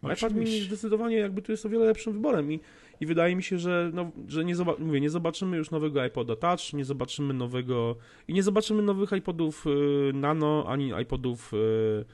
No. 0.04 0.14
iPad 0.14 0.34
mini 0.34 0.62
zdecydowanie 0.62 1.18
jakby 1.18 1.42
tu 1.42 1.52
jest 1.52 1.66
o 1.66 1.70
wiele 1.70 1.86
lepszym 1.86 2.14
wyborem 2.14 2.52
i, 2.52 2.60
i 3.02 3.06
wydaje 3.06 3.36
mi 3.36 3.44
się, 3.44 3.60
że, 3.60 3.92
no, 3.94 4.12
że 4.28 4.46
nie, 4.46 4.56
zoba- 4.56 4.80
mówię, 4.80 5.02
nie 5.02 5.10
zobaczymy 5.10 5.58
już 5.58 5.72
nowego 5.72 6.06
iPoda 6.06 6.36
Touch, 6.36 6.74
nie 6.74 6.86
zobaczymy 6.86 7.34
nowego 7.34 7.96
i 8.28 8.34
nie 8.34 8.44
zobaczymy 8.44 8.82
nowych 8.82 9.12
iPodów 9.12 9.66
y, 9.68 10.14
Nano, 10.14 10.66
ani 10.68 10.92
iPodów 11.02 11.54
y, 11.54 12.06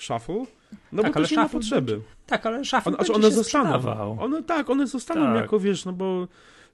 Shuffle, 0.00 0.44
no 0.92 1.02
tak, 1.02 1.14
bo 1.14 1.20
też 1.20 1.30
nie 1.30 1.36
ma 1.36 1.48
potrzeby. 1.48 2.00
Tak, 2.26 2.46
ale 2.46 2.64
Shuffle 2.64 2.92
On, 2.92 2.94
znaczy 2.94 3.12
one 3.12 3.30
zostaną. 3.30 4.18
One, 4.20 4.42
tak, 4.42 4.70
one 4.70 4.86
zostaną 4.86 5.26
tak. 5.26 5.36
jako, 5.36 5.58
wiesz, 5.60 5.84
no 5.84 5.92
bo 5.92 6.28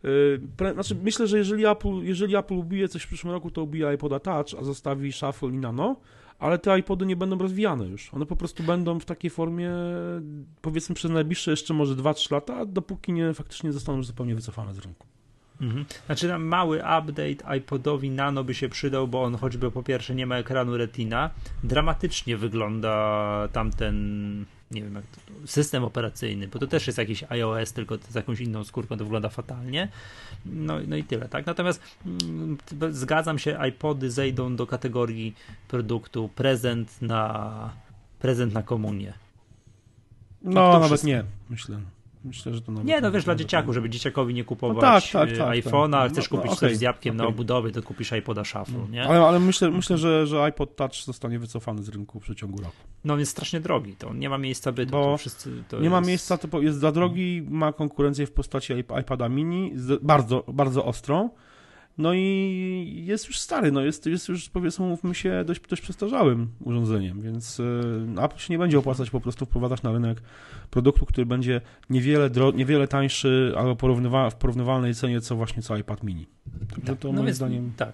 y, 0.05 0.41
Pre, 0.57 0.73
znaczy 0.73 0.97
myślę, 1.03 1.27
że 1.27 1.39
jeżeli 1.39 1.67
Apple, 1.67 2.03
jeżeli 2.03 2.37
Apple 2.37 2.55
ubije 2.55 2.89
coś 2.89 3.03
w 3.03 3.07
przyszłym 3.07 3.33
roku, 3.33 3.51
to 3.51 3.63
ubije 3.63 3.95
iPoda 3.95 4.21
Touch, 4.21 4.61
a 4.61 4.65
zostawi 4.65 5.13
Shuffle 5.13 5.49
i 5.49 5.59
Nano, 5.59 5.97
ale 6.39 6.59
te 6.59 6.78
iPody 6.78 7.07
nie 7.07 7.16
będą 7.16 7.39
rozwijane 7.39 7.87
już. 7.87 8.14
One 8.14 8.26
po 8.26 8.37
prostu 8.37 8.62
będą 8.62 9.01
w 9.01 9.05
takiej 9.05 9.30
formie, 9.30 9.70
powiedzmy, 10.62 10.95
przez 10.95 11.11
najbliższe 11.11 11.51
jeszcze 11.51 11.74
może 11.74 11.95
2-3 11.95 12.32
lata, 12.32 12.66
dopóki 12.66 13.12
nie 13.12 13.35
faktycznie 13.35 13.72
zostaną 13.72 13.99
już 13.99 14.07
zupełnie 14.07 14.35
wycofane 14.35 14.74
z 14.74 14.78
rynku. 14.78 15.07
Mhm. 15.61 15.85
Znaczy 16.07 16.28
tam 16.28 16.45
mały 16.45 16.76
update 16.78 17.57
iPodowi 17.57 18.11
Nano 18.11 18.45
by 18.45 18.55
się 18.55 18.68
przydał, 18.68 19.09
bo 19.09 19.22
on 19.22 19.35
choćby 19.35 19.70
po 19.70 19.82
pierwsze 19.82 20.14
nie 20.14 20.26
ma 20.26 20.37
ekranu 20.37 20.76
Retina, 20.76 21.30
dramatycznie 21.64 22.37
wygląda 22.37 23.49
tamten 23.53 24.45
nie 24.75 24.83
wiem 24.83 24.95
jak 24.95 25.05
to, 25.05 25.20
system 25.47 25.85
operacyjny, 25.85 26.49
bo 26.49 26.59
to 26.59 26.66
też 26.66 26.87
jest 26.87 26.99
jakiś 26.99 27.25
iOS, 27.29 27.72
tylko 27.72 27.99
z 28.11 28.14
jakąś 28.14 28.41
inną 28.41 28.64
skórką 28.64 28.97
to 28.99 29.05
wygląda 29.05 29.29
fatalnie. 29.29 29.89
No, 30.47 30.75
no 30.87 30.97
i 30.97 31.05
tyle, 31.05 31.29
tak? 31.29 31.47
Natomiast 31.47 31.83
mm, 32.07 32.59
zgadzam 32.91 33.39
się, 33.39 33.59
iPody 33.68 34.11
zejdą 34.11 34.57
do 34.57 34.66
kategorii 34.66 35.35
produktu 35.68 36.31
prezent 36.35 37.03
na 37.03 37.70
prezent 38.18 38.55
na 38.55 38.62
komunię. 38.62 39.12
No, 40.43 40.79
nawet 40.81 41.05
nie, 41.05 41.25
myślę. 41.51 41.81
Myślę, 42.25 42.55
że 42.55 42.61
to 42.61 42.72
nawet 42.72 42.89
Nie, 42.89 43.01
no 43.01 43.12
wiesz, 43.12 43.25
dla 43.25 43.35
dzieciaków, 43.35 43.75
żeby 43.75 43.91
dzieciakowi 43.91 44.35
nie 44.35 44.45
kupować 44.45 45.12
no 45.14 45.20
tak, 45.20 45.29
tak, 45.29 45.39
tak, 45.39 45.57
iPhone'a, 45.57 45.91
tak. 45.91 46.12
chcesz 46.12 46.31
no, 46.31 46.37
kupić 46.37 46.51
no, 46.51 46.57
okay, 46.57 46.68
coś 46.68 46.79
z 46.79 46.81
jabłkiem 46.81 47.14
okay. 47.14 47.25
na 47.25 47.29
obudowie, 47.29 47.70
to 47.70 47.83
kupisz 47.83 48.12
iPoda 48.12 48.45
szafą, 48.45 48.72
no. 48.72 48.89
nie? 48.91 49.05
Ale, 49.05 49.20
ale 49.20 49.41
myślę, 49.41 49.70
myślę 49.70 49.99
że, 49.99 50.27
że 50.27 50.43
iPod 50.43 50.77
Touch 50.77 50.95
zostanie 51.05 51.39
wycofany 51.39 51.83
z 51.83 51.89
rynku 51.89 52.20
w 52.20 52.22
przeciągu 52.22 52.59
roku. 52.59 52.77
No 53.05 53.16
więc 53.16 53.29
strasznie 53.29 53.61
drogi, 53.61 53.97
to 53.97 54.14
nie 54.14 54.29
ma 54.29 54.39
miejsca 54.39 54.72
bytu. 54.72 54.93
Bo 54.93 55.16
wszyscy, 55.16 55.51
nie 55.51 55.79
jest... 55.79 55.91
ma 55.91 56.01
miejsca, 56.01 56.39
to 56.39 56.61
jest 56.61 56.79
za 56.79 56.93
drogi, 56.93 57.47
ma 57.49 57.72
konkurencję 57.72 58.27
w 58.27 58.33
postaci 58.33 58.72
iPada 59.01 59.29
mini, 59.29 59.72
bardzo, 60.03 60.45
bardzo 60.49 60.85
ostrą, 60.85 61.31
no 61.99 62.15
i 62.15 63.03
jest 63.07 63.27
już 63.27 63.39
stary, 63.39 63.73
no 63.73 63.81
jest, 63.81 64.07
jest 64.07 64.29
już 64.29 64.49
powiedzmy, 64.49 64.87
mówmy 64.87 65.15
się, 65.15 65.45
dość, 65.47 65.61
dość 65.61 65.83
przestarzałym 65.83 66.49
urządzeniem, 66.61 67.23
więc 67.23 67.61
y, 67.61 67.63
Apple 68.23 68.39
się 68.39 68.55
nie 68.55 68.59
będzie 68.59 68.79
opłacać 68.79 69.11
po 69.11 69.21
prostu 69.21 69.47
wprowadzać 69.47 69.83
na 69.83 69.93
rynek 69.93 70.23
produktu, 70.71 71.07
który 71.07 71.27
będzie 71.27 71.61
niewiele, 71.91 72.31
niewiele 72.55 72.89
tańszy, 72.89 73.53
albo 73.57 73.75
porównywa- 73.75 74.31
w 74.31 74.35
porównywalnej 74.35 74.95
cenie, 74.95 75.21
co 75.21 75.37
właśnie 75.37 75.63
co 75.63 75.77
iPad 75.77 76.03
mini. 76.03 76.27
Także 76.71 76.87
tak, 76.87 76.99
to 76.99 77.09
no 77.09 77.15
moim 77.15 77.27
więc, 77.27 77.37
zdaniem... 77.37 77.73
Tak, 77.77 77.93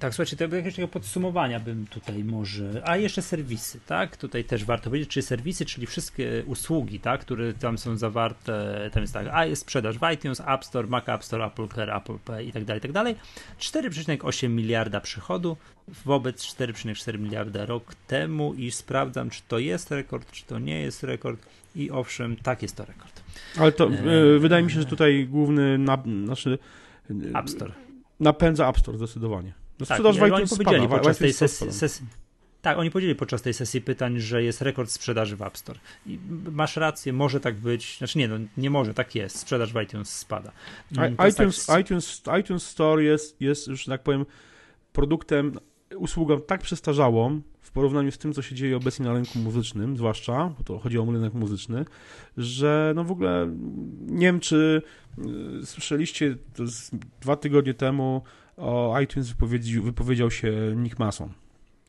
tak, 0.00 0.14
słuchajcie, 0.14 0.36
to 0.36 0.44
jakiegoś 0.44 0.72
takiego 0.72 0.88
podsumowania 0.88 1.60
bym 1.60 1.86
tutaj 1.86 2.24
może. 2.24 2.82
A 2.84 2.96
jeszcze 2.96 3.22
serwisy, 3.22 3.80
tak? 3.86 4.16
Tutaj 4.16 4.44
też 4.44 4.64
warto 4.64 4.84
powiedzieć, 4.84 5.10
czy 5.10 5.22
serwisy, 5.22 5.64
czyli 5.64 5.86
wszystkie 5.86 6.42
usługi, 6.46 7.00
tak, 7.00 7.20
które 7.20 7.54
tam 7.54 7.78
są 7.78 7.96
zawarte, 7.96 8.90
tam 8.92 9.02
jest 9.02 9.14
tak, 9.14 9.26
a 9.32 9.46
jest 9.46 9.62
sprzedaż 9.62 9.98
w 9.98 10.12
iTunes, 10.14 10.40
App 10.46 10.64
Store, 10.64 10.88
Mac 10.88 11.08
App 11.08 11.24
Store, 11.24 11.46
Apple 11.46 11.68
Care, 11.68 11.90
Apple 11.90 12.18
Pay 12.18 12.44
i 12.44 12.52
tak 12.52 12.64
dalej, 12.64 12.78
i 12.78 12.82
tak 12.82 12.92
dalej. 12.92 13.16
4,8 13.60 14.48
miliarda 14.48 15.00
przychodu 15.00 15.56
wobec 16.04 16.46
4,4 16.46 17.18
miliarda 17.18 17.66
rok 17.66 17.94
temu 18.06 18.54
i 18.54 18.70
sprawdzam, 18.70 19.30
czy 19.30 19.42
to 19.48 19.58
jest 19.58 19.90
rekord, 19.90 20.30
czy 20.30 20.46
to 20.46 20.58
nie 20.58 20.80
jest 20.80 21.02
rekord 21.02 21.46
i 21.74 21.90
owszem, 21.90 22.36
tak 22.36 22.62
jest 22.62 22.76
to 22.76 22.84
rekord. 22.84 23.22
Ale 23.58 23.72
to 23.72 23.86
e, 23.86 24.38
wydaje 24.38 24.62
mi 24.62 24.70
się, 24.70 24.80
że 24.80 24.86
tutaj 24.86 25.26
główny 25.30 25.78
na, 25.78 26.02
znaczy, 26.24 26.58
App 27.34 27.50
Store. 27.50 27.72
Napędza 28.20 28.68
App 28.68 28.78
Store 28.78 28.98
zdecydowanie. 28.98 29.61
No 29.82 29.86
tak, 29.86 29.98
sprzedaż 29.98 30.16
tak, 30.16 30.32
oni 30.32 30.46
powiedzieli 30.46 30.84
spada, 30.84 30.96
podczas 30.96 31.18
tej 31.18 31.32
sesji, 31.32 31.72
sesji, 31.72 32.06
tak, 32.62 32.78
oni 32.78 32.90
powiedzieli 32.90 33.14
podczas 33.14 33.42
tej 33.42 33.54
sesji 33.54 33.80
pytań, 33.80 34.20
że 34.20 34.42
jest 34.42 34.62
rekord 34.62 34.90
sprzedaży 34.90 35.36
w 35.36 35.42
App 35.42 35.58
Store. 35.58 35.80
I 36.06 36.18
masz 36.52 36.76
rację, 36.76 37.12
może 37.12 37.40
tak 37.40 37.54
być. 37.54 37.98
Znaczy 37.98 38.18
nie, 38.18 38.28
no 38.28 38.36
nie 38.56 38.70
może, 38.70 38.94
tak 38.94 39.14
jest. 39.14 39.38
Sprzedaż 39.38 39.72
w 39.72 39.80
iTunes 39.82 40.18
spada. 40.18 40.52
Mm, 40.96 41.16
iTunes, 41.30 41.66
tak... 41.66 41.80
iTunes, 41.80 42.22
iTunes 42.40 42.66
Store 42.66 43.04
jest, 43.04 43.40
jest 43.40 43.68
już, 43.68 43.84
tak 43.84 44.02
powiem, 44.02 44.26
produktem, 44.92 45.58
usługą 45.96 46.40
tak 46.40 46.60
przestarzałą 46.60 47.40
w 47.60 47.70
porównaniu 47.70 48.12
z 48.12 48.18
tym, 48.18 48.32
co 48.32 48.42
się 48.42 48.54
dzieje 48.54 48.76
obecnie 48.76 49.06
na 49.06 49.12
rynku 49.12 49.38
muzycznym, 49.38 49.96
zwłaszcza, 49.96 50.54
bo 50.58 50.64
to 50.64 50.78
chodzi 50.78 50.98
o 50.98 51.04
rynek 51.04 51.34
muzyczny, 51.34 51.84
że 52.36 52.92
no 52.96 53.04
w 53.04 53.10
ogóle 53.10 53.48
nie 54.00 54.26
wiem, 54.26 54.40
czy 54.40 54.82
y, 55.62 55.66
słyszeliście 55.66 56.36
dwa 57.20 57.36
tygodnie 57.36 57.74
temu 57.74 58.22
o 58.56 59.00
iTunes 59.00 59.28
wypowiedział, 59.28 59.82
wypowiedział 59.82 60.30
się 60.30 60.52
Nick 60.76 60.98
Mason, 60.98 61.28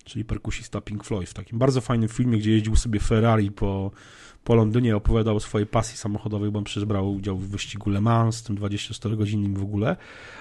czyli 0.03 0.26
perkusista 0.26 0.82
Pink 0.82 1.03
Floyd, 1.03 1.30
w 1.30 1.34
takim 1.34 1.59
bardzo 1.59 1.82
fajnym 1.82 2.09
filmie, 2.09 2.38
gdzie 2.38 2.51
jeździł 2.51 2.76
sobie 2.76 2.99
Ferrari 2.99 3.51
po, 3.51 3.91
po 4.43 4.55
Londynie, 4.55 4.95
opowiadał 4.95 5.36
o 5.36 5.39
swojej 5.39 5.68
pasji 5.68 5.97
samochodowej, 5.97 6.51
bo 6.51 6.59
on 6.59 6.64
przecież 6.64 6.86
brał 6.86 7.14
udział 7.14 7.38
w 7.38 7.47
wyścigu 7.47 7.89
Le 7.89 8.01
Mans, 8.01 8.43
tym 8.43 8.55
24 8.55 9.18
godzinnym 9.18 9.55
w 9.55 9.64
ogóle, 9.64 9.95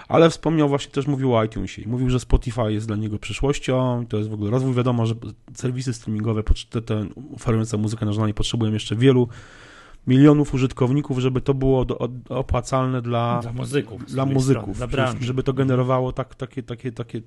ale 0.09 0.31
wspomniał 0.31 0.69
właśnie, 0.69 0.93
też 0.93 1.07
mówił 1.07 1.37
o 1.37 1.45
iTunesie. 1.45 1.89
Mówił, 1.89 2.11
że 2.11 2.21
Spotify 2.21 2.73
jest 2.73 2.87
dla 2.87 2.97
niego 2.97 3.19
przyszłością, 3.19 4.07
to 4.09 4.17
jest 4.17 4.31
w 4.31 4.35
ogóle 4.35 4.51
rozwój, 4.51 4.75
wiadomo, 4.75 5.07
że 5.07 5.15
serwisy 5.55 5.95
streamingowe, 5.95 6.43
te, 6.71 6.83
te 6.83 7.07
oferujące 7.35 7.77
muzykę 7.77 8.07
na 8.07 8.13
żądanie 8.13 8.35
potrzebują 8.35 8.73
jeszcze 8.73 8.97
wielu 8.97 9.29
milionów 10.07 10.55
użytkowników, 10.55 11.19
żeby 11.19 11.41
to 11.41 11.55
było 11.55 11.85
do, 11.85 12.09
opłacalne 12.29 13.03
dla, 13.03 13.41
dla 13.43 13.53
muzyków, 13.53 14.07
dla 14.07 14.27
muzyków 14.27 14.77
strony, 14.77 15.21
żeby 15.21 15.43
to 15.43 15.53
generowało 15.53 16.13
tak, 16.13 16.35
takie, 16.35 16.63
takie, 16.63 16.93
takie, 16.93 17.21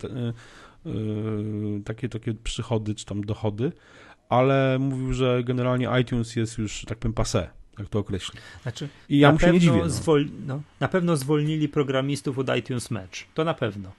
yy, 0.86 1.82
takie, 1.86 2.10
takie 2.10 2.34
przychody 2.34 2.96
czy 2.96 3.06
tam 3.06 3.24
dochody, 3.24 3.72
ale 4.30 4.78
mówił, 4.80 5.14
że 5.14 5.44
generalnie 5.44 5.90
iTunes 6.02 6.36
jest 6.36 6.58
już, 6.58 6.86
tak 6.86 6.98
powiem, 6.98 7.14
passé 7.14 7.48
jak 7.80 7.90
to 7.90 8.00
określi. 8.00 8.40
Znaczy, 8.64 8.90
I 9.10 9.20
ja 9.20 9.32
mu 9.32 9.40
się 9.40 9.52
nie 9.52 9.60
dziwię. 9.60 9.78
No. 9.78 9.90
Zwol... 9.90 10.26
No, 10.48 10.62
na 10.80 10.88
pewno 10.88 11.18
zwolnili 11.18 11.70
programistów 11.70 12.40
od 12.40 12.58
iTunes 12.58 12.92
Match. 12.92 13.20
To 13.34 13.44
na 13.44 13.54
pewno 13.54 13.92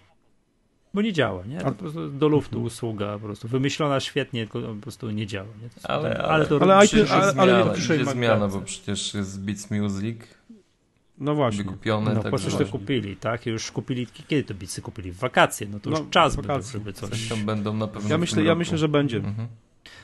bo 0.97 1.03
nie 1.03 1.13
działa, 1.13 1.45
nie? 1.45 1.59
To 1.59 1.65
po 1.65 1.73
prostu 1.73 2.09
do 2.09 2.29
luftu 2.29 2.57
mhm. 2.57 2.67
usługa, 2.67 3.13
po 3.13 3.19
prostu 3.19 3.49
wymyślona 3.49 4.01
świetnie, 4.01 4.47
tylko 4.47 4.75
po 4.75 4.83
prostu 4.83 5.11
nie 5.11 5.27
działa. 5.27 5.49
Nie? 5.63 5.69
To, 5.69 5.91
ale, 5.91 6.09
ale, 6.09 6.25
ale, 6.25 6.47
to 6.47 6.63
ale, 6.63 6.87
iTunes, 6.87 7.11
ale, 7.11 7.33
ale, 7.37 7.57
ale 7.57 7.77
zmiana, 7.77 8.11
zmiana, 8.13 8.49
bo 8.49 8.61
przecież 8.61 9.15
jest 9.15 9.41
Beats 9.41 9.71
Music. 9.71 10.19
No 11.19 11.35
właśnie. 11.35 11.65
Wykupione. 11.65 12.15
No 12.15 12.23
tak 12.23 12.31
po 12.31 12.39
coś 12.39 12.55
to 12.55 12.67
kupili, 12.67 13.17
tak? 13.17 13.47
Już 13.47 13.73
kupili, 13.73 14.07
kiedy 14.29 14.45
to 14.45 14.55
Beatsy 14.55 14.83
kupili? 14.83 15.13
W 15.13 15.19
wakacje, 15.19 15.67
no 15.69 15.81
to 15.81 15.91
już 15.91 15.99
no, 15.99 16.07
czas 16.11 16.37
był, 16.37 16.63
żeby 16.73 16.93
coś. 16.93 17.33
będą 17.45 17.75
na 17.75 17.87
pewno 17.87 18.11
Ja 18.11 18.19
myślę, 18.19 18.43
ja 18.43 18.55
myślę, 18.55 18.79
że 18.79 18.89
będzie. 18.89 19.17
Mhm. 19.17 19.49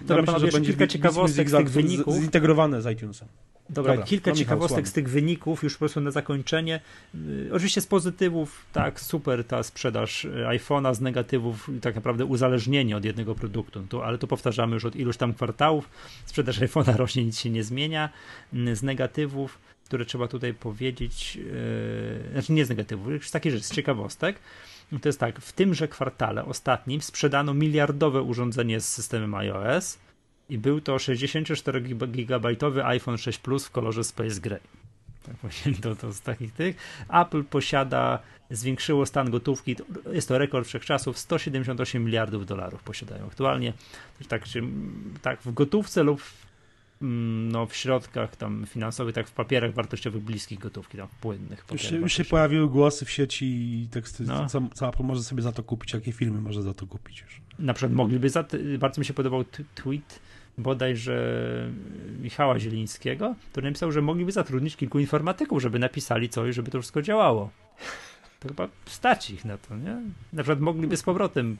Dobra, 0.05 0.16
ja 0.16 0.32
myślę, 0.32 0.50
że 0.50 0.53
będzie 0.53 0.70
kilka 0.70 0.86
ciekawostek 0.86 1.50
z 1.50 1.53
tych 1.53 1.70
wyników. 1.70 2.14
Zintegrowane 2.14 2.82
z 2.82 2.86
iTunesem. 2.86 3.28
Dobra, 3.70 3.92
Dobra 3.92 4.07
kilka 4.07 4.32
ciekawostek 4.32 4.88
z 4.88 4.92
tych 4.92 5.09
wyników 5.09 5.62
już 5.62 5.72
po 5.72 5.78
prostu 5.78 6.00
na 6.00 6.11
zakończenie. 6.11 6.80
Yy, 7.14 7.50
oczywiście 7.53 7.80
z 7.80 7.86
pozytywów, 7.86 8.66
tak, 8.72 9.00
super 9.00 9.44
ta 9.44 9.62
sprzedaż 9.62 10.24
y, 10.24 10.28
iPhone'a, 10.28 10.94
z 10.94 11.00
negatywów 11.00 11.70
tak 11.80 11.94
naprawdę 11.94 12.24
uzależnienie 12.24 12.96
od 12.96 13.05
jednego 13.05 13.34
produktu, 13.34 13.86
to, 13.88 14.05
ale 14.05 14.18
to 14.18 14.26
powtarzamy 14.26 14.74
już 14.74 14.84
od 14.84 14.96
iluś 14.96 15.16
tam 15.16 15.34
kwartałów. 15.34 15.88
Sprzedaż 16.26 16.61
iPhone'a 16.68 16.96
rośnie, 16.96 17.24
nic 17.24 17.40
się 17.40 17.50
nie 17.50 17.64
zmienia. 17.64 18.09
Yy, 18.53 18.76
z 18.76 18.82
negatywów, 18.82 19.59
które 19.84 20.05
trzeba 20.05 20.28
tutaj 20.28 20.55
powiedzieć, 20.55 21.36
yy, 21.36 22.32
znaczy 22.32 22.53
nie 22.53 22.64
z 22.64 22.68
negatywów, 22.68 23.12
już 23.12 23.30
takie 23.30 23.50
rzeczy, 23.50 23.64
z 23.64 23.74
ciekawostek, 23.74 24.36
to 25.01 25.09
jest 25.09 25.20
tak, 25.20 25.40
w 25.40 25.53
tymże 25.53 25.88
kwartale 25.88 26.45
ostatnim 26.45 27.03
sprzedano 27.03 27.55
miliardowe 27.55 28.22
urządzenie 28.22 28.80
z 28.80 28.88
systemem 28.88 29.34
iOS, 29.34 29.99
i 30.49 30.59
był 30.59 30.80
to 30.80 30.97
64-gigabajtowy 30.97 32.84
iPhone 32.84 33.18
6 33.18 33.38
Plus 33.38 33.66
w 33.66 33.70
kolorze 33.70 34.05
Space 34.05 34.40
Gray. 34.40 34.61
Tak 35.22 35.36
właśnie 35.36 35.74
to, 35.74 35.97
to 35.97 36.12
z 36.12 36.20
takich 36.20 36.53
tych. 36.53 36.76
Apple 37.09 37.45
posiada, 37.45 38.18
zwiększyło 38.51 39.07
stan 39.07 39.30
gotówki, 39.30 39.76
jest 40.12 40.28
to 40.28 40.38
rekord 40.38 40.68
wszechczasów, 40.68 41.18
178 41.18 42.05
miliardów 42.05 42.47
dolarów 42.47 42.82
posiadają 42.82 43.26
aktualnie. 43.26 43.72
Tak, 44.28 44.45
tak 45.22 45.43
w 45.43 45.53
gotówce 45.53 46.03
lub 46.03 46.20
mm, 46.20 46.32
no, 47.03 47.66
w 47.66 47.76
środkach 47.76 48.36
tam 48.36 48.66
finansowych, 48.66 49.14
tak 49.14 49.28
w 49.28 49.32
papierach 49.32 49.74
wartościowych 49.74 50.22
bliskich 50.22 50.59
gotówki, 50.59 50.98
tam 50.98 51.09
płynnych. 51.20 51.64
Już 51.72 51.82
się, 51.82 51.96
już 51.96 52.12
się 52.12 52.24
pojawiły 52.24 52.68
głosy 52.68 53.05
w 53.05 53.11
sieci 53.11 53.46
i 53.46 53.88
teksty, 53.90 54.24
no. 54.24 54.46
co, 54.46 54.62
co 54.74 54.88
Apple 54.88 55.03
może 55.03 55.22
sobie 55.22 55.42
za 55.42 55.53
to 55.53 55.62
kupić, 55.62 55.92
jakie 55.92 56.12
filmy 56.12 56.40
może 56.40 56.62
za 56.62 56.74
to 56.74 56.86
kupić 56.86 57.20
już. 57.20 57.40
Na 57.59 57.74
przykład 57.74 57.92
mogliby, 57.92 58.30
za, 58.30 58.44
bardzo 58.78 59.00
mi 59.00 59.05
się 59.05 59.14
podobał 59.14 59.44
tweet 59.74 60.20
bodajże 60.59 61.70
Michała 62.20 62.59
Zielińskiego, 62.59 63.34
który 63.50 63.70
napisał, 63.70 63.92
że 63.92 64.03
mogliby 64.03 64.32
zatrudnić 64.32 64.76
kilku 64.76 64.98
informatyków, 64.98 65.62
żeby 65.62 65.78
napisali 65.78 66.28
coś, 66.28 66.55
żeby 66.55 66.70
to 66.70 66.80
wszystko 66.80 67.03
działało. 67.03 67.50
To 68.40 68.48
chyba 68.48 68.68
stać 68.86 69.30
ich 69.30 69.44
na 69.44 69.59
to, 69.59 69.76
nie? 69.76 69.96
Na 70.32 70.42
przykład 70.42 70.61
mogliby 70.61 70.96
z 70.96 71.03
powrotem 71.03 71.57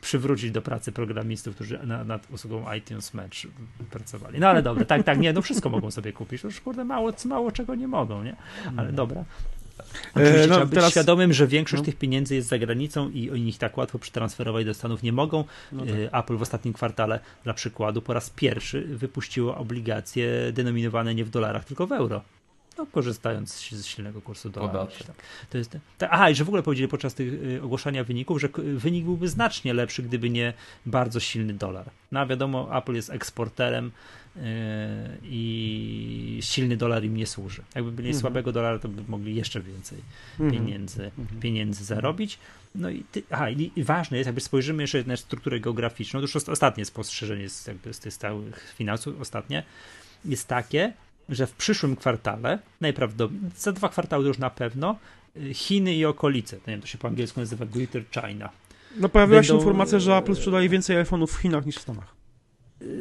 przywrócić 0.00 0.50
do 0.50 0.62
pracy 0.62 0.92
programistów, 0.92 1.54
którzy 1.54 1.78
na, 1.86 2.04
nad 2.04 2.30
usługą 2.30 2.72
iTunes 2.72 3.14
Match 3.14 3.38
pracowali. 3.90 4.40
No 4.40 4.48
ale 4.48 4.62
dobra, 4.62 4.84
tak, 4.84 5.02
tak, 5.02 5.18
nie, 5.18 5.32
no 5.32 5.42
wszystko 5.42 5.70
mogą 5.70 5.90
sobie 5.90 6.12
kupić. 6.12 6.42
Już 6.42 6.60
kurde, 6.60 6.84
mało, 6.84 7.12
mało 7.24 7.52
czego 7.52 7.74
nie 7.74 7.88
mogą, 7.88 8.22
nie? 8.22 8.36
Ale 8.76 8.92
dobra. 8.92 9.24
Oczywiście 10.14 10.44
e, 10.44 10.46
no, 10.46 10.54
trzeba 10.54 10.66
być 10.66 10.74
teraz... 10.74 10.90
świadomym, 10.90 11.32
że 11.32 11.46
większość 11.46 11.80
no. 11.80 11.84
tych 11.84 11.96
pieniędzy 11.96 12.34
jest 12.34 12.48
za 12.48 12.58
granicą 12.58 13.10
i 13.10 13.30
oni 13.30 13.48
ich 13.48 13.58
tak 13.58 13.78
łatwo 13.78 13.98
przetransferować 13.98 14.64
do 14.64 14.74
Stanów 14.74 15.02
nie 15.02 15.12
mogą. 15.12 15.44
No 15.72 15.86
tak. 15.86 15.94
E, 15.94 16.18
Apple 16.18 16.36
w 16.36 16.42
ostatnim 16.42 16.74
kwartale, 16.74 17.20
dla 17.44 17.54
przykładu, 17.54 18.02
po 18.02 18.12
raz 18.12 18.30
pierwszy 18.30 18.80
wypuściło 18.82 19.56
obligacje 19.56 20.52
denominowane 20.52 21.14
nie 21.14 21.24
w 21.24 21.30
dolarach, 21.30 21.64
tylko 21.64 21.86
w 21.86 21.92
euro. 21.92 22.22
No, 22.78 22.86
korzystając 22.86 23.54
z 23.54 23.86
silnego 23.86 24.20
kursu 24.20 24.50
dolara. 24.50 24.86
Tak. 24.86 25.16
To 25.50 25.58
jest, 25.58 25.78
to, 25.98 26.10
aha, 26.10 26.30
i 26.30 26.34
że 26.34 26.44
w 26.44 26.48
ogóle 26.48 26.62
powiedzieli 26.62 26.88
podczas 26.88 27.14
tych 27.14 27.32
y, 27.32 27.62
ogłoszenia 27.62 28.04
wyników, 28.04 28.40
że 28.40 28.48
wynik 28.74 29.04
byłby 29.04 29.28
znacznie 29.28 29.74
lepszy, 29.74 30.02
gdyby 30.02 30.30
nie 30.30 30.52
bardzo 30.86 31.20
silny 31.20 31.54
dolar. 31.54 31.90
No 32.12 32.20
a 32.20 32.26
wiadomo, 32.26 32.78
Apple 32.78 32.94
jest 32.94 33.10
eksporterem 33.10 33.92
yy, 34.36 34.42
i 35.22 36.38
silny 36.42 36.76
dolar 36.76 37.04
im 37.04 37.16
nie 37.16 37.26
służy. 37.26 37.62
Jakby 37.74 37.92
byli 37.92 38.08
mhm. 38.08 38.20
słabego 38.20 38.52
dolara, 38.52 38.78
to 38.78 38.88
by 38.88 39.02
mogli 39.08 39.34
jeszcze 39.34 39.60
więcej 39.60 39.98
mhm. 40.40 40.50
pieniędzy, 40.50 41.10
mhm. 41.18 41.40
pieniędzy 41.40 41.84
zarobić. 41.84 42.38
No 42.74 42.90
i, 42.90 43.04
ty, 43.12 43.22
aha, 43.30 43.50
i, 43.50 43.72
i, 43.76 43.84
ważne 43.84 44.16
jest, 44.16 44.26
jakby 44.26 44.40
spojrzymy 44.40 44.82
jeszcze 44.82 45.04
na 45.04 45.16
strukturę 45.16 45.60
geograficzną, 45.60 46.20
to 46.20 46.24
już 46.24 46.36
ostatnie 46.36 46.84
spostrzeżenie 46.84 47.48
z, 47.48 47.66
jakby 47.66 47.94
z 47.94 47.98
tych 47.98 48.14
stałych 48.14 48.74
finansów, 48.76 49.20
ostatnie, 49.20 49.62
jest 50.24 50.48
takie, 50.48 50.92
że 51.28 51.46
w 51.46 51.52
przyszłym 51.52 51.96
kwartale, 51.96 52.58
najprawdopodobniej, 52.80 53.50
za 53.56 53.72
dwa 53.72 53.88
kwartały 53.88 54.26
już 54.26 54.38
na 54.38 54.50
pewno, 54.50 54.96
y, 55.36 55.54
Chiny 55.54 55.94
i 55.94 56.04
okolice, 56.04 56.56
nie 56.56 56.62
wiem, 56.66 56.80
to 56.80 56.86
się 56.86 56.98
po 56.98 57.08
angielsku 57.08 57.40
nazywa 57.40 57.66
Greater 57.66 58.02
China. 58.10 58.50
No 58.96 59.08
pojawiła 59.08 59.40
Będą... 59.40 59.48
się 59.48 59.58
informacja, 59.58 59.98
że 59.98 60.16
Apple 60.16 60.34
sprzedaje 60.34 60.68
więcej 60.68 61.04
iPhone'ów 61.04 61.26
w 61.26 61.36
Chinach 61.36 61.66
niż 61.66 61.76
w 61.76 61.80
Stanach. 61.80 62.14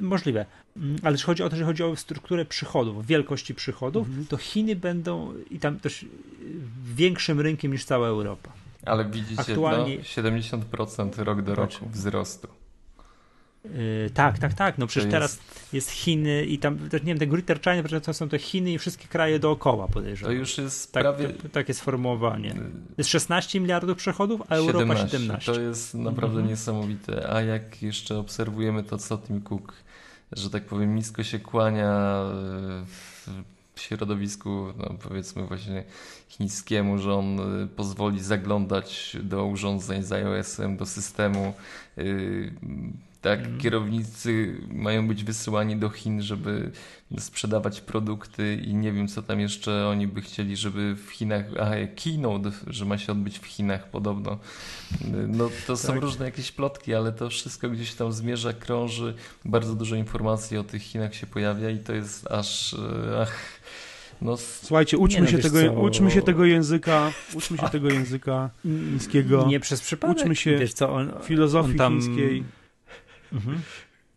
możliwe. 0.01 0.45
Mm, 0.77 0.95
ale 1.03 1.11
jeśli 1.11 1.25
chodzi 1.25 1.43
o 1.43 1.49
to, 1.49 1.55
że 1.55 1.65
chodzi 1.65 1.83
o 1.83 1.95
strukturę 1.95 2.45
przychodów, 2.45 3.05
wielkości 3.05 3.55
przychodów, 3.55 4.07
mhm. 4.07 4.27
to 4.27 4.37
Chiny 4.37 4.75
będą 4.75 5.33
i 5.51 5.59
tam 5.59 5.79
też 5.79 6.05
większym 6.95 7.39
rynkiem 7.39 7.71
niż 7.71 7.85
cała 7.85 8.07
Europa. 8.07 8.51
Ale 8.85 9.05
widzicie, 9.05 9.41
Aktualnie... 9.41 9.97
no, 9.97 10.03
70% 10.03 11.23
rok 11.23 11.41
do 11.41 11.55
roku 11.55 11.89
wzrostu. 11.89 12.47
Yy, 13.73 14.09
tak, 14.09 14.39
tak, 14.39 14.53
tak. 14.53 14.77
No 14.77 14.87
przecież 14.87 15.03
jest... 15.03 15.11
teraz 15.11 15.39
jest 15.73 15.89
Chiny 15.89 16.45
i 16.45 16.57
tam, 16.57 16.79
nie 16.93 16.99
wiem, 16.99 17.17
te 17.17 17.27
Greater 17.27 17.61
China, 17.61 17.99
to 17.99 18.13
są 18.13 18.29
te 18.29 18.39
Chiny 18.39 18.71
i 18.71 18.77
wszystkie 18.77 19.07
kraje 19.07 19.39
dookoła, 19.39 19.87
podejrzewam. 19.87 20.33
To 20.33 20.39
już 20.39 20.57
jest 20.57 20.91
tak, 20.91 21.03
prawie... 21.03 21.29
To, 21.29 21.49
takie 21.49 21.73
sformułowanie. 21.73 22.49
Yy, 22.49 22.71
jest 22.97 23.09
16 23.09 23.59
miliardów 23.59 23.97
przychodów, 23.97 24.41
a 24.49 24.55
Europa 24.55 24.79
17. 24.79 25.17
17. 25.17 25.53
To 25.53 25.61
jest 25.61 25.93
naprawdę 25.93 26.35
mhm. 26.35 26.47
niesamowite. 26.47 27.33
A 27.33 27.41
jak 27.41 27.81
jeszcze 27.81 28.17
obserwujemy 28.17 28.83
to, 28.83 28.97
co 28.97 29.17
Tim 29.17 29.41
Cook, 29.41 29.73
że 30.31 30.49
tak 30.49 30.65
powiem, 30.65 30.95
nisko 30.95 31.23
się 31.23 31.39
kłania 31.39 32.21
w 33.75 33.81
środowisku, 33.81 34.73
no 34.77 34.95
powiedzmy 35.03 35.47
właśnie 35.47 35.83
chińskiemu, 36.27 36.97
że 36.97 37.13
on 37.13 37.39
pozwoli 37.75 38.23
zaglądać 38.23 39.17
do 39.23 39.45
urządzeń 39.45 40.03
z 40.03 40.11
iOS-em, 40.11 40.77
do 40.77 40.85
systemu, 40.85 41.53
tak, 43.25 43.45
mm. 43.45 43.57
kierownicy 43.57 44.57
mają 44.69 45.07
być 45.07 45.23
wysyłani 45.23 45.75
do 45.75 45.89
Chin, 45.89 46.21
żeby 46.21 46.71
sprzedawać 47.19 47.81
produkty 47.81 48.55
i 48.55 48.73
nie 48.73 48.91
wiem, 48.91 49.07
co 49.07 49.21
tam 49.21 49.39
jeszcze 49.39 49.87
oni 49.87 50.07
by 50.07 50.21
chcieli, 50.21 50.55
żeby 50.55 50.95
w 50.95 51.09
Chinach, 51.09 51.45
a 51.59 51.71
keynote, 52.03 52.51
że 52.67 52.85
ma 52.85 52.97
się 52.97 53.11
odbyć 53.11 53.39
w 53.39 53.45
Chinach 53.45 53.89
podobno. 53.89 54.37
No 55.27 55.49
to 55.67 55.77
są 55.77 55.87
tak. 55.87 56.01
różne 56.01 56.25
jakieś 56.25 56.51
plotki, 56.51 56.93
ale 56.93 57.11
to 57.11 57.29
wszystko 57.29 57.69
gdzieś 57.69 57.93
tam 57.93 58.11
zmierza, 58.11 58.53
krąży, 58.53 59.13
bardzo 59.45 59.75
dużo 59.75 59.95
informacji 59.95 60.57
o 60.57 60.63
tych 60.63 60.81
Chinach 60.81 61.15
się 61.15 61.27
pojawia 61.27 61.69
i 61.69 61.79
to 61.79 61.93
jest 61.93 62.27
aż, 62.27 62.73
e, 62.73 63.21
ach, 63.21 63.59
no, 64.21 64.37
Słuchajcie, 64.37 64.97
uczmy, 64.97 65.21
nie, 65.21 65.27
się 65.27 65.37
tego, 65.37 65.71
uczmy 65.73 66.11
się 66.11 66.21
tego 66.21 66.45
języka, 66.45 67.11
uczmy 67.33 67.57
się 67.57 67.69
tego 67.69 67.89
języka 67.89 68.49
chińskiego. 68.63 69.45
Nie 69.47 69.59
przez 69.59 69.81
przypadek. 69.81 70.17
Uczmy 70.17 70.35
się 70.35 70.57
wiesz 70.57 70.73
co, 70.73 70.93
on, 70.93 71.11
filozofii 71.23 71.71
on 71.71 71.77
tam... 71.77 72.01
chińskiej. 72.01 72.43
Mhm. 73.35 73.61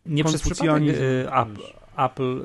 Nie 0.05 0.23
przez 0.23 0.41
przypadek 0.41 0.83
y, 0.83 1.27
Apple, 1.33 1.61
Apple 1.97 2.41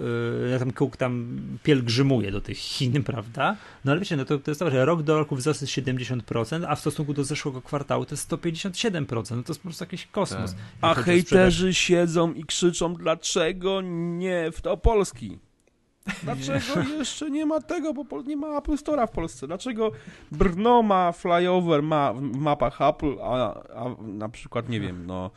y, 0.55 0.59
tam 0.59 0.73
Cook 0.73 0.97
tam 0.97 1.41
pielgrzymuje 1.63 2.33
do 2.33 2.41
tych 2.41 2.59
Chin, 2.59 3.03
prawda? 3.13 3.57
No 3.85 3.93
ale 3.93 4.01
wiecie, 4.01 4.17
no 4.17 4.25
to, 4.25 4.39
to 4.39 4.51
jest 4.51 4.59
to, 4.59 4.71
że 4.71 4.85
rok 4.85 5.03
do 5.03 5.19
roku 5.19 5.37
wzrost 5.37 5.63
jest 5.63 5.73
70%, 5.73 6.65
a 6.69 6.77
w 6.77 6.81
stosunku 6.81 7.15
do 7.15 7.25
zeszłego 7.25 7.63
kwartału 7.63 8.05
to 8.05 8.13
jest 8.13 8.31
157%. 8.31 9.37
No 9.37 9.43
to 9.43 9.53
jest 9.53 9.61
po 9.61 9.69
prostu 9.69 9.85
jakiś 9.85 10.07
kosmos. 10.07 10.55
Tak. 10.55 10.61
A 10.81 10.95
hejterzy 11.03 11.75
siedzą 11.75 12.33
i 12.33 12.45
krzyczą, 12.45 12.95
dlaczego 12.95 13.81
nie 13.83 14.51
w 14.53 14.61
to 14.61 14.77
Polski? 14.77 15.39
Dlaczego 16.23 16.89
jeszcze 16.99 17.31
nie 17.31 17.47
ma 17.47 17.61
tego, 17.61 17.95
bo 17.95 18.23
nie 18.23 18.37
ma 18.37 18.59
Apple 18.59 18.73
Store'a 18.73 19.07
w 19.07 19.11
Polsce? 19.11 19.47
Dlaczego 19.47 19.91
Brno 20.33 20.83
ma 20.83 21.13
flyover 21.13 21.83
ma 21.83 22.13
w 22.13 22.21
mapach 22.21 22.81
Apple, 22.81 23.17
a, 23.23 23.63
a 23.75 24.03
na 24.03 24.29
przykład, 24.29 24.69
nie 24.69 24.81
wiem, 24.81 25.07
no 25.07 25.31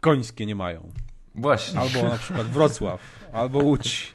końskie 0.00 0.46
nie 0.46 0.54
mają. 0.54 0.92
Właśnie. 1.34 1.80
Albo 1.80 2.02
na 2.02 2.18
przykład 2.18 2.46
Wrocław, 2.46 3.00
albo 3.32 3.58
Łódź. 3.58 4.12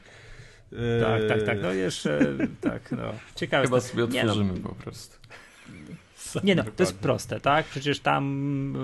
Tak, 1.00 1.28
tak, 1.28 1.46
tak. 1.46 1.62
No 1.62 1.72
jeszcze, 1.72 2.20
tak, 2.60 2.92
no. 2.92 3.12
Ciekawe. 3.34 3.64
Chyba 3.64 3.80
sobie 3.80 4.04
otworzymy 4.04 4.52
no. 4.52 4.68
po 4.68 4.74
prostu. 4.74 5.16
Nie 6.44 6.54
no, 6.54 6.64
to 6.64 6.82
jest 6.82 6.98
proste, 6.98 7.40
tak? 7.40 7.66
Przecież 7.66 8.00
tam 8.00 8.76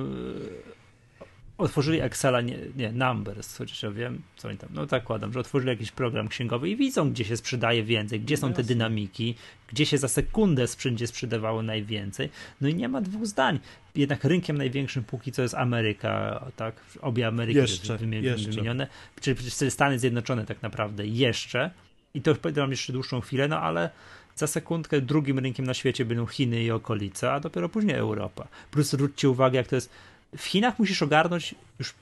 otworzyli 1.61 2.01
Excela, 2.01 2.41
nie, 2.41 2.59
nie, 2.77 2.93
Numbers, 2.93 3.57
chociaż 3.57 3.83
ja 3.83 3.91
wiem, 3.91 4.23
co 4.37 4.49
oni 4.49 4.59
tam, 4.59 4.69
no 4.73 4.87
tak 4.87 5.05
kładam, 5.05 5.33
że 5.33 5.41
otworzyli 5.41 5.71
jakiś 5.71 5.91
program 5.91 6.29
księgowy 6.29 6.69
i 6.69 6.77
widzą, 6.77 7.11
gdzie 7.11 7.25
się 7.25 7.37
sprzedaje 7.37 7.85
więcej, 7.85 8.21
gdzie 8.21 8.37
są 8.37 8.53
te 8.53 8.65
dynamiki, 8.65 9.35
gdzie 9.69 9.87
się 9.87 9.99
za 9.99 10.09
sekundę 10.09 10.67
będzie 10.85 11.07
sprzedawało 11.07 11.63
najwięcej, 11.63 12.29
no 12.61 12.69
i 12.69 12.75
nie 12.75 12.89
ma 12.89 13.01
dwóch 13.01 13.27
zdań. 13.27 13.59
Jednak 13.95 14.25
rynkiem 14.25 14.59
największym 14.59 15.05
póki 15.05 15.33
co 15.33 15.43
jest 15.43 15.55
Ameryka, 15.55 16.45
tak, 16.57 16.75
obie 17.01 17.27
Ameryki 17.27 17.59
jeszcze, 17.59 17.93
jeszcze. 17.93 18.51
wymienione, 18.51 18.87
czyli 19.21 19.51
Stany 19.71 19.99
Zjednoczone 19.99 20.47
tak 20.47 20.63
naprawdę 20.63 21.07
jeszcze 21.07 21.71
i 22.15 22.23
to 22.23 22.31
już 22.31 22.39
powiedziałem 22.39 22.71
jeszcze 22.71 22.93
dłuższą 22.93 23.21
chwilę, 23.21 23.49
no 23.49 23.61
ale 23.61 23.91
za 24.37 24.47
sekundkę 24.47 25.01
drugim 25.01 25.39
rynkiem 25.39 25.67
na 25.67 25.75
świecie 25.75 26.05
będą 26.05 26.27
Chiny 26.27 26.63
i 26.63 26.71
okolice, 26.71 27.33
a 27.33 27.41
dopiero 27.41 27.69
później 27.69 27.97
Europa. 27.97 28.49
Plus 28.71 28.91
zwróćcie 28.91 29.31
uwagę, 29.31 29.57
jak 29.57 29.69
to 29.69 29.75
jest 29.75 29.91
w 30.37 30.45
Chinach 30.45 30.79
musisz 30.79 31.03
ogarnąć 31.03 31.55
już 31.79 31.95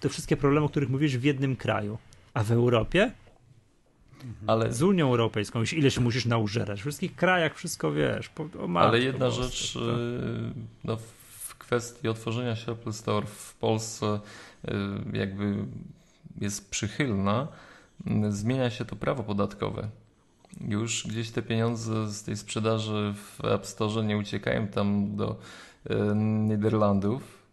te 0.00 0.08
wszystkie 0.08 0.36
problemy, 0.36 0.66
o 0.66 0.68
których 0.68 0.90
mówisz 0.90 1.18
w 1.18 1.24
jednym 1.24 1.56
kraju, 1.56 1.98
a 2.34 2.44
w 2.44 2.52
Europie 2.52 3.10
ale... 4.46 4.72
z 4.72 4.82
Unią 4.82 5.10
Europejską 5.10 5.62
ile 5.72 5.90
się 5.90 6.00
musisz 6.00 6.26
naużerać. 6.26 6.80
W 6.80 6.82
wszystkich 6.82 7.16
krajach 7.16 7.56
wszystko 7.56 7.92
wiesz. 7.92 8.30
Ale 8.74 9.00
jedna 9.00 9.30
rzecz 9.30 9.74
tak. 9.74 9.82
Y, 9.82 9.86
no, 10.84 10.96
w 11.28 11.54
kwestii 11.58 12.08
otworzenia 12.08 12.56
się 12.56 12.72
Apple 12.72 12.92
Store 12.92 13.26
w 13.26 13.54
Polsce 13.54 14.20
y, 14.64 14.70
jakby 15.12 15.54
jest 16.40 16.70
przychylna. 16.70 17.48
Zmienia 18.28 18.70
się 18.70 18.84
to 18.84 18.96
prawo 18.96 19.22
podatkowe. 19.22 19.88
Już 20.68 21.06
gdzieś 21.06 21.30
te 21.30 21.42
pieniądze 21.42 22.08
z 22.08 22.22
tej 22.22 22.36
sprzedaży 22.36 23.14
w 23.16 23.44
App 23.44 23.66
Store 23.66 24.04
nie 24.04 24.16
uciekają 24.16 24.68
tam 24.68 25.16
do 25.16 25.38
y, 25.90 25.94
Niderlandów, 26.14 27.43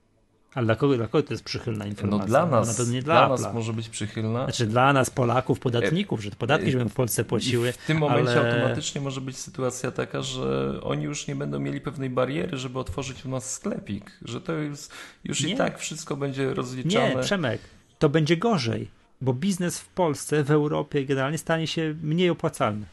ale 0.53 0.65
dla 0.65 0.75
kogo, 0.75 0.97
dla 0.97 1.07
kogo 1.07 1.27
to 1.27 1.33
jest 1.33 1.43
przychylna 1.43 1.85
informacja? 1.85 2.23
No 2.23 2.27
dla 2.27 2.45
nas, 2.45 2.79
no, 2.79 2.93
nie 2.93 3.01
dla, 3.01 3.27
dla 3.27 3.37
nas 3.37 3.53
może 3.53 3.73
być 3.73 3.89
przychylna. 3.89 4.43
Znaczy 4.43 4.65
dla 4.65 4.93
nas, 4.93 5.09
Polaków, 5.09 5.59
podatników, 5.59 6.23
że 6.23 6.31
podatki, 6.31 6.71
żeby 6.71 6.89
w 6.89 6.93
Polsce 6.93 7.23
płaciły. 7.23 7.71
w 7.71 7.77
tym 7.77 7.97
momencie 7.97 8.39
ale... 8.39 8.53
automatycznie 8.53 9.01
może 9.01 9.21
być 9.21 9.37
sytuacja 9.37 9.91
taka, 9.91 10.21
że 10.21 10.73
oni 10.83 11.03
już 11.03 11.27
nie 11.27 11.35
będą 11.35 11.59
mieli 11.59 11.81
pewnej 11.81 12.09
bariery, 12.09 12.57
żeby 12.57 12.79
otworzyć 12.79 13.25
u 13.25 13.29
nas 13.29 13.53
sklepik, 13.53 14.11
że 14.21 14.41
to 14.41 14.53
jest, 14.53 14.93
już 15.23 15.43
nie. 15.43 15.53
i 15.53 15.57
tak 15.57 15.79
wszystko 15.79 16.15
będzie 16.15 16.53
rozliczane. 16.53 17.15
Nie, 17.15 17.21
Przemek, 17.21 17.61
to 17.99 18.09
będzie 18.09 18.37
gorzej, 18.37 18.87
bo 19.21 19.33
biznes 19.33 19.79
w 19.79 19.87
Polsce, 19.87 20.43
w 20.43 20.51
Europie 20.51 21.05
generalnie 21.05 21.37
stanie 21.37 21.67
się 21.67 21.95
mniej 22.03 22.29
opłacalny. 22.29 22.85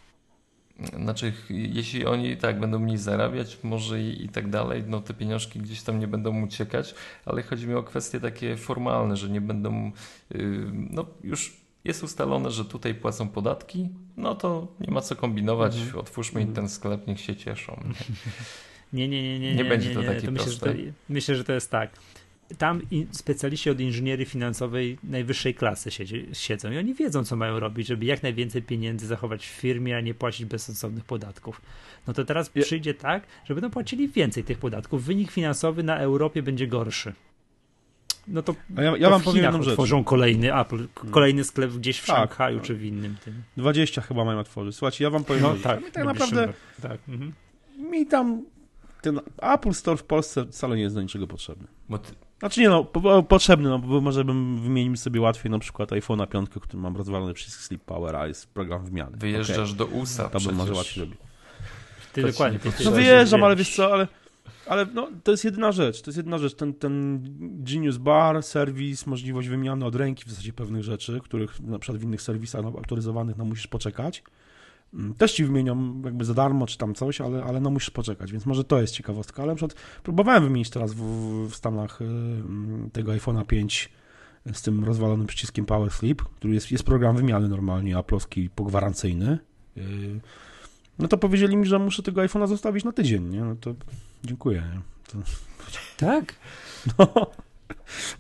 Znaczy, 0.78 1.32
jeśli 1.50 2.06
oni 2.06 2.36
tak 2.36 2.60
będą 2.60 2.78
mniej 2.78 2.98
zarabiać, 2.98 3.58
może 3.62 4.02
i, 4.02 4.24
i, 4.24 4.28
tak 4.28 4.50
dalej, 4.50 4.84
no 4.86 5.00
te 5.00 5.14
pieniążki 5.14 5.58
gdzieś 5.58 5.82
tam 5.82 6.00
nie 6.00 6.08
będą 6.08 6.42
uciekać, 6.42 6.94
ale 7.24 7.42
chodzi 7.42 7.66
mi 7.66 7.74
o 7.74 7.82
kwestie 7.82 8.20
takie 8.20 8.56
formalne, 8.56 9.16
że 9.16 9.28
nie 9.28 9.40
będą, 9.40 9.92
yy, 10.30 10.70
no 10.90 11.06
już 11.24 11.56
jest 11.84 12.02
ustalone, 12.02 12.50
że 12.50 12.64
tutaj 12.64 12.94
płacą 12.94 13.28
podatki, 13.28 13.88
no 14.16 14.34
to 14.34 14.68
nie 14.80 14.90
ma 14.90 15.00
co 15.00 15.16
kombinować, 15.16 15.76
mhm. 15.76 15.98
otwórzmy 15.98 16.42
im 16.42 16.52
ten 16.52 16.68
sklep, 16.68 17.06
niech 17.06 17.20
się 17.20 17.36
cieszą. 17.36 17.80
Nie, 18.92 19.08
nie, 19.08 19.22
nie, 19.22 19.38
nie. 19.38 19.50
Nie, 19.50 19.54
nie 19.54 19.64
będzie 19.64 19.94
to 19.94 20.02
takie 20.02 20.22
to 20.22 20.30
myślę, 20.30 20.46
proste. 20.46 20.72
Że 20.72 20.74
to, 20.74 20.92
myślę, 21.08 21.34
że 21.34 21.44
to 21.44 21.52
jest 21.52 21.70
tak 21.70 21.90
tam 22.58 22.80
specjaliści 23.10 23.70
od 23.70 23.80
inżynierii 23.80 24.26
finansowej 24.26 24.98
najwyższej 25.04 25.54
klasy 25.54 25.90
siedzi, 25.90 26.26
siedzą 26.32 26.70
i 26.70 26.78
oni 26.78 26.94
wiedzą, 26.94 27.24
co 27.24 27.36
mają 27.36 27.60
robić, 27.60 27.86
żeby 27.86 28.04
jak 28.04 28.22
najwięcej 28.22 28.62
pieniędzy 28.62 29.06
zachować 29.06 29.46
w 29.46 29.50
firmie, 29.50 29.96
a 29.96 30.00
nie 30.00 30.14
płacić 30.14 30.46
bezsensownych 30.46 31.04
podatków. 31.04 31.60
No 32.06 32.12
to 32.12 32.24
teraz 32.24 32.50
ja... 32.54 32.62
przyjdzie 32.62 32.94
tak, 32.94 33.22
że 33.44 33.54
będą 33.54 33.70
płacili 33.70 34.08
więcej 34.08 34.44
tych 34.44 34.58
podatków. 34.58 35.04
Wynik 35.04 35.30
finansowy 35.30 35.82
na 35.82 35.98
Europie 35.98 36.42
będzie 36.42 36.66
gorszy. 36.66 37.12
No 38.28 38.42
to, 38.42 38.54
ja, 38.76 38.82
ja 38.82 38.98
to 38.98 39.10
wam 39.10 39.22
powiem 39.22 39.44
jedną 39.44 39.62
rzecz. 39.62 39.74
Tworzą 39.74 40.04
kolejny 40.04 40.60
Apple, 40.60 40.86
kolejny 41.10 41.44
sklep 41.44 41.70
gdzieś 41.70 41.98
w 41.98 42.06
tak, 42.06 42.16
Szanghaju 42.16 42.60
czy 42.60 42.74
w 42.74 42.84
innym 42.84 43.16
tym. 43.24 43.42
20 43.56 44.00
chyba 44.00 44.24
mają 44.24 44.38
otworzyć. 44.38 44.76
Słuchajcie, 44.76 45.04
ja 45.04 45.10
wam 45.10 45.24
powiem, 45.24 45.42
no, 45.42 45.54
tak, 45.62 45.90
tak 45.90 46.04
naprawdę 46.04 46.52
tak. 46.82 47.00
Mhm. 47.08 47.32
mi 47.90 48.06
tam 48.06 48.42
ten 49.02 49.20
Apple 49.42 49.72
Store 49.72 49.96
w 49.96 50.04
Polsce 50.04 50.46
wcale 50.46 50.76
nie 50.76 50.82
jest 50.82 50.94
do 50.94 51.02
niczego 51.02 51.26
potrzebny. 51.26 51.66
Bo 51.88 51.98
ty, 51.98 52.12
znaczy 52.38 52.60
nie 52.60 52.68
no, 52.68 52.84
po, 52.84 53.22
potrzebny, 53.22 53.68
no 53.68 53.78
bo 53.78 54.00
może 54.00 54.24
bym 54.24 54.60
wymienił 54.62 54.96
sobie 54.96 55.20
łatwiej 55.20 55.50
na 55.50 55.58
przykład 55.58 55.90
iPhone'a 55.90 56.28
5, 56.28 56.50
który 56.50 56.78
mam 56.78 56.96
rozwalony 56.96 57.34
przycisk 57.34 57.60
Sleep 57.60 57.84
Power, 57.84 58.16
a 58.16 58.26
jest 58.26 58.46
program 58.46 58.84
wymiany. 58.84 59.16
Wyjeżdżasz 59.16 59.72
okay. 59.72 59.76
do 59.76 59.86
USA 59.86 60.28
To 60.28 60.40
bym 60.40 60.54
może 60.54 60.72
łatwiej 60.72 60.94
zrobić. 60.94 61.20
Ty 62.12 62.22
dokładnie. 62.22 62.58
Ty 62.58 62.84
no 62.84 62.90
wyjeżdżam, 62.90 63.44
ale 63.44 63.56
wiesz 63.56 63.76
co, 63.76 63.92
ale, 63.92 64.08
ale 64.66 64.86
no, 64.94 65.08
to 65.24 65.30
jest 65.30 65.44
jedyna 65.44 65.72
rzecz, 65.72 66.02
to 66.02 66.10
jest 66.10 66.16
jedyna 66.16 66.38
rzecz, 66.38 66.54
ten, 66.54 66.74
ten 66.74 67.20
Genius 67.40 67.96
Bar, 67.96 68.42
serwis, 68.42 69.06
możliwość 69.06 69.48
wymiany 69.48 69.84
od 69.84 69.94
ręki 69.94 70.24
w 70.24 70.30
zasadzie 70.30 70.52
pewnych 70.52 70.84
rzeczy, 70.84 71.20
których 71.24 71.60
na 71.60 71.78
przykład 71.78 72.00
w 72.00 72.04
innych 72.04 72.22
serwisach 72.22 72.64
autoryzowanych 72.64 73.36
no, 73.36 73.44
musisz 73.44 73.66
poczekać. 73.66 74.22
Mm, 74.94 75.14
też 75.14 75.32
ci 75.32 75.44
wymienią 75.44 76.02
jakby 76.04 76.24
za 76.24 76.34
darmo, 76.34 76.66
czy 76.66 76.78
tam 76.78 76.94
coś, 76.94 77.20
ale, 77.20 77.44
ale 77.44 77.60
no 77.60 77.70
musisz 77.70 77.90
poczekać, 77.90 78.32
więc 78.32 78.46
może 78.46 78.64
to 78.64 78.80
jest 78.80 78.94
ciekawostka, 78.94 79.42
ale 79.42 79.52
na 79.52 79.56
przykład 79.56 79.80
próbowałem 80.02 80.44
wymienić 80.44 80.70
teraz 80.70 80.94
w, 80.94 81.02
w 81.50 81.54
Stanach 81.54 82.02
y, 82.02 82.04
mm, 82.04 82.90
tego 82.92 83.12
iPhone'a 83.12 83.46
5 83.46 83.90
z 84.52 84.62
tym 84.62 84.84
rozwalonym 84.84 85.26
przyciskiem 85.26 85.66
Power 85.66 85.90
Sleep, 85.90 86.22
który 86.22 86.54
jest, 86.54 86.72
jest 86.72 86.84
program 86.84 87.16
wymiany 87.16 87.48
normalnie, 87.48 87.96
aplowski 87.96 88.50
pogwarancyjny. 88.50 89.38
Y, 89.76 90.20
no 90.98 91.08
to 91.08 91.18
powiedzieli 91.18 91.56
mi, 91.56 91.66
że 91.66 91.78
muszę 91.78 92.02
tego 92.02 92.20
iPhone'a 92.20 92.46
zostawić 92.46 92.84
na 92.84 92.92
tydzień, 92.92 93.28
nie? 93.28 93.40
No 93.40 93.56
to 93.56 93.74
dziękuję. 94.24 94.62
Nie? 94.74 94.80
To... 95.12 95.18
Tak? 95.96 96.34
No. 96.98 97.30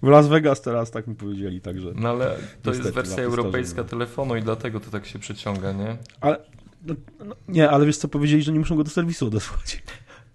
W 0.02 0.06
Las 0.06 0.28
Vegas 0.28 0.62
teraz 0.62 0.90
tak 0.90 1.06
mi 1.06 1.14
powiedzieli, 1.14 1.60
także. 1.60 1.92
No 1.94 2.08
ale 2.08 2.36
to 2.62 2.70
jest 2.70 2.90
wersja 2.90 3.22
europejska 3.22 3.82
no. 3.82 3.88
telefonu 3.88 4.36
i 4.36 4.42
dlatego 4.42 4.80
to 4.80 4.90
tak 4.90 5.06
się 5.06 5.18
przeciąga, 5.18 5.72
nie? 5.72 5.96
Ale, 6.20 6.38
no, 6.82 6.94
no, 7.24 7.36
nie, 7.48 7.70
ale 7.70 7.86
wiesz 7.86 7.96
co, 7.96 8.08
powiedzieli, 8.08 8.42
że 8.42 8.52
nie 8.52 8.58
muszą 8.58 8.76
go 8.76 8.84
do 8.84 8.90
serwisu 8.90 9.26
odesłać. 9.26 9.82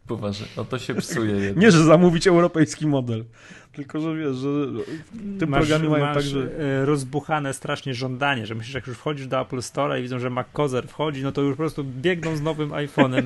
Poważnie, 0.07 0.47
no 0.57 0.65
to 0.65 0.79
się 0.79 0.95
psuje. 0.95 1.31
Jednak. 1.31 1.63
Nie, 1.63 1.71
że 1.71 1.83
zamówić 1.83 2.27
europejski 2.27 2.87
model. 2.87 3.25
Tylko, 3.73 4.01
że 4.01 4.15
wiesz, 4.15 4.35
że 4.35 4.49
w 4.49 5.39
tym 5.39 5.49
masz, 5.49 5.59
programie 5.59 5.89
mają 5.89 6.05
masz 6.05 6.15
tak, 6.15 6.23
że... 6.23 6.49
E, 6.59 6.85
rozbuchane 6.85 7.53
strasznie 7.53 7.93
żądanie, 7.93 8.45
że 8.45 8.55
myślisz, 8.55 8.75
jak 8.75 8.87
już 8.87 8.97
wchodzisz 8.97 9.27
do 9.27 9.41
Apple 9.41 9.61
Store 9.61 9.99
i 9.99 10.03
widzą, 10.03 10.19
że 10.19 10.29
MacCozer 10.29 10.87
wchodzi, 10.87 11.23
no 11.23 11.31
to 11.31 11.41
już 11.41 11.51
po 11.51 11.57
prostu 11.57 11.83
biegną 11.83 12.35
z 12.35 12.41
nowym 12.41 12.69
iPhone'em 12.69 13.21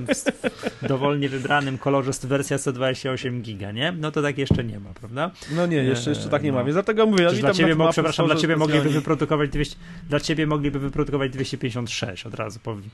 w 0.82 0.88
dowolnie 0.88 1.30
wybranym 1.30 1.78
kolorze 1.78 2.14
z 2.14 2.26
wersja 2.26 2.58
128 2.58 3.42
giga, 3.42 3.72
nie? 3.72 3.92
No 3.92 4.12
to 4.12 4.22
tak 4.22 4.38
jeszcze 4.38 4.64
nie 4.64 4.80
ma, 4.80 4.90
prawda? 4.90 5.32
No 5.56 5.66
nie, 5.66 5.78
jeszcze, 5.78 6.10
jeszcze 6.10 6.30
tak 6.30 6.44
nie 6.44 6.52
ma, 6.52 6.64
więc 6.64 6.76
dlatego 6.76 7.06
mówię, 7.06 7.24
ja 7.24 7.32
dla 7.32 7.54
ciebie, 7.54 7.76
mo- 7.76 7.92
przepraszam, 7.92 8.26
dla 8.26 8.36
ciebie 8.36 8.56
mogliby 8.56 8.90
wyprodukować 8.90 9.50
200, 9.50 9.76
dla 10.10 10.20
ciebie 10.20 10.48
mogliby 10.48 10.80
wyprodukować 10.80 11.32
256 11.32 12.26
od 12.26 12.34
razu 12.34 12.60
powiem. 12.60 12.90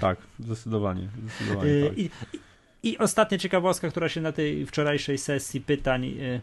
Tak, 0.00 0.18
zdecydowanie. 0.40 1.08
zdecydowanie 1.22 1.70
y, 1.70 1.88
tak. 1.88 1.98
I, 1.98 2.02
i 2.02 2.10
ostatnia 2.98 3.38
ciekawostka, 3.38 3.88
która 3.88 4.08
się 4.08 4.20
na 4.20 4.32
tej 4.32 4.66
wczorajszej 4.66 5.18
sesji 5.18 5.60
pytań 5.60 6.04
y, 6.04 6.40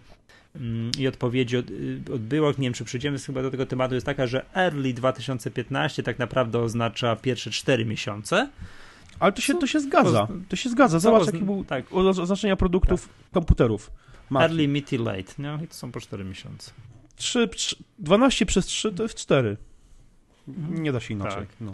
mm, 0.56 0.92
i 1.00 1.08
odpowiedzi 1.08 1.58
od, 1.58 1.70
y, 1.70 2.02
odbyło, 2.14 2.52
nie 2.52 2.56
wiem 2.58 2.74
czy 2.74 2.86
przyjdziemy 2.86 3.20
chyba 3.20 3.42
do 3.42 3.52
tego 3.52 3.66
tematu, 3.66 3.94
jest 3.94 4.06
taka, 4.06 4.28
że 4.28 4.46
early 4.56 4.94
2015 4.94 6.04
tak 6.04 6.20
naprawdę 6.20 6.60
oznacza 6.60 7.16
pierwsze 7.16 7.52
4 7.52 7.86
miesiące. 7.86 8.50
Ale 9.20 9.32
to 9.32 9.42
się, 9.42 9.56
to 9.56 9.68
się 9.68 9.80
zgadza. 9.80 10.28
To 10.50 10.56
się 10.56 10.70
zgadza. 10.70 11.00
Zobacz, 11.00 11.26
jaki 11.26 11.40
był 11.40 11.66
tak. 11.66 11.94
oznaczenia 11.94 12.56
produktów 12.56 13.08
tak. 13.08 13.32
komputerów. 13.32 13.92
Early, 14.36 14.68
mid 14.68 14.94
i 14.94 14.98
late. 14.98 15.34
No 15.38 15.64
i 15.64 15.68
to 15.68 15.74
są 15.74 15.92
po 15.92 16.00
4 16.00 16.24
miesiące. 16.24 16.72
3, 17.16 17.50
12 18.00 18.46
przez 18.46 18.66
3 18.66 18.92
to 18.92 19.04
jest 19.04 19.16
4. 19.16 19.58
Mhm. 20.48 20.84
Nie 20.84 20.92
da 20.92 21.00
się 21.00 21.14
inaczej. 21.14 21.48
Tak. 21.48 21.56
No. 21.62 21.72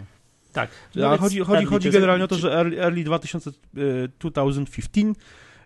Tak. 0.56 0.70
A 1.04 1.16
chodzi, 1.16 1.40
chodzi, 1.40 1.66
chodzi 1.66 1.90
generalnie 1.90 2.24
o 2.24 2.28
to, 2.28 2.34
że 2.36 2.52
early, 2.52 2.82
early 2.82 3.04
2000, 3.04 3.50
2015 4.18 5.00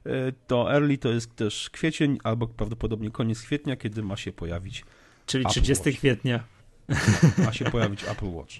e, 0.06 0.08
to 0.46 0.72
early 0.72 0.98
to 0.98 1.08
jest 1.08 1.36
też 1.36 1.70
kwiecień, 1.70 2.18
albo 2.24 2.46
prawdopodobnie 2.46 3.10
koniec 3.10 3.42
kwietnia, 3.42 3.76
kiedy 3.76 4.02
ma 4.02 4.16
się 4.16 4.32
pojawić. 4.32 4.84
Czyli 5.26 5.44
Apple 5.44 5.52
30 5.52 5.88
Watch. 5.88 5.98
kwietnia. 5.98 6.44
Ma 7.44 7.52
się 7.52 7.64
pojawić 7.64 8.04
Apple 8.04 8.30
Watch. 8.30 8.54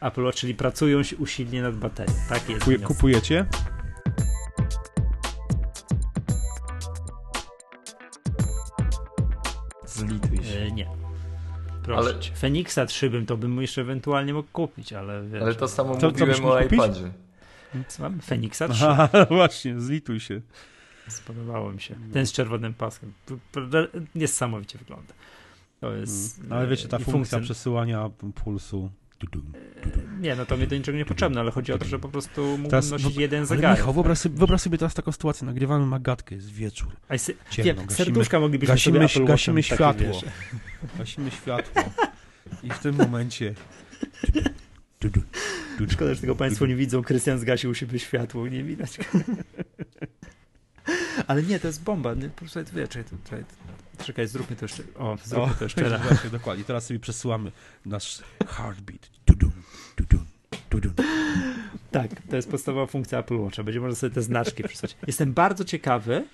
Apple 0.00 0.22
Watch, 0.22 0.38
czyli 0.38 0.54
pracują 0.54 1.02
się 1.02 1.16
usilnie 1.16 1.62
nad 1.62 1.76
baterią. 1.76 2.14
Tak 2.28 2.48
jest. 2.48 2.64
Kup, 2.64 2.82
kupujecie? 2.82 3.46
Zlituj 9.86 10.36
się. 10.36 10.58
E, 10.58 10.70
nie. 10.70 11.07
Proszę 11.88 12.14
ale... 12.14 12.36
Feniksa 12.38 12.86
3 12.86 13.10
bym 13.10 13.26
to 13.26 13.36
bym 13.36 13.50
mu 13.50 13.60
jeszcze 13.60 13.80
ewentualnie 13.80 14.34
mógł 14.34 14.48
kupić, 14.52 14.92
ale 14.92 15.22
wiesz, 15.22 15.42
Ale 15.42 15.54
to 15.54 15.68
samo 15.68 15.96
to, 15.96 16.10
mówiłem 16.10 16.44
o 16.44 16.60
iPadzie. 16.60 17.10
Co 17.88 18.02
mam? 18.02 18.20
Feniksa 18.20 18.68
3. 18.68 18.86
Aha, 18.86 19.08
właśnie, 19.30 19.80
zlituj 19.80 20.20
się. 20.20 20.40
Spodobało 21.08 21.72
mi 21.72 21.80
się. 21.80 21.94
Ten 22.12 22.26
z 22.26 22.32
czerwonym 22.32 22.74
paskiem. 22.74 23.12
Niesamowicie 24.14 24.78
wygląda. 24.78 25.14
To 25.80 25.92
jest. 25.92 26.36
Hmm. 26.36 26.52
Ale 26.52 26.66
wiecie, 26.66 26.88
ta 26.88 26.96
funkcja, 26.96 27.12
funkcja 27.12 27.40
przesyłania 27.40 28.10
pulsu. 28.44 28.90
Nie, 30.20 30.36
no 30.36 30.46
to 30.46 30.56
mnie 30.56 30.66
do 30.66 30.76
niczego 30.76 30.98
nie 30.98 31.04
potrzebne, 31.04 31.40
ale 31.40 31.50
chodzi 31.50 31.72
o 31.72 31.78
to, 31.78 31.84
że 31.84 31.98
po 31.98 32.08
prostu 32.08 32.42
mógłbym 32.42 32.70
teraz, 32.70 32.90
nosić 32.90 33.16
jeden 33.16 33.46
zegarek. 33.46 33.78
Michał, 33.78 33.94
wyobraź 33.94 34.18
sobie, 34.18 34.38
wyobraź 34.38 34.60
sobie 34.60 34.78
teraz 34.78 34.94
taką 34.94 35.12
sytuację, 35.12 35.46
nagrywamy 35.46 35.86
magatkę, 35.86 36.34
jest 36.34 36.50
wieczór, 36.50 36.88
sy- 37.10 37.34
ciemno, 37.50 37.82
gasimy, 37.82 37.96
serduszka 37.96 38.40
moglibyśmy 38.40 38.74
gasimy, 38.74 39.08
sobie 39.08 39.26
gasimy 39.26 39.62
światło, 39.62 40.20
gasimy 40.98 41.30
światło 41.30 41.82
i 42.62 42.70
w 42.70 42.78
tym 42.78 42.94
momencie 42.96 43.54
Szkoda, 45.90 46.14
że 46.14 46.20
tego 46.20 46.36
Państwo 46.36 46.66
nie 46.66 46.76
widzą. 46.76 47.02
Krystian 47.02 47.38
zgasił 47.38 47.74
siebie 47.74 47.98
światło, 47.98 48.48
nie 48.48 48.64
widać. 48.64 48.98
Ale 51.26 51.42
nie, 51.42 51.60
to 51.60 51.66
jest 51.66 51.82
bomba. 51.82 52.14
Nie, 52.14 52.28
po 52.28 52.38
prostu, 52.38 52.60
czekaj, 52.88 53.44
czekaj, 54.04 54.26
zróbmy 54.26 54.56
to 54.56 54.64
jeszcze. 54.64 54.82
O, 54.98 55.16
zróbmy 55.24 55.52
o, 55.52 55.54
to 55.54 55.64
jeszcze 55.64 55.88
raz. 55.98 56.02
Właśnie, 56.02 56.30
dokładnie. 56.30 56.64
Teraz 56.64 56.86
sobie 56.86 57.00
przesyłamy 57.00 57.52
nasz 57.86 58.22
heartbeat. 58.46 59.10
Tudum, 59.24 59.52
tudum, 59.96 60.24
tudum. 60.68 60.92
Tak, 61.90 62.10
to 62.30 62.36
jest 62.36 62.50
podstawowa 62.50 62.86
funkcja 62.86 63.18
Apple 63.18 63.36
Watcha. 63.36 63.62
Będzie 63.62 63.80
można 63.80 63.96
sobie 63.96 64.14
te 64.14 64.22
znaczki 64.22 64.62
przysłać. 64.62 64.96
Jestem 65.06 65.32
bardzo 65.32 65.64
ciekawy, 65.64 66.24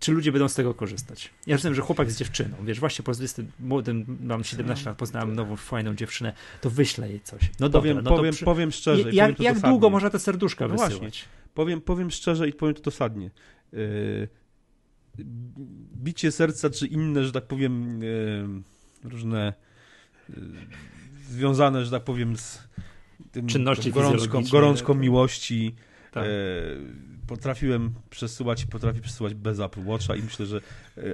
czy 0.00 0.12
ludzie 0.12 0.32
będą 0.32 0.48
z 0.48 0.54
tego 0.54 0.74
korzystać. 0.74 1.30
Ja 1.46 1.56
rozumiem, 1.56 1.74
że 1.74 1.82
chłopak 1.82 2.10
z 2.10 2.16
dziewczyną, 2.16 2.56
wiesz, 2.64 2.80
właśnie 2.80 3.04
po 3.04 3.12
młodym, 3.60 4.18
mam 4.20 4.44
17 4.44 4.90
lat, 4.90 4.98
poznałem 4.98 5.34
nową, 5.34 5.56
fajną 5.56 5.94
dziewczynę, 5.94 6.32
to 6.60 6.70
wyślę 6.70 7.08
jej 7.08 7.20
coś. 7.20 7.40
No 7.60 7.70
powiem, 7.70 7.96
dobra, 7.96 8.10
no 8.10 8.16
powiem, 8.16 8.34
przy... 8.34 8.44
powiem 8.44 8.72
szczerze. 8.72 9.12
Jak, 9.12 9.36
powiem 9.36 9.54
jak 9.54 9.58
długo 9.58 9.90
można 9.90 10.10
te 10.10 10.18
serduszka 10.18 10.68
no 10.68 10.70
wysyłać? 10.70 10.98
Właśnie. 10.98 11.28
Powiem, 11.54 11.80
powiem 11.80 12.10
szczerze 12.10 12.48
i 12.48 12.52
powiem 12.52 12.74
to 12.74 12.82
dosadnie. 12.82 13.30
Yy, 13.72 14.28
bicie 15.96 16.32
serca, 16.32 16.70
czy 16.70 16.86
inne, 16.86 17.24
że 17.24 17.32
tak 17.32 17.46
powiem, 17.46 18.02
yy, 18.02 18.48
różne 19.10 19.52
yy, 20.28 20.36
związane, 21.28 21.84
że 21.84 21.90
tak 21.90 22.04
powiem, 22.04 22.36
z 22.36 22.68
tym 23.32 23.46
Czynności 23.46 23.92
gorączką, 23.92 24.42
gorączką 24.50 24.94
miłości. 24.94 25.74
Tak 26.12 26.24
potrafiłem 27.30 27.94
przesyłać 28.10 28.62
i 28.62 28.66
potrafię 28.66 29.00
przesyłać 29.00 29.34
bez 29.34 29.60
Apple 29.60 29.84
Watcha 29.84 30.16
i 30.16 30.22
myślę, 30.22 30.46
że 30.46 30.56
e, 30.56 30.60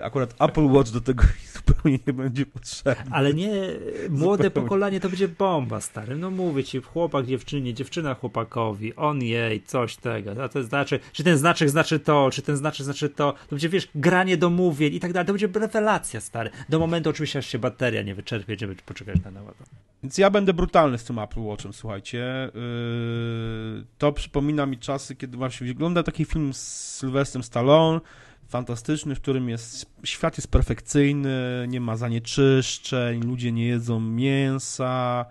akurat 0.02 0.34
Apple 0.40 0.66
Watch 0.66 0.90
do 0.90 1.00
tego 1.00 1.24
zupełnie 1.56 1.98
nie 2.06 2.12
będzie 2.12 2.46
potrzebny. 2.46 3.04
Ale 3.10 3.34
nie, 3.34 3.50
młode 4.10 4.44
zupełnie. 4.44 4.50
pokolenie 4.50 5.00
to 5.00 5.08
będzie 5.08 5.28
bomba, 5.28 5.80
stary. 5.80 6.16
No 6.16 6.30
mówię 6.30 6.64
ci, 6.64 6.80
chłopak 6.80 7.26
dziewczynie, 7.26 7.74
dziewczyna 7.74 8.14
chłopakowi, 8.14 8.96
on 8.96 9.22
jej, 9.22 9.62
coś 9.62 9.96
tego. 9.96 10.44
A 10.44 10.48
to 10.48 10.62
znaczy, 10.62 11.00
czy 11.12 11.24
ten 11.24 11.38
znaczek 11.38 11.70
znaczy 11.70 12.00
to, 12.00 12.30
czy 12.32 12.42
ten 12.42 12.56
znaczek 12.56 12.84
znaczy 12.84 13.08
to. 13.08 13.32
To 13.32 13.50
będzie, 13.50 13.68
wiesz, 13.68 13.88
granie 13.94 14.36
domówień 14.36 14.94
i 14.94 15.00
tak 15.00 15.12
dalej. 15.12 15.26
To 15.26 15.32
będzie 15.32 15.48
rewelacja, 15.60 16.20
stary. 16.20 16.50
Do 16.68 16.78
momentu 16.78 17.10
oczywiście, 17.10 17.38
aż 17.38 17.46
się 17.46 17.58
bateria 17.58 18.02
nie 18.02 18.14
wyczerpie, 18.14 18.56
żeby 18.58 18.76
poczekać 18.86 19.16
na 19.24 19.30
naładowanie. 19.30 19.86
Więc 20.02 20.18
ja 20.18 20.30
będę 20.30 20.54
brutalny 20.54 20.98
z 20.98 21.04
tym 21.04 21.18
Apple 21.18 21.40
Watchem, 21.40 21.72
słuchajcie. 21.72 22.50
Yy, 22.54 23.84
to 23.98 24.12
przypomina 24.12 24.66
mi 24.66 24.78
czasy, 24.78 25.16
kiedy 25.16 25.36
właśnie 25.36 25.66
wygląda 25.66 26.02
taki 26.02 26.24
film 26.24 26.54
z 26.54 26.94
Sylwestrem 26.96 27.42
Stallone, 27.42 28.00
fantastyczny, 28.48 29.14
w 29.14 29.20
którym 29.20 29.48
jest, 29.48 29.86
świat 30.04 30.38
jest 30.38 30.50
perfekcyjny, 30.50 31.66
nie 31.68 31.80
ma 31.80 31.96
zanieczyszczeń, 31.96 33.22
ludzie 33.22 33.52
nie 33.52 33.66
jedzą 33.66 34.00
mięsa, 34.00 35.24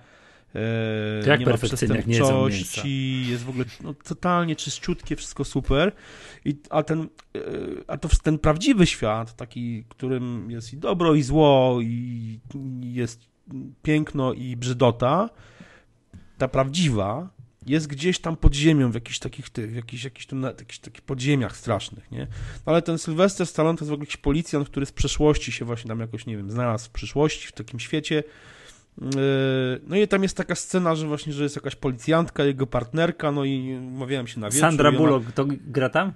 e, 0.55 1.27
jak 1.27 1.39
nie 1.39 1.45
ma 1.45 1.57
przestępczości, 1.57 3.25
jest 3.27 3.43
w 3.43 3.49
ogóle 3.49 3.65
no, 3.83 3.93
totalnie 3.93 4.55
czyściutkie, 4.55 5.15
wszystko 5.15 5.43
super. 5.45 5.91
I, 6.45 6.57
a 6.69 6.83
ten, 6.83 7.01
e, 7.01 7.39
a 7.87 7.97
to 7.97 8.09
ten 8.23 8.39
prawdziwy 8.39 8.85
świat, 8.85 9.35
taki, 9.35 9.85
którym 9.89 10.51
jest 10.51 10.73
i 10.73 10.77
dobro, 10.77 11.15
i 11.15 11.23
zło, 11.23 11.79
i 11.81 12.39
jest 12.81 13.21
piękno 13.83 14.33
i 14.33 14.57
brzydota, 14.57 15.29
ta 16.37 16.47
prawdziwa, 16.47 17.29
jest 17.65 17.87
gdzieś 17.87 18.19
tam 18.19 18.37
pod 18.37 18.55
ziemią, 18.55 18.91
w 18.91 18.93
jakichś 18.93 19.19
takich 19.19 19.49
tych, 19.49 19.71
w 19.71 19.75
jakichś, 19.75 20.03
jakichś, 20.03 20.25
tu, 20.25 20.39
jakichś 20.39 20.79
takich 20.79 21.01
podziemiach 21.01 21.57
strasznych, 21.57 22.11
nie? 22.11 22.27
No 22.65 22.71
ale 22.71 22.81
ten 22.81 22.97
Sylwester 22.97 23.47
Stallone 23.47 23.77
to 23.77 23.83
jest 23.83 23.89
w 23.89 23.93
ogóle 23.93 24.03
jakiś 24.03 24.17
policjant, 24.17 24.69
który 24.69 24.85
z 24.85 24.91
przeszłości 24.91 25.51
się 25.51 25.65
właśnie 25.65 25.87
tam 25.87 25.99
jakoś, 25.99 26.25
nie 26.25 26.37
wiem, 26.37 26.51
znalazł 26.51 26.85
w 26.85 26.89
przyszłości, 26.89 27.47
w 27.47 27.51
takim 27.51 27.79
świecie. 27.79 28.23
Yy, 29.01 29.07
no 29.87 29.95
i 29.95 30.07
tam 30.07 30.23
jest 30.23 30.37
taka 30.37 30.55
scena, 30.55 30.95
że 30.95 31.07
właśnie, 31.07 31.33
że 31.33 31.43
jest 31.43 31.55
jakaś 31.55 31.75
policjantka, 31.75 32.43
jego 32.43 32.67
partnerka, 32.67 33.31
no 33.31 33.45
i 33.45 33.77
umawiałem 33.77 34.27
się 34.27 34.39
na 34.39 34.47
wieczór. 34.47 34.61
Sandra 34.61 34.89
ona... 34.89 34.97
Bullock 34.97 35.31
to 35.31 35.45
gra 35.47 35.89
tam? 35.89 36.13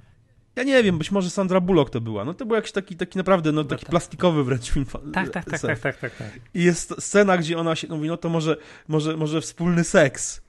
Ja 0.56 0.64
nie 0.64 0.84
wiem, 0.84 0.98
być 0.98 1.12
może 1.12 1.30
Sandra 1.30 1.62
Bullock 1.62 1.90
to 1.90 2.02
była. 2.02 2.26
No 2.26 2.34
to 2.34 2.46
był 2.46 2.56
jakiś 2.56 2.72
taki, 2.72 2.96
taki 2.96 3.18
naprawdę, 3.18 3.52
no 3.52 3.64
taki 3.64 3.86
plastikowy 3.86 4.44
wręcz 4.44 4.70
film. 4.70 4.86
Tak, 4.86 5.30
tak, 5.30 5.46
tak, 5.46 5.62
tak, 5.62 5.80
tak, 5.80 5.98
tak, 5.98 6.16
tak. 6.16 6.32
I 6.54 6.64
jest 6.64 6.96
scena, 7.00 7.38
gdzie 7.38 7.58
ona 7.58 7.76
się 7.76 7.88
mówi, 7.88 8.08
no 8.08 8.18
to 8.18 8.30
może, 8.30 8.58
może, 8.88 9.18
może 9.18 9.42
wspólny 9.42 9.84
seks. 9.84 10.42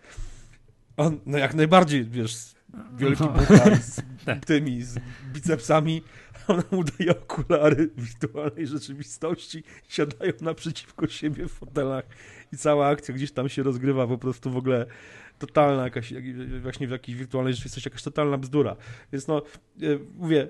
On, 1.00 1.20
no 1.26 1.38
jak 1.38 1.54
najbardziej, 1.54 2.04
wiesz, 2.04 2.54
wielki 2.96 3.22
no. 3.22 3.34
z 3.82 4.00
tak. 4.26 4.44
tymi, 4.44 4.82
z 4.82 4.98
bicepsami, 5.32 6.02
ona 6.48 6.62
mu 6.70 6.84
daje 6.84 7.10
okulary 7.10 7.90
wirtualnej 7.96 8.66
rzeczywistości, 8.66 9.62
siadają 9.88 10.32
naprzeciwko 10.40 11.06
siebie 11.06 11.48
w 11.48 11.52
fotelach 11.52 12.04
i 12.52 12.56
cała 12.56 12.88
akcja 12.88 13.14
gdzieś 13.14 13.32
tam 13.32 13.48
się 13.48 13.62
rozgrywa 13.62 14.06
po 14.06 14.18
prostu 14.18 14.50
w 14.50 14.56
ogóle 14.56 14.86
totalna 15.38 15.84
jakaś, 15.84 16.14
właśnie 16.62 16.88
w 16.88 16.90
jakiejś 16.90 17.18
wirtualnej 17.18 17.54
rzeczywistości, 17.54 17.88
jakaś 17.88 18.02
totalna 18.02 18.38
bzdura. 18.38 18.76
Więc 19.12 19.26
no, 19.28 19.42
e, 19.82 19.86
mówię, 20.14 20.48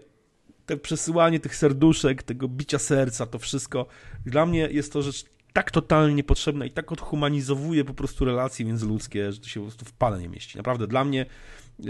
te 0.66 0.76
przesyłanie 0.76 1.40
tych 1.40 1.56
serduszek, 1.56 2.22
tego 2.22 2.48
bicia 2.48 2.78
serca, 2.78 3.26
to 3.26 3.38
wszystko, 3.38 3.86
dla 4.26 4.46
mnie 4.46 4.68
jest 4.70 4.92
to 4.92 5.02
rzecz 5.02 5.24
tak 5.52 5.70
totalnie 5.70 6.14
niepotrzebna 6.14 6.64
i 6.64 6.70
tak 6.70 6.92
odhumanizowuje 6.92 7.84
po 7.84 7.94
prostu 7.94 8.24
relacje 8.24 8.66
międzyludzkie, 8.66 9.32
że 9.32 9.40
to 9.40 9.48
się 9.48 9.60
po 9.60 9.66
prostu 9.66 9.84
w 9.84 9.92
pale 9.92 10.20
nie 10.20 10.28
mieści. 10.28 10.56
Naprawdę, 10.56 10.86
dla 10.86 11.04
mnie, 11.04 11.26
e, 11.80 11.84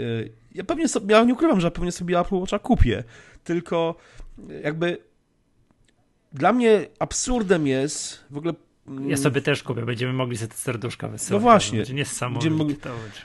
ja 0.51 0.63
pewnie 0.63 0.87
sobie, 0.87 1.15
ja 1.15 1.23
nie 1.23 1.33
ukrywam, 1.33 1.61
że 1.61 1.71
pewnie 1.71 1.91
sobie 1.91 2.19
Apple 2.19 2.35
Watcha 2.35 2.59
kupię, 2.59 3.03
tylko 3.43 3.95
jakby 4.63 4.97
dla 6.33 6.53
mnie 6.53 6.87
absurdem 6.99 7.67
jest 7.67 8.25
w 8.29 8.37
ogóle 8.37 8.53
ja 9.07 9.17
sobie 9.17 9.41
też 9.41 9.63
kupię, 9.63 9.85
będziemy 9.85 10.13
mogli 10.13 10.37
sobie 10.37 10.47
te 10.47 10.57
serduszka 10.57 11.07
wysyłać. 11.07 11.31
No 11.31 11.39
właśnie. 11.39 11.77
Będzie 11.77 11.93
niesamowite. 11.93 12.49
Mogli... 12.49 12.75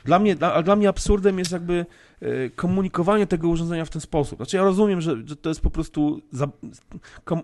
Dla, 0.05 0.19
mnie, 0.19 0.35
dla, 0.35 0.63
dla 0.63 0.77
mnie 0.77 0.89
absurdem 0.89 1.39
jest 1.39 1.53
jakby 1.53 1.87
e, 2.21 2.51
komunikowanie 2.51 3.27
tego 3.27 3.49
urządzenia 3.49 3.85
w 3.85 3.91
ten 3.91 4.01
sposób. 4.01 4.39
Znaczy 4.39 4.57
ja 4.57 4.63
rozumiem, 4.63 5.01
że, 5.01 5.17
że 5.25 5.37
to 5.37 5.49
jest 5.49 5.61
po 5.61 5.71
prostu... 5.71 6.23
Za, 6.31 6.49
kom, 7.25 7.43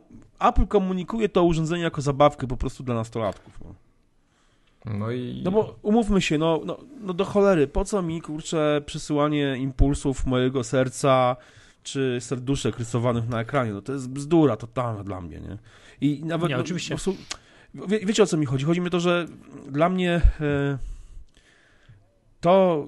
Apple 0.48 0.66
komunikuje 0.66 1.28
to 1.28 1.44
urządzenie 1.44 1.82
jako 1.82 2.02
zabawkę 2.02 2.46
po 2.46 2.56
prostu 2.56 2.82
dla 2.82 2.94
nastolatków. 2.94 3.60
No. 3.64 3.74
No 4.84 5.10
i... 5.10 5.42
No 5.44 5.50
bo 5.50 5.78
umówmy 5.82 6.22
się, 6.22 6.38
no, 6.38 6.60
no, 6.64 6.78
no 7.00 7.14
do 7.14 7.24
cholery, 7.24 7.66
po 7.66 7.84
co 7.84 8.02
mi, 8.02 8.20
kurczę, 8.20 8.82
przesyłanie 8.86 9.56
impulsów 9.56 10.26
mojego 10.26 10.64
serca 10.64 11.36
czy 11.82 12.18
serduszek 12.20 12.78
rysowanych 12.78 13.28
na 13.28 13.40
ekranie? 13.40 13.72
No 13.72 13.82
to 13.82 13.92
jest 13.92 14.08
bzdura 14.10 14.56
totalna 14.56 15.04
dla 15.04 15.20
mnie, 15.20 15.40
nie? 15.40 15.58
I 16.00 16.24
nawet... 16.24 16.48
Nie, 16.48 16.54
no, 16.54 16.60
oczywiście. 16.60 16.88
Prostu, 16.88 17.16
wie, 17.74 18.00
wiecie 18.00 18.22
o 18.22 18.26
co 18.26 18.36
mi 18.36 18.46
chodzi? 18.46 18.64
Chodzi 18.64 18.80
mi 18.80 18.86
o 18.86 18.90
to, 18.90 19.00
że 19.00 19.26
dla 19.68 19.88
mnie 19.88 20.20
e, 20.40 20.78
to 22.40 22.86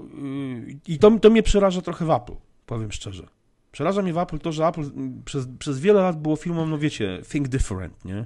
y, 0.67 0.79
i 0.89 0.99
to, 0.99 1.19
to 1.19 1.31
mnie 1.31 1.43
przeraża 1.43 1.83
trochę 1.83 2.05
w 2.05 2.11
Apple, 2.11 2.35
powiem 2.67 2.93
szczerze. 2.93 3.27
Przeraża 3.75 4.03
mnie 4.03 4.13
w 4.13 4.19
Apple 4.19 4.39
to, 4.39 4.53
że 4.53 4.67
Apple 4.67 4.83
przez, 5.25 5.47
przez 5.59 5.81
wiele 5.81 6.03
lat 6.03 6.23
było 6.23 6.37
firmą, 6.37 6.67
no 6.67 6.79
wiecie, 6.79 7.23
think 7.31 7.49
different, 7.49 8.05
nie? 8.05 8.25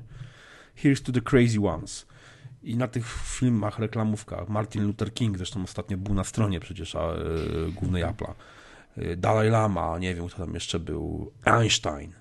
Here's 0.83 1.03
to 1.03 1.13
the 1.13 1.21
crazy 1.21 1.61
ones. 1.61 2.07
I 2.63 2.77
na 2.77 2.89
tych 2.89 3.07
filmach, 3.25 3.79
reklamówkach, 3.79 4.49
Martin 4.49 4.85
Luther 4.85 5.15
King 5.15 5.37
zresztą 5.37 5.63
ostatnio 5.63 5.97
był 5.97 6.15
na 6.15 6.25
stronie 6.25 6.61
przecież 6.61 6.95
a, 6.95 7.01
e, 7.01 7.17
głównej 7.75 8.05
Apple'a. 8.05 8.33
E, 8.97 9.17
Dalai 9.17 9.51
Lama, 9.51 9.99
nie 9.99 10.15
wiem 10.15 10.29
kto 10.29 10.39
tam 10.39 10.55
jeszcze 10.55 10.79
był, 10.79 11.33
Einstein. 11.45 12.13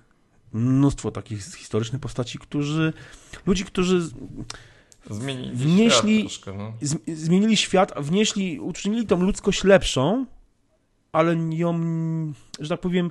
Mnóstwo 0.52 1.10
takich 1.10 1.42
historycznych 1.42 2.00
postaci, 2.00 2.38
którzy, 2.38 2.92
ludzi, 3.46 3.64
którzy 3.64 4.10
Zmienili 5.10 5.56
wnieśli, 5.56 6.18
świat 6.18 6.20
troszkę, 6.20 6.52
no. 6.52 6.72
zmienili 7.06 7.56
świat, 7.56 7.92
wnieśli, 7.96 8.60
uczynili 8.60 9.06
tą 9.06 9.22
ludzkość 9.22 9.64
lepszą, 9.64 10.26
ale 11.18 11.36
ją, 11.50 11.80
że 12.60 12.68
tak 12.68 12.80
powiem, 12.80 13.10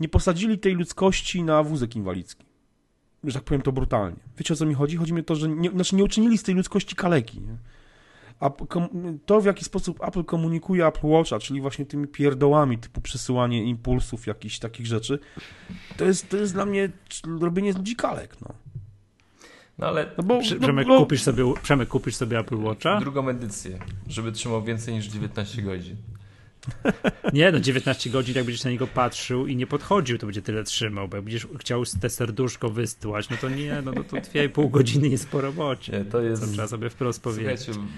nie 0.00 0.08
posadzili 0.08 0.58
tej 0.58 0.74
ludzkości 0.74 1.42
na 1.42 1.62
wózek 1.62 1.96
inwalidzki 1.96 2.44
że 3.24 3.34
tak 3.34 3.42
powiem 3.42 3.62
to 3.62 3.72
brutalnie. 3.72 4.16
Wiecie 4.38 4.54
o 4.54 4.56
co 4.56 4.66
mi 4.66 4.74
chodzi? 4.74 4.96
Chodzi 4.96 5.12
mi 5.12 5.20
o 5.20 5.24
to, 5.24 5.34
że 5.34 5.48
nie, 5.48 5.70
znaczy 5.70 5.96
nie 5.96 6.04
uczynili 6.04 6.38
z 6.38 6.42
tej 6.42 6.54
ludzkości 6.54 6.96
kaleki. 6.96 7.40
Nie? 7.40 7.56
A 8.40 8.50
to, 9.26 9.40
w 9.40 9.44
jaki 9.44 9.64
sposób 9.64 10.04
Apple 10.04 10.24
komunikuje 10.24 10.86
Apple 10.86 11.06
Watcha, 11.06 11.38
czyli 11.38 11.60
właśnie 11.60 11.86
tymi 11.86 12.06
pierdołami 12.06 12.78
typu 12.78 13.00
przesyłanie 13.00 13.64
impulsów, 13.64 14.26
jakichś 14.26 14.58
takich 14.58 14.86
rzeczy, 14.86 15.18
to 15.96 16.04
jest, 16.04 16.28
to 16.28 16.36
jest 16.36 16.52
dla 16.52 16.66
mnie 16.66 16.90
robienie 17.40 17.72
z 17.72 17.76
ludzi 17.76 17.96
kalek. 17.96 18.36
No. 18.40 18.54
No 19.78 19.86
ale 19.86 20.10
no 20.18 20.24
bo, 20.24 20.34
no, 20.34 20.60
Przemek, 20.60 20.88
bo... 20.88 20.98
kupisz 20.98 21.22
sobie, 21.22 21.44
Przemek, 21.62 21.88
kupisz 21.88 22.14
sobie 22.16 22.38
Apple 22.38 22.62
Watcha? 22.62 23.00
Drugą 23.00 23.28
edycję, 23.28 23.78
żeby 24.08 24.32
trzymał 24.32 24.62
więcej 24.62 24.94
niż 24.94 25.06
19 25.06 25.62
godzin. 25.62 25.96
Nie, 27.32 27.52
no 27.52 27.60
19 27.60 28.10
godzin, 28.10 28.34
jak 28.34 28.44
będziesz 28.44 28.64
na 28.64 28.70
niego 28.70 28.86
patrzył 28.86 29.46
i 29.46 29.56
nie 29.56 29.66
podchodził, 29.66 30.18
to 30.18 30.26
będzie 30.26 30.42
tyle 30.42 30.64
trzymał, 30.64 31.08
bo 31.08 31.16
jak 31.16 31.24
będziesz 31.24 31.46
chciał 31.58 31.84
te 32.00 32.10
serduszko 32.10 32.68
wystłać, 32.68 33.30
no 33.30 33.36
to 33.36 33.48
nie, 33.48 33.82
no, 33.84 33.92
no 33.92 34.04
to 34.04 34.20
dwie 34.20 34.48
pół 34.48 34.70
godziny 34.70 35.08
jest 35.08 35.28
po 35.28 35.40
robocie. 35.40 35.92
Nie, 35.92 36.04
to 36.04 36.20
jest... 36.20 36.42
Co 36.42 36.52
trzeba 36.52 36.68
sobie 36.68 36.90
wprost 36.90 37.22
powiedzieć. 37.22 37.60
Słuchajcie, 37.60 37.88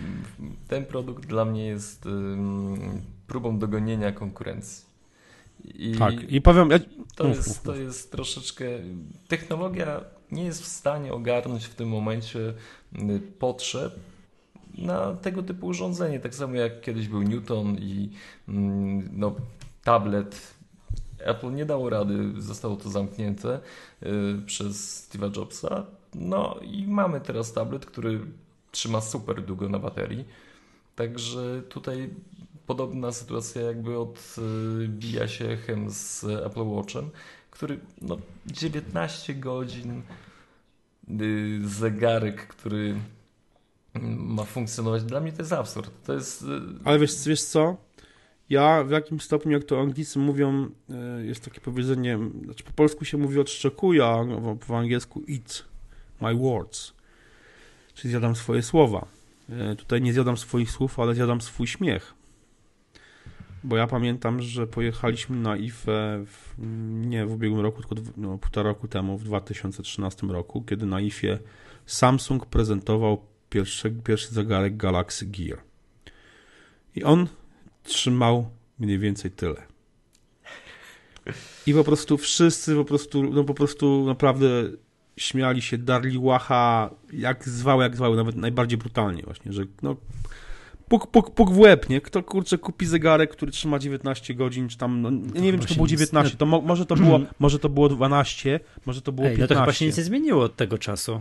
ten 0.69 0.85
produkt 0.85 1.27
dla 1.27 1.45
mnie 1.45 1.67
jest 1.67 2.07
um, 2.07 3.03
próbą 3.27 3.59
dogonienia 3.59 4.13
konkurencji. 4.13 4.85
I 5.65 5.93
tak, 5.99 6.33
i 6.33 6.41
powiem... 6.41 6.71
Ja... 6.71 6.79
To, 7.17 7.29
jest, 7.29 7.63
to 7.63 7.77
jest 7.77 8.13
troszeczkę... 8.13 8.65
Technologia 9.29 10.01
nie 10.33 10.45
jest 10.45 10.63
w 10.63 10.67
stanie 10.67 11.13
ogarnąć 11.13 11.65
w 11.65 11.75
tym 11.75 11.89
momencie 11.89 12.39
potrzeb 13.39 13.95
na 14.79 15.15
tego 15.15 15.43
typu 15.43 15.67
urządzenie. 15.67 16.21
Tak 16.21 16.35
samo 16.35 16.55
jak 16.55 16.81
kiedyś 16.81 17.09
był 17.09 17.23
Newton 17.23 17.77
i 17.79 18.11
mm, 18.49 19.09
no, 19.13 19.35
tablet. 19.85 20.55
Apple 21.19 21.55
nie 21.55 21.67
dało 21.67 21.91
rady, 21.91 22.33
zostało 22.39 22.77
to 22.77 22.91
zamknięte 22.91 23.61
y, 24.03 24.43
przez 24.47 25.09
Steve'a 25.09 25.37
Jobsa. 25.37 25.87
No 26.15 26.59
i 26.63 26.87
mamy 26.87 27.21
teraz 27.21 27.53
tablet, 27.53 27.87
który 27.87 28.21
trzyma 28.71 29.01
super 29.01 29.43
długo 29.43 29.69
na 29.69 29.79
baterii. 29.79 30.25
Także 30.97 31.63
tutaj 31.69 32.11
podobna 32.67 33.13
sytuacja 33.13 33.63
jakby 33.63 33.99
odbija 33.99 35.29
się 35.29 35.45
echem 35.45 35.91
z 35.91 36.25
Apple 36.25 36.67
Watchem, 36.67 37.11
który 37.51 37.79
no, 38.03 38.19
19 38.47 39.35
godzin 39.35 40.03
y, 41.21 41.61
zegarek, 41.69 42.47
który 42.47 42.95
ma 44.03 44.45
funkcjonować. 44.45 45.05
Dla 45.05 45.21
mnie 45.21 45.33
to 45.33 45.43
jest 45.43 45.53
absurd. 45.53 45.91
To 46.07 46.13
jest... 46.13 46.43
Y, 46.43 46.47
Ale 46.85 46.99
wiesz, 46.99 47.29
wiesz 47.29 47.43
co? 47.43 47.77
Ja 48.51 48.85
w 48.85 48.91
jakim 48.91 49.21
stopniu, 49.21 49.53
jak 49.53 49.65
to 49.65 49.81
Anglicy 49.81 50.19
mówią, 50.19 50.71
y, 51.21 51.27
jest 51.27 51.45
takie 51.45 51.61
powiedzenie, 51.61 52.19
znaczy 52.45 52.65
po 52.65 52.73
polsku 52.73 53.05
się 53.05 53.19
mówi 53.19 53.41
odszczekuję, 53.41 54.05
a 54.05 54.25
po 54.67 54.79
angielsku 54.79 55.23
eat 55.29 55.65
my 56.21 56.35
words. 56.35 56.93
Czyli 57.95 58.11
zjadam 58.11 58.37
swoje 58.37 58.63
słowa. 58.63 59.07
Y, 59.73 59.77
tutaj 59.77 60.03
nie 60.03 60.13
zjadam 60.13 60.37
swoich 60.37 60.71
słów, 60.71 61.01
ale 61.01 61.15
zjadam 61.15 61.41
swój 61.41 61.67
śmiech. 61.67 62.15
Bo 63.65 63.77
ja 63.77 63.87
pamiętam, 63.87 64.43
że 64.43 64.67
pojechaliśmy 64.67 65.37
na 65.37 65.57
IFE 65.57 66.25
w, 66.27 66.55
nie 67.07 67.27
w 67.27 67.33
ubiegłym 67.33 67.61
roku, 67.61 67.83
tylko 67.83 68.11
no, 68.17 68.39
półtora 68.39 68.69
roku 68.69 68.89
temu, 68.89 69.19
w 69.19 69.25
2013 69.25 70.27
roku, 70.27 70.63
kiedy 70.63 70.87
na 70.87 71.01
IFie 71.01 71.39
Samsung 71.87 72.47
prezentował 72.47 73.34
pierwszy, 73.55 73.91
pierwszy 74.05 74.35
zegarek 74.35 74.77
Galaxy 74.77 75.27
Gear. 75.27 75.59
I 76.97 77.05
on 77.05 77.27
trzymał 77.83 78.51
mniej 78.79 78.99
więcej 78.99 79.31
tyle. 79.31 79.63
I 81.67 81.75
po 81.75 81.85
prostu 81.85 82.19
wszyscy 82.19 82.75
po 82.75 82.85
prostu, 82.85 83.23
no 83.23 83.45
po 83.45 83.55
prostu 83.55 84.05
naprawdę 84.07 84.47
śmiali 85.17 85.63
się, 85.63 85.79
darli 85.79 86.19
łacha, 86.19 86.91
jak 87.13 87.49
zwały, 87.49 87.83
jak 87.83 87.97
zwały, 87.97 88.17
nawet 88.17 88.37
najbardziej 88.37 88.79
brutalnie 88.79 89.23
właśnie, 89.23 89.53
że 89.53 89.63
no 89.83 89.97
puk, 90.89 91.07
puk, 91.07 91.31
puk 91.31 91.51
w 91.51 91.59
łeb, 91.59 91.89
nie? 91.89 92.01
Kto, 92.01 92.23
kurczę, 92.23 92.59
kupi 92.59 92.87
zegarek, 92.87 93.31
który 93.31 93.53
trzyma 93.53 93.79
19 93.79 94.35
godzin, 94.35 94.69
czy 94.69 94.79
tam, 94.79 95.03
no, 95.03 95.11
nie 95.41 95.53
wiem, 95.53 95.61
czy 95.61 95.69
to 95.69 95.75
było 95.75 95.87
19, 95.87 96.37
to 96.37 96.47
mo, 96.47 96.61
może 96.61 96.87
to 96.87 96.97
było, 96.97 97.21
może 97.39 97.59
to 97.59 97.69
było 97.69 97.89
12, 97.89 98.61
może 98.87 99.03
to 99.03 99.13
było 99.13 99.29
Ej, 99.29 99.37
15. 99.37 99.55
No 99.55 99.61
to 99.61 99.65
chyba 99.65 99.73
się 99.73 99.87
nic 99.87 99.97
nie 99.97 100.05
zmieniło 100.05 100.45
od 100.45 100.57
tego 100.57 100.79
czasu. 100.79 101.21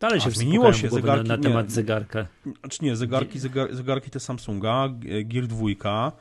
Dalej 0.00 0.20
się 0.20 0.30
zmieniło 0.30 0.72
się 0.72 0.88
zegarki, 0.90 1.28
na, 1.28 1.36
na 1.36 1.42
temat 1.42 1.66
nie, 1.68 1.74
zegarka. 1.74 2.26
Znaczy 2.60 2.78
nie, 2.84 2.96
zegarki, 2.96 3.38
zegar, 3.38 3.74
zegarki 3.74 4.10
te 4.10 4.20
Samsunga, 4.20 4.88
Gear 5.24 5.46
2. 5.46 6.12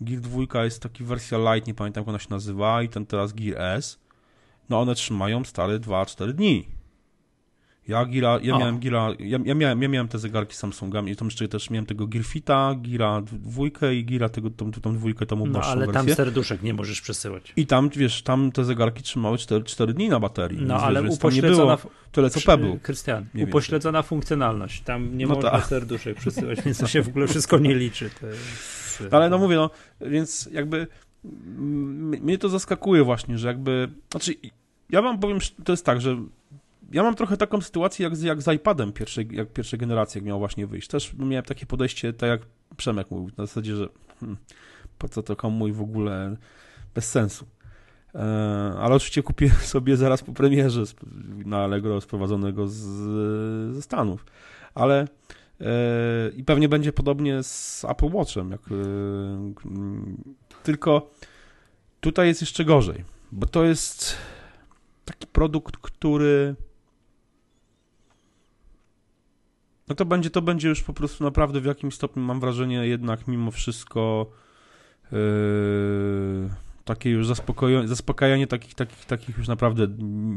Gear 0.00 0.20
2 0.20 0.64
jest 0.64 0.82
taki 0.82 1.04
wersja 1.04 1.38
light, 1.38 1.66
nie 1.66 1.74
pamiętam 1.74 2.00
jak 2.02 2.08
ona 2.08 2.18
się 2.18 2.30
nazywa 2.30 2.82
i 2.82 2.88
ten 2.88 3.06
teraz 3.06 3.32
Gear 3.32 3.60
S. 3.78 3.98
No 4.68 4.80
one 4.80 4.94
trzymają 4.94 5.44
stare 5.44 5.80
2-4 5.80 6.32
dni. 6.32 6.68
Ja, 7.88 8.04
gira, 8.04 8.38
ja, 8.42 8.58
miałem 8.58 8.78
gira, 8.78 9.08
ja, 9.18 9.38
ja, 9.44 9.54
miałem, 9.54 9.82
ja 9.82 9.88
miałem 9.88 10.08
te 10.08 10.18
zegarki 10.18 10.56
Samsunga 10.56 11.00
i 11.00 11.16
tam 11.16 11.28
jeszcze 11.28 11.48
też 11.48 11.70
miałem 11.70 11.86
tego 11.86 12.06
Gearfita, 12.06 12.74
Gira 12.74 13.22
dwójkę 13.22 13.94
i 13.94 14.04
Gira 14.04 14.28
tego, 14.28 14.50
tą, 14.50 14.72
tą 14.72 14.94
dwójkę, 14.94 15.26
tą 15.26 15.46
No 15.46 15.60
ale 15.60 15.86
wersję. 15.86 15.92
tam 15.92 16.16
serduszek 16.16 16.62
nie 16.62 16.74
możesz 16.74 17.00
przesyłać. 17.00 17.52
I 17.56 17.66
tam, 17.66 17.88
wiesz, 17.88 18.22
tam 18.22 18.52
te 18.52 18.64
zegarki 18.64 19.02
trzymały 19.02 19.38
4, 19.38 19.64
4 19.64 19.94
dni 19.94 20.08
na 20.08 20.20
baterii. 20.20 20.62
No 20.62 20.76
ale 20.76 21.02
wiesz, 21.02 21.12
upośledzona... 21.12 21.78
Tyle 22.12 22.30
co 22.30 22.40
Pebble. 22.40 22.78
Krystian, 22.82 23.26
upośledzona 23.42 24.02
funkcjonalność. 24.02 24.80
Tam 24.80 25.18
nie 25.18 25.26
no 25.26 25.34
można 25.34 25.50
ta. 25.50 25.60
serduszek 25.60 26.16
przesyłać, 26.16 26.62
więc 26.64 26.78
to 26.78 26.86
się 26.86 27.02
w 27.02 27.08
ogóle 27.08 27.26
wszystko 27.26 27.58
nie 27.58 27.74
liczy. 27.74 28.10
Jest... 28.22 29.14
Ale 29.14 29.30
no 29.30 29.38
mówię, 29.38 29.56
no, 29.56 29.70
więc 30.00 30.48
jakby 30.52 30.86
mnie 32.20 32.38
to 32.38 32.48
zaskakuje 32.48 33.04
właśnie, 33.04 33.38
że 33.38 33.48
jakby, 33.48 33.88
znaczy 34.10 34.34
ja 34.90 35.02
wam 35.02 35.18
powiem, 35.18 35.38
to 35.64 35.72
jest 35.72 35.86
tak, 35.86 36.00
że 36.00 36.16
ja 36.92 37.02
mam 37.02 37.14
trochę 37.14 37.36
taką 37.36 37.60
sytuację 37.60 38.04
jak 38.04 38.16
z, 38.16 38.22
jak 38.22 38.42
z 38.42 38.48
iPadem 38.54 38.92
pierwszej, 38.92 39.28
jak 39.32 39.52
pierwszej 39.52 39.78
generacji, 39.78 40.18
jak 40.18 40.24
miał 40.24 40.38
właśnie 40.38 40.66
wyjść. 40.66 40.88
Też 40.88 41.14
miałem 41.18 41.44
takie 41.44 41.66
podejście, 41.66 42.12
tak 42.12 42.28
jak 42.28 42.40
Przemek 42.76 43.10
mówił, 43.10 43.30
na 43.36 43.46
zasadzie, 43.46 43.76
że 43.76 43.88
hmm, 44.20 44.36
po 44.98 45.08
co 45.08 45.22
to 45.22 45.36
komu 45.36 45.68
i 45.68 45.72
w 45.72 45.80
ogóle 45.80 46.36
bez 46.94 47.10
sensu. 47.10 47.46
E, 48.14 48.20
ale 48.78 48.94
oczywiście 48.94 49.22
kupię 49.22 49.50
sobie 49.74 49.96
zaraz 49.96 50.22
po 50.22 50.32
premierze 50.32 50.82
na 51.44 51.64
Allegro 51.64 52.00
sprowadzonego 52.00 52.68
z, 52.68 52.80
ze 53.74 53.82
Stanów. 53.82 54.26
Ale 54.74 55.08
e, 55.60 55.66
i 56.36 56.44
pewnie 56.44 56.68
będzie 56.68 56.92
podobnie 56.92 57.42
z 57.42 57.84
Apple 57.88 58.10
Watchem. 58.10 58.50
Jak, 58.50 58.60
e, 58.60 58.74
tylko 60.62 61.10
tutaj 62.00 62.26
jest 62.26 62.40
jeszcze 62.40 62.64
gorzej, 62.64 63.04
bo 63.32 63.46
to 63.46 63.64
jest 63.64 64.16
taki 65.04 65.26
produkt, 65.26 65.76
który 65.76 66.54
No 69.88 69.94
to 69.94 70.04
będzie, 70.04 70.30
to 70.30 70.42
będzie 70.42 70.68
już 70.68 70.82
po 70.82 70.92
prostu 70.92 71.24
naprawdę 71.24 71.60
w 71.60 71.64
jakimś 71.64 71.94
stopniu, 71.94 72.22
mam 72.22 72.40
wrażenie, 72.40 72.86
jednak 72.86 73.28
mimo 73.28 73.50
wszystko 73.50 74.30
yy, 75.12 75.18
Takie 76.84 77.10
już 77.10 77.26
zaspokojenie, 77.26 77.88
zaspokajanie 77.88 78.46
takich, 78.46 78.74
takich, 78.74 79.04
takich 79.04 79.38
już 79.38 79.48
naprawdę 79.48 79.86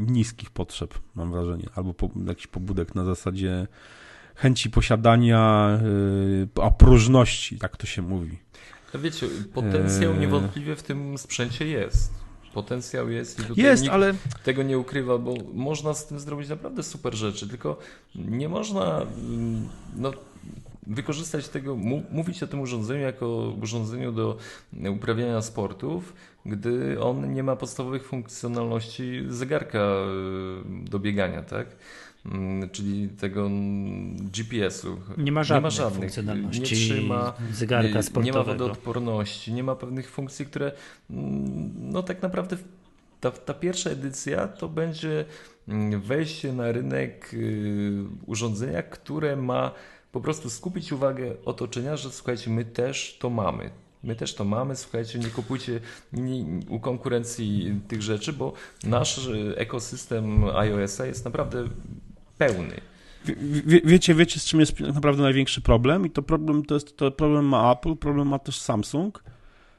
niskich 0.08 0.50
potrzeb, 0.50 1.00
mam 1.16 1.32
wrażenie. 1.32 1.70
Albo 1.76 1.94
po, 1.94 2.10
jakiś 2.28 2.48
pobudek 2.48 2.96
na 2.96 3.06
zasadzie 3.06 3.68
chęci 4.36 4.70
posiadania, 4.70 5.70
yy, 6.56 6.64
a 6.64 6.72
próżności, 6.72 7.58
tak 7.58 7.78
to 7.78 7.88
się 7.88 8.02
mówi. 8.02 8.40
Wiecie, 8.94 9.28
potencjał 9.54 10.14
yy. 10.14 10.20
niewątpliwie 10.20 10.76
w 10.76 10.84
tym 10.84 11.18
sprzęcie 11.18 11.68
jest. 11.68 12.14
Potencjał 12.58 13.10
jest 13.10 13.40
i 13.40 13.44
tutaj 13.44 13.64
jest, 13.64 13.84
nikt 13.84 13.94
ale... 13.94 14.14
tego 14.44 14.64
nie 14.64 14.78
ukrywa, 14.80 15.18
bo 15.18 15.34
można 15.54 15.94
z 15.94 16.08
tym 16.08 16.20
zrobić 16.20 16.50
naprawdę 16.50 16.84
super 16.84 17.16
rzeczy, 17.16 17.48
tylko 17.48 17.78
nie 18.16 18.50
można 18.50 19.02
mm, 19.02 19.70
no, 19.96 20.12
wykorzystać 20.88 21.48
tego, 21.50 21.76
mówić 22.12 22.44
o 22.44 22.48
tym 22.48 22.60
urządzeniu 22.60 23.02
jako 23.02 23.54
urządzeniu 23.62 24.12
do 24.12 24.38
uprawiania 24.90 25.42
sportów, 25.42 26.14
gdy 26.46 27.02
on 27.02 27.34
nie 27.34 27.44
ma 27.44 27.56
podstawowych 27.56 28.08
funkcjonalności 28.08 29.26
zegarka 29.30 29.80
y, 29.80 30.90
do 30.90 31.00
biegania, 31.00 31.44
tak? 31.44 31.68
Mm, 32.32 32.70
czyli 32.70 33.10
tego 33.10 33.50
GPS-u. 34.20 34.98
Nie 35.18 35.32
ma 35.32 35.44
żadnych, 35.44 35.62
nie 35.62 35.62
ma 35.62 35.70
żadnych 35.70 36.00
funkcjonalności 36.00 36.60
nie 36.62 36.66
trzyma, 36.66 37.34
zegarka 37.52 38.02
sportowego. 38.04 38.40
Nie 38.40 38.46
ma 38.46 38.54
wodoodporności, 38.54 39.54
nie 39.54 39.64
ma 39.64 39.76
pewnych 39.76 40.10
funkcji, 40.10 40.46
które 40.46 40.72
mm, 41.10 41.72
no 41.92 42.04
tak 42.04 42.22
naprawdę 42.22 42.58
ta, 43.22 43.32
ta 43.32 43.54
pierwsza 43.54 43.90
edycja 43.90 44.48
to 44.48 44.70
będzie 44.70 45.26
mm, 45.68 46.02
wejście 46.02 46.54
na 46.54 46.72
rynek 46.72 47.34
y, 47.34 48.04
urządzenia, 48.26 48.84
które 48.84 49.36
ma 49.36 49.72
po 50.12 50.22
prostu 50.22 50.50
skupić 50.50 50.92
uwagę 50.92 51.36
otoczenia, 51.46 51.98
że 51.98 52.12
słuchajcie, 52.12 52.50
my 52.50 52.66
też 52.66 53.18
to 53.20 53.30
mamy. 53.30 53.70
My 54.04 54.16
też 54.16 54.36
to 54.36 54.46
mamy, 54.46 54.76
słuchajcie, 54.76 55.20
nie 55.20 55.30
kupujcie 55.30 55.80
u 56.70 56.80
konkurencji 56.80 57.82
tych 57.88 58.02
rzeczy, 58.02 58.34
bo 58.34 58.54
nasz 58.84 59.28
y, 59.28 59.54
ekosystem 59.58 60.44
iOS-a 60.44 61.06
jest 61.06 61.26
naprawdę 61.26 61.64
pełny. 62.38 62.82
Wie, 63.66 63.82
wiecie, 63.84 64.16
wiecie, 64.16 64.40
z 64.40 64.46
czym 64.46 64.60
jest 64.60 64.80
naprawdę 64.80 65.24
największy 65.24 65.62
problem? 65.62 66.06
I 66.06 66.10
to 66.10 66.22
problem 66.22 66.66
to 66.66 66.74
jest 66.74 66.98
to 66.98 67.12
problem 67.12 67.46
ma 67.46 67.72
Apple, 67.72 67.96
problem 67.96 68.28
ma 68.28 68.40
też 68.40 68.60
Samsung 68.60 69.24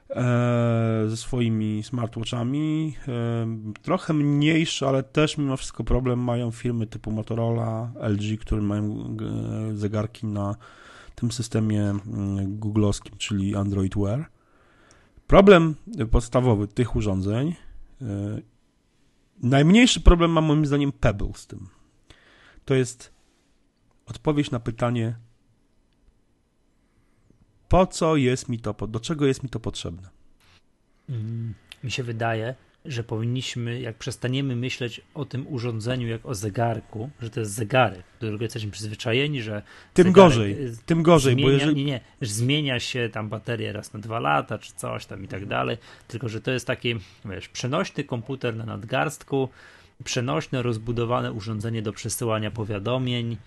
e, 0.09 1.03
ze 1.07 1.17
swoimi 1.17 1.83
smartwatchami. 1.83 2.95
E, 3.07 3.47
trochę 3.81 4.13
mniejszy, 4.13 4.87
ale 4.87 5.03
też 5.03 5.37
mimo 5.37 5.57
wszystko 5.57 5.83
problem 5.83 6.19
mają 6.19 6.51
firmy 6.51 6.87
typu 6.87 7.11
Motorola, 7.11 7.91
LG, 7.99 8.39
które 8.39 8.61
mają 8.61 9.17
e, 9.71 9.75
zegarki 9.75 10.27
na 10.27 10.55
tym 11.15 11.31
systemie 11.31 11.81
mm, 11.81 12.59
googlowskim, 12.59 13.17
czyli 13.17 13.55
Android 13.55 13.95
Wear. 13.97 14.25
Problem 15.27 15.75
podstawowy 16.11 16.67
tych 16.67 16.95
urządzeń, 16.95 17.55
e, 18.01 18.05
najmniejszy 19.43 20.01
problem 20.01 20.31
ma 20.31 20.41
moim 20.41 20.65
zdaniem 20.65 20.91
Pebble 20.91 21.33
z 21.35 21.47
tym 21.47 21.78
to 22.69 22.75
jest 22.75 23.13
odpowiedź 24.05 24.51
na 24.51 24.59
pytanie, 24.59 25.15
po 27.69 27.87
co 27.87 28.15
jest 28.15 28.49
mi 28.49 28.59
to, 28.59 28.73
do 28.87 28.99
czego 28.99 29.25
jest 29.25 29.43
mi 29.43 29.49
to 29.49 29.59
potrzebne? 29.59 30.09
Mm, 31.09 31.53
mi 31.83 31.91
się 31.91 32.03
wydaje, 32.03 32.55
że 32.85 33.03
powinniśmy, 33.03 33.81
jak 33.81 33.97
przestaniemy 33.97 34.55
myśleć 34.55 35.01
o 35.13 35.25
tym 35.25 35.47
urządzeniu 35.47 36.07
jak 36.07 36.25
o 36.25 36.35
zegarku, 36.35 37.09
że 37.21 37.29
to 37.29 37.39
jest 37.39 37.51
zegarek, 37.51 37.99
do 37.99 38.17
którego 38.17 38.43
jesteśmy 38.43 38.71
przyzwyczajeni, 38.71 39.41
że. 39.41 39.61
Tym 39.93 40.11
gorzej, 40.11 40.57
tym 40.85 41.03
gorzej, 41.03 41.33
zmienia, 41.33 41.47
bo 41.47 41.53
jeżeli. 41.53 41.75
Nie, 41.75 41.91
nie, 41.91 42.01
zmienia 42.21 42.79
się 42.79 43.09
tam 43.13 43.29
bateria 43.29 43.73
raz 43.73 43.93
na 43.93 43.99
dwa 43.99 44.19
lata, 44.19 44.57
czy 44.57 44.73
coś 44.73 45.05
tam 45.05 45.23
i 45.23 45.27
tak 45.27 45.45
dalej, 45.45 45.77
tylko 46.07 46.29
że 46.29 46.41
to 46.41 46.51
jest 46.51 46.67
taki, 46.67 46.95
wiesz, 47.25 47.49
przenośny 47.49 48.03
komputer 48.03 48.55
na 48.55 48.65
nadgarstku, 48.65 49.49
przenośne, 50.03 50.61
rozbudowane 50.61 51.31
urządzenie 51.31 51.81
do 51.81 51.93
przesyłania 51.93 52.51
powiadomień, 52.51 53.37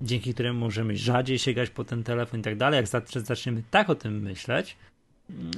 dzięki 0.00 0.34
któremu 0.34 0.60
możemy 0.60 0.96
rzadziej 0.96 1.38
sięgać 1.38 1.70
po 1.70 1.84
ten 1.84 2.04
telefon 2.04 2.40
i 2.40 2.42
tak 2.42 2.56
dalej. 2.56 2.76
Jak 2.76 3.02
zaczniemy 3.24 3.62
tak 3.70 3.90
o 3.90 3.94
tym 3.94 4.20
myśleć, 4.22 4.76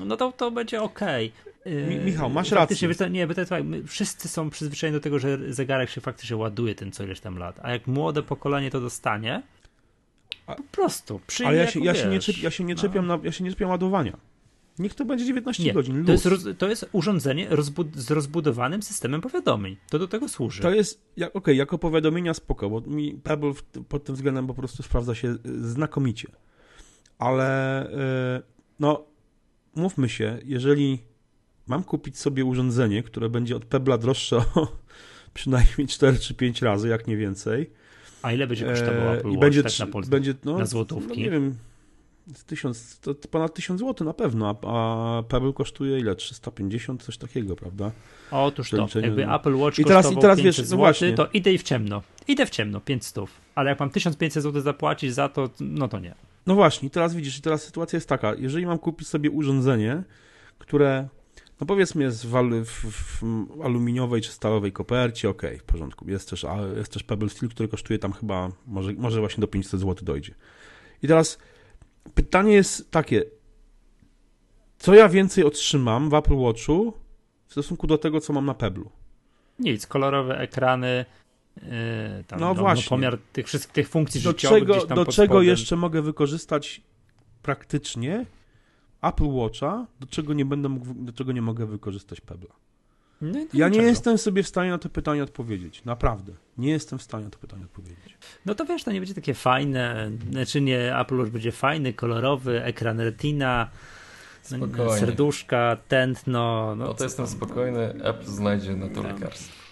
no 0.07 0.17
to, 0.17 0.33
to 0.33 0.51
będzie 0.51 0.83
ok. 0.83 1.01
Michał, 2.05 2.31
masz 2.31 2.51
rację. 2.51 2.89
Nie, 3.11 3.27
bo 3.27 3.35
to 3.35 3.41
jest 3.41 3.51
tak, 3.51 3.63
wszyscy 3.87 4.29
są 4.29 4.51
przyzwyczajeni 4.51 4.99
do 4.99 5.01
tego, 5.01 5.19
że 5.19 5.53
zegarek 5.53 5.91
się 5.91 6.01
faktycznie 6.01 6.37
ładuje 6.37 6.75
ten 6.75 6.93
co 6.93 7.05
ileś 7.05 7.21
tam 7.21 7.39
lat. 7.39 7.61
A 7.63 7.71
jak 7.73 7.87
młode 7.87 8.23
pokolenie 8.23 8.71
to 8.71 8.81
dostanie, 8.81 9.43
po 10.47 10.63
prostu 10.73 11.21
przyjmie 11.27 11.49
Ale 11.49 11.59
ja 11.59 11.67
się, 11.71 11.81
ja 11.81 11.95
się, 11.95 12.09
nie, 12.09 12.19
ja 12.43 12.51
się 12.51 12.65
nie 12.65 12.75
czepiam, 12.75 13.07
no. 13.07 13.17
na, 13.17 13.25
ja 13.25 13.33
się 13.33 13.45
nie 13.45 13.51
czepiam 13.51 13.71
ładowania. 13.71 14.17
Niech 14.79 14.95
to 14.95 15.05
będzie 15.05 15.25
19 15.27 15.65
nie, 15.65 15.73
godzin. 15.73 16.05
To 16.05 16.13
jest, 16.13 16.29
to 16.59 16.69
jest 16.69 16.89
urządzenie 16.93 17.47
rozbud 17.51 17.97
z 17.97 18.11
rozbudowanym 18.11 18.83
systemem 18.83 19.21
powiadomień. 19.21 19.77
To 19.91 19.99
do 19.99 20.09
tego 20.09 20.29
służy. 20.29 20.63
To 20.63 20.71
jest, 20.71 21.03
jak, 21.17 21.31
okej, 21.31 21.39
okay, 21.39 21.55
jako 21.55 21.79
powiadomienia 21.79 22.35
spoko, 22.35 22.71
bo 22.71 22.81
mi 22.81 23.15
Pebble 23.15 23.53
pod 23.89 24.05
tym 24.05 24.15
względem 24.15 24.47
po 24.47 24.55
prostu 24.55 24.83
sprawdza 24.83 25.15
się 25.15 25.37
znakomicie. 25.61 26.29
Ale 27.19 27.89
yy, 28.37 28.43
no, 28.81 29.05
mówmy 29.75 30.09
się, 30.09 30.39
jeżeli 30.45 30.99
mam 31.67 31.85
kupić 31.85 32.19
sobie 32.19 32.45
urządzenie, 32.45 33.03
które 33.03 33.29
będzie 33.29 33.57
od 33.57 33.65
Pebla 33.65 33.99
droższe 33.99 34.37
o 34.55 34.69
przynajmniej 35.35 35.89
4 35.89 36.19
czy 36.19 36.35
5 36.35 36.63
razy, 36.63 36.89
jak 36.89 37.07
nie 37.07 37.17
więcej. 37.17 37.71
A 38.23 38.33
ile 38.33 38.47
będzie 38.47 38.67
kosztowało 38.67 39.13
Apple 39.13 39.29
Watch, 39.29 39.41
będzie, 39.41 39.63
tak 39.63 39.79
na, 39.79 39.87
Polsce, 39.87 40.11
będzie, 40.11 40.35
no, 40.45 40.59
na 40.59 40.67
złotówki? 40.67 41.09
No, 41.09 41.25
nie 41.25 41.31
wiem, 41.31 41.57
Tysiąc, 42.47 43.01
to 43.01 43.15
ponad 43.15 43.55
1000 43.55 43.81
zł 43.81 44.07
na 44.07 44.15
pewno, 44.15 44.59
a, 44.63 44.69
a 45.19 45.23
Pebble 45.23 45.53
kosztuje 45.53 45.99
ile? 45.99 46.15
350, 46.15 47.03
coś 47.03 47.19
takiego, 47.19 47.57
prawda? 47.57 47.91
Otóż 48.31 48.71
to, 48.71 49.01
jakby 49.01 49.33
Apple 49.33 49.55
Watch 49.55 49.79
I 49.79 49.85
teraz, 49.85 50.13
i 50.13 50.17
teraz 50.17 50.41
wiesz, 50.41 50.71
no 50.71 50.77
właśnie. 50.77 51.13
to 51.13 51.29
idę 51.33 51.53
i 51.53 51.59
w 51.59 51.63
ciemno. 51.63 52.03
Idę 52.29 52.47
w 52.47 52.51
ciemno, 52.51 52.81
500. 52.81 53.25
Ale 53.55 53.71
jak 53.71 53.81
mam 53.81 53.91
1500 53.91 54.43
zł 54.43 54.63
zapłacić 54.63 55.15
za 55.15 55.29
to, 55.29 55.51
no 55.61 55.89
to 55.89 55.99
nie. 55.99 56.15
No 56.47 56.55
właśnie, 56.55 56.91
teraz 56.91 57.15
widzisz, 57.15 57.39
i 57.39 57.43
teraz 57.43 57.63
sytuacja 57.63 57.97
jest 57.97 58.09
taka, 58.09 58.35
jeżeli 58.35 58.67
mam 58.67 58.79
kupić 58.79 59.09
sobie 59.09 59.31
urządzenie, 59.31 60.03
które, 60.59 61.09
no 61.61 61.67
powiedzmy 61.67 62.05
jest 62.05 62.27
w, 62.27 62.65
w, 62.65 63.23
w 63.23 63.63
aluminiowej 63.63 64.23
czy 64.23 64.33
stalowej 64.33 64.73
kopercie, 64.73 65.29
ok, 65.29 65.43
w 65.59 65.63
porządku, 65.63 66.11
jest 66.11 66.31
też, 66.31 66.47
jest 66.77 66.93
też 66.93 67.03
Pebble 67.03 67.29
Steel, 67.29 67.51
który 67.51 67.69
kosztuje 67.69 67.99
tam 67.99 68.13
chyba, 68.13 68.51
może, 68.67 68.93
może 68.93 69.21
właśnie 69.21 69.41
do 69.41 69.47
500 69.47 69.81
zł 69.81 69.95
dojdzie. 70.03 70.35
I 71.03 71.09
teraz 71.09 71.39
pytanie 72.15 72.53
jest 72.53 72.91
takie, 72.91 73.25
co 74.79 74.95
ja 74.95 75.09
więcej 75.09 75.45
otrzymam 75.45 76.11
w 76.11 76.15
Apple 76.15 76.37
Watchu 76.37 76.93
w 77.47 77.53
stosunku 77.53 77.87
do 77.87 77.99
tego, 77.99 78.21
co 78.21 78.33
mam 78.33 78.47
na 78.47 78.55
Peblu? 78.55 78.91
Nic, 79.59 79.87
kolorowe 79.87 80.39
ekrany, 80.39 81.05
yy, 81.57 81.63
tam, 82.27 82.41
no, 82.41 82.55
no, 82.55 82.55
właśnie. 82.55 82.89
Pomiar 82.89 83.19
tych 83.33 83.47
wszystkich 83.47 83.75
tych 83.75 83.89
funkcji 83.89 84.21
do 84.21 84.31
życiowych 84.31 84.69
czego, 84.69 84.95
Do 84.95 85.07
czego 85.07 85.43
jeszcze 85.43 85.77
mogę 85.77 86.03
wykorzystać 86.03 86.81
praktycznie 87.43 88.27
Apple 89.03 89.29
Watcha, 89.29 89.87
do 90.01 90.07
czego 90.07 90.35
nie 90.35 90.45
będę 90.45 90.69
mógł, 90.69 90.87
do 90.95 91.13
czego 91.13 91.33
nie 91.33 91.43
mogę 91.43 91.67
wykorzystać 91.67 92.21
Pebla? 92.21 92.55
No 93.21 93.39
ja 93.55 93.69
nie 93.69 93.83
jestem 93.83 94.19
sobie 94.19 94.43
w 94.43 94.49
stanie 94.49 94.71
na 94.71 94.79
to 94.79 94.89
pytanie 94.89 95.23
odpowiedzieć. 95.23 95.85
Naprawdę. 95.85 96.33
Nie 96.59 96.71
jestem 96.71 96.99
w 96.99 97.03
stanie 97.03 97.25
na 97.25 97.31
to 97.31 97.39
pytanie 97.39 97.65
odpowiedzieć. 97.65 98.19
No 98.47 98.55
to 98.55 98.65
wiesz, 98.65 98.85
to 98.85 98.93
nie 98.93 99.01
będzie 99.01 99.15
takie 99.15 99.35
fajne. 99.35 100.11
Znaczy 100.31 100.61
nie, 100.61 100.99
Apple 100.99 101.15
już 101.17 101.31
będzie 101.31 101.53
fajny, 101.53 101.93
kolorowy, 101.93 102.65
ekran 102.65 103.01
retina, 103.01 103.71
Spokojnie. 104.43 104.99
serduszka, 104.99 105.77
tętno. 105.89 106.75
No, 106.77 106.87
no 106.87 106.95
to 106.95 107.05
jestem 107.05 107.27
spokojny, 107.27 107.81
Apple 108.05 108.27
znajdzie 108.27 108.77
na 108.77 108.89
to 108.89 109.03
tak. 109.03 109.13
lekarstwo. 109.13 109.64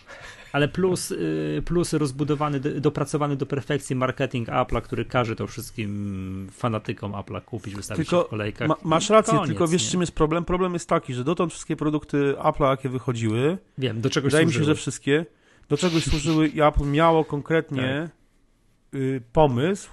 Ale 0.53 0.69
plus, 0.69 1.11
y, 1.11 1.63
plus 1.65 1.93
rozbudowany, 1.93 2.61
dopracowany 2.61 3.37
do 3.37 3.47
perfekcji 3.47 3.97
marketing 3.97 4.49
Apple'a, 4.49 4.83
który 4.83 5.05
każe 5.05 5.37
to 5.37 5.47
wszystkim 5.47 6.49
fanatykom 6.53 7.13
Apple'a 7.13 7.41
kupić, 7.45 7.75
wystawić 7.75 8.09
tylko 8.09 8.25
w 8.25 8.29
kolejkach. 8.29 8.69
Ma, 8.69 8.77
masz 8.85 9.11
rację, 9.11 9.35
Koniec, 9.35 9.47
tylko 9.47 9.69
wiesz 9.69 9.85
nie? 9.85 9.91
czym 9.91 10.01
jest 10.01 10.13
problem? 10.13 10.45
Problem 10.45 10.73
jest 10.73 10.89
taki, 10.89 11.15
że 11.15 11.25
dotąd 11.25 11.53
wszystkie 11.53 11.77
produkty 11.77 12.35
Apple'a, 12.39 12.71
jakie 12.71 12.89
wychodziły, 12.89 13.59
wiem, 13.79 14.01
do 14.01 14.11
czegoś 14.11 14.33
wydaje 14.33 14.45
służyły. 14.45 14.61
mi 14.61 14.67
się, 14.67 14.73
że 14.73 14.75
wszystkie, 14.75 15.27
do 15.69 15.77
czegoś 15.77 16.05
służyły 16.05 16.49
i 16.49 16.63
Apple 16.63 16.85
miało 16.85 17.25
konkretnie 17.25 18.09
tak. 18.91 19.01
y, 19.01 19.23
pomysł, 19.33 19.91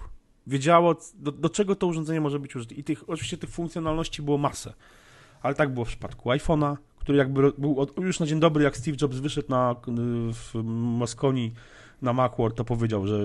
wiedziało, 0.48 0.95
do, 1.15 1.31
do, 1.31 1.49
czego 1.49 1.76
to 1.76 1.88
urządzenie 1.88 2.22
może 2.22 2.40
być 2.40 2.56
użyte. 2.56 2.76
I 2.76 2.84
tych, 2.84 3.10
oczywiście 3.10 3.38
tych 3.38 3.49
funkcjonalności 3.49 4.22
było 4.22 4.38
masę. 4.38 4.73
Ale 5.41 5.56
tak 5.56 5.73
było 5.73 5.86
w 5.86 5.88
przypadku 5.88 6.30
iPhone'a, 6.30 6.77
który 7.00 7.18
jakby 7.18 7.52
był 7.52 7.88
już 7.98 8.20
na 8.20 8.26
dzień 8.26 8.40
dobry, 8.40 8.64
jak 8.64 8.78
Steve 8.78 8.98
Jobs 9.02 9.18
wyszedł 9.18 9.50
na, 9.50 9.76
w 10.34 10.64
Mosconi 10.64 11.54
na 12.02 12.14
Macworld, 12.14 12.56
to 12.56 12.66
powiedział, 12.66 13.08
że 13.08 13.18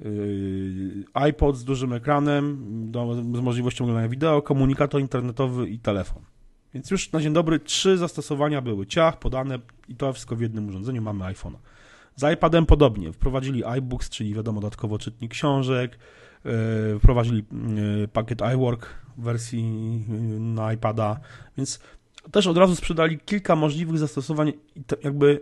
yy, 0.00 1.04
iPod 1.14 1.56
z 1.56 1.64
dużym 1.64 1.92
ekranem, 1.92 2.58
do, 2.90 3.14
z 3.14 3.40
możliwością 3.40 3.84
oglądania 3.84 4.08
wideo, 4.08 4.42
komunikator 4.42 5.00
internetowy 5.00 5.68
i 5.68 5.78
telefon. 5.78 6.22
Więc 6.74 6.90
już 6.90 7.12
na 7.12 7.20
dzień 7.20 7.32
dobry 7.32 7.60
trzy 7.60 7.98
zastosowania 7.98 8.60
były. 8.60 8.86
Ciach, 8.86 9.18
podane 9.18 9.58
i 9.88 9.94
to 9.94 10.12
wszystko 10.12 10.36
w 10.36 10.40
jednym 10.40 10.68
urządzeniu. 10.68 11.02
Mamy 11.02 11.24
iPhone'a. 11.24 11.56
Z 12.16 12.34
iPadem 12.34 12.66
podobnie. 12.66 13.12
Wprowadzili 13.12 13.64
iBooks, 13.64 14.10
czyli 14.10 14.34
wiadomo, 14.34 14.60
dodatkowo 14.60 14.98
czytnik 14.98 15.30
książek. 15.30 15.98
Yy, 16.44 16.98
wprowadzili 16.98 17.44
yy, 17.98 18.08
pakiet 18.08 18.42
iWork 18.54 18.86
w 19.16 19.22
wersji 19.22 19.64
na 20.38 20.72
iPada. 20.72 21.20
Więc 21.56 21.80
też 22.32 22.46
od 22.46 22.56
razu 22.56 22.76
sprzedali 22.76 23.18
kilka 23.18 23.56
możliwych 23.56 23.98
zastosowań 23.98 24.52
jakby 25.04 25.40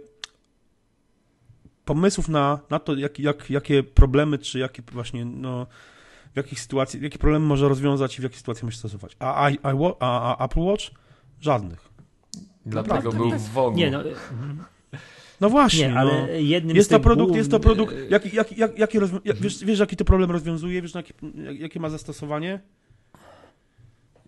pomysłów 1.85 2.29
na, 2.29 2.59
na 2.71 2.79
to, 2.79 2.95
jak, 2.95 3.19
jak, 3.19 3.51
jakie 3.51 3.83
problemy, 3.83 4.39
czy 4.39 4.59
jakie 4.59 4.83
właśnie, 4.93 5.25
no, 5.25 5.67
w 6.33 6.37
jakich 6.37 6.61
sytuacjach, 6.61 7.03
jakie 7.03 7.19
problemy 7.19 7.47
może 7.47 7.69
rozwiązać 7.69 8.19
i 8.19 8.21
w 8.21 8.23
jakiej 8.23 8.39
sytuacji 8.39 8.65
może 8.65 8.79
stosować. 8.79 9.17
A, 9.19 9.49
a, 9.49 9.51
a, 10.01 10.37
a 10.37 10.45
Apple 10.45 10.61
Watch? 10.61 10.85
Żadnych. 11.41 11.89
Dlatego 12.67 13.13
był 13.13 13.31
w 13.31 13.49
Wogu. 13.49 13.77
Nie, 13.77 13.91
no, 13.91 14.03
no 15.41 15.51
właśnie, 15.51 15.89
nie, 15.89 15.99
ale 15.99 16.23
no. 16.23 16.33
jednym 16.33 16.77
jest, 16.77 16.91
to 16.91 17.01
produkt, 17.01 17.35
jest 17.35 17.51
to 17.51 17.61
produkt, 17.61 17.95
jaki, 18.11 18.37
jaki, 18.37 18.61
jak, 18.61 18.79
jaki 18.79 18.99
wiesz, 19.41 19.65
wiesz, 19.65 19.79
jaki 19.79 19.97
to 19.97 20.05
problem 20.05 20.31
rozwiązuje, 20.31 20.83
wiesz, 20.83 20.95
jakie, 20.95 21.15
jakie 21.59 21.81
ma 21.81 21.91
zastosowanie? 21.91 22.61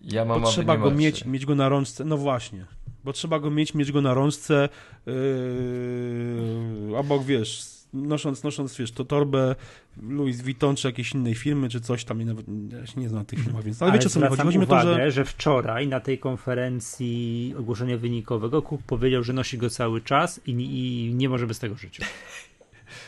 Ja 0.07 0.25
mam, 0.25 0.41
Bo 0.41 0.49
trzeba 0.49 0.77
go 0.77 0.91
mieć, 0.91 1.25
mieć 1.25 1.47
go 1.47 1.55
na 1.55 1.69
rączce, 1.69 2.05
no 2.05 2.17
właśnie, 2.17 2.67
bo 3.05 3.13
trzeba 3.13 3.39
go 3.39 3.51
mieć, 3.51 3.75
mieć 3.75 3.93
go 3.93 4.01
na 4.01 4.15
rączce, 4.15 4.69
yy, 5.07 6.97
obok, 6.97 7.25
wiesz, 7.25 7.77
nosząc, 7.93 8.43
nosząc, 8.43 8.77
wiesz, 8.77 8.93
to 8.93 9.05
torbę 9.05 9.55
Louis 10.03 10.41
Vuitton, 10.41 10.77
czy 10.77 10.89
jakiejś 10.89 11.13
innej 11.13 11.35
firmy, 11.35 11.69
czy 11.69 11.81
coś 11.81 12.05
tam, 12.05 12.25
nawet 12.25 12.47
ja 12.73 12.87
się 12.87 13.01
nie 13.01 13.09
znam 13.09 13.25
tych 13.25 13.39
firm, 13.39 13.63
więc, 13.63 13.83
ale, 13.83 13.91
ale 13.91 13.99
wiecie, 13.99 14.11
co 14.11 14.21
mi 14.21 14.27
chodzi? 14.27 14.43
Chodzi 14.43 14.59
mi 14.59 14.67
to, 14.67 14.83
że... 14.83 15.11
że 15.11 15.25
wczoraj 15.25 15.89
na 15.89 16.01
tej 16.01 16.19
konferencji 16.19 17.55
ogłoszenia 17.59 17.99
wynikowego 17.99 18.63
Cook 18.63 18.83
powiedział, 18.83 19.23
że 19.23 19.33
nosi 19.33 19.59
go 19.59 19.71
cały 19.71 20.01
czas 20.01 20.41
i, 20.47 20.51
i 20.51 21.15
nie 21.15 21.29
może 21.29 21.47
bez 21.47 21.59
tego 21.59 21.75
żyć. 21.75 22.01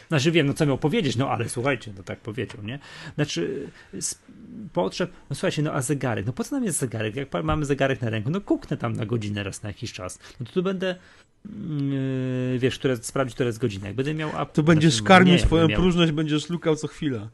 Znaczy 0.08 0.30
wiem, 0.30 0.46
no 0.46 0.54
co 0.54 0.66
miał 0.66 0.78
powiedzieć, 0.78 1.16
no 1.16 1.30
ale 1.30 1.48
słuchajcie, 1.48 1.92
no 1.96 2.02
tak 2.02 2.18
powiedział, 2.18 2.62
nie? 2.62 2.78
Znaczy 3.14 3.70
potrzeb, 4.72 5.10
no 5.30 5.36
słuchajcie, 5.36 5.62
no 5.62 5.72
a 5.72 5.82
zegarek, 5.82 6.26
no 6.26 6.32
po 6.32 6.44
co 6.44 6.54
nam 6.54 6.64
jest 6.64 6.78
zegarek? 6.78 7.16
Jak 7.16 7.28
mamy 7.44 7.64
zegarek 7.64 8.02
na 8.02 8.10
ręku, 8.10 8.30
no 8.30 8.40
kuknę 8.40 8.76
tam 8.76 8.92
na 8.92 9.06
godzinę 9.06 9.42
raz 9.42 9.62
na 9.62 9.68
jakiś 9.68 9.92
czas. 9.92 10.18
No 10.40 10.46
to 10.46 10.52
tu 10.52 10.62
będę 10.62 10.94
Yy, 11.44 12.58
wiesz, 12.58 12.78
które, 12.78 12.96
sprawdzić, 12.96 13.34
które 13.34 13.46
jest 13.46 13.58
godzina. 13.58 13.86
Jak 13.86 13.96
będę 13.96 14.14
miał... 14.14 14.30
A, 14.36 14.46
tu 14.46 14.62
będziesz 14.62 14.92
znaczy, 14.92 15.08
karmił 15.08 15.34
nie, 15.34 15.40
swoją 15.40 15.68
miał... 15.68 15.80
próżność, 15.80 16.12
będziesz 16.12 16.50
lukał 16.50 16.76
co 16.76 16.88
chwilę. 16.88 17.28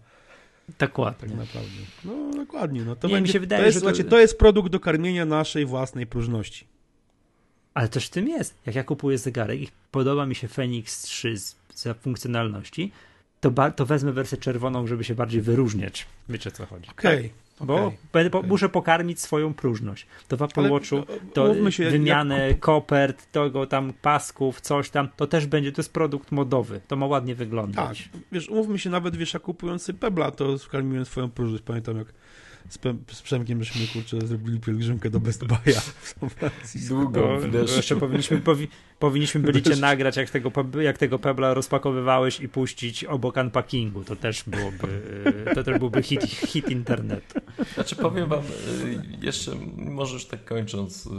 Dokładnie. 0.78 1.28
Tak 1.28 1.38
naprawdę. 1.38 1.70
No 2.05 2.30
dokładnie. 2.36 2.84
No, 2.84 2.96
to, 2.96 3.09
nie, 3.09 3.14
będzie, 3.14 3.28
mi 3.28 3.32
się 3.32 3.40
wydaje, 3.40 3.62
to, 3.62 3.66
jest, 3.66 3.96
że 3.96 4.05
to... 4.05 4.10
to 4.10 4.18
jest 4.18 4.38
produkt 4.38 4.70
do 4.70 4.80
karmienia 4.80 5.24
naszej 5.24 5.66
własnej 5.66 6.06
próżności. 6.06 6.66
Ale 7.74 7.88
też 7.88 8.06
w 8.06 8.10
tym 8.10 8.28
jest. 8.28 8.55
Jak 8.66 8.74
ja 8.74 8.84
kupuję 8.84 9.18
zegarek 9.18 9.60
i 9.60 9.68
podoba 9.90 10.26
mi 10.26 10.34
się 10.34 10.48
Fenix 10.48 11.02
3 11.02 11.38
z, 11.38 11.56
z 11.74 11.98
funkcjonalności, 11.98 12.92
to, 13.40 13.52
to 13.76 13.86
wezmę 13.86 14.12
wersję 14.12 14.38
czerwoną, 14.38 14.86
żeby 14.86 15.05
się 15.05 15.14
bardziej 15.14 15.40
wyróżniać. 15.40 16.06
Wiecie 16.28 16.51
co 16.51 16.66
chodzi. 16.66 16.90
Okej. 16.90 17.18
Okay. 17.18 17.44
Bo 17.60 17.92
okay. 18.12 18.30
po, 18.30 18.42
muszę 18.42 18.68
pokarmić 18.68 19.20
swoją 19.20 19.55
próżność. 19.55 20.06
To 20.28 20.36
w 20.36 20.42
Apple 20.42 20.70
Watchu 20.70 20.96
no, 20.96 21.05
to 21.34 21.70
się, 21.70 21.90
wymianę 21.90 22.48
jak... 22.48 22.60
kopert, 22.60 23.32
tego 23.32 23.66
tam 23.66 23.92
pasków, 24.02 24.60
coś 24.60 24.90
tam, 24.90 25.09
to 25.16 25.26
też 25.26 25.46
będzie, 25.46 25.72
to 25.72 25.80
jest 25.80 25.92
produkt 25.92 26.32
modowy. 26.32 26.80
To 26.88 26.96
ma 26.96 27.06
ładnie 27.06 27.34
wyglądać. 27.34 28.09
Tak, 28.12 28.22
wiesz, 28.32 28.48
umówmy 28.48 28.78
się, 28.78 28.90
nawet 28.90 29.16
wiesz, 29.16 29.34
jak 29.34 29.42
kupujący 29.42 29.94
Pebla, 29.94 30.30
to 30.30 30.59
skarmiłem 30.59 31.05
swoją 31.05 31.30
próżność. 31.30 31.62
Pamiętam 31.66 31.96
jak 31.96 32.06
z, 32.69 32.78
z 33.12 33.23
Przemkiem 33.23 33.65
żeśmy, 33.65 33.86
kurczę, 33.86 34.27
zrobili 34.27 34.61
pielgrzymkę 34.61 35.11
do 35.11 35.20
Best 35.20 35.45
Buy'a 35.45 35.81
w 36.03 36.09
San 36.09 36.31
Francisco. 36.31 36.95
Długo, 36.95 37.39
no, 37.53 37.59
Jeszcze 37.59 37.97
powinniśmy, 37.97 38.41
powi 38.41 38.69
powinniśmy 38.99 39.41
byli 39.41 39.62
cię 39.62 39.77
nagrać, 39.77 40.16
jak 40.16 40.31
tego, 40.31 40.53
jak 40.81 40.99
tego 40.99 41.19
Pebla 41.19 41.55
rozpakowywałeś 41.55 42.41
i 42.41 42.49
puścić 42.49 43.05
obok 43.05 43.36
unpackingu. 43.36 44.05
To 44.05 44.16
też 44.16 44.45
byłoby, 44.47 45.03
to 45.55 45.65
też 45.65 45.78
byłby 45.78 46.03
hit, 46.03 46.23
hit 46.23 46.70
internetu. 46.70 47.41
Znaczy 47.74 47.97
powiem 47.97 48.28
wam, 48.28 48.43
y, 48.43 49.03
jeszcze 49.27 49.53
może 49.77 50.15
już 50.15 50.27
tak 50.27 50.45
kończąc, 50.45 51.07
y, 51.07 51.11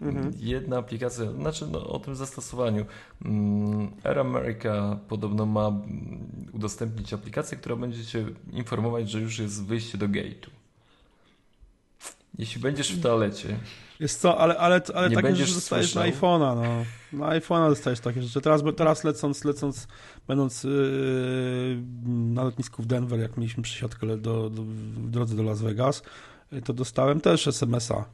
Mhm. 0.00 0.32
Jedna 0.38 0.78
aplikacja, 0.78 1.32
znaczy 1.32 1.66
no, 1.66 1.86
o 1.86 1.98
tym 1.98 2.16
zastosowaniu. 2.16 2.86
Mm, 3.24 3.90
Air 4.04 4.18
America 4.18 4.98
podobno 5.08 5.46
ma 5.46 5.68
mm, 5.68 6.50
udostępnić 6.52 7.12
aplikację, 7.12 7.58
która 7.58 7.76
będzie 7.76 8.04
cię 8.04 8.26
informować, 8.52 9.10
że 9.10 9.20
już 9.20 9.38
jest 9.38 9.66
wyjście 9.66 9.98
do 9.98 10.08
gate'u. 10.08 10.57
Jeśli 12.38 12.60
będziesz 12.60 12.92
w 12.92 13.02
toalecie. 13.02 13.58
Jest 14.00 14.20
co, 14.20 14.38
ale, 14.38 14.58
ale, 14.58 14.80
ale 14.94 15.10
takie 15.10 15.36
rzeczy 15.36 15.54
dostajesz 15.54 15.94
na 15.94 16.02
iPhone'a. 16.02 16.56
No. 16.56 16.84
Na 17.12 17.40
iPhone'a 17.40 17.68
dostajesz 17.68 18.00
takie 18.00 18.22
rzeczy. 18.22 18.40
Teraz, 18.40 18.62
teraz 18.76 19.04
lecąc, 19.04 19.44
lecąc, 19.44 19.88
będąc 20.28 20.64
yy, 20.64 20.70
na 22.06 22.44
lotnisku 22.44 22.82
w 22.82 22.86
Denver, 22.86 23.20
jak 23.20 23.36
mieliśmy 23.36 23.62
przesiadkę 23.62 24.06
do, 24.06 24.50
do, 24.50 24.62
w 24.62 25.10
drodze 25.10 25.36
do 25.36 25.42
Las 25.42 25.62
Vegas, 25.62 26.02
yy, 26.52 26.62
to 26.62 26.72
dostałem 26.72 27.20
też 27.20 27.46
SMS-a 27.46 28.04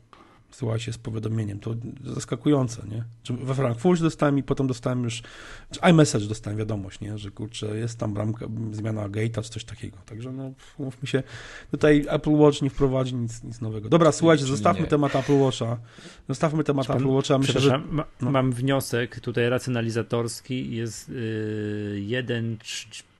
słuchajcie, 0.54 0.92
z 0.92 0.98
powiadomieniem. 0.98 1.58
To 1.58 1.74
zaskakujące, 2.04 2.82
nie? 2.88 3.04
We 3.36 3.54
Frankfurcie 3.54 4.04
dostałem 4.04 4.38
i 4.38 4.42
potem 4.42 4.66
dostałem 4.66 5.04
już, 5.04 5.22
czy 5.70 5.80
iMessage 5.90 6.26
dostałem 6.26 6.58
wiadomość, 6.58 7.00
nie? 7.00 7.18
Że 7.18 7.30
kurczę, 7.30 7.78
jest 7.78 7.98
tam 7.98 8.14
bramka, 8.14 8.46
zmiana 8.72 9.08
gate'a, 9.08 9.42
czy 9.42 9.50
coś 9.50 9.64
takiego. 9.64 9.98
Także 10.06 10.32
no, 10.32 10.52
mówmy 10.78 11.08
się, 11.08 11.22
tutaj 11.70 12.06
Apple 12.08 12.30
Watch 12.32 12.62
nie 12.62 12.70
wprowadzi 12.70 13.14
nic, 13.14 13.44
nic 13.44 13.60
nowego. 13.60 13.88
Dobra, 13.88 14.12
słuchajcie, 14.12 14.44
zostawmy 14.44 14.82
nie. 14.82 14.88
temat 14.88 15.16
Apple 15.16 15.38
Watcha. 15.38 15.78
Zostawmy 16.28 16.64
temat 16.64 16.90
Apple 16.90 17.06
Watcha. 17.06 17.38
Myślę, 17.38 17.60
że... 17.60 17.78
Ma, 17.78 18.04
no. 18.20 18.30
Mam 18.30 18.52
wniosek 18.52 19.20
tutaj 19.20 19.48
racjonalizatorski. 19.48 20.76
Jest 20.76 21.08
yy, 21.08 22.00
jeden, 22.00 22.56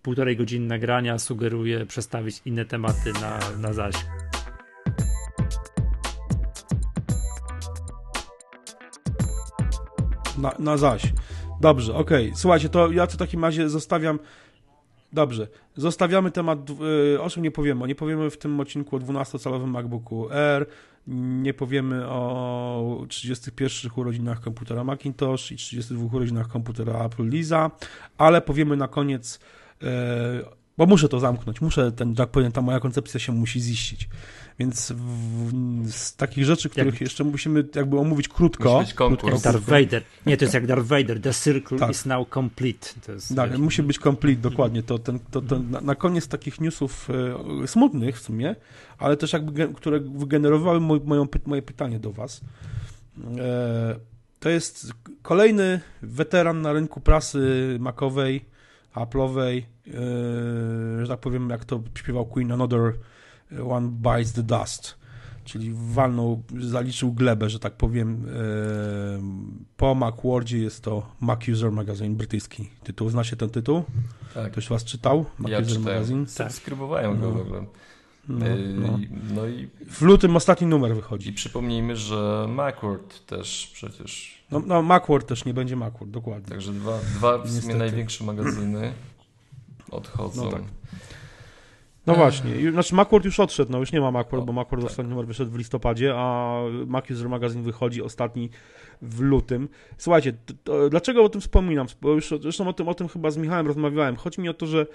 półtorej 0.03 0.37
godziny 0.37 0.67
nagrania, 0.67 1.19
sugeruję 1.19 1.87
przestawić 1.87 2.43
inne 2.45 2.65
tematy 2.65 3.13
na, 3.13 3.39
na 3.59 3.73
zaś. 3.73 3.95
Na, 10.45 10.53
na 10.59 10.77
zaś. 10.77 11.03
Dobrze, 11.61 11.95
okej. 11.95 12.27
Okay. 12.27 12.39
Słuchajcie, 12.39 12.69
to 12.69 12.93
ja 12.93 13.07
w 13.07 13.17
takim 13.17 13.45
razie 13.45 13.69
zostawiam. 13.69 14.19
Dobrze. 15.13 15.49
Zostawiamy 15.77 16.31
temat, 16.31 16.59
y, 17.15 17.21
o 17.21 17.31
czym 17.31 17.43
nie 17.43 17.51
powiemy. 17.51 17.87
Nie 17.89 17.95
powiemy 17.95 18.31
w 18.31 18.39
tym 18.39 18.61
odcinku 18.61 18.97
o 18.97 18.99
12-calowym 18.99 19.67
MacBooku 19.67 20.31
Air, 20.33 20.67
nie 21.07 21.55
powiemy 21.55 22.09
o 22.09 23.05
31 23.09 23.91
urodzinach 23.97 24.41
komputera 24.41 24.85
Macintosh 24.85 25.53
i 25.53 25.57
32 25.57 26.17
urodzinach 26.17 26.49
komputera 26.49 26.93
Apple 26.93 27.29
Lisa, 27.29 27.71
ale 28.19 28.41
powiemy 28.41 28.77
na 28.77 28.89
koniec, 28.89 29.41
y, 29.83 29.87
bo 30.79 30.87
muszę 30.87 31.09
to 31.09 31.21
zamknąć, 31.21 31.61
muszę 31.61 31.93
ten, 31.93 32.15
jak 32.19 32.31
powiem, 32.31 32.53
ta 32.53 32.61
moja 32.61 32.81
koncepcja 32.81 33.21
się 33.21 33.33
musi 33.33 33.61
ziścić. 33.61 34.09
Więc 34.59 34.93
w, 34.93 35.93
z 35.93 36.17
takich 36.17 36.45
rzeczy, 36.45 36.69
których 36.69 36.95
jak, 36.95 37.01
jeszcze 37.01 37.25
musimy 37.25 37.65
jakby 37.75 37.99
omówić 37.99 38.29
krótko. 38.29 38.73
Musi 38.73 38.87
być 38.87 38.95
konkurs. 38.95 39.45
Jak 39.45 39.55
Darth 39.55 39.67
Vader. 39.67 40.03
Nie, 40.27 40.37
to 40.37 40.45
jest 40.45 40.55
jak 40.55 40.67
Darth 40.67 40.87
Vader. 40.87 41.21
The 41.21 41.35
circle 41.35 41.79
tak. 41.79 41.91
is 41.91 42.07
now 42.07 42.29
complete. 42.35 42.89
To 43.07 43.13
jest, 43.13 43.37
tak, 43.37 43.59
musi 43.59 43.83
być 43.83 43.99
complete, 43.99 44.41
dokładnie. 44.41 44.83
To, 44.83 44.99
ten, 44.99 45.19
to, 45.31 45.43
to 45.43 45.59
na, 45.59 45.81
na, 45.81 45.95
koniec 45.95 46.29
takich 46.29 46.61
newsów 46.61 47.09
e, 47.63 47.67
smutnych 47.69 48.19
w 48.19 48.23
sumie, 48.23 48.57
ale 48.99 49.17
też 49.17 49.33
jakby, 49.33 49.69
które 49.69 50.01
wygenerowały 50.01 50.81
moj, 50.81 51.01
moją, 51.05 51.27
moje 51.47 51.63
pytanie 51.63 51.99
do 51.99 52.13
was. 52.13 52.41
E, 53.39 53.97
to 54.41 54.49
jest 54.49 54.93
kolejny 55.23 55.81
weteran 56.03 56.63
na 56.63 56.73
rynku 56.73 57.01
prasy 57.01 57.77
makowej, 57.81 58.45
Apple'owej, 58.95 59.63
e, 59.89 59.93
że 61.03 61.09
tak 61.09 61.21
powiem, 61.21 61.51
jak 61.51 61.65
to 61.65 61.83
śpiewał 61.95 62.27
Queen, 62.27 62.53
Another 62.53 62.95
One 63.69 63.89
Bites 63.89 64.33
the 64.33 64.43
Dust, 64.43 64.99
czyli 65.45 65.73
walnął, 65.75 66.43
zaliczył 66.61 67.13
glebę, 67.13 67.51
że 67.51 67.59
tak 67.59 67.73
powiem. 67.73 68.27
E, 68.29 68.35
po 69.77 69.95
Macwordzie 69.95 70.59
jest 70.59 70.85
to 70.85 71.07
Mac 71.21 71.49
User 71.49 71.73
Magazine, 71.73 72.15
brytyjski 72.15 72.71
tytuł. 72.83 73.11
Znacie 73.11 73.37
ten 73.37 73.51
tytuł? 73.51 73.83
Tak. 74.35 74.53
Ktoś 74.53 74.69
was 74.69 74.85
czytał? 74.85 75.25
Mac 75.39 75.53
ja 75.53 75.59
User 75.59 75.69
czytałem. 75.69 75.95
Magazine? 75.95 76.27
Tak. 76.27 76.53
Subskrybowałem 76.53 77.21
go 77.21 77.31
w 77.31 77.41
ogóle. 77.41 77.65
No, 78.29 78.47
e, 78.47 78.57
no. 78.57 78.99
no. 79.35 79.47
i 79.47 79.69
w 79.91 80.03
lutym 80.03 80.37
ostatni 80.37 80.67
numer 80.67 80.95
wychodzi. 80.95 81.31
I 81.31 81.33
przypomnijmy, 81.33 81.97
że 81.97 82.47
Macworld 82.49 83.27
też 83.27 83.71
przecież. 83.73 84.43
No, 84.51 84.63
no 84.67 84.83
Macworld 84.83 85.27
też 85.27 85.45
nie 85.45 85.55
będzie 85.55 85.77
Macworld, 85.77 86.13
dokładnie. 86.13 86.49
Także 86.49 86.73
dwa, 86.73 86.99
dwa 86.99 87.39
w 87.39 87.51
sumie 87.51 87.75
największe 87.75 88.25
magazyny 88.25 88.93
odchodzą. 89.91 90.45
No 90.45 90.51
tak. 90.51 90.63
No 92.07 92.15
właśnie, 92.15 92.73
znaczy 92.73 92.95
Macworld 92.95 93.25
już 93.25 93.41
odszedł, 93.41 93.73
no 93.73 93.79
już 93.79 93.93
nie 93.93 94.01
ma 94.01 94.11
Macworld, 94.11 94.47
bo 94.47 94.53
Macworld 94.53 94.85
tak. 94.85 94.91
ostatni 94.91 95.11
numer 95.11 95.27
wyszedł 95.27 95.51
w 95.51 95.57
listopadzie, 95.59 96.15
a 96.17 96.59
Mac 96.87 97.11
User 97.11 97.29
Magazine 97.29 97.63
wychodzi 97.63 98.03
ostatni 98.03 98.51
w 99.03 99.21
lutym. 99.21 99.69
Słuchajcie, 99.99 100.33
to, 100.33 100.55
to, 100.65 100.91
dlaczego 100.91 101.25
o 101.25 101.29
tym 101.29 101.41
wspominam? 101.41 101.87
Bo 102.03 102.13
już 102.13 102.35
zresztą 102.41 102.69
o 102.69 102.73
tym, 102.73 102.89
o 102.89 102.95
tym 102.95 103.09
chyba 103.09 103.31
z 103.31 103.37
Michałem 103.37 103.67
rozmawiałem. 103.67 104.17
Chodzi 104.17 104.41
mi 104.41 104.49
o 104.49 104.55
to, 104.55 104.67
że 104.67 104.87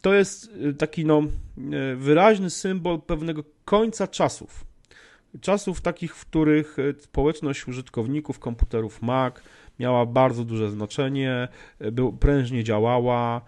to 0.00 0.14
jest 0.14 0.50
y, 0.66 0.74
taki 0.74 1.04
no, 1.04 1.22
y, 1.92 1.96
wyraźny 1.96 2.50
symbol 2.50 3.00
pewnego 3.00 3.44
końca 3.64 4.06
czasów. 4.06 4.64
Czasów 5.40 5.80
takich, 5.80 6.16
w 6.16 6.26
których 6.26 6.78
y, 6.78 6.94
społeczność 7.00 7.68
użytkowników 7.68 8.38
komputerów 8.38 9.02
Mac 9.02 9.34
miała 9.78 10.06
bardzo 10.06 10.44
duże 10.44 10.70
znaczenie, 10.70 11.48
był, 11.92 12.12
prężnie 12.12 12.64
działała, 12.64 13.40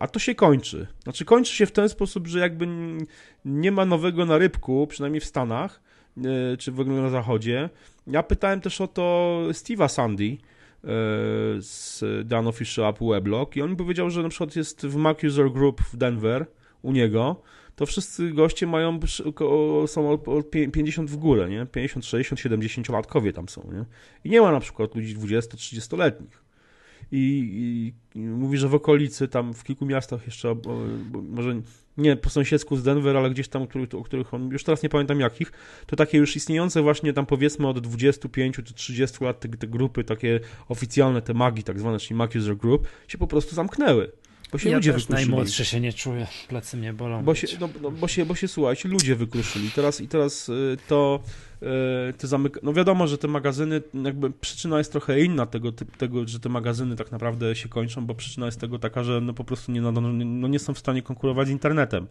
a 0.00 0.08
to 0.08 0.18
się 0.18 0.34
kończy. 0.34 0.86
Znaczy 1.02 1.24
kończy 1.24 1.54
się 1.54 1.66
w 1.66 1.72
ten 1.72 1.88
sposób, 1.88 2.26
że 2.26 2.38
jakby 2.38 2.68
nie 3.44 3.72
ma 3.72 3.84
nowego 3.84 4.26
na 4.26 4.38
rybku, 4.38 4.86
przynajmniej 4.86 5.20
w 5.20 5.24
Stanach, 5.24 5.80
czy 6.58 6.72
w 6.72 6.80
ogóle 6.80 7.02
na 7.02 7.10
zachodzie. 7.10 7.68
Ja 8.06 8.22
pytałem 8.22 8.60
też 8.60 8.80
o 8.80 8.88
to 8.88 9.38
Steve'a 9.48 9.88
Sandy, 9.88 10.36
z 11.58 12.00
The 12.28 12.38
Unofficial 12.38 12.86
App 12.86 12.98
Weblog 13.00 13.56
i 13.56 13.62
on 13.62 13.70
mi 13.70 13.76
powiedział, 13.76 14.10
że 14.10 14.22
na 14.22 14.28
przykład 14.28 14.56
jest 14.56 14.86
w 14.86 14.96
Mac 14.96 15.24
User 15.24 15.52
Group 15.52 15.80
w 15.80 15.96
Denver 15.96 16.46
u 16.82 16.92
niego, 16.92 17.42
to 17.76 17.86
wszyscy 17.86 18.30
goście 18.32 18.66
mają, 18.66 19.00
są 19.86 20.10
od 20.10 20.50
50 20.50 21.10
w 21.10 21.16
górę, 21.16 21.48
nie? 21.48 21.66
50, 21.66 22.04
60, 22.06 22.40
70 22.40 22.88
latkowie 22.88 23.32
tam 23.32 23.48
są, 23.48 23.70
nie? 23.72 23.84
I 24.24 24.30
nie 24.30 24.40
ma 24.40 24.52
na 24.52 24.60
przykład 24.60 24.94
ludzi 24.94 25.16
20-30-letnich. 25.16 26.41
I, 27.12 27.92
I, 28.14 28.20
mówi, 28.20 28.58
że 28.58 28.68
w 28.68 28.74
okolicy, 28.74 29.28
tam 29.28 29.54
w 29.54 29.64
kilku 29.64 29.86
miastach 29.86 30.26
jeszcze, 30.26 30.54
bo, 30.54 30.78
bo 31.10 31.22
może 31.22 31.54
nie 31.96 32.16
po 32.16 32.30
sąsiedzku 32.30 32.76
z 32.76 32.82
Denver, 32.82 33.16
ale 33.16 33.30
gdzieś 33.30 33.48
tam, 33.48 33.66
o 33.92 34.02
których 34.02 34.34
on, 34.34 34.48
już 34.48 34.64
teraz 34.64 34.82
nie 34.82 34.88
pamiętam 34.88 35.20
jakich, 35.20 35.52
to 35.86 35.96
takie 35.96 36.18
już 36.18 36.36
istniejące 36.36 36.82
właśnie 36.82 37.12
tam 37.12 37.26
powiedzmy 37.26 37.68
od 37.68 37.78
25 37.78 38.56
czy 38.56 38.74
30 38.74 39.24
lat 39.24 39.40
te, 39.40 39.48
te 39.48 39.66
grupy, 39.66 40.04
takie 40.04 40.40
oficjalne, 40.68 41.22
te 41.22 41.34
magi 41.34 41.62
tak 41.62 41.78
zwane, 41.78 41.98
czyli 41.98 42.16
Mag 42.16 42.34
User 42.36 42.56
Group, 42.56 42.88
się 43.08 43.18
po 43.18 43.26
prostu 43.26 43.54
zamknnły. 43.54 44.12
Bo 44.52 44.58
się 44.58 44.70
ja 44.70 44.76
ludzie 44.76 44.92
też 44.92 45.02
wykruszyli. 45.02 45.28
najmłodszy 45.30 45.64
się 45.64 45.80
nie 45.80 45.92
czuję, 45.92 46.26
plecy 46.48 46.76
mnie 46.76 46.92
bolą. 46.92 47.22
Bo 47.22 47.34
się, 47.34 47.46
no, 47.60 47.68
no, 47.82 47.90
bo 47.90 48.08
się, 48.08 48.26
bo 48.26 48.34
się 48.34 48.48
słuchajcie, 48.48 48.88
ludzie 48.88 49.16
wykruszyli. 49.16 49.70
Teraz, 49.70 50.00
I 50.00 50.08
teraz 50.08 50.48
y, 50.48 50.76
to 50.88 51.20
y, 51.62 51.66
te 52.12 52.26
zamyka... 52.26 52.60
No 52.62 52.72
wiadomo, 52.72 53.06
że 53.06 53.18
te 53.18 53.28
magazyny, 53.28 53.82
jakby 54.04 54.30
przyczyna 54.30 54.78
jest 54.78 54.92
trochę 54.92 55.20
inna 55.20 55.46
tego, 55.46 55.72
tego, 55.72 56.28
że 56.28 56.40
te 56.40 56.48
magazyny 56.48 56.96
tak 56.96 57.12
naprawdę 57.12 57.56
się 57.56 57.68
kończą, 57.68 58.06
bo 58.06 58.14
przyczyna 58.14 58.46
jest 58.46 58.60
tego 58.60 58.78
taka, 58.78 59.04
że 59.04 59.20
no 59.20 59.32
po 59.34 59.44
prostu 59.44 59.72
nie, 59.72 59.80
no, 59.80 59.92
no 59.92 60.48
nie 60.48 60.58
są 60.58 60.74
w 60.74 60.78
stanie 60.78 61.02
konkurować 61.02 61.48
z 61.48 61.50
internetem. 61.50 62.06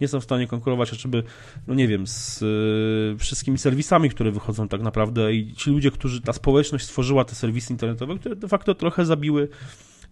Nie 0.00 0.08
są 0.08 0.20
w 0.20 0.24
stanie 0.24 0.46
konkurować 0.46 0.90
chociażby, 0.90 1.22
no 1.66 1.74
nie 1.74 1.88
wiem, 1.88 2.06
z 2.06 2.42
y, 2.42 3.18
wszystkimi 3.18 3.58
serwisami, 3.58 4.10
które 4.10 4.30
wychodzą 4.30 4.68
tak 4.68 4.80
naprawdę 4.80 5.34
i 5.34 5.54
ci 5.54 5.70
ludzie, 5.70 5.90
którzy, 5.90 6.20
ta 6.20 6.32
społeczność 6.32 6.84
stworzyła 6.84 7.24
te 7.24 7.34
serwisy 7.34 7.72
internetowe, 7.72 8.18
które 8.18 8.36
de 8.36 8.48
facto 8.48 8.74
trochę 8.74 9.06
zabiły 9.06 9.48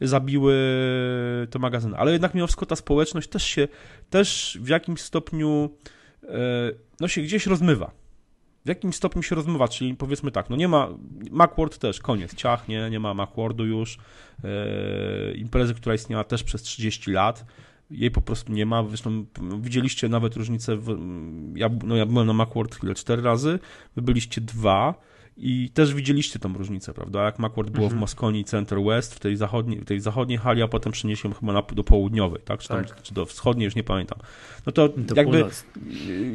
zabiły 0.03 0.55
te 1.51 1.59
magazyny. 1.59 1.97
Ale 1.97 2.12
jednak 2.12 2.35
mimo 2.35 2.47
wszystko 2.47 2.66
ta 2.66 2.77
społeczność 2.77 3.29
też 3.29 3.43
się, 3.43 3.69
też 4.11 4.59
w 4.61 4.69
jakimś 4.69 5.01
stopniu 5.01 5.70
e, 6.23 6.29
no 7.01 7.09
się 7.09 7.23
gdzieś 7.23 7.47
rozmywa. 7.47 7.91
W 8.65 8.69
jakimś 8.69 8.97
stopniu 8.97 9.23
się 9.23 9.35
rozmywa, 9.35 9.69
czyli 9.69 9.95
powiedzmy 9.95 10.31
tak, 10.31 10.51
no 10.51 10.57
nie 10.57 10.69
ma, 10.69 10.89
Macworld 11.31 11.79
też, 11.79 12.01
koniec, 12.01 12.35
ciach, 12.35 12.69
nie, 12.69 12.91
nie 12.91 13.01
ma 13.01 13.15
Macworldu 13.15 13.66
już, 13.66 13.99
e, 14.45 15.35
imprezy, 15.35 15.74
która 15.74 15.95
istniała 15.95 16.24
też 16.24 16.43
przez 16.43 16.62
30 16.62 17.11
lat, 17.11 17.45
jej 17.91 18.11
po 18.11 18.20
prostu 18.20 18.53
nie 18.53 18.66
ma, 18.66 18.85
zresztą 18.89 19.24
widzieliście 19.61 20.09
nawet 20.09 20.37
różnicę, 20.37 20.77
w, 20.77 20.99
ja, 21.55 21.70
no 21.85 21.97
ja 21.97 22.07
byłem 22.07 22.27
na 22.27 22.33
Macworld 22.33 22.74
chwilę 22.74 22.95
cztery 22.95 23.23
razy, 23.23 23.59
wy 23.97 24.03
byliście 24.03 24.41
dwa, 24.41 24.95
i 25.37 25.71
też 25.75 25.95
widzieliście 25.95 26.39
tą 26.39 26.53
różnicę, 26.53 26.95
prawda? 26.95 27.25
Jak 27.25 27.39
Macworld 27.39 27.71
było 27.71 27.85
mhm. 27.85 27.99
w 27.99 28.01
Mosconi 28.01 28.45
Center 28.45 28.83
West, 28.83 29.15
w 29.15 29.21
tej 29.21 29.37
zachodniej, 29.37 29.81
w 29.81 29.85
tej 29.85 30.01
zachodniej 30.01 30.39
hali, 30.39 30.63
a 30.63 30.69
potem 30.69 30.93
przeniesiemy 30.93 31.35
chyba 31.35 31.53
na, 31.53 31.63
do 31.63 31.85
południowej, 31.85 32.41
tak? 32.45 32.61
Czy, 32.61 32.69
tam, 32.69 32.85
tak. 32.85 33.03
czy 33.03 33.15
do 33.15 33.27
wschodniej, 33.27 33.65
już 33.65 33.75
nie 33.75 33.85
pamiętam. 33.85 34.19
No 34.67 34.73
to 34.73 34.89
do 34.89 35.15
jakby 35.15 35.39
północ. 35.39 35.65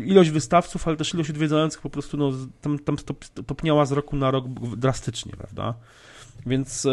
ilość 0.06 0.30
wystawców, 0.30 0.88
ale 0.88 0.98
też 0.98 1.14
ilość 1.14 1.30
odwiedzających 1.30 1.82
po 1.82 1.90
prostu 1.90 2.18
no, 2.18 2.32
tam, 2.62 2.80
tam 2.80 3.00
stop, 3.00 3.26
topniała 3.26 3.86
z 3.86 3.92
roku 3.92 4.16
na 4.16 4.32
rok 4.32 4.46
drastycznie, 4.78 5.32
prawda? 5.38 5.74
Więc 6.46 6.86
e, 6.86 6.92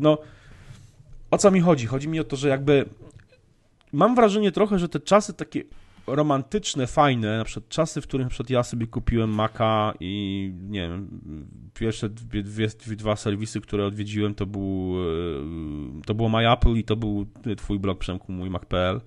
no 0.00 0.18
o 1.30 1.38
co 1.38 1.50
mi 1.50 1.60
chodzi? 1.60 1.86
Chodzi 1.86 2.08
mi 2.08 2.20
o 2.20 2.24
to, 2.24 2.36
że 2.36 2.48
jakby 2.48 2.84
mam 3.92 4.14
wrażenie 4.14 4.52
trochę, 4.52 4.78
że 4.78 4.88
te 4.88 5.00
czasy 5.00 5.34
takie 5.34 5.64
romantyczne, 6.06 6.86
fajne, 6.86 7.38
na 7.38 7.44
przykład 7.44 7.68
czasy, 7.68 8.00
w 8.00 8.06
których 8.06 8.26
na 8.26 8.30
przykład 8.30 8.50
ja 8.50 8.62
sobie 8.62 8.86
kupiłem 8.86 9.30
Maca 9.30 9.94
i 10.00 10.52
nie 10.68 10.88
wiem, 10.88 11.20
pierwsze 11.74 12.08
dwie, 12.08 12.42
dwie, 12.42 12.68
dwa 12.96 13.16
serwisy, 13.16 13.60
które 13.60 13.86
odwiedziłem, 13.86 14.34
to 14.34 14.46
był 14.46 14.94
e, 15.98 16.02
to 16.06 16.14
było 16.14 16.28
MyApple 16.28 16.72
i 16.72 16.84
to 16.84 16.96
był 16.96 17.26
twój 17.56 17.78
blog 17.78 17.98
Przemku, 17.98 18.32
mój 18.32 18.50
Mac.pl. 18.50 19.00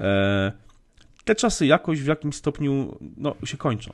E, 0.00 0.52
te 1.24 1.34
czasy 1.34 1.66
jakoś 1.66 2.00
w 2.00 2.06
jakimś 2.06 2.34
stopniu 2.34 2.98
no, 3.16 3.36
się 3.44 3.56
kończą. 3.56 3.92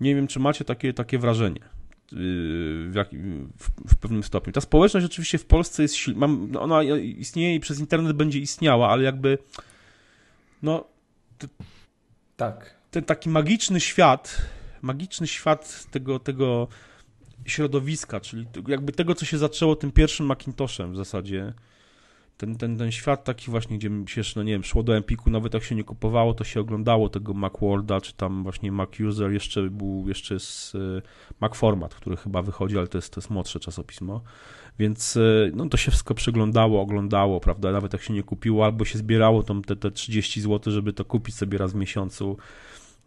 Nie 0.00 0.14
wiem, 0.14 0.26
czy 0.26 0.40
macie 0.40 0.64
takie, 0.64 0.92
takie 0.92 1.18
wrażenie. 1.18 1.60
Y, 2.12 2.88
w, 2.90 2.92
jak, 2.94 3.08
w, 3.58 3.92
w, 3.92 3.96
pewnym 3.96 4.22
stopniu. 4.22 4.52
Ta 4.52 4.60
społeczność 4.60 5.06
oczywiście 5.06 5.38
w 5.38 5.44
Polsce 5.44 5.82
jest 5.82 5.94
silna, 5.94 6.26
no, 6.48 6.60
ona 6.60 6.82
istnieje 6.82 7.54
i 7.54 7.60
przez 7.60 7.80
internet 7.80 8.16
będzie 8.16 8.38
istniała, 8.38 8.88
ale 8.88 9.02
jakby 9.02 9.38
no 10.62 10.84
tak. 12.36 12.80
Ten 12.90 13.04
taki 13.04 13.28
magiczny 13.28 13.80
świat, 13.80 14.42
magiczny 14.82 15.26
świat 15.26 15.86
tego, 15.90 16.18
tego 16.18 16.68
środowiska, 17.44 18.20
czyli 18.20 18.46
jakby 18.68 18.92
tego, 18.92 19.14
co 19.14 19.24
się 19.26 19.38
zaczęło 19.38 19.76
tym 19.76 19.92
pierwszym 19.92 20.26
Macintoshem 20.26 20.92
w 20.92 20.96
zasadzie. 20.96 21.54
Ten, 22.36 22.56
ten, 22.56 22.78
ten 22.78 22.92
świat 22.92 23.24
taki 23.24 23.50
właśnie, 23.50 23.78
gdzie 23.78 23.90
się, 24.24 24.32
no 24.36 24.42
nie 24.42 24.52
wiem, 24.52 24.64
szło 24.64 24.82
do 24.82 24.96
Empiku, 24.96 25.30
nawet 25.30 25.54
jak 25.54 25.62
się 25.64 25.74
nie 25.74 25.84
kupowało, 25.84 26.34
to 26.34 26.44
się 26.44 26.60
oglądało 26.60 27.08
tego 27.08 27.34
Macworlda, 27.34 28.00
czy 28.00 28.12
tam 28.12 28.42
właśnie 28.42 28.72
Mac 28.72 29.00
User, 29.00 29.30
jeszcze 29.30 29.62
był, 29.62 30.04
jeszcze 30.08 30.34
jest 30.34 30.74
y, 30.74 31.02
Mac 31.40 31.56
Format, 31.56 31.94
który 31.94 32.16
chyba 32.16 32.42
wychodzi, 32.42 32.78
ale 32.78 32.86
to 32.86 32.98
jest, 32.98 33.12
to 33.12 33.20
jest 33.20 33.30
młodsze 33.30 33.60
czasopismo. 33.60 34.22
Więc 34.80 35.16
e, 35.16 35.50
no, 35.54 35.68
to 35.68 35.76
się 35.76 35.90
wszystko 35.90 36.14
przyglądało, 36.14 36.82
oglądało, 36.82 37.40
prawda? 37.40 37.72
Nawet 37.72 37.92
jak 37.92 38.02
się 38.02 38.14
nie 38.14 38.22
kupiło, 38.22 38.64
albo 38.64 38.84
się 38.84 38.98
zbierało 38.98 39.42
tam 39.42 39.62
te, 39.64 39.76
te 39.76 39.90
30 39.90 40.40
zł, 40.40 40.72
żeby 40.72 40.92
to 40.92 41.04
kupić 41.04 41.34
sobie 41.34 41.58
raz 41.58 41.72
w 41.72 41.74
miesiącu, 41.74 42.36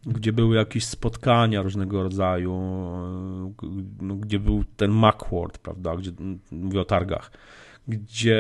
gdzie 0.05 0.33
były 0.33 0.55
jakieś 0.55 0.85
spotkania 0.85 1.61
różnego 1.61 2.03
rodzaju, 2.03 2.53
e, 2.53 3.83
no, 4.01 4.15
gdzie 4.15 4.39
był 4.39 4.63
ten 4.77 4.91
Macworld, 4.91 5.57
prawda? 5.57 5.95
Gdzie, 5.95 6.11
mówię 6.51 6.81
o 6.81 6.85
targach, 6.85 7.31
gdzie 7.87 8.39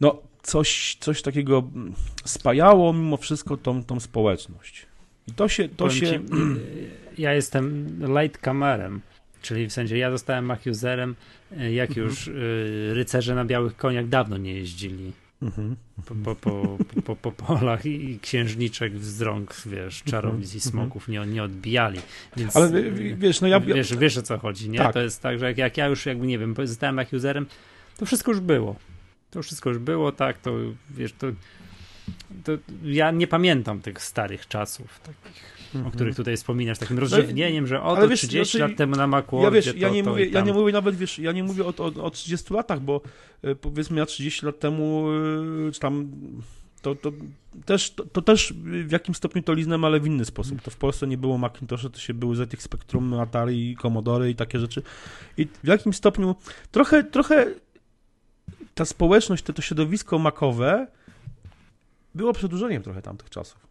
no, 0.00 0.22
coś, 0.42 0.96
coś 1.00 1.22
takiego 1.22 1.62
spajało 2.24 2.92
mimo 2.92 3.16
wszystko 3.16 3.56
tą, 3.56 3.84
tą 3.84 4.00
społeczność. 4.00 4.86
I 5.26 5.32
to 5.32 5.48
się. 5.48 5.68
To 5.68 5.90
się... 5.90 6.06
Ci, 6.06 6.20
ja 7.22 7.32
jestem 7.34 7.88
light 8.20 8.38
kamerem. 8.38 9.00
Czyli 9.42 9.66
w 9.66 9.72
sensie 9.72 9.96
ja 9.96 10.10
zostałem 10.10 10.44
Mac 10.44 10.66
userem, 10.66 11.14
e, 11.56 11.72
jak 11.72 11.88
mhm. 11.88 12.06
już 12.06 12.28
y, 12.28 12.90
rycerze 12.94 13.34
na 13.34 13.44
białych 13.44 13.76
koniach 13.76 14.08
dawno 14.08 14.36
nie 14.36 14.54
jeździli. 14.54 15.12
Mhm. 15.42 15.76
Po, 16.06 16.14
po, 16.14 16.34
po, 16.34 16.78
po, 17.02 17.16
po, 17.16 17.32
polach 17.32 17.86
i 17.86 18.18
księżniczek 18.22 18.98
z 18.98 19.20
rąk, 19.20 19.54
wiesz, 19.66 20.02
czarownic 20.02 20.54
i 20.54 20.56
mhm. 20.56 20.72
smoków 20.72 21.08
nie, 21.08 21.26
nie 21.26 21.42
odbijali. 21.42 22.00
Więc, 22.36 22.56
Ale 22.56 22.82
wiesz, 22.92 23.40
no 23.40 23.48
ja... 23.48 23.60
Wiesz, 23.60 23.96
wiesz 23.96 24.16
o 24.16 24.22
co 24.22 24.38
chodzi, 24.38 24.70
nie? 24.70 24.78
Tak. 24.78 24.92
To 24.92 25.00
jest 25.00 25.22
tak, 25.22 25.38
że 25.38 25.46
jak, 25.46 25.58
jak 25.58 25.76
ja 25.76 25.86
już 25.86 26.06
jakby, 26.06 26.26
nie 26.26 26.38
wiem, 26.38 26.54
zostałem 26.64 26.94
Mac 26.94 27.12
userem, 27.12 27.46
to 27.96 28.06
wszystko 28.06 28.30
już 28.30 28.40
było. 28.40 28.76
To 29.30 29.42
wszystko 29.42 29.68
już 29.68 29.78
było, 29.78 30.12
tak, 30.12 30.38
to 30.38 30.54
wiesz, 30.90 31.12
to, 31.12 31.26
to 32.44 32.52
ja 32.82 33.10
nie 33.10 33.26
pamiętam 33.26 33.80
tych 33.80 34.02
starych 34.02 34.48
czasów, 34.48 35.00
takich 35.00 35.57
o 35.86 35.90
których 35.90 36.16
tutaj 36.16 36.36
wspominasz, 36.36 36.78
takim 36.78 36.96
no 36.96 37.00
rozrzewnieniem, 37.00 37.66
że 37.66 37.82
oto 37.82 38.08
wiesz, 38.08 38.20
30 38.20 38.58
znaczy, 38.58 38.70
lat 38.70 38.78
temu 38.78 38.96
na 38.96 39.06
Macworldzie 39.06 39.46
ja, 39.46 39.50
wiesz, 39.50 39.82
ja 39.82 39.88
nie 39.88 40.02
mówię, 40.02 40.26
ja 40.26 40.40
nie 40.40 40.52
mówię 40.52 40.72
nawet, 40.72 40.96
wiesz, 40.96 41.18
ja 41.18 41.32
nie 41.32 41.44
mówię 41.44 41.64
o, 41.64 41.74
o, 41.78 42.04
o 42.04 42.10
30 42.10 42.54
latach, 42.54 42.80
bo 42.80 43.00
e, 43.42 43.54
powiedzmy 43.54 43.98
ja 43.98 44.06
30 44.06 44.46
lat 44.46 44.58
temu, 44.58 45.08
e, 45.68 45.72
czy 45.72 45.80
tam 45.80 46.10
to, 46.82 46.94
to, 46.94 47.12
też, 47.64 47.90
to, 47.90 48.04
to, 48.06 48.22
też 48.22 48.54
w 48.86 48.92
jakim 48.92 49.14
stopniu 49.14 49.42
to 49.42 49.54
liznę, 49.54 49.78
ale 49.82 50.00
w 50.00 50.06
inny 50.06 50.24
sposób. 50.24 50.62
To 50.62 50.70
w 50.70 50.76
Polsce 50.76 51.06
nie 51.06 51.18
było 51.18 51.38
Macintosha, 51.38 51.88
to 51.88 51.98
się 51.98 52.14
były 52.14 52.36
ZX 52.36 52.64
Spectrum, 52.64 53.14
Atari, 53.14 53.76
Commodore 53.82 54.30
i 54.30 54.34
takie 54.34 54.58
rzeczy. 54.58 54.82
I 55.36 55.46
w 55.64 55.66
jakim 55.66 55.92
stopniu 55.92 56.36
trochę, 56.70 57.04
trochę 57.04 57.46
ta 58.74 58.84
społeczność, 58.84 59.42
to, 59.44 59.52
to 59.52 59.62
środowisko 59.62 60.18
makowe 60.18 60.86
było 62.14 62.32
przedłużeniem 62.32 62.82
trochę 62.82 63.02
tamtych 63.02 63.30
czasów. 63.30 63.68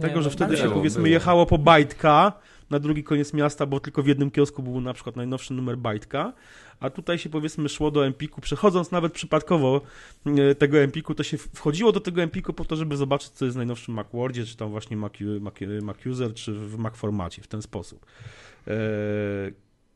Tego, 0.00 0.22
że 0.22 0.28
no, 0.28 0.32
wtedy 0.32 0.56
się 0.56 0.70
powiedzmy 0.70 1.08
jechało 1.08 1.46
po 1.46 1.58
bajtka 1.58 2.32
na 2.70 2.78
drugi 2.78 3.04
koniec 3.04 3.32
miasta, 3.32 3.66
bo 3.66 3.80
tylko 3.80 4.02
w 4.02 4.06
jednym 4.06 4.30
kiosku 4.30 4.62
był 4.62 4.80
na 4.80 4.94
przykład 4.94 5.16
najnowszy 5.16 5.54
numer 5.54 5.78
bajtka, 5.78 6.32
a 6.80 6.90
tutaj 6.90 7.18
się 7.18 7.30
powiedzmy 7.30 7.68
szło 7.68 7.90
do 7.90 8.06
Empiku, 8.06 8.40
przechodząc 8.40 8.90
nawet 8.90 9.12
przypadkowo 9.12 9.80
e, 10.26 10.54
tego 10.54 10.78
Empiku, 10.78 11.14
to 11.14 11.22
się 11.22 11.38
wchodziło 11.38 11.92
do 11.92 12.00
tego 12.00 12.22
Empiku 12.22 12.52
po 12.52 12.64
to, 12.64 12.76
żeby 12.76 12.96
zobaczyć, 12.96 13.30
co 13.30 13.44
jest 13.44 13.54
w 13.54 13.58
najnowszym 13.58 13.94
Macworldzie, 13.94 14.44
czy 14.44 14.56
tam 14.56 14.70
właśnie 14.70 14.96
Mac, 14.96 15.12
Mac, 15.40 15.54
Mac 15.82 16.06
User, 16.06 16.34
czy 16.34 16.52
w 16.52 16.78
Mac 16.78 16.96
formacie, 16.96 17.42
w 17.42 17.46
ten 17.46 17.62
sposób. 17.62 18.06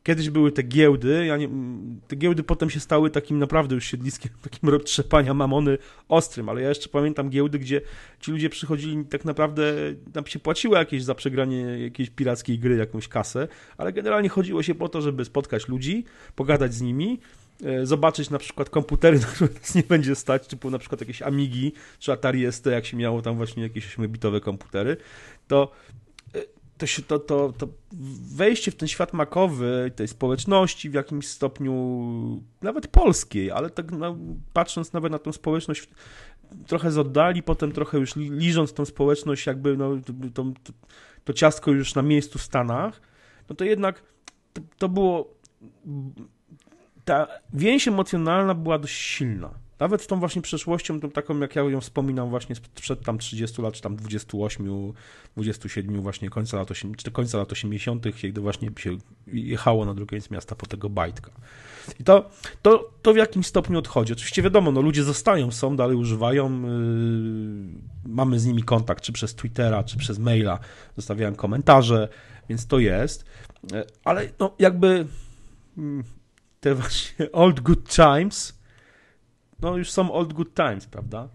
Kiedyś 0.03 0.29
były 0.29 0.51
te 0.51 0.63
giełdy, 0.63 1.25
ja 1.25 1.37
nie, 1.37 1.49
te 2.07 2.15
giełdy 2.15 2.43
potem 2.43 2.69
się 2.69 2.79
stały 2.79 3.09
takim 3.09 3.39
naprawdę 3.39 3.75
już 3.75 3.85
siedliskiem, 3.85 4.31
takim 4.43 4.79
trzepania 4.79 5.33
mamony 5.33 5.77
ostrym, 6.09 6.49
ale 6.49 6.61
ja 6.61 6.69
jeszcze 6.69 6.89
pamiętam 6.89 7.29
giełdy, 7.29 7.59
gdzie 7.59 7.81
ci 8.19 8.31
ludzie 8.31 8.49
przychodzili 8.49 9.05
tak 9.05 9.25
naprawdę, 9.25 9.73
tam 10.13 10.27
się 10.27 10.39
płaciło 10.39 10.77
jakieś 10.77 11.03
za 11.03 11.15
przegranie 11.15 11.57
jakiejś 11.59 12.09
pirackiej 12.09 12.59
gry, 12.59 12.75
jakąś 12.75 13.07
kasę, 13.07 13.47
ale 13.77 13.93
generalnie 13.93 14.29
chodziło 14.29 14.63
się 14.63 14.75
po 14.75 14.89
to, 14.89 15.01
żeby 15.01 15.25
spotkać 15.25 15.67
ludzi, 15.67 16.05
pogadać 16.35 16.73
z 16.73 16.81
nimi, 16.81 17.19
e, 17.63 17.85
zobaczyć 17.85 18.29
na 18.29 18.37
przykład 18.37 18.69
komputery, 18.69 19.19
na 19.19 19.25
które 19.25 19.49
nas 19.61 19.75
nie 19.75 19.83
będzie 19.83 20.15
stać, 20.15 20.47
typu 20.47 20.69
na 20.69 20.79
przykład 20.79 21.01
jakieś 21.01 21.21
Amigi 21.21 21.73
czy 21.99 22.11
Atari 22.11 22.51
ST, 22.51 22.65
jak 22.65 22.85
się 22.85 22.97
miało 22.97 23.21
tam 23.21 23.35
właśnie 23.35 23.63
jakieś 23.63 23.97
8-bitowe 23.97 24.39
komputery, 24.39 24.97
to 25.47 25.71
to, 26.81 26.87
się, 26.87 27.01
to, 27.01 27.19
to, 27.19 27.53
to 27.57 27.67
wejście 28.35 28.71
w 28.71 28.75
ten 28.75 28.87
świat 28.87 29.13
makowy, 29.13 29.91
tej 29.95 30.07
społeczności 30.07 30.89
w 30.89 30.93
jakimś 30.93 31.27
stopniu, 31.27 31.73
nawet 32.61 32.87
polskiej, 32.87 33.51
ale 33.51 33.69
tak 33.69 33.91
no, 33.91 34.17
patrząc 34.53 34.93
nawet 34.93 35.11
na 35.11 35.19
tą 35.19 35.31
społeczność 35.31 35.89
trochę 36.67 36.91
z 36.91 36.97
oddali, 36.97 37.43
potem 37.43 37.71
trochę 37.71 37.97
już 37.97 38.15
liżąc 38.15 38.73
tą 38.73 38.85
społeczność, 38.85 39.45
jakby 39.45 39.77
no, 39.77 39.97
to, 40.33 40.43
to, 40.43 40.73
to 41.23 41.33
ciastko 41.33 41.71
już 41.71 41.95
na 41.95 42.01
miejscu 42.01 42.39
w 42.39 42.41
Stanach, 42.41 43.01
no 43.49 43.55
to 43.55 43.63
jednak 43.63 44.03
to, 44.53 44.61
to 44.77 44.89
było 44.89 45.33
ta 47.05 47.27
więź 47.53 47.87
emocjonalna 47.87 48.53
była 48.53 48.79
dość 48.79 48.95
silna. 48.95 49.49
Nawet 49.81 50.01
z 50.01 50.07
tą 50.07 50.19
właśnie 50.19 50.41
przeszłością, 50.41 50.99
tą 50.99 51.11
taką 51.11 51.39
jak 51.39 51.55
ja 51.55 51.61
ją 51.61 51.81
wspominam 51.81 52.29
właśnie 52.29 52.55
sprzed 52.55 53.03
tam 53.03 53.17
30 53.17 53.61
lat, 53.61 53.73
czy 53.73 53.81
tam 53.81 53.95
28, 53.95 54.93
27 55.35 56.01
właśnie 56.01 56.29
końca 56.29 56.57
lat, 56.57 56.71
8, 56.71 56.95
czy 56.95 57.11
końca 57.11 57.37
lat 57.37 57.51
80., 57.51 58.05
kiedy 58.15 58.41
właśnie 58.41 58.71
się 58.77 58.97
jechało 59.27 59.85
na 59.85 59.93
drugi 59.93 60.09
koniec 60.09 60.29
miasta 60.29 60.55
po 60.55 60.65
tego 60.65 60.89
bajtka. 60.89 61.31
I 61.99 62.03
to, 62.03 62.29
to, 62.61 62.91
to 63.01 63.13
w 63.13 63.17
jakimś 63.17 63.47
stopniu 63.47 63.79
odchodzi. 63.79 64.13
Oczywiście 64.13 64.41
wiadomo, 64.41 64.71
no 64.71 64.81
ludzie 64.81 65.03
zostają, 65.03 65.51
są, 65.51 65.75
dalej 65.75 65.95
używają, 65.95 66.61
yy, 66.61 66.69
mamy 68.05 68.39
z 68.39 68.45
nimi 68.45 68.63
kontakt, 68.63 69.03
czy 69.03 69.11
przez 69.11 69.35
Twittera, 69.35 69.83
czy 69.83 69.97
przez 69.97 70.19
maila, 70.19 70.59
zostawiałem 70.97 71.35
komentarze, 71.35 72.09
więc 72.49 72.67
to 72.67 72.79
jest. 72.79 73.25
Yy, 73.71 73.85
ale 74.03 74.29
no 74.39 74.55
jakby 74.59 75.05
yy, 75.77 75.83
te 76.59 76.75
właśnie 76.75 77.31
old 77.31 77.59
good 77.59 77.89
times 77.89 78.60
no 79.61 79.77
już 79.77 79.91
są 79.91 80.11
old 80.11 80.33
good 80.33 80.53
times, 80.53 80.85
prawda? 80.85 81.27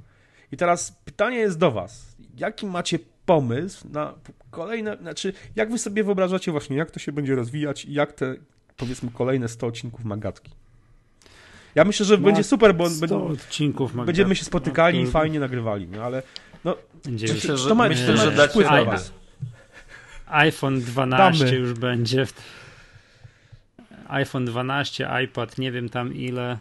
I 0.53 0.57
teraz 0.57 0.93
pytanie 1.05 1.37
jest 1.37 1.59
do 1.59 1.71
was. 1.71 2.17
Jaki 2.37 2.67
macie 2.67 2.99
pomysł 3.27 3.89
na 3.89 4.15
kolejne, 4.51 4.97
znaczy 4.97 5.33
jak 5.57 5.71
wy 5.71 5.79
sobie 5.79 6.05
wyobrażacie 6.05 6.53
właśnie, 6.53 6.77
jak 6.77 6.91
to 6.91 6.99
się 6.99 7.13
będzie 7.13 7.35
rozwijać 7.35 7.85
i 7.85 7.93
jak 7.93 8.13
te, 8.13 8.35
powiedzmy, 8.77 9.11
kolejne 9.15 9.49
100 9.49 9.67
odcinków 9.67 10.05
Magatki? 10.05 10.51
Ja 11.75 11.85
myślę, 11.85 12.07
że 12.07 12.19
będzie 12.19 12.45
super, 12.45 12.75
bo 12.75 12.85
odcinków 13.27 14.07
będziemy 14.07 14.37
się 14.37 14.45
spotykali 14.45 15.01
i 15.01 15.07
fajnie 15.07 15.41
nagrywali, 15.41 15.89
no 15.89 16.03
ale 16.03 16.23
no, 16.65 16.77
myślę, 17.09 17.57
że, 17.57 17.69
to 17.69 17.75
ma, 17.75 17.89
myślę, 17.89 18.17
że 18.17 18.33
dacie 18.33 18.61
iPhone 20.27 20.81
12 20.81 21.45
Damy. 21.45 21.57
już 21.57 21.73
będzie. 21.73 22.27
iPhone 24.09 24.45
12, 24.45 25.09
iPad, 25.25 25.59
nie 25.59 25.73
wiem 25.73 25.89
tam 25.89 26.15
ile. 26.15 26.59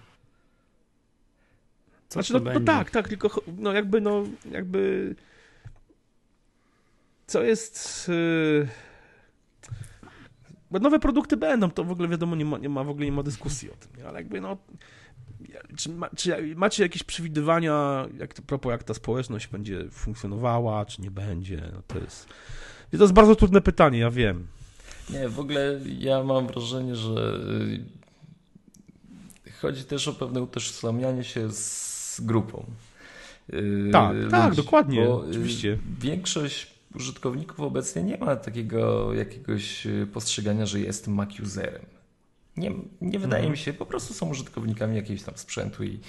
Co 2.10 2.14
znaczy, 2.14 2.34
no, 2.34 2.54
no, 2.54 2.60
tak, 2.60 2.92
tak, 2.92 3.10
tylko 3.10 3.42
no 3.58 3.74
jakby, 3.74 4.02
no 4.02 4.24
jakby 4.52 5.16
co 7.28 7.44
jest 7.44 8.08
yy... 8.08 8.68
bo 10.72 10.80
nowe 10.80 11.00
produkty 11.00 11.38
będą, 11.38 11.72
to 11.72 11.84
w 11.84 11.92
ogóle 11.92 12.08
wiadomo, 12.08 12.36
nie 12.36 12.46
ma, 12.46 12.58
nie 12.58 12.70
ma 12.70 12.84
w 12.84 12.90
ogóle 12.90 13.06
nie 13.06 13.12
ma 13.12 13.24
dyskusji 13.24 13.72
o 13.72 13.76
tym, 13.76 13.92
nie? 13.98 14.08
ale 14.08 14.20
jakby 14.20 14.42
no 14.42 14.58
czy, 15.78 15.90
ma, 15.90 16.10
czy, 16.10 16.56
macie 16.56 16.84
jakieś 16.84 17.04
przewidywania, 17.04 18.06
jak 18.18 18.34
to, 18.34 18.42
propos, 18.42 18.72
jak 18.72 18.84
ta 18.84 18.94
społeczność 18.94 19.48
będzie 19.48 19.86
funkcjonowała, 19.92 20.86
czy 20.86 21.02
nie 21.02 21.12
będzie? 21.12 21.72
No 21.74 21.82
to 21.88 22.00
jest. 22.00 22.28
To 22.92 22.98
jest 23.04 23.14
bardzo 23.14 23.36
trudne 23.36 23.62
pytanie, 23.62 24.00
ja 24.00 24.12
wiem. 24.12 24.48
Nie, 25.10 25.30
w 25.30 25.40
ogóle 25.40 25.80
ja 26.00 26.24
mam 26.24 26.48
wrażenie, 26.48 26.96
że 26.96 27.40
y, 29.48 29.52
chodzi 29.62 29.84
też 29.84 30.08
o 30.08 30.14
pewne 30.14 30.42
utożsamianie 30.42 31.24
się 31.24 31.52
z 31.52 31.95
z 32.16 32.22
grupą. 32.22 32.66
Y, 33.54 33.90
tak, 33.92 34.16
ludzi, 34.16 34.32
tak, 34.32 34.56
dokładnie, 34.56 35.06
y, 35.06 35.14
oczywiście. 35.14 35.78
Większość 36.00 36.76
użytkowników 36.96 37.60
obecnie 37.60 38.04
nie 38.04 38.18
ma 38.18 38.36
takiego 38.36 39.14
jakiegoś 39.14 39.86
y, 39.86 40.08
postrzegania, 40.14 40.66
że 40.66 40.80
jest 40.80 41.08
Mac 41.08 41.40
userem. 41.40 41.86
Nie, 42.58 42.72
nie 43.02 43.20
wydaje 43.20 43.44
mhm. 43.44 43.52
mi 43.52 43.58
się, 43.58 43.74
po 43.74 43.86
prostu 43.86 44.14
są 44.14 44.30
użytkownikami 44.30 44.96
jakiegoś 44.96 45.24
tam 45.24 45.38
sprzętu 45.38 45.84
i, 45.84 46.00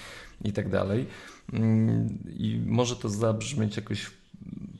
i 0.43 0.53
tak 0.53 0.69
dalej. 0.69 1.05
Mm, 1.53 2.17
I 2.29 2.61
może 2.65 2.95
to 2.95 3.09
zabrzmieć 3.09 3.75
jakoś 3.75 4.11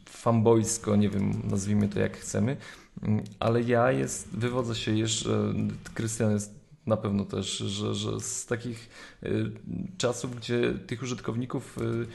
fanboysko, 0.10 0.96
nie 0.96 1.10
wiem, 1.10 1.42
nazwijmy 1.44 1.90
to 1.90 2.00
jak 2.00 2.18
chcemy, 2.18 2.58
mm, 3.04 3.24
ale 3.40 3.62
ja 3.62 3.92
jest, 3.92 4.30
wywodzę 4.32 4.76
się 4.76 4.98
jeszcze, 4.98 5.54
Krystian 5.94 6.32
jest 6.32 6.57
na 6.88 6.98
pewno 6.98 7.26
też, 7.26 7.58
że, 7.58 7.96
że 7.96 8.20
z 8.20 8.46
takich 8.46 8.90
y, 9.24 9.52
czasów, 9.98 10.36
gdzie 10.36 10.74
tych 10.88 11.04
użytkowników, 11.04 11.78
y, 11.78 12.08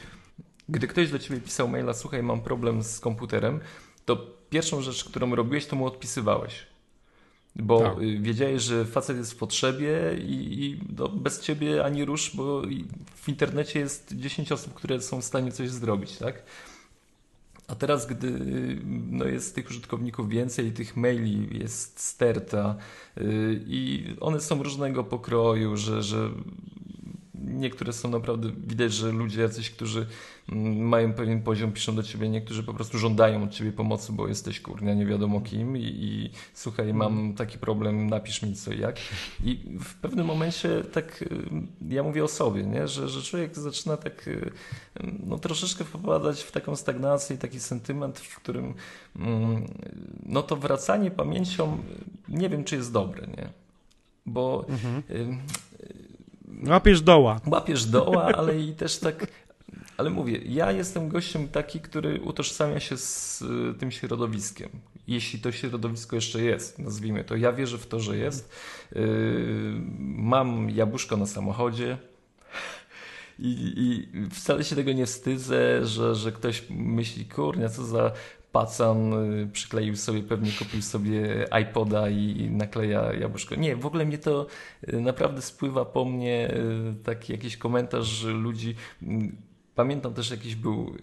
gdy 0.69 0.87
ktoś 0.87 1.11
do 1.11 1.19
ciebie 1.19 1.39
pisał 1.39 1.67
maila, 1.67 1.93
słuchaj, 1.93 2.23
mam 2.23 2.41
problem 2.41 2.83
z 2.83 2.99
komputerem, 2.99 3.59
to 4.05 4.15
pierwszą 4.49 4.81
rzecz, 4.81 5.03
którą 5.03 5.35
robiłeś, 5.35 5.65
to 5.65 5.75
mu 5.75 5.85
odpisywałeś. 5.85 6.67
Bo 7.55 7.79
tak. 7.79 8.01
Y, 8.01 8.19
wiedziałeś, 8.19 8.61
że 8.61 8.85
facet 8.85 9.17
jest 9.17 9.33
w 9.33 9.35
potrzebie 9.35 10.17
i, 10.17 10.63
i 10.63 10.79
no, 10.97 11.09
bez 11.09 11.41
ciebie 11.41 11.85
ani 11.85 12.05
rusz, 12.05 12.35
bo 12.35 12.61
w 13.15 13.29
internecie 13.29 13.79
jest 13.79 14.13
10 14.17 14.51
osób, 14.51 14.73
które 14.73 15.01
są 15.01 15.21
w 15.21 15.25
stanie 15.25 15.51
coś 15.51 15.69
zrobić, 15.69 16.17
tak? 16.17 16.43
A 17.67 17.75
teraz, 17.75 18.05
gdy 18.05 18.31
no 19.09 19.25
jest 19.25 19.55
tych 19.55 19.69
użytkowników 19.69 20.29
więcej, 20.29 20.71
tych 20.71 20.97
maili 20.97 21.59
jest 21.59 21.99
sterta 21.99 22.75
yy, 23.17 23.63
i 23.67 24.05
one 24.19 24.41
są 24.41 24.63
różnego 24.63 25.03
pokroju, 25.03 25.77
że, 25.77 26.03
że 26.03 26.29
niektóre 27.43 27.93
są 27.93 28.09
naprawdę, 28.09 28.49
widać, 28.67 28.93
że 28.93 29.11
ludzie 29.11 29.41
jacyś, 29.41 29.69
którzy 29.69 30.07
mm, 30.49 30.87
mają 30.87 31.13
pewien 31.13 31.41
poziom, 31.41 31.71
piszą 31.71 31.95
do 31.95 32.03
ciebie, 32.03 32.29
niektórzy 32.29 32.63
po 32.63 32.73
prostu 32.73 32.97
żądają 32.97 33.43
od 33.43 33.51
ciebie 33.51 33.71
pomocy, 33.71 34.11
bo 34.11 34.27
jesteś 34.27 34.59
kurnia 34.59 34.93
nie 34.93 35.05
wiadomo 35.05 35.41
kim 35.41 35.77
i, 35.77 35.83
i 35.83 36.29
słuchaj, 36.53 36.85
mm. 36.85 36.97
mam 36.97 37.33
taki 37.33 37.57
problem, 37.57 38.09
napisz 38.09 38.41
mi 38.41 38.55
co 38.55 38.71
i 38.71 38.79
jak. 38.79 38.97
I 39.43 39.77
w 39.79 39.95
pewnym 39.95 40.25
momencie 40.25 40.83
tak, 40.83 41.21
y, 41.21 41.45
ja 41.89 42.03
mówię 42.03 42.23
o 42.23 42.27
sobie, 42.27 42.63
nie? 42.63 42.87
Że, 42.87 43.09
że 43.09 43.21
człowiek 43.21 43.55
zaczyna 43.55 43.97
tak 43.97 44.27
y, 44.27 44.51
no, 45.25 45.39
troszeczkę 45.39 45.83
wpadać 45.83 46.43
w 46.43 46.51
taką 46.51 46.75
stagnację 46.75 47.35
i 47.35 47.39
taki 47.39 47.59
sentyment, 47.59 48.19
w 48.19 48.35
którym 48.35 48.73
mm, 49.15 49.67
no 50.25 50.43
to 50.43 50.55
wracanie 50.55 51.11
pamięcią 51.11 51.77
nie 52.29 52.49
wiem, 52.49 52.63
czy 52.63 52.75
jest 52.75 52.91
dobre, 52.91 53.27
nie? 53.27 53.49
Bo 54.25 54.65
mhm. 54.69 55.03
Łapiesz 56.67 57.01
doła. 57.01 57.39
Łapiesz 57.45 57.85
doła, 57.85 58.23
ale 58.25 58.59
i 58.59 58.73
też 58.73 58.97
tak. 58.97 59.27
Ale 59.97 60.09
mówię, 60.09 60.39
ja 60.45 60.71
jestem 60.71 61.09
gościem 61.09 61.47
taki, 61.47 61.79
który 61.79 62.21
utożsamia 62.21 62.79
się 62.79 62.97
z 62.97 63.41
y, 63.41 63.73
tym 63.79 63.91
środowiskiem. 63.91 64.69
Jeśli 65.07 65.39
to 65.39 65.51
środowisko 65.51 66.15
jeszcze 66.15 66.41
jest, 66.41 66.79
nazwijmy 66.79 67.23
to. 67.23 67.35
Ja 67.35 67.53
wierzę 67.53 67.77
w 67.77 67.87
to, 67.87 67.99
że 67.99 68.17
jest. 68.17 68.49
Y, 68.95 69.73
mam 69.99 70.69
jabłuszko 70.69 71.17
na 71.17 71.25
samochodzie. 71.25 71.97
I, 73.39 73.73
I, 73.77 74.07
wcale 74.29 74.63
się 74.63 74.75
tego 74.75 74.93
nie 74.93 75.05
wstydzę, 75.05 75.85
że, 75.85 76.15
że 76.15 76.31
ktoś 76.31 76.63
myśli, 76.69 77.25
kurnia, 77.25 77.69
co 77.69 77.85
za 77.85 78.11
pacan 78.53 79.13
y, 79.13 79.47
przykleił 79.53 79.95
sobie, 79.95 80.23
pewnie 80.23 80.51
kupił 80.51 80.81
sobie 80.81 81.47
iPoda 81.61 82.09
i 82.09 82.49
nakleja 82.51 83.13
jabłuszko. 83.13 83.55
Nie, 83.55 83.75
w 83.75 83.85
ogóle 83.85 84.05
mnie 84.05 84.17
to 84.17 84.47
y, 84.93 85.01
naprawdę 85.01 85.41
spływa 85.41 85.85
po 85.85 86.05
mnie 86.05 86.53
y, 86.91 87.03
taki 87.03 87.31
jakiś 87.31 87.57
komentarz 87.57 88.23
ludzi. 88.23 88.75
Mm, 89.01 89.35
pamiętam 89.75 90.13
też 90.13 90.31
jakiś 90.31 90.55
był 90.55 90.95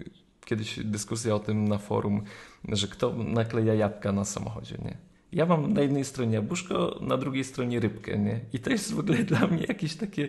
kiedyś 0.44 0.78
dyskusja 0.84 1.34
o 1.34 1.38
tym 1.38 1.68
na 1.68 1.78
forum, 1.78 2.22
że 2.68 2.88
kto 2.88 3.12
nakleja 3.12 3.74
jabłka 3.74 4.12
na 4.12 4.24
samochodzie, 4.24 4.78
nie? 4.84 4.96
Ja 5.32 5.46
mam 5.46 5.72
na 5.72 5.80
jednej 5.80 6.04
stronie 6.04 6.34
jabłuszko, 6.34 6.98
na 7.00 7.16
drugiej 7.16 7.44
stronie 7.44 7.80
rybkę, 7.80 8.18
nie? 8.18 8.40
I 8.52 8.58
to 8.58 8.70
jest 8.70 8.94
w 8.94 8.98
ogóle 8.98 9.18
dla 9.32 9.46
mnie 9.46 9.64
jakieś 9.68 9.96
takie 9.96 10.28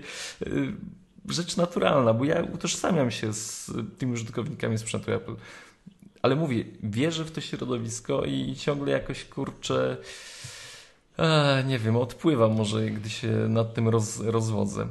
rzecz 1.30 1.58
naturalna, 1.58 2.14
bo 2.14 2.26
ja 2.26 2.44
utożsamiam 2.44 3.12
się 3.12 3.34
z 3.34 3.72
tymi 3.98 4.14
użytkownikami 4.14 4.78
sprzętu 4.78 5.12
Apple. 5.12 5.36
Ale 6.22 6.36
mówię, 6.36 6.64
wierzę 6.84 7.26
w 7.26 7.32
to 7.32 7.42
środowisko 7.42 8.26
i 8.26 8.56
ciągle 8.56 8.92
jakoś 8.92 9.26
kurczę. 9.26 9.98
A, 11.18 11.62
nie 11.68 11.80
wiem, 11.80 11.96
odpływam 11.96 12.54
może, 12.54 12.86
gdy 12.86 13.10
się 13.10 13.28
nad 13.28 13.74
tym 13.74 13.90
roz, 13.90 14.20
rozwodzę. 14.20 14.88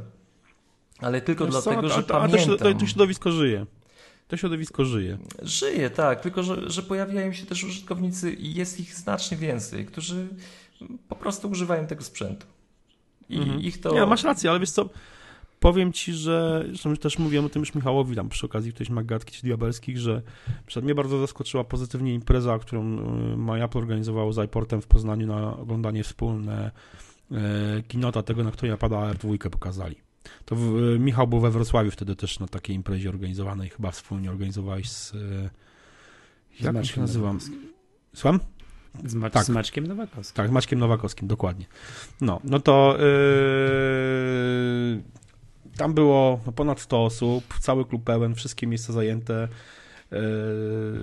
Ale 0.99 1.21
tylko 1.21 1.45
Wiesz 1.45 1.53
dlatego, 1.53 1.83
co? 1.83 1.89
że 1.89 2.01
a, 2.01 2.03
pamiętam. 2.03 2.59
To, 2.59 2.75
to 2.75 2.87
środowisko 2.87 3.33
żyje. 3.33 3.67
To 4.29 4.37
środowisko 4.37 4.85
żyje. 4.85 5.19
Żyje, 5.43 5.91
tak. 5.91 6.21
Tylko, 6.21 6.43
że, 6.43 6.71
że 6.71 6.83
pojawiają 6.83 7.33
się 7.33 7.47
też 7.47 7.65
użytkownicy 7.65 8.33
i 8.33 8.55
jest 8.55 8.81
ich 8.81 8.95
znacznie 8.95 9.37
więcej, 9.37 9.87
którzy 9.87 10.29
po 11.09 11.17
prostu 11.17 11.51
używają 11.51 11.87
tego 11.87 12.05
sprzętu. 12.05 12.47
I 13.29 13.39
mhm. 13.39 13.61
ich 13.61 13.81
to... 13.81 13.95
Nie, 13.95 14.07
masz 14.07 14.25
rację, 14.25 14.51
ale 14.51 14.61
wiesz 14.61 14.71
co, 14.71 14.89
powiem 15.61 15.93
ci, 15.93 16.13
że 16.13 16.65
zresztą 16.67 16.97
też 16.97 17.19
mówiłem 17.19 17.45
o 17.45 17.49
tym 17.49 17.61
już 17.61 17.75
Michałowi 17.75 18.17
tam 18.17 18.29
przy 18.29 18.47
okazji 18.47 18.73
ktoś 18.73 18.91
Magatki 18.91 19.33
czy 19.33 19.43
Diabelskich, 19.43 19.99
że 19.99 20.23
przed 20.67 20.85
mnie 20.85 20.95
bardzo 20.95 21.21
zaskoczyła 21.21 21.65
pozytywnie 21.65 22.15
impreza, 22.15 22.59
którą 22.59 22.99
y, 23.33 23.37
Majapo 23.37 23.79
organizowało 23.79 24.33
z 24.33 24.45
iPortem 24.45 24.83
w 24.83 24.87
Poznaniu 24.87 25.27
na 25.27 25.57
oglądanie 25.57 26.05
wspólne 26.05 26.71
e, 27.33 27.83
kinota 27.89 28.23
tego, 28.23 28.45
na 28.45 28.51
której 28.51 28.71
napada 28.71 28.97
R2 28.97 29.51
pokazali. 29.51 29.97
To 30.45 30.57
w, 30.57 30.77
y, 30.77 30.99
Michał 30.99 31.27
był 31.27 31.41
we 31.41 31.51
Wrocławiu 31.51 31.91
wtedy 31.91 32.17
też 32.17 32.41
na 32.41 32.47
takiej 32.47 32.77
imprezie 32.77 33.09
organizowanej, 33.09 33.69
chyba 33.69 33.91
wspólnie 33.91 34.31
organizowałeś 34.31 34.91
z... 34.91 35.13
Jak 36.61 36.85
z 36.85 36.89
się 36.89 37.01
nazywam? 37.01 37.39
Słucham? 38.15 38.41
Z, 39.05 39.15
Mac 39.15 39.33
tak. 39.33 39.45
z 39.45 39.49
Maćkiem 39.49 39.87
Nowakowskim. 39.87 40.37
Tak, 40.37 40.49
z 40.49 40.51
Maćkiem 40.51 40.79
Nowakowskim, 40.79 41.29
dokładnie. 41.29 41.67
No, 42.21 42.41
no 42.45 42.61
to 42.61 42.97
yy, 42.99 45.03
tam 45.81 45.95
było 45.95 46.41
ponad 46.57 46.81
100 46.81 47.05
osób, 47.05 47.45
cały 47.61 47.85
klub 47.85 48.05
pełen, 48.05 48.35
wszystkie 48.35 48.67
miejsca 48.67 48.93
zajęte. 48.93 49.49
Yy, 50.11 50.19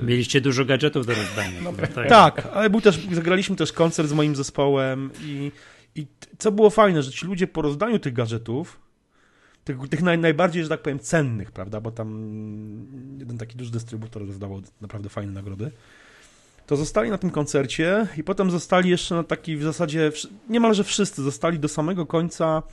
Mieliście 0.04 0.42
dużo 0.42 0.66
gadżetów 0.66 1.06
do 1.06 1.14
rozdania. 1.16 1.62
No, 1.64 1.74
tak. 1.96 2.10
tak, 2.10 2.48
ale 2.54 2.70
był 2.70 2.82
też, 2.82 3.08
zagraliśmy 3.12 3.56
też 3.56 3.74
koncert 3.74 4.10
z 4.10 4.14
moim 4.14 4.36
zespołem 4.36 5.10
i, 5.22 5.52
i 5.96 6.08
co 6.38 6.52
było 6.52 6.70
fajne, 6.70 7.04
że 7.04 7.12
ci 7.12 7.26
ludzie 7.26 7.48
po 7.48 7.62
rozdaniu 7.62 8.00
tych 8.00 8.14
gadżetów 8.14 8.80
tych, 9.64 9.90
tych 9.90 10.02
naj, 10.02 10.18
najbardziej, 10.18 10.64
że 10.64 10.70
tak 10.70 10.82
powiem, 10.82 11.00
cennych, 11.00 11.52
prawda, 11.52 11.82
bo 11.82 11.92
tam 11.92 12.10
jeden 13.20 13.38
taki 13.38 13.58
duży 13.58 13.72
dystrybutor 13.72 14.28
rozdawał 14.28 14.62
naprawdę 14.82 15.10
fajne 15.10 15.32
nagrody, 15.32 15.72
to 16.68 16.76
zostali 16.76 17.10
na 17.10 17.18
tym 17.18 17.30
koncercie 17.30 18.08
i 18.18 18.24
potem 18.24 18.52
zostali 18.52 18.90
jeszcze 18.90 19.16
na 19.16 19.24
taki 19.24 19.58
w 19.58 19.64
zasadzie, 19.64 20.12
niemalże 20.50 20.84
wszyscy 20.84 21.24
zostali 21.24 21.60
do 21.60 21.68
samego 21.68 22.06
końca 22.06 22.64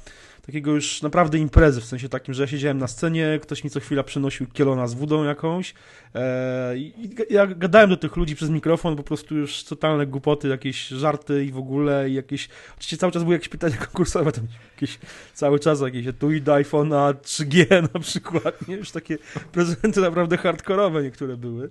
takiego 0.47 0.71
już 0.71 1.03
naprawdę 1.03 1.39
imprezy, 1.39 1.81
w 1.81 1.85
sensie 1.85 2.09
takim, 2.09 2.35
że 2.35 2.43
ja 2.43 2.47
siedziałem 2.47 2.79
na 2.79 2.87
scenie, 2.87 3.39
ktoś 3.43 3.65
mi 3.65 3.71
co 3.71 3.81
chwila 3.81 4.03
przynosił 4.03 4.47
kielona 4.47 4.87
z 4.87 4.95
wodą 4.95 5.25
jakąś 5.25 5.75
e, 6.15 6.77
i 6.77 7.11
ja 7.31 7.47
gadałem 7.47 7.91
do 7.91 7.97
tych 7.97 8.17
ludzi 8.17 8.37
przez 8.37 8.51
mikrofon, 8.51 8.97
po 8.97 9.03
prostu 9.03 9.35
już 9.35 9.65
totalne 9.65 10.07
głupoty, 10.07 10.49
jakieś 10.49 10.89
żarty 10.89 11.45
i 11.45 11.53
w 11.53 11.59
ogóle 11.59 12.11
i 12.11 12.15
jakieś, 12.15 12.49
oczywiście 12.75 12.97
cały 12.97 13.13
czas 13.13 13.23
były 13.23 13.35
jakieś 13.35 13.49
pytania 13.49 13.77
konkursowe, 13.87 14.33
tam 14.33 14.47
jakieś 14.75 14.99
cały 15.35 15.61
czas 15.61 15.81
jakieś 15.81 16.07
tu 16.19 16.33
i 16.33 16.43
iPhone'a 16.43 17.15
3G 17.15 17.83
na 17.95 18.01
przykład, 18.01 18.69
nie? 18.69 18.77
Już 18.77 18.91
takie 18.91 19.19
prezenty 19.53 20.01
naprawdę 20.01 20.37
hardkorowe 20.37 21.03
niektóre 21.03 21.37
były. 21.37 21.71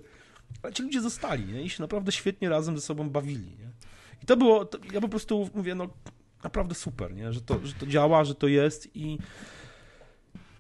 Ale 0.64 0.74
ci 0.74 0.84
ludzie 0.84 1.02
zostali, 1.02 1.46
nie? 1.46 1.62
I 1.62 1.70
się 1.70 1.82
naprawdę 1.82 2.12
świetnie 2.12 2.50
razem 2.50 2.76
ze 2.76 2.82
sobą 2.82 3.10
bawili, 3.10 3.48
nie? 3.48 3.70
I 4.24 4.26
to 4.26 4.38
było, 4.38 4.66
to, 4.66 4.78
ja 4.94 5.02
po 5.02 5.10
prostu 5.10 5.50
mówię, 5.56 5.76
no 5.76 5.88
naprawdę 6.44 6.76
super, 6.76 7.16
nie? 7.16 7.34
Że, 7.34 7.42
to, 7.42 7.60
że 7.64 7.74
to 7.74 7.88
działa, 7.88 8.24
że 8.24 8.36
to 8.36 8.48
jest 8.48 8.96
i, 8.96 9.18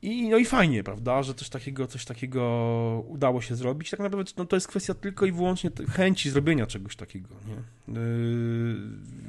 i, 0.01 0.29
no 0.29 0.37
i 0.37 0.45
fajnie, 0.45 0.83
prawda, 0.83 1.23
że 1.23 1.33
coś 1.33 1.49
takiego, 1.49 1.87
coś 1.87 2.05
takiego 2.05 3.03
udało 3.07 3.41
się 3.41 3.55
zrobić. 3.55 3.89
Tak 3.89 3.99
naprawdę 3.99 4.31
no, 4.37 4.45
to 4.45 4.55
jest 4.55 4.67
kwestia 4.67 4.93
tylko 4.93 5.25
i 5.25 5.31
wyłącznie 5.31 5.69
chęci 5.89 6.29
zrobienia 6.29 6.67
czegoś 6.67 6.95
takiego. 6.95 7.29
Nie? 7.47 7.93
Yy, 7.93 8.77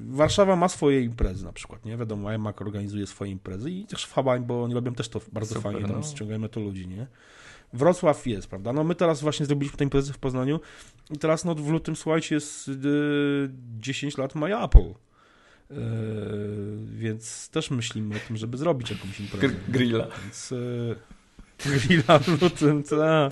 Warszawa 0.09 0.57
ma 0.57 0.69
swoje 0.69 1.01
imprezy 1.01 1.45
na 1.45 1.53
przykład, 1.53 1.85
nie? 1.85 1.97
Wiadomo, 1.97 2.35
EMAK 2.35 2.61
organizuje 2.63 3.07
swoje 3.07 3.31
imprezy 3.31 3.71
i 3.71 3.85
też 3.85 4.05
w 4.05 4.13
Hawaii, 4.13 4.43
bo 4.43 4.63
oni 4.63 4.75
robią 4.75 4.95
też 4.95 5.09
to 5.09 5.21
bardzo 5.33 5.55
Super, 5.55 5.73
fajnie, 5.73 5.89
no. 5.89 5.95
tam 5.95 6.03
ściągajmy 6.03 6.49
to 6.49 6.61
ludzi, 6.61 6.89
nie? 6.89 7.07
Wrocław 7.75 8.27
jest, 8.27 8.47
prawda? 8.47 8.73
No 8.73 8.85
my 8.85 8.95
teraz 8.95 9.21
właśnie 9.21 9.47
zrobiliśmy 9.47 9.79
tę 9.79 9.85
imprezę 9.85 10.13
w 10.13 10.19
Poznaniu 10.19 10.61
i 11.11 11.19
teraz 11.19 11.45
no 11.45 11.55
w 11.55 11.69
lutym, 11.69 11.97
słuchajcie, 11.97 12.35
jest 12.35 12.69
yy, 12.69 13.51
10 13.81 14.19
lat 14.19 14.35
My 14.35 14.65
Apple. 14.65 14.95
Yy, 15.71 15.77
więc 16.87 17.49
też 17.49 17.71
myślimy 17.71 18.17
o 18.17 18.19
tym, 18.29 18.37
żeby 18.37 18.57
zrobić 18.57 18.91
jakąś 18.91 19.21
imprezę. 19.21 19.55
grilla. 19.69 20.07
Więc, 20.23 20.51
yy, 20.51 20.97
grilla 21.79 22.19
w 22.19 22.43
lutym, 22.43 22.85
co? 22.85 23.29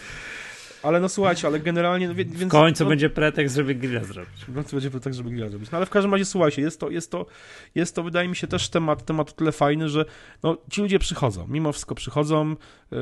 Ale 0.82 1.00
no 1.00 1.08
słuchajcie, 1.08 1.46
ale 1.46 1.60
generalnie... 1.60 2.08
No, 2.08 2.14
więc, 2.14 2.32
w 2.32 2.48
końcu 2.48 2.84
no, 2.84 2.90
będzie 2.90 3.10
pretekst, 3.10 3.56
żeby 3.56 3.74
grilla 3.74 4.04
zrobić. 4.04 4.44
W 4.48 4.54
końcu 4.54 4.76
będzie 4.76 4.90
pretekst, 4.90 5.16
żeby 5.16 5.30
grilla 5.30 5.48
zrobić. 5.48 5.70
No 5.70 5.76
ale 5.76 5.86
w 5.86 5.90
każdym 5.90 6.12
razie 6.12 6.24
słuchajcie, 6.24 6.62
jest 6.62 6.80
to, 6.80 6.90
jest 6.90 7.10
to, 7.10 7.26
jest 7.74 7.94
to 7.94 8.02
wydaje 8.02 8.28
mi 8.28 8.36
się 8.36 8.46
też 8.46 8.68
temat, 8.68 9.04
temat 9.04 9.30
o 9.30 9.32
tyle 9.32 9.52
fajny, 9.52 9.88
że 9.88 10.04
no, 10.42 10.56
ci 10.70 10.80
ludzie 10.80 10.98
przychodzą, 10.98 11.46
mimo 11.48 11.72
wszystko 11.72 11.94
przychodzą. 11.94 12.56
Yy, 12.90 12.98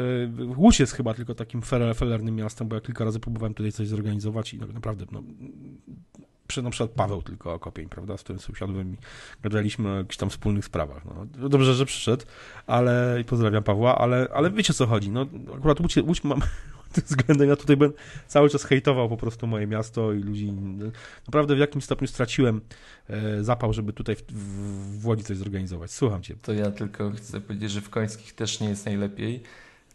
Łódź 0.56 0.80
jest 0.80 0.92
chyba 0.92 1.14
tylko 1.14 1.34
takim 1.34 1.62
felernym 1.94 2.36
miastem, 2.36 2.68
bo 2.68 2.74
ja 2.74 2.80
kilka 2.80 3.04
razy 3.04 3.20
próbowałem 3.20 3.54
tutaj 3.54 3.72
coś 3.72 3.88
zorganizować 3.88 4.54
i 4.54 4.58
no, 4.58 4.66
naprawdę 4.66 5.06
no, 5.12 5.22
przy 6.46 6.62
na 6.62 6.70
przykład 6.70 6.90
Paweł 6.90 7.22
tylko 7.22 7.58
Kopień, 7.58 7.88
prawda, 7.88 8.16
z 8.16 8.22
którym 8.22 8.40
sąsiadowym 8.40 8.96
gadaliśmy 9.42 9.88
o 9.88 9.96
jakichś 9.96 10.16
tam 10.16 10.30
wspólnych 10.30 10.64
sprawach. 10.64 11.04
No, 11.04 11.48
dobrze, 11.48 11.74
że 11.74 11.86
przyszedł, 11.86 12.24
ale 12.66 13.18
i 13.20 13.24
pozdrawiam 13.24 13.62
Pawła, 13.62 13.98
ale, 13.98 14.28
ale 14.34 14.50
wiecie 14.50 14.72
o 14.72 14.74
co 14.74 14.86
chodzi. 14.86 15.10
No, 15.10 15.26
akurat 15.58 15.80
Łódź, 15.80 15.96
Łódź 15.96 16.24
mam 16.24 16.40
tym 16.94 17.04
względem, 17.04 17.48
ja 17.48 17.56
tutaj 17.56 17.76
będę 17.76 17.96
cały 18.26 18.50
czas 18.50 18.64
hejtował 18.64 19.08
po 19.08 19.16
prostu 19.16 19.46
moje 19.46 19.66
miasto 19.66 20.12
i 20.12 20.18
ludzi. 20.18 20.52
Naprawdę 21.26 21.56
w 21.56 21.58
jakimś 21.58 21.84
stopniu 21.84 22.08
straciłem 22.08 22.60
e, 23.08 23.44
zapał, 23.44 23.72
żeby 23.72 23.92
tutaj 23.92 24.16
w, 24.16 24.22
w, 25.00 25.06
Łodzi 25.06 25.24
coś 25.24 25.36
zorganizować. 25.36 25.90
Słucham 25.90 26.22
cię. 26.22 26.34
To 26.42 26.52
ja 26.52 26.70
tylko 26.70 27.10
chcę 27.10 27.40
powiedzieć, 27.40 27.70
że 27.70 27.80
w 27.80 27.90
Końskich 27.90 28.32
też 28.34 28.60
nie 28.60 28.68
jest 28.68 28.86
najlepiej. 28.86 29.42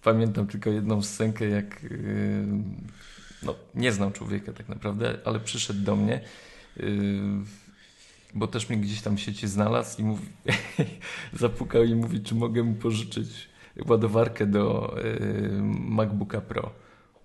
Pamiętam 0.04 0.48
tylko 0.48 0.70
jedną 0.70 1.02
scenkę, 1.02 1.50
jak 1.50 1.84
yy, 1.84 1.90
no, 3.44 3.56
nie 3.76 3.92
znam 3.92 4.12
człowieka 4.12 4.54
tak 4.54 4.70
naprawdę, 4.70 5.18
ale 5.26 5.40
przyszedł 5.40 5.82
do 5.82 5.96
mnie 5.96 6.22
Yy, 6.78 7.46
bo 8.34 8.48
też 8.48 8.70
mnie 8.70 8.78
gdzieś 8.78 9.02
tam 9.02 9.18
w 9.18 9.22
sieci 9.22 9.48
znalazł 9.48 10.02
i 10.02 10.04
mówi, 10.04 10.28
zapukał 11.34 11.84
i 11.84 11.96
mówi, 11.96 12.22
czy 12.22 12.36
mogę 12.36 12.64
mu 12.64 12.74
pożyczyć 12.74 13.50
ładowarkę 13.88 14.46
do 14.46 14.96
yy, 15.04 15.62
MacBooka 15.90 16.42
Pro. 16.42 16.72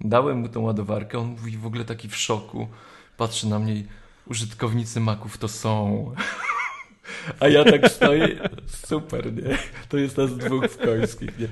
Dałem 0.01 0.39
mu 0.39 0.48
tą 0.48 0.60
ładowarkę, 0.60 1.18
on 1.18 1.27
mówi 1.27 1.56
w 1.56 1.66
ogóle 1.66 1.85
taki 1.85 2.09
w 2.09 2.16
szoku, 2.16 2.68
patrzy 3.16 3.48
na 3.48 3.59
mnie 3.59 3.74
i 3.74 3.86
użytkownicy 4.27 5.01
Maców 5.01 5.39
to 5.39 5.48
są. 5.48 6.05
A 7.40 7.48
ja 7.48 7.64
tak 7.64 7.89
stoję, 7.89 8.48
super, 8.66 9.32
nie? 9.32 9.59
To 9.89 9.98
jest 9.98 10.16
nas 10.16 10.36
dwóch 10.36 10.64
w 10.64 10.78
końskich, 10.78 11.31
nie? 11.39 11.48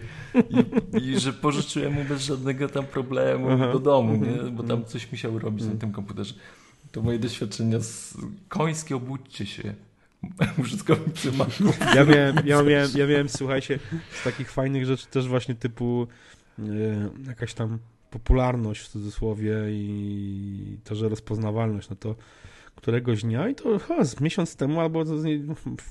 I, 1.01 1.07
I, 1.07 1.21
że 1.21 1.33
pożyczyłem 1.33 1.93
mu 1.93 2.05
bez 2.05 2.23
żadnego 2.23 2.69
tam 2.69 2.87
problemu 2.87 3.51
Aha. 3.51 3.73
do 3.73 3.79
domu, 3.79 4.17
nie? 4.17 4.51
Bo 4.51 4.63
tam 4.63 4.85
coś 4.85 5.13
musiał 5.13 5.39
robić 5.39 5.65
na 5.65 5.75
tym 5.75 5.93
komputerze. 5.93 6.35
To 6.93 7.03
moje 7.03 7.19
doświadczenia 7.19 7.81
z 7.81 8.17
końskie, 8.49 8.97
obudźcie 8.97 9.47
się. 9.47 9.75
Użytkownicy 10.63 11.33
Maców. 11.33 11.79
Ja 11.95 12.05
miałem, 12.05 12.37
ja, 12.45 12.63
miałem, 12.63 12.91
ja 12.95 13.07
miałem, 13.07 13.29
słuchajcie, 13.29 13.79
z 14.21 14.25
takich 14.25 14.53
fajnych 14.53 14.87
rzeczy 14.87 15.07
też 15.07 15.29
właśnie 15.29 15.55
typu 15.55 16.07
yy, 16.59 17.11
jakaś 17.27 17.55
tam 17.55 17.79
popularność 18.11 18.81
w 18.81 18.89
cudzysłowie 18.89 19.55
i 19.71 20.79
to, 20.85 20.95
że 20.95 21.09
rozpoznawalność, 21.09 21.91
no 21.91 21.97
to 21.97 22.15
któregoś 22.77 23.23
dnia 23.23 23.49
i 23.49 23.55
to 23.55 23.79
chyba 23.79 24.05
z 24.05 24.21
miesiąc 24.21 24.57
temu 24.57 24.81
albo 24.81 25.05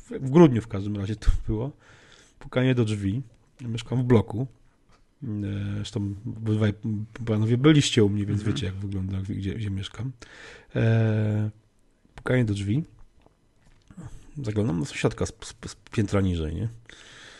w 0.09 0.29
grudniu 0.29 0.61
w 0.61 0.67
każdym 0.67 0.97
razie 0.97 1.15
to 1.15 1.31
było, 1.47 1.71
pukanie 2.39 2.75
do 2.75 2.85
drzwi. 2.85 3.21
Mieszkam 3.61 4.01
w 4.01 4.05
bloku 4.05 4.47
E, 5.23 5.27
zresztą 5.75 6.15
obydwaj 6.37 6.73
panowie 7.25 7.57
byliście 7.57 8.03
u 8.03 8.09
mnie, 8.09 8.25
więc 8.25 8.39
mhm. 8.39 8.55
wiecie, 8.55 8.65
jak 8.65 8.75
wygląda, 8.75 9.17
gdzie, 9.21 9.55
gdzie 9.55 9.69
mieszkam. 9.69 10.11
E, 10.75 11.49
pukanie 12.15 12.45
do 12.45 12.53
drzwi. 12.53 12.83
Zaglądam 14.43 14.79
na 14.79 14.85
sąsiadka 14.85 15.25
z, 15.25 15.29
z, 15.29 15.71
z 15.71 15.75
piętra 15.91 16.21
niżej, 16.21 16.55
nie? 16.55 16.69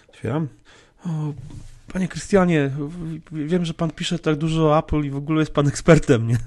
Otwieram. 0.10 0.48
O, 1.06 1.34
panie 1.94 2.08
Krystianie, 2.08 2.72
wiem, 3.32 3.66
że 3.66 3.74
pan 3.74 3.92
pisze 3.92 4.20
tak 4.20 4.36
dużo 4.36 4.70
o 4.70 4.80
Apple 4.80 5.04
i 5.04 5.10
w 5.10 5.16
ogóle 5.16 5.40
jest 5.40 5.54
pan 5.54 5.68
ekspertem, 5.68 6.28
nie? 6.28 6.38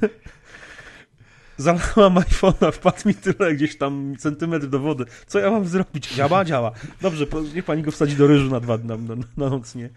Zalałam 1.60 2.14
iPhone'a, 2.14 2.72
wpadł 2.72 3.08
mi 3.08 3.14
tyle 3.14 3.54
gdzieś 3.54 3.78
tam 3.78 4.14
centymetr 4.18 4.66
do 4.66 4.78
wody. 4.78 5.04
Co 5.26 5.38
ja 5.38 5.50
mam 5.50 5.66
zrobić? 5.66 6.14
Działa? 6.14 6.44
Działa. 6.44 6.72
Dobrze, 7.00 7.26
niech 7.54 7.64
pani 7.64 7.82
go 7.82 7.90
wsadzi 7.90 8.16
do 8.16 8.26
ryżu 8.26 8.50
na 8.50 8.60
dwa 8.60 8.78
na, 8.78 8.96
na, 8.96 9.14
na 9.36 9.50
noc, 9.50 9.74
nie? 9.74 9.90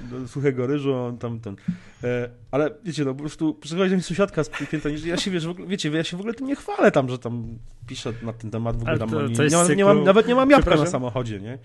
Do 0.00 0.28
suchego 0.28 0.66
ryżu, 0.66 0.94
on 0.94 1.18
tam 1.18 1.40
ten. 1.40 1.56
E, 2.04 2.28
ale 2.50 2.70
wiecie, 2.84 3.04
no 3.04 3.14
po 3.14 3.20
prostu 3.20 3.54
przychodzi 3.54 3.90
do 3.90 3.96
mnie 3.96 4.02
sąsiadka 4.02 4.44
z 4.44 4.48
pięta, 4.70 4.88
ja 5.04 5.16
się 5.16 5.30
wiesz, 5.30 5.46
wiecie, 5.66 5.90
ja 5.90 6.04
się 6.04 6.16
w 6.16 6.20
ogóle 6.20 6.34
tym 6.34 6.46
nie 6.46 6.56
chwalę 6.56 6.90
tam, 6.90 7.08
że 7.08 7.18
tam 7.18 7.58
piszę 7.86 8.12
na 8.22 8.32
ten 8.32 8.50
temat, 8.50 8.76
w 8.76 8.82
ogóle 8.82 8.98
tam 8.98 9.10
to, 9.10 9.16
to 9.16 9.44
nie, 9.44 9.56
mam, 9.56 9.76
nie 9.76 9.84
mam, 9.84 10.04
nawet 10.04 10.28
nie 10.28 10.34
mam 10.34 10.50
jabłka 10.50 10.76
na 10.76 10.86
samochodzie, 10.86 11.40
nie? 11.40 11.58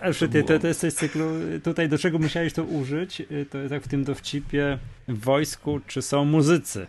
Ale 0.00 0.14
to, 0.14 0.58
to, 0.58 0.66
jest 0.66 0.80
coś 0.80 0.92
z 0.92 0.96
cyklu, 0.96 1.24
tutaj 1.64 1.88
do 1.88 1.98
czego 1.98 2.18
musiałeś 2.18 2.52
to 2.52 2.64
użyć, 2.64 3.22
to 3.50 3.58
jest 3.58 3.70
tak 3.70 3.82
w 3.82 3.88
tym 3.88 4.04
dowcipie 4.04 4.78
w 5.08 5.20
wojsku, 5.20 5.80
czy 5.86 6.02
są 6.02 6.24
muzycy 6.24 6.86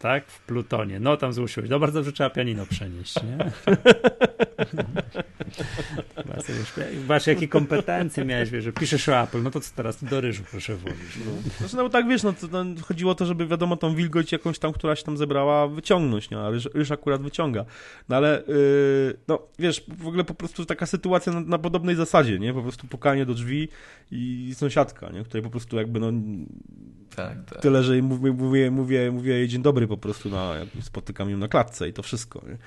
tak? 0.00 0.26
W 0.26 0.40
Plutonie. 0.40 1.00
No 1.00 1.16
tam 1.16 1.32
złożyłeś. 1.32 1.70
No 1.70 1.78
bardzo 1.78 1.98
dobrze 1.98 2.12
trzeba 2.12 2.30
pianino 2.30 2.66
przenieść, 2.66 3.14
nie? 3.22 3.38
Zobacz, 7.10 7.26
jakie 7.26 7.48
kompetencje 7.48 8.24
miałeś, 8.24 8.50
wiesz, 8.50 8.64
że 8.64 8.72
piszesz 8.72 9.08
o 9.08 9.22
Apple, 9.22 9.42
no 9.42 9.50
to 9.50 9.60
co 9.60 9.74
teraz? 9.76 10.04
Do 10.04 10.20
ryżu 10.20 10.42
proszę 10.50 10.76
włożyć. 10.76 11.16
No. 11.26 11.32
Znaczy, 11.58 11.76
no 11.76 11.88
tak, 11.88 12.08
wiesz, 12.08 12.22
no, 12.22 12.32
to, 12.32 12.46
no, 12.64 12.64
chodziło 12.82 13.12
o 13.12 13.14
to, 13.14 13.26
żeby 13.26 13.46
wiadomo 13.46 13.76
tą 13.76 13.94
wilgoć 13.94 14.32
jakąś 14.32 14.58
tam, 14.58 14.72
która 14.72 14.96
się 14.96 15.04
tam 15.04 15.16
zebrała, 15.16 15.68
wyciągnąć, 15.68 16.30
no, 16.30 16.46
a 16.46 16.50
ryż, 16.50 16.68
ryż 16.74 16.90
akurat 16.90 17.22
wyciąga. 17.22 17.64
No 18.08 18.16
ale, 18.16 18.42
yy, 18.48 19.16
no, 19.28 19.38
wiesz, 19.58 19.84
w 19.98 20.06
ogóle 20.06 20.24
po 20.24 20.34
prostu 20.34 20.64
taka 20.66 20.86
sytuacja 20.86 21.32
na, 21.32 21.40
na, 21.40 21.58
podobnej 21.58 21.96
zasadzie, 21.96 22.38
nie? 22.38 22.54
Po 22.54 22.62
prostu 22.62 22.86
pukanie 22.86 23.26
do 23.26 23.34
drzwi 23.34 23.68
i 24.10 24.52
sąsiadka, 24.54 25.10
nie? 25.10 25.24
Której 25.24 25.42
po 25.42 25.50
prostu 25.50 25.76
jakby, 25.76 26.00
no, 26.00 26.12
tak, 27.16 27.44
tak. 27.44 27.60
Tyle, 27.60 27.82
że 27.82 28.02
mówię, 28.02 28.32
mówię, 28.32 28.70
mówię, 28.70 29.10
mówię 29.10 29.32
jej 29.32 29.48
dzień 29.48 29.62
dobry 29.62 29.88
po 29.90 29.96
prostu, 29.96 30.28
na, 30.30 30.54
spotykam 30.80 31.30
ją 31.30 31.38
na 31.38 31.48
klatce 31.48 31.88
i 31.88 31.92
to 31.92 32.02
wszystko. 32.02 32.42
Nie? 32.48 32.58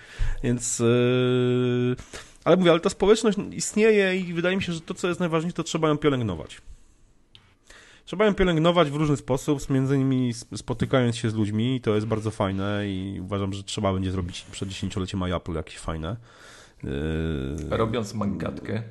Więc, 0.43 0.79
yy, 0.79 1.95
ale 2.43 2.57
mówię, 2.57 2.71
ale 2.71 2.79
ta 2.79 2.89
społeczność 2.89 3.37
istnieje 3.51 4.15
i 4.15 4.33
wydaje 4.33 4.55
mi 4.57 4.63
się, 4.63 4.73
że 4.73 4.81
to, 4.81 4.93
co 4.93 5.07
jest 5.07 5.19
najważniejsze, 5.19 5.55
to 5.55 5.63
trzeba 5.63 5.87
ją 5.87 5.97
pielęgnować. 5.97 6.61
trzeba 8.05 8.25
ją 8.25 8.33
pielęgnować 8.33 8.89
w 8.89 8.95
różny 8.95 9.17
sposób, 9.17 9.69
między 9.69 9.95
innymi 9.95 10.33
spotykając 10.55 11.17
się 11.17 11.29
z 11.29 11.33
ludźmi, 11.33 11.81
to 11.81 11.95
jest 11.95 12.07
bardzo 12.07 12.31
fajne 12.31 12.83
i 12.87 13.19
uważam, 13.21 13.53
że 13.53 13.63
trzeba 13.63 13.93
będzie 13.93 14.11
zrobić 14.11 14.45
przed 14.51 14.69
dziesięcioleciem 14.69 15.23
Apple 15.23 15.53
jakieś 15.53 15.77
fajne. 15.77 16.17
Yy... 16.83 16.89
Robiąc 17.69 18.13
magatkę. 18.13 18.83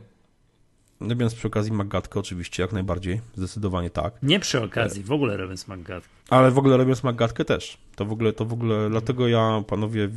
Robiąc 1.09 1.35
przy 1.35 1.47
okazji 1.47 1.73
magatkę 1.73 2.21
oczywiście, 2.21 2.63
jak 2.63 2.73
najbardziej, 2.73 3.21
zdecydowanie 3.37 3.91
tak. 3.91 4.15
Nie 4.23 4.41
przy 4.41 4.63
okazji, 4.63 5.03
w 5.03 5.13
ogóle 5.13 5.37
robiąc 5.37 5.69
magatkę. 5.69 6.09
Ale 6.31 6.51
w 6.51 6.59
ogóle 6.59 6.77
robiąc 6.77 7.03
magatkę 7.03 7.45
też. 7.45 7.79
To 7.97 8.05
w 8.05 8.13
ogóle, 8.13 8.33
to 8.33 8.45
w 8.45 8.53
ogóle, 8.53 8.91
dlatego 8.91 9.29
ja 9.29 9.65
panowie 9.67 10.09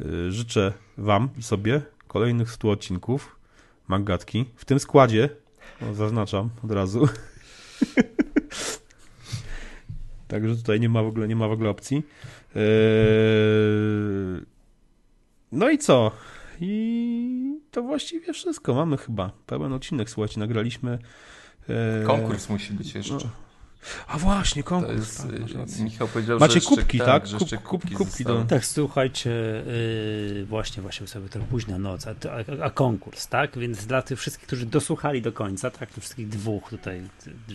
y, 0.00 0.32
życzę 0.32 0.72
wam 0.98 1.28
i 1.38 1.42
sobie 1.42 1.82
kolejnych 2.08 2.50
100 2.50 2.70
odcinków 2.70 3.36
magatki 3.88 4.44
w 4.56 4.64
tym 4.64 4.80
składzie, 4.80 5.28
no, 5.80 5.94
zaznaczam 5.94 6.50
od 6.64 6.70
razu. 6.70 7.08
Także 10.28 10.56
tutaj 10.56 10.80
nie 10.80 10.88
ma 10.88 11.02
w 11.02 11.06
ogóle, 11.06 11.28
nie 11.28 11.36
ma 11.36 11.48
w 11.48 11.52
ogóle 11.52 11.70
opcji. 11.70 12.02
Eee... 12.56 12.62
No 15.52 15.70
i 15.70 15.78
co? 15.78 16.10
I 16.60 17.39
to 17.70 17.82
właściwie 17.82 18.32
wszystko. 18.32 18.74
Mamy 18.74 18.96
chyba 18.96 19.30
pełen 19.46 19.72
odcinek. 19.72 20.10
Słuchajcie, 20.10 20.40
nagraliśmy. 20.40 20.98
Eee... 21.68 22.06
Konkurs 22.06 22.48
musi 22.48 22.72
być 22.72 22.94
jeszcze. 22.94 23.14
No. 23.14 23.50
A 24.06 24.18
właśnie, 24.18 24.62
konkurs. 24.62 24.96
Jest, 24.98 25.22
tak, 25.52 25.80
Michał 25.80 26.08
powiedział, 26.08 26.38
Macie 26.38 26.60
że 26.60 26.60
kubki, 26.60 26.98
jeszcze, 26.98 27.12
tak? 27.12 27.26
Że 27.26 27.36
jeszcze 27.36 27.58
kubki, 27.58 27.94
kubki 27.94 28.24
do... 28.24 28.44
Tak, 28.44 28.66
słuchajcie, 28.66 29.30
yy, 30.36 30.44
właśnie, 30.44 30.82
właśnie 30.82 31.06
sobie 31.06 31.28
trochę 31.28 31.46
późna 31.46 31.78
noc, 31.78 32.06
a, 32.06 32.10
a, 32.10 32.64
a, 32.64 32.70
konkurs, 32.70 33.28
tak? 33.28 33.58
Więc 33.58 33.86
dla 33.86 34.02
tych 34.02 34.18
wszystkich, 34.18 34.46
którzy 34.46 34.66
dosłuchali 34.66 35.22
do 35.22 35.32
końca, 35.32 35.70
tak, 35.70 35.90
tych 35.90 36.02
wszystkich 36.02 36.28
dwóch 36.28 36.70
tutaj, 36.70 37.02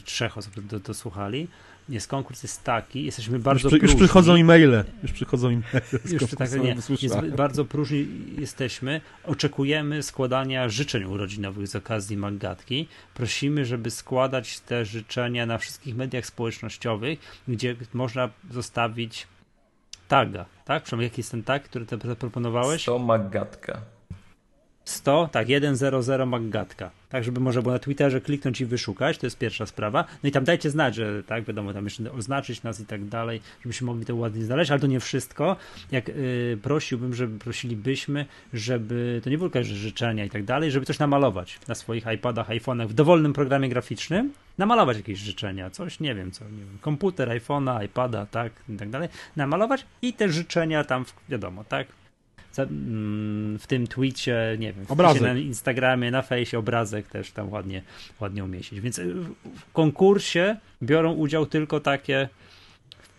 trzech 0.06 0.38
osób 0.38 0.66
do, 0.66 0.80
dosłuchali, 0.80 1.48
jest 1.90 2.08
konkurs 2.08 2.44
jest 2.44 2.64
taki, 2.64 3.04
jesteśmy 3.04 3.40
bardzo 3.40 3.70
już, 3.70 3.78
przy, 3.78 3.86
już 3.86 3.96
przychodzą 3.96 4.34
e-maile. 4.34 4.84
Już 5.04 5.12
przychodzą 5.12 5.48
e-maile. 5.48 5.82
Już 6.12 6.32
tak, 6.38 6.54
nie, 6.54 6.76
jest, 7.02 7.16
bardzo 7.36 7.66
próżni 7.66 8.08
jesteśmy. 8.38 9.02
Oczekujemy 9.24 10.04
składania 10.04 10.70
życzeń 10.70 11.04
urodzinowych 11.04 11.68
z 11.68 11.76
okazji 11.76 12.18
Magatki. 12.18 12.88
Prosimy, 13.14 13.66
żeby 13.66 13.92
składać 13.92 14.60
te 14.60 14.86
życzenia 14.86 15.46
na 15.46 15.58
wszystkich 15.58 15.96
mediach 15.96 16.26
społecznościowych, 16.26 17.20
gdzie 17.48 17.76
można 17.94 18.30
zostawić 18.52 19.28
taga, 20.08 20.46
tak? 20.66 20.84
Przynajmniej 20.84 21.06
jaki 21.10 21.20
jest 21.20 21.32
ten 21.32 21.44
tag, 21.44 21.64
który 21.64 21.86
ty 21.86 21.98
zaproponowałeś? 22.04 22.86
To 22.86 23.00
Magatka. 23.00 23.95
100, 24.86 25.30
tak, 25.32 25.48
100 25.76 26.26
Maggatka. 26.26 26.92
Tak, 27.10 27.24
żeby 27.24 27.40
można 27.40 27.62
było 27.62 27.74
na 27.74 27.80
Twitterze 27.80 28.22
kliknąć 28.22 28.62
i 28.62 28.66
wyszukać, 28.66 29.18
to 29.18 29.26
jest 29.26 29.38
pierwsza 29.38 29.66
sprawa. 29.66 30.06
No 30.24 30.30
i 30.30 30.32
tam 30.32 30.44
dajcie 30.44 30.70
znać, 30.70 30.96
że 30.96 31.24
tak, 31.24 31.44
wiadomo, 31.44 31.74
tam 31.74 31.84
jeszcze 31.84 32.12
oznaczyć 32.12 32.64
nas 32.64 32.80
i 32.80 32.86
tak 32.86 33.06
dalej, 33.06 33.42
żebyśmy 33.64 33.88
mogli 33.88 34.06
to 34.06 34.16
ładnie 34.16 34.46
znaleźć, 34.46 34.72
ale 34.72 34.80
to 34.80 34.88
nie 34.88 35.00
wszystko. 35.00 35.56
Jak 35.92 36.08
yy, 36.08 36.60
prosiłbym, 36.64 37.14
żeby 37.14 37.40
prosilibyśmy, 37.40 38.26
żeby, 38.54 39.22
to 39.24 39.30
nie 39.30 39.38
było 39.38 39.50
jakieś 39.54 39.68
życzenia 39.68 40.26
i 40.26 40.30
tak 40.30 40.44
dalej, 40.44 40.72
żeby 40.72 40.86
coś 40.86 41.00
namalować 41.00 41.60
na 41.68 41.76
swoich 41.76 42.06
iPadach, 42.16 42.50
iPhone'ach 42.50 42.88
w 42.88 42.94
dowolnym 42.94 43.34
programie 43.34 43.70
graficznym, 43.70 44.34
namalować 44.58 44.98
jakieś 44.98 45.20
życzenia, 45.20 45.70
coś, 45.70 46.00
nie 46.00 46.16
wiem 46.16 46.32
co, 46.32 46.46
nie 46.46 46.58
wiem, 46.58 46.78
komputer, 46.82 47.30
iPhone'a, 47.30 47.86
iPada, 47.86 48.26
tak, 48.26 48.52
i 48.70 48.78
tak 48.78 48.90
dalej, 48.90 49.10
namalować 49.36 49.86
i 50.02 50.14
te 50.14 50.30
życzenia 50.30 50.84
tam, 50.84 51.06
wiadomo, 51.30 51.64
tak, 51.64 51.88
w 53.60 53.64
tym 53.68 53.88
tweetie, 53.88 54.56
nie 54.60 54.74
wiem, 54.74 54.86
obrazek. 54.90 55.22
na 55.22 55.34
Instagramie, 55.34 56.12
na 56.12 56.22
fejsie, 56.22 56.60
obrazek 56.60 57.08
też 57.08 57.32
tam 57.32 57.50
ładnie, 57.50 57.82
ładnie 58.20 58.44
umieścić. 58.44 58.82
Więc 58.82 59.00
y, 59.00 59.14
w 59.56 59.74
konkursie 59.74 60.58
biorą 60.84 61.14
udział 61.14 61.46
tylko 61.46 61.80
takie 61.80 62.30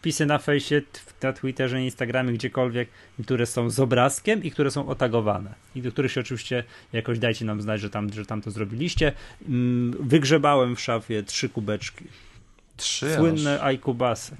wpisy 0.06 0.26
na 0.26 0.38
fejsie, 0.38 0.82
na 1.22 1.32
Twitterze, 1.32 1.82
Instagramie, 1.82 2.32
gdziekolwiek, 2.32 2.88
które 3.24 3.46
są 3.46 3.70
z 3.70 3.80
obrazkiem 3.80 4.42
i 4.44 4.50
które 4.50 4.70
są 4.70 4.88
otagowane. 4.88 5.54
I 5.74 5.82
do 5.82 5.92
których 5.92 6.12
się 6.12 6.20
oczywiście 6.20 6.64
jakoś 6.92 7.18
dajcie 7.18 7.44
nam 7.44 7.62
znać, 7.62 7.80
że 7.80 7.90
tam, 7.90 8.12
że 8.12 8.26
tam 8.26 8.42
to 8.42 8.50
zrobiliście. 8.50 9.12
Mm, 9.48 9.96
wygrzebałem 10.00 10.76
w 10.76 10.80
szafie 10.80 11.22
trzy 11.22 11.48
kubeczki. 11.48 12.04
Trzy 12.76 13.14
Słynne 13.14 13.60
iKubasy. 13.60 14.36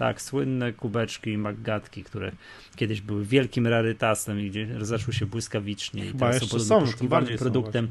Tak, 0.00 0.22
słynne 0.22 0.72
kubeczki 0.72 1.30
i 1.30 1.38
maggatki, 1.38 2.04
które 2.04 2.32
kiedyś 2.76 3.00
były 3.00 3.24
wielkim 3.24 3.66
rarytasem 3.66 4.40
i 4.40 4.50
gdzie 4.50 4.66
zaczły 4.80 5.12
się 5.12 5.26
błyskawicznie 5.26 6.06
i 6.06 6.14
teraz 6.14 6.48
są 6.48 6.58
są, 6.58 6.80
poszukiwanym 6.80 7.38
produktem. 7.38 7.88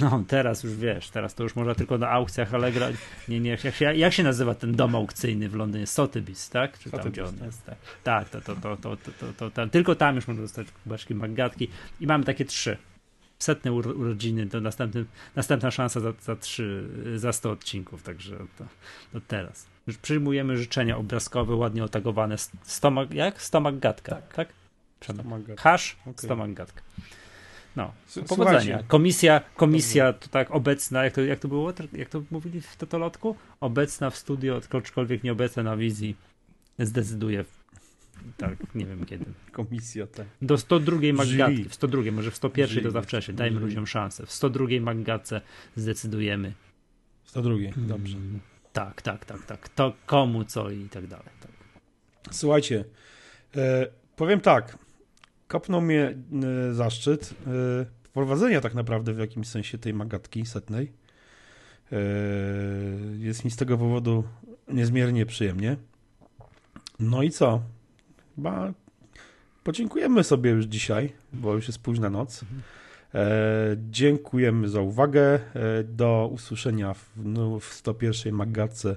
No, 0.00 0.24
teraz 0.28 0.62
już 0.62 0.76
wiesz, 0.76 1.10
teraz 1.10 1.34
to 1.34 1.42
już 1.42 1.56
można 1.56 1.74
tylko 1.74 1.98
na 1.98 2.10
aukcjach 2.10 2.54
Allegra. 2.54 2.88
Nie, 3.28 3.40
nie, 3.40 3.50
jak 3.50 3.74
się, 3.74 3.94
jak 3.94 4.12
się 4.12 4.22
nazywa 4.22 4.54
ten 4.54 4.72
dom 4.72 4.94
aukcyjny 4.94 5.48
w 5.48 5.54
Londynie? 5.54 5.84
Sotheby's, 5.84 6.52
tak? 6.52 6.78
Czy 6.78 6.90
tam, 6.90 7.10
gdzie 7.10 7.24
on 7.24 7.34
jest? 7.44 7.64
Tak, 7.64 7.78
tak 8.02 8.28
to, 8.28 8.40
to, 8.40 8.54
to, 8.54 8.76
to, 8.76 8.96
to, 8.96 9.32
to, 9.38 9.50
to, 9.50 9.66
tylko 9.66 9.94
tam 9.94 10.16
już 10.16 10.28
można 10.28 10.42
dostać 10.42 10.66
kubeczki 10.84 11.14
maggatki 11.14 11.68
i 12.00 12.06
mamy 12.06 12.24
takie 12.24 12.44
trzy 12.44 12.76
setne 13.38 13.72
urodziny, 13.72 14.46
to 14.46 14.60
następny, 14.60 15.04
następna 15.36 15.70
szansa 15.70 16.00
za, 16.00 16.12
za, 16.20 16.36
trzy, 16.36 16.88
za 17.16 17.32
100 17.32 17.50
odcinków, 17.50 18.02
także 18.02 18.36
to, 18.58 18.64
to 19.12 19.20
teraz. 19.28 19.75
Przyjmujemy 20.02 20.56
życzenia 20.56 20.96
obrazkowe, 20.96 21.54
ładnie 21.54 21.84
otagowane. 21.84 22.36
Stomak, 22.62 23.14
jak? 23.14 23.42
Stomak 23.42 23.78
gadka, 23.78 24.12
tak? 24.14 24.34
tak? 24.34 24.48
Hash, 25.58 25.96
okay. 26.02 26.14
stomak 26.16 26.54
gadka. 26.54 26.82
No, 27.76 27.92
powodzenia. 28.28 28.82
Komisja, 28.88 29.40
komisja 29.56 30.12
to 30.12 30.28
tak 30.28 30.50
obecna, 30.50 31.04
jak 31.04 31.14
to, 31.14 31.20
jak 31.20 31.38
to 31.38 31.48
było, 31.48 31.72
jak 31.92 32.08
to 32.08 32.22
mówili 32.30 32.60
w 32.60 32.76
Totolotku? 32.76 33.36
Obecna 33.60 34.10
w 34.10 34.16
studio, 34.16 34.60
aczkolwiek 34.74 35.24
nieobecna 35.24 35.62
na 35.62 35.76
wizji, 35.76 36.16
zdecyduje 36.78 37.44
tak, 38.36 38.74
nie 38.74 38.86
wiem 38.86 39.06
kiedy. 39.06 39.24
Komisja, 39.52 40.06
tak. 40.06 40.26
Do 40.42 40.58
102 40.58 40.96
Maggatki, 41.12 41.64
w 41.64 41.74
102, 41.74 42.02
może 42.12 42.30
w 42.30 42.36
101 42.36 42.68
Jury. 42.68 42.82
to 42.82 42.90
za 42.90 43.02
wcześnie, 43.02 43.34
dajmy 43.34 43.60
ludziom 43.60 43.86
szansę. 43.86 44.26
W 44.26 44.32
102 44.32 44.66
Maggatce 44.80 45.40
zdecydujemy. 45.76 46.52
W 47.24 47.30
102, 47.30 47.54
dobrze. 47.76 48.16
Mm, 48.16 48.40
tak, 48.76 49.02
tak, 49.02 49.24
tak, 49.24 49.46
tak. 49.46 49.68
To 49.68 49.92
komu, 50.06 50.44
co 50.44 50.70
i 50.70 50.88
tak 50.88 51.06
dalej. 51.06 51.28
Tak. 51.40 51.50
Słuchajcie, 52.30 52.84
e, 53.56 53.86
powiem 54.16 54.40
tak. 54.40 54.78
Kopnął 55.48 55.80
mnie 55.80 56.14
e, 56.70 56.74
zaszczyt 56.74 57.34
e, 57.46 57.86
prowadzenia 58.12 58.60
tak 58.60 58.74
naprawdę 58.74 59.12
w 59.12 59.18
jakimś 59.18 59.48
sensie 59.48 59.78
tej 59.78 59.94
magatki 59.94 60.46
setnej. 60.46 60.92
Jest 63.18 63.44
mi 63.44 63.50
z 63.50 63.56
tego 63.56 63.78
powodu 63.78 64.24
niezmiernie 64.68 65.26
przyjemnie. 65.26 65.76
No 66.98 67.22
i 67.22 67.30
co? 67.30 67.62
Chyba 68.36 68.72
podziękujemy 69.64 70.24
sobie 70.24 70.50
już 70.50 70.64
dzisiaj, 70.64 71.12
bo 71.32 71.54
już 71.54 71.66
jest 71.66 71.78
późna 71.78 72.10
noc. 72.10 72.42
E, 72.42 72.46
dziękujemy 73.90 74.68
za 74.68 74.80
uwagę. 74.80 75.34
E, 75.34 75.38
do 75.84 76.30
usłyszenia 76.32 76.94
w, 76.94 77.10
no, 77.16 77.60
w 77.60 77.64
101 77.64 78.34
Magatce 78.34 78.90
e, 78.90 78.96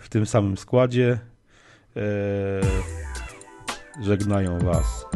w 0.00 0.08
tym 0.10 0.26
samym 0.26 0.56
składzie. 0.56 1.18
E, 1.96 2.00
żegnają 4.02 4.58
Was 4.58 5.06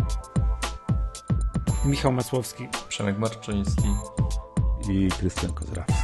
Michał 1.84 2.12
Masłowski, 2.12 2.68
Przemek 2.88 3.18
Marczyński 3.18 3.88
i 4.90 5.08
Krystian 5.18 5.52
Kozrawski. 5.52 5.94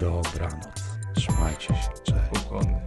Dobranoc. 0.00 0.84
Trzymajcie 1.14 1.66
się. 1.66 1.90
Cześć. 2.04 2.44
Ukłony. 2.46 2.80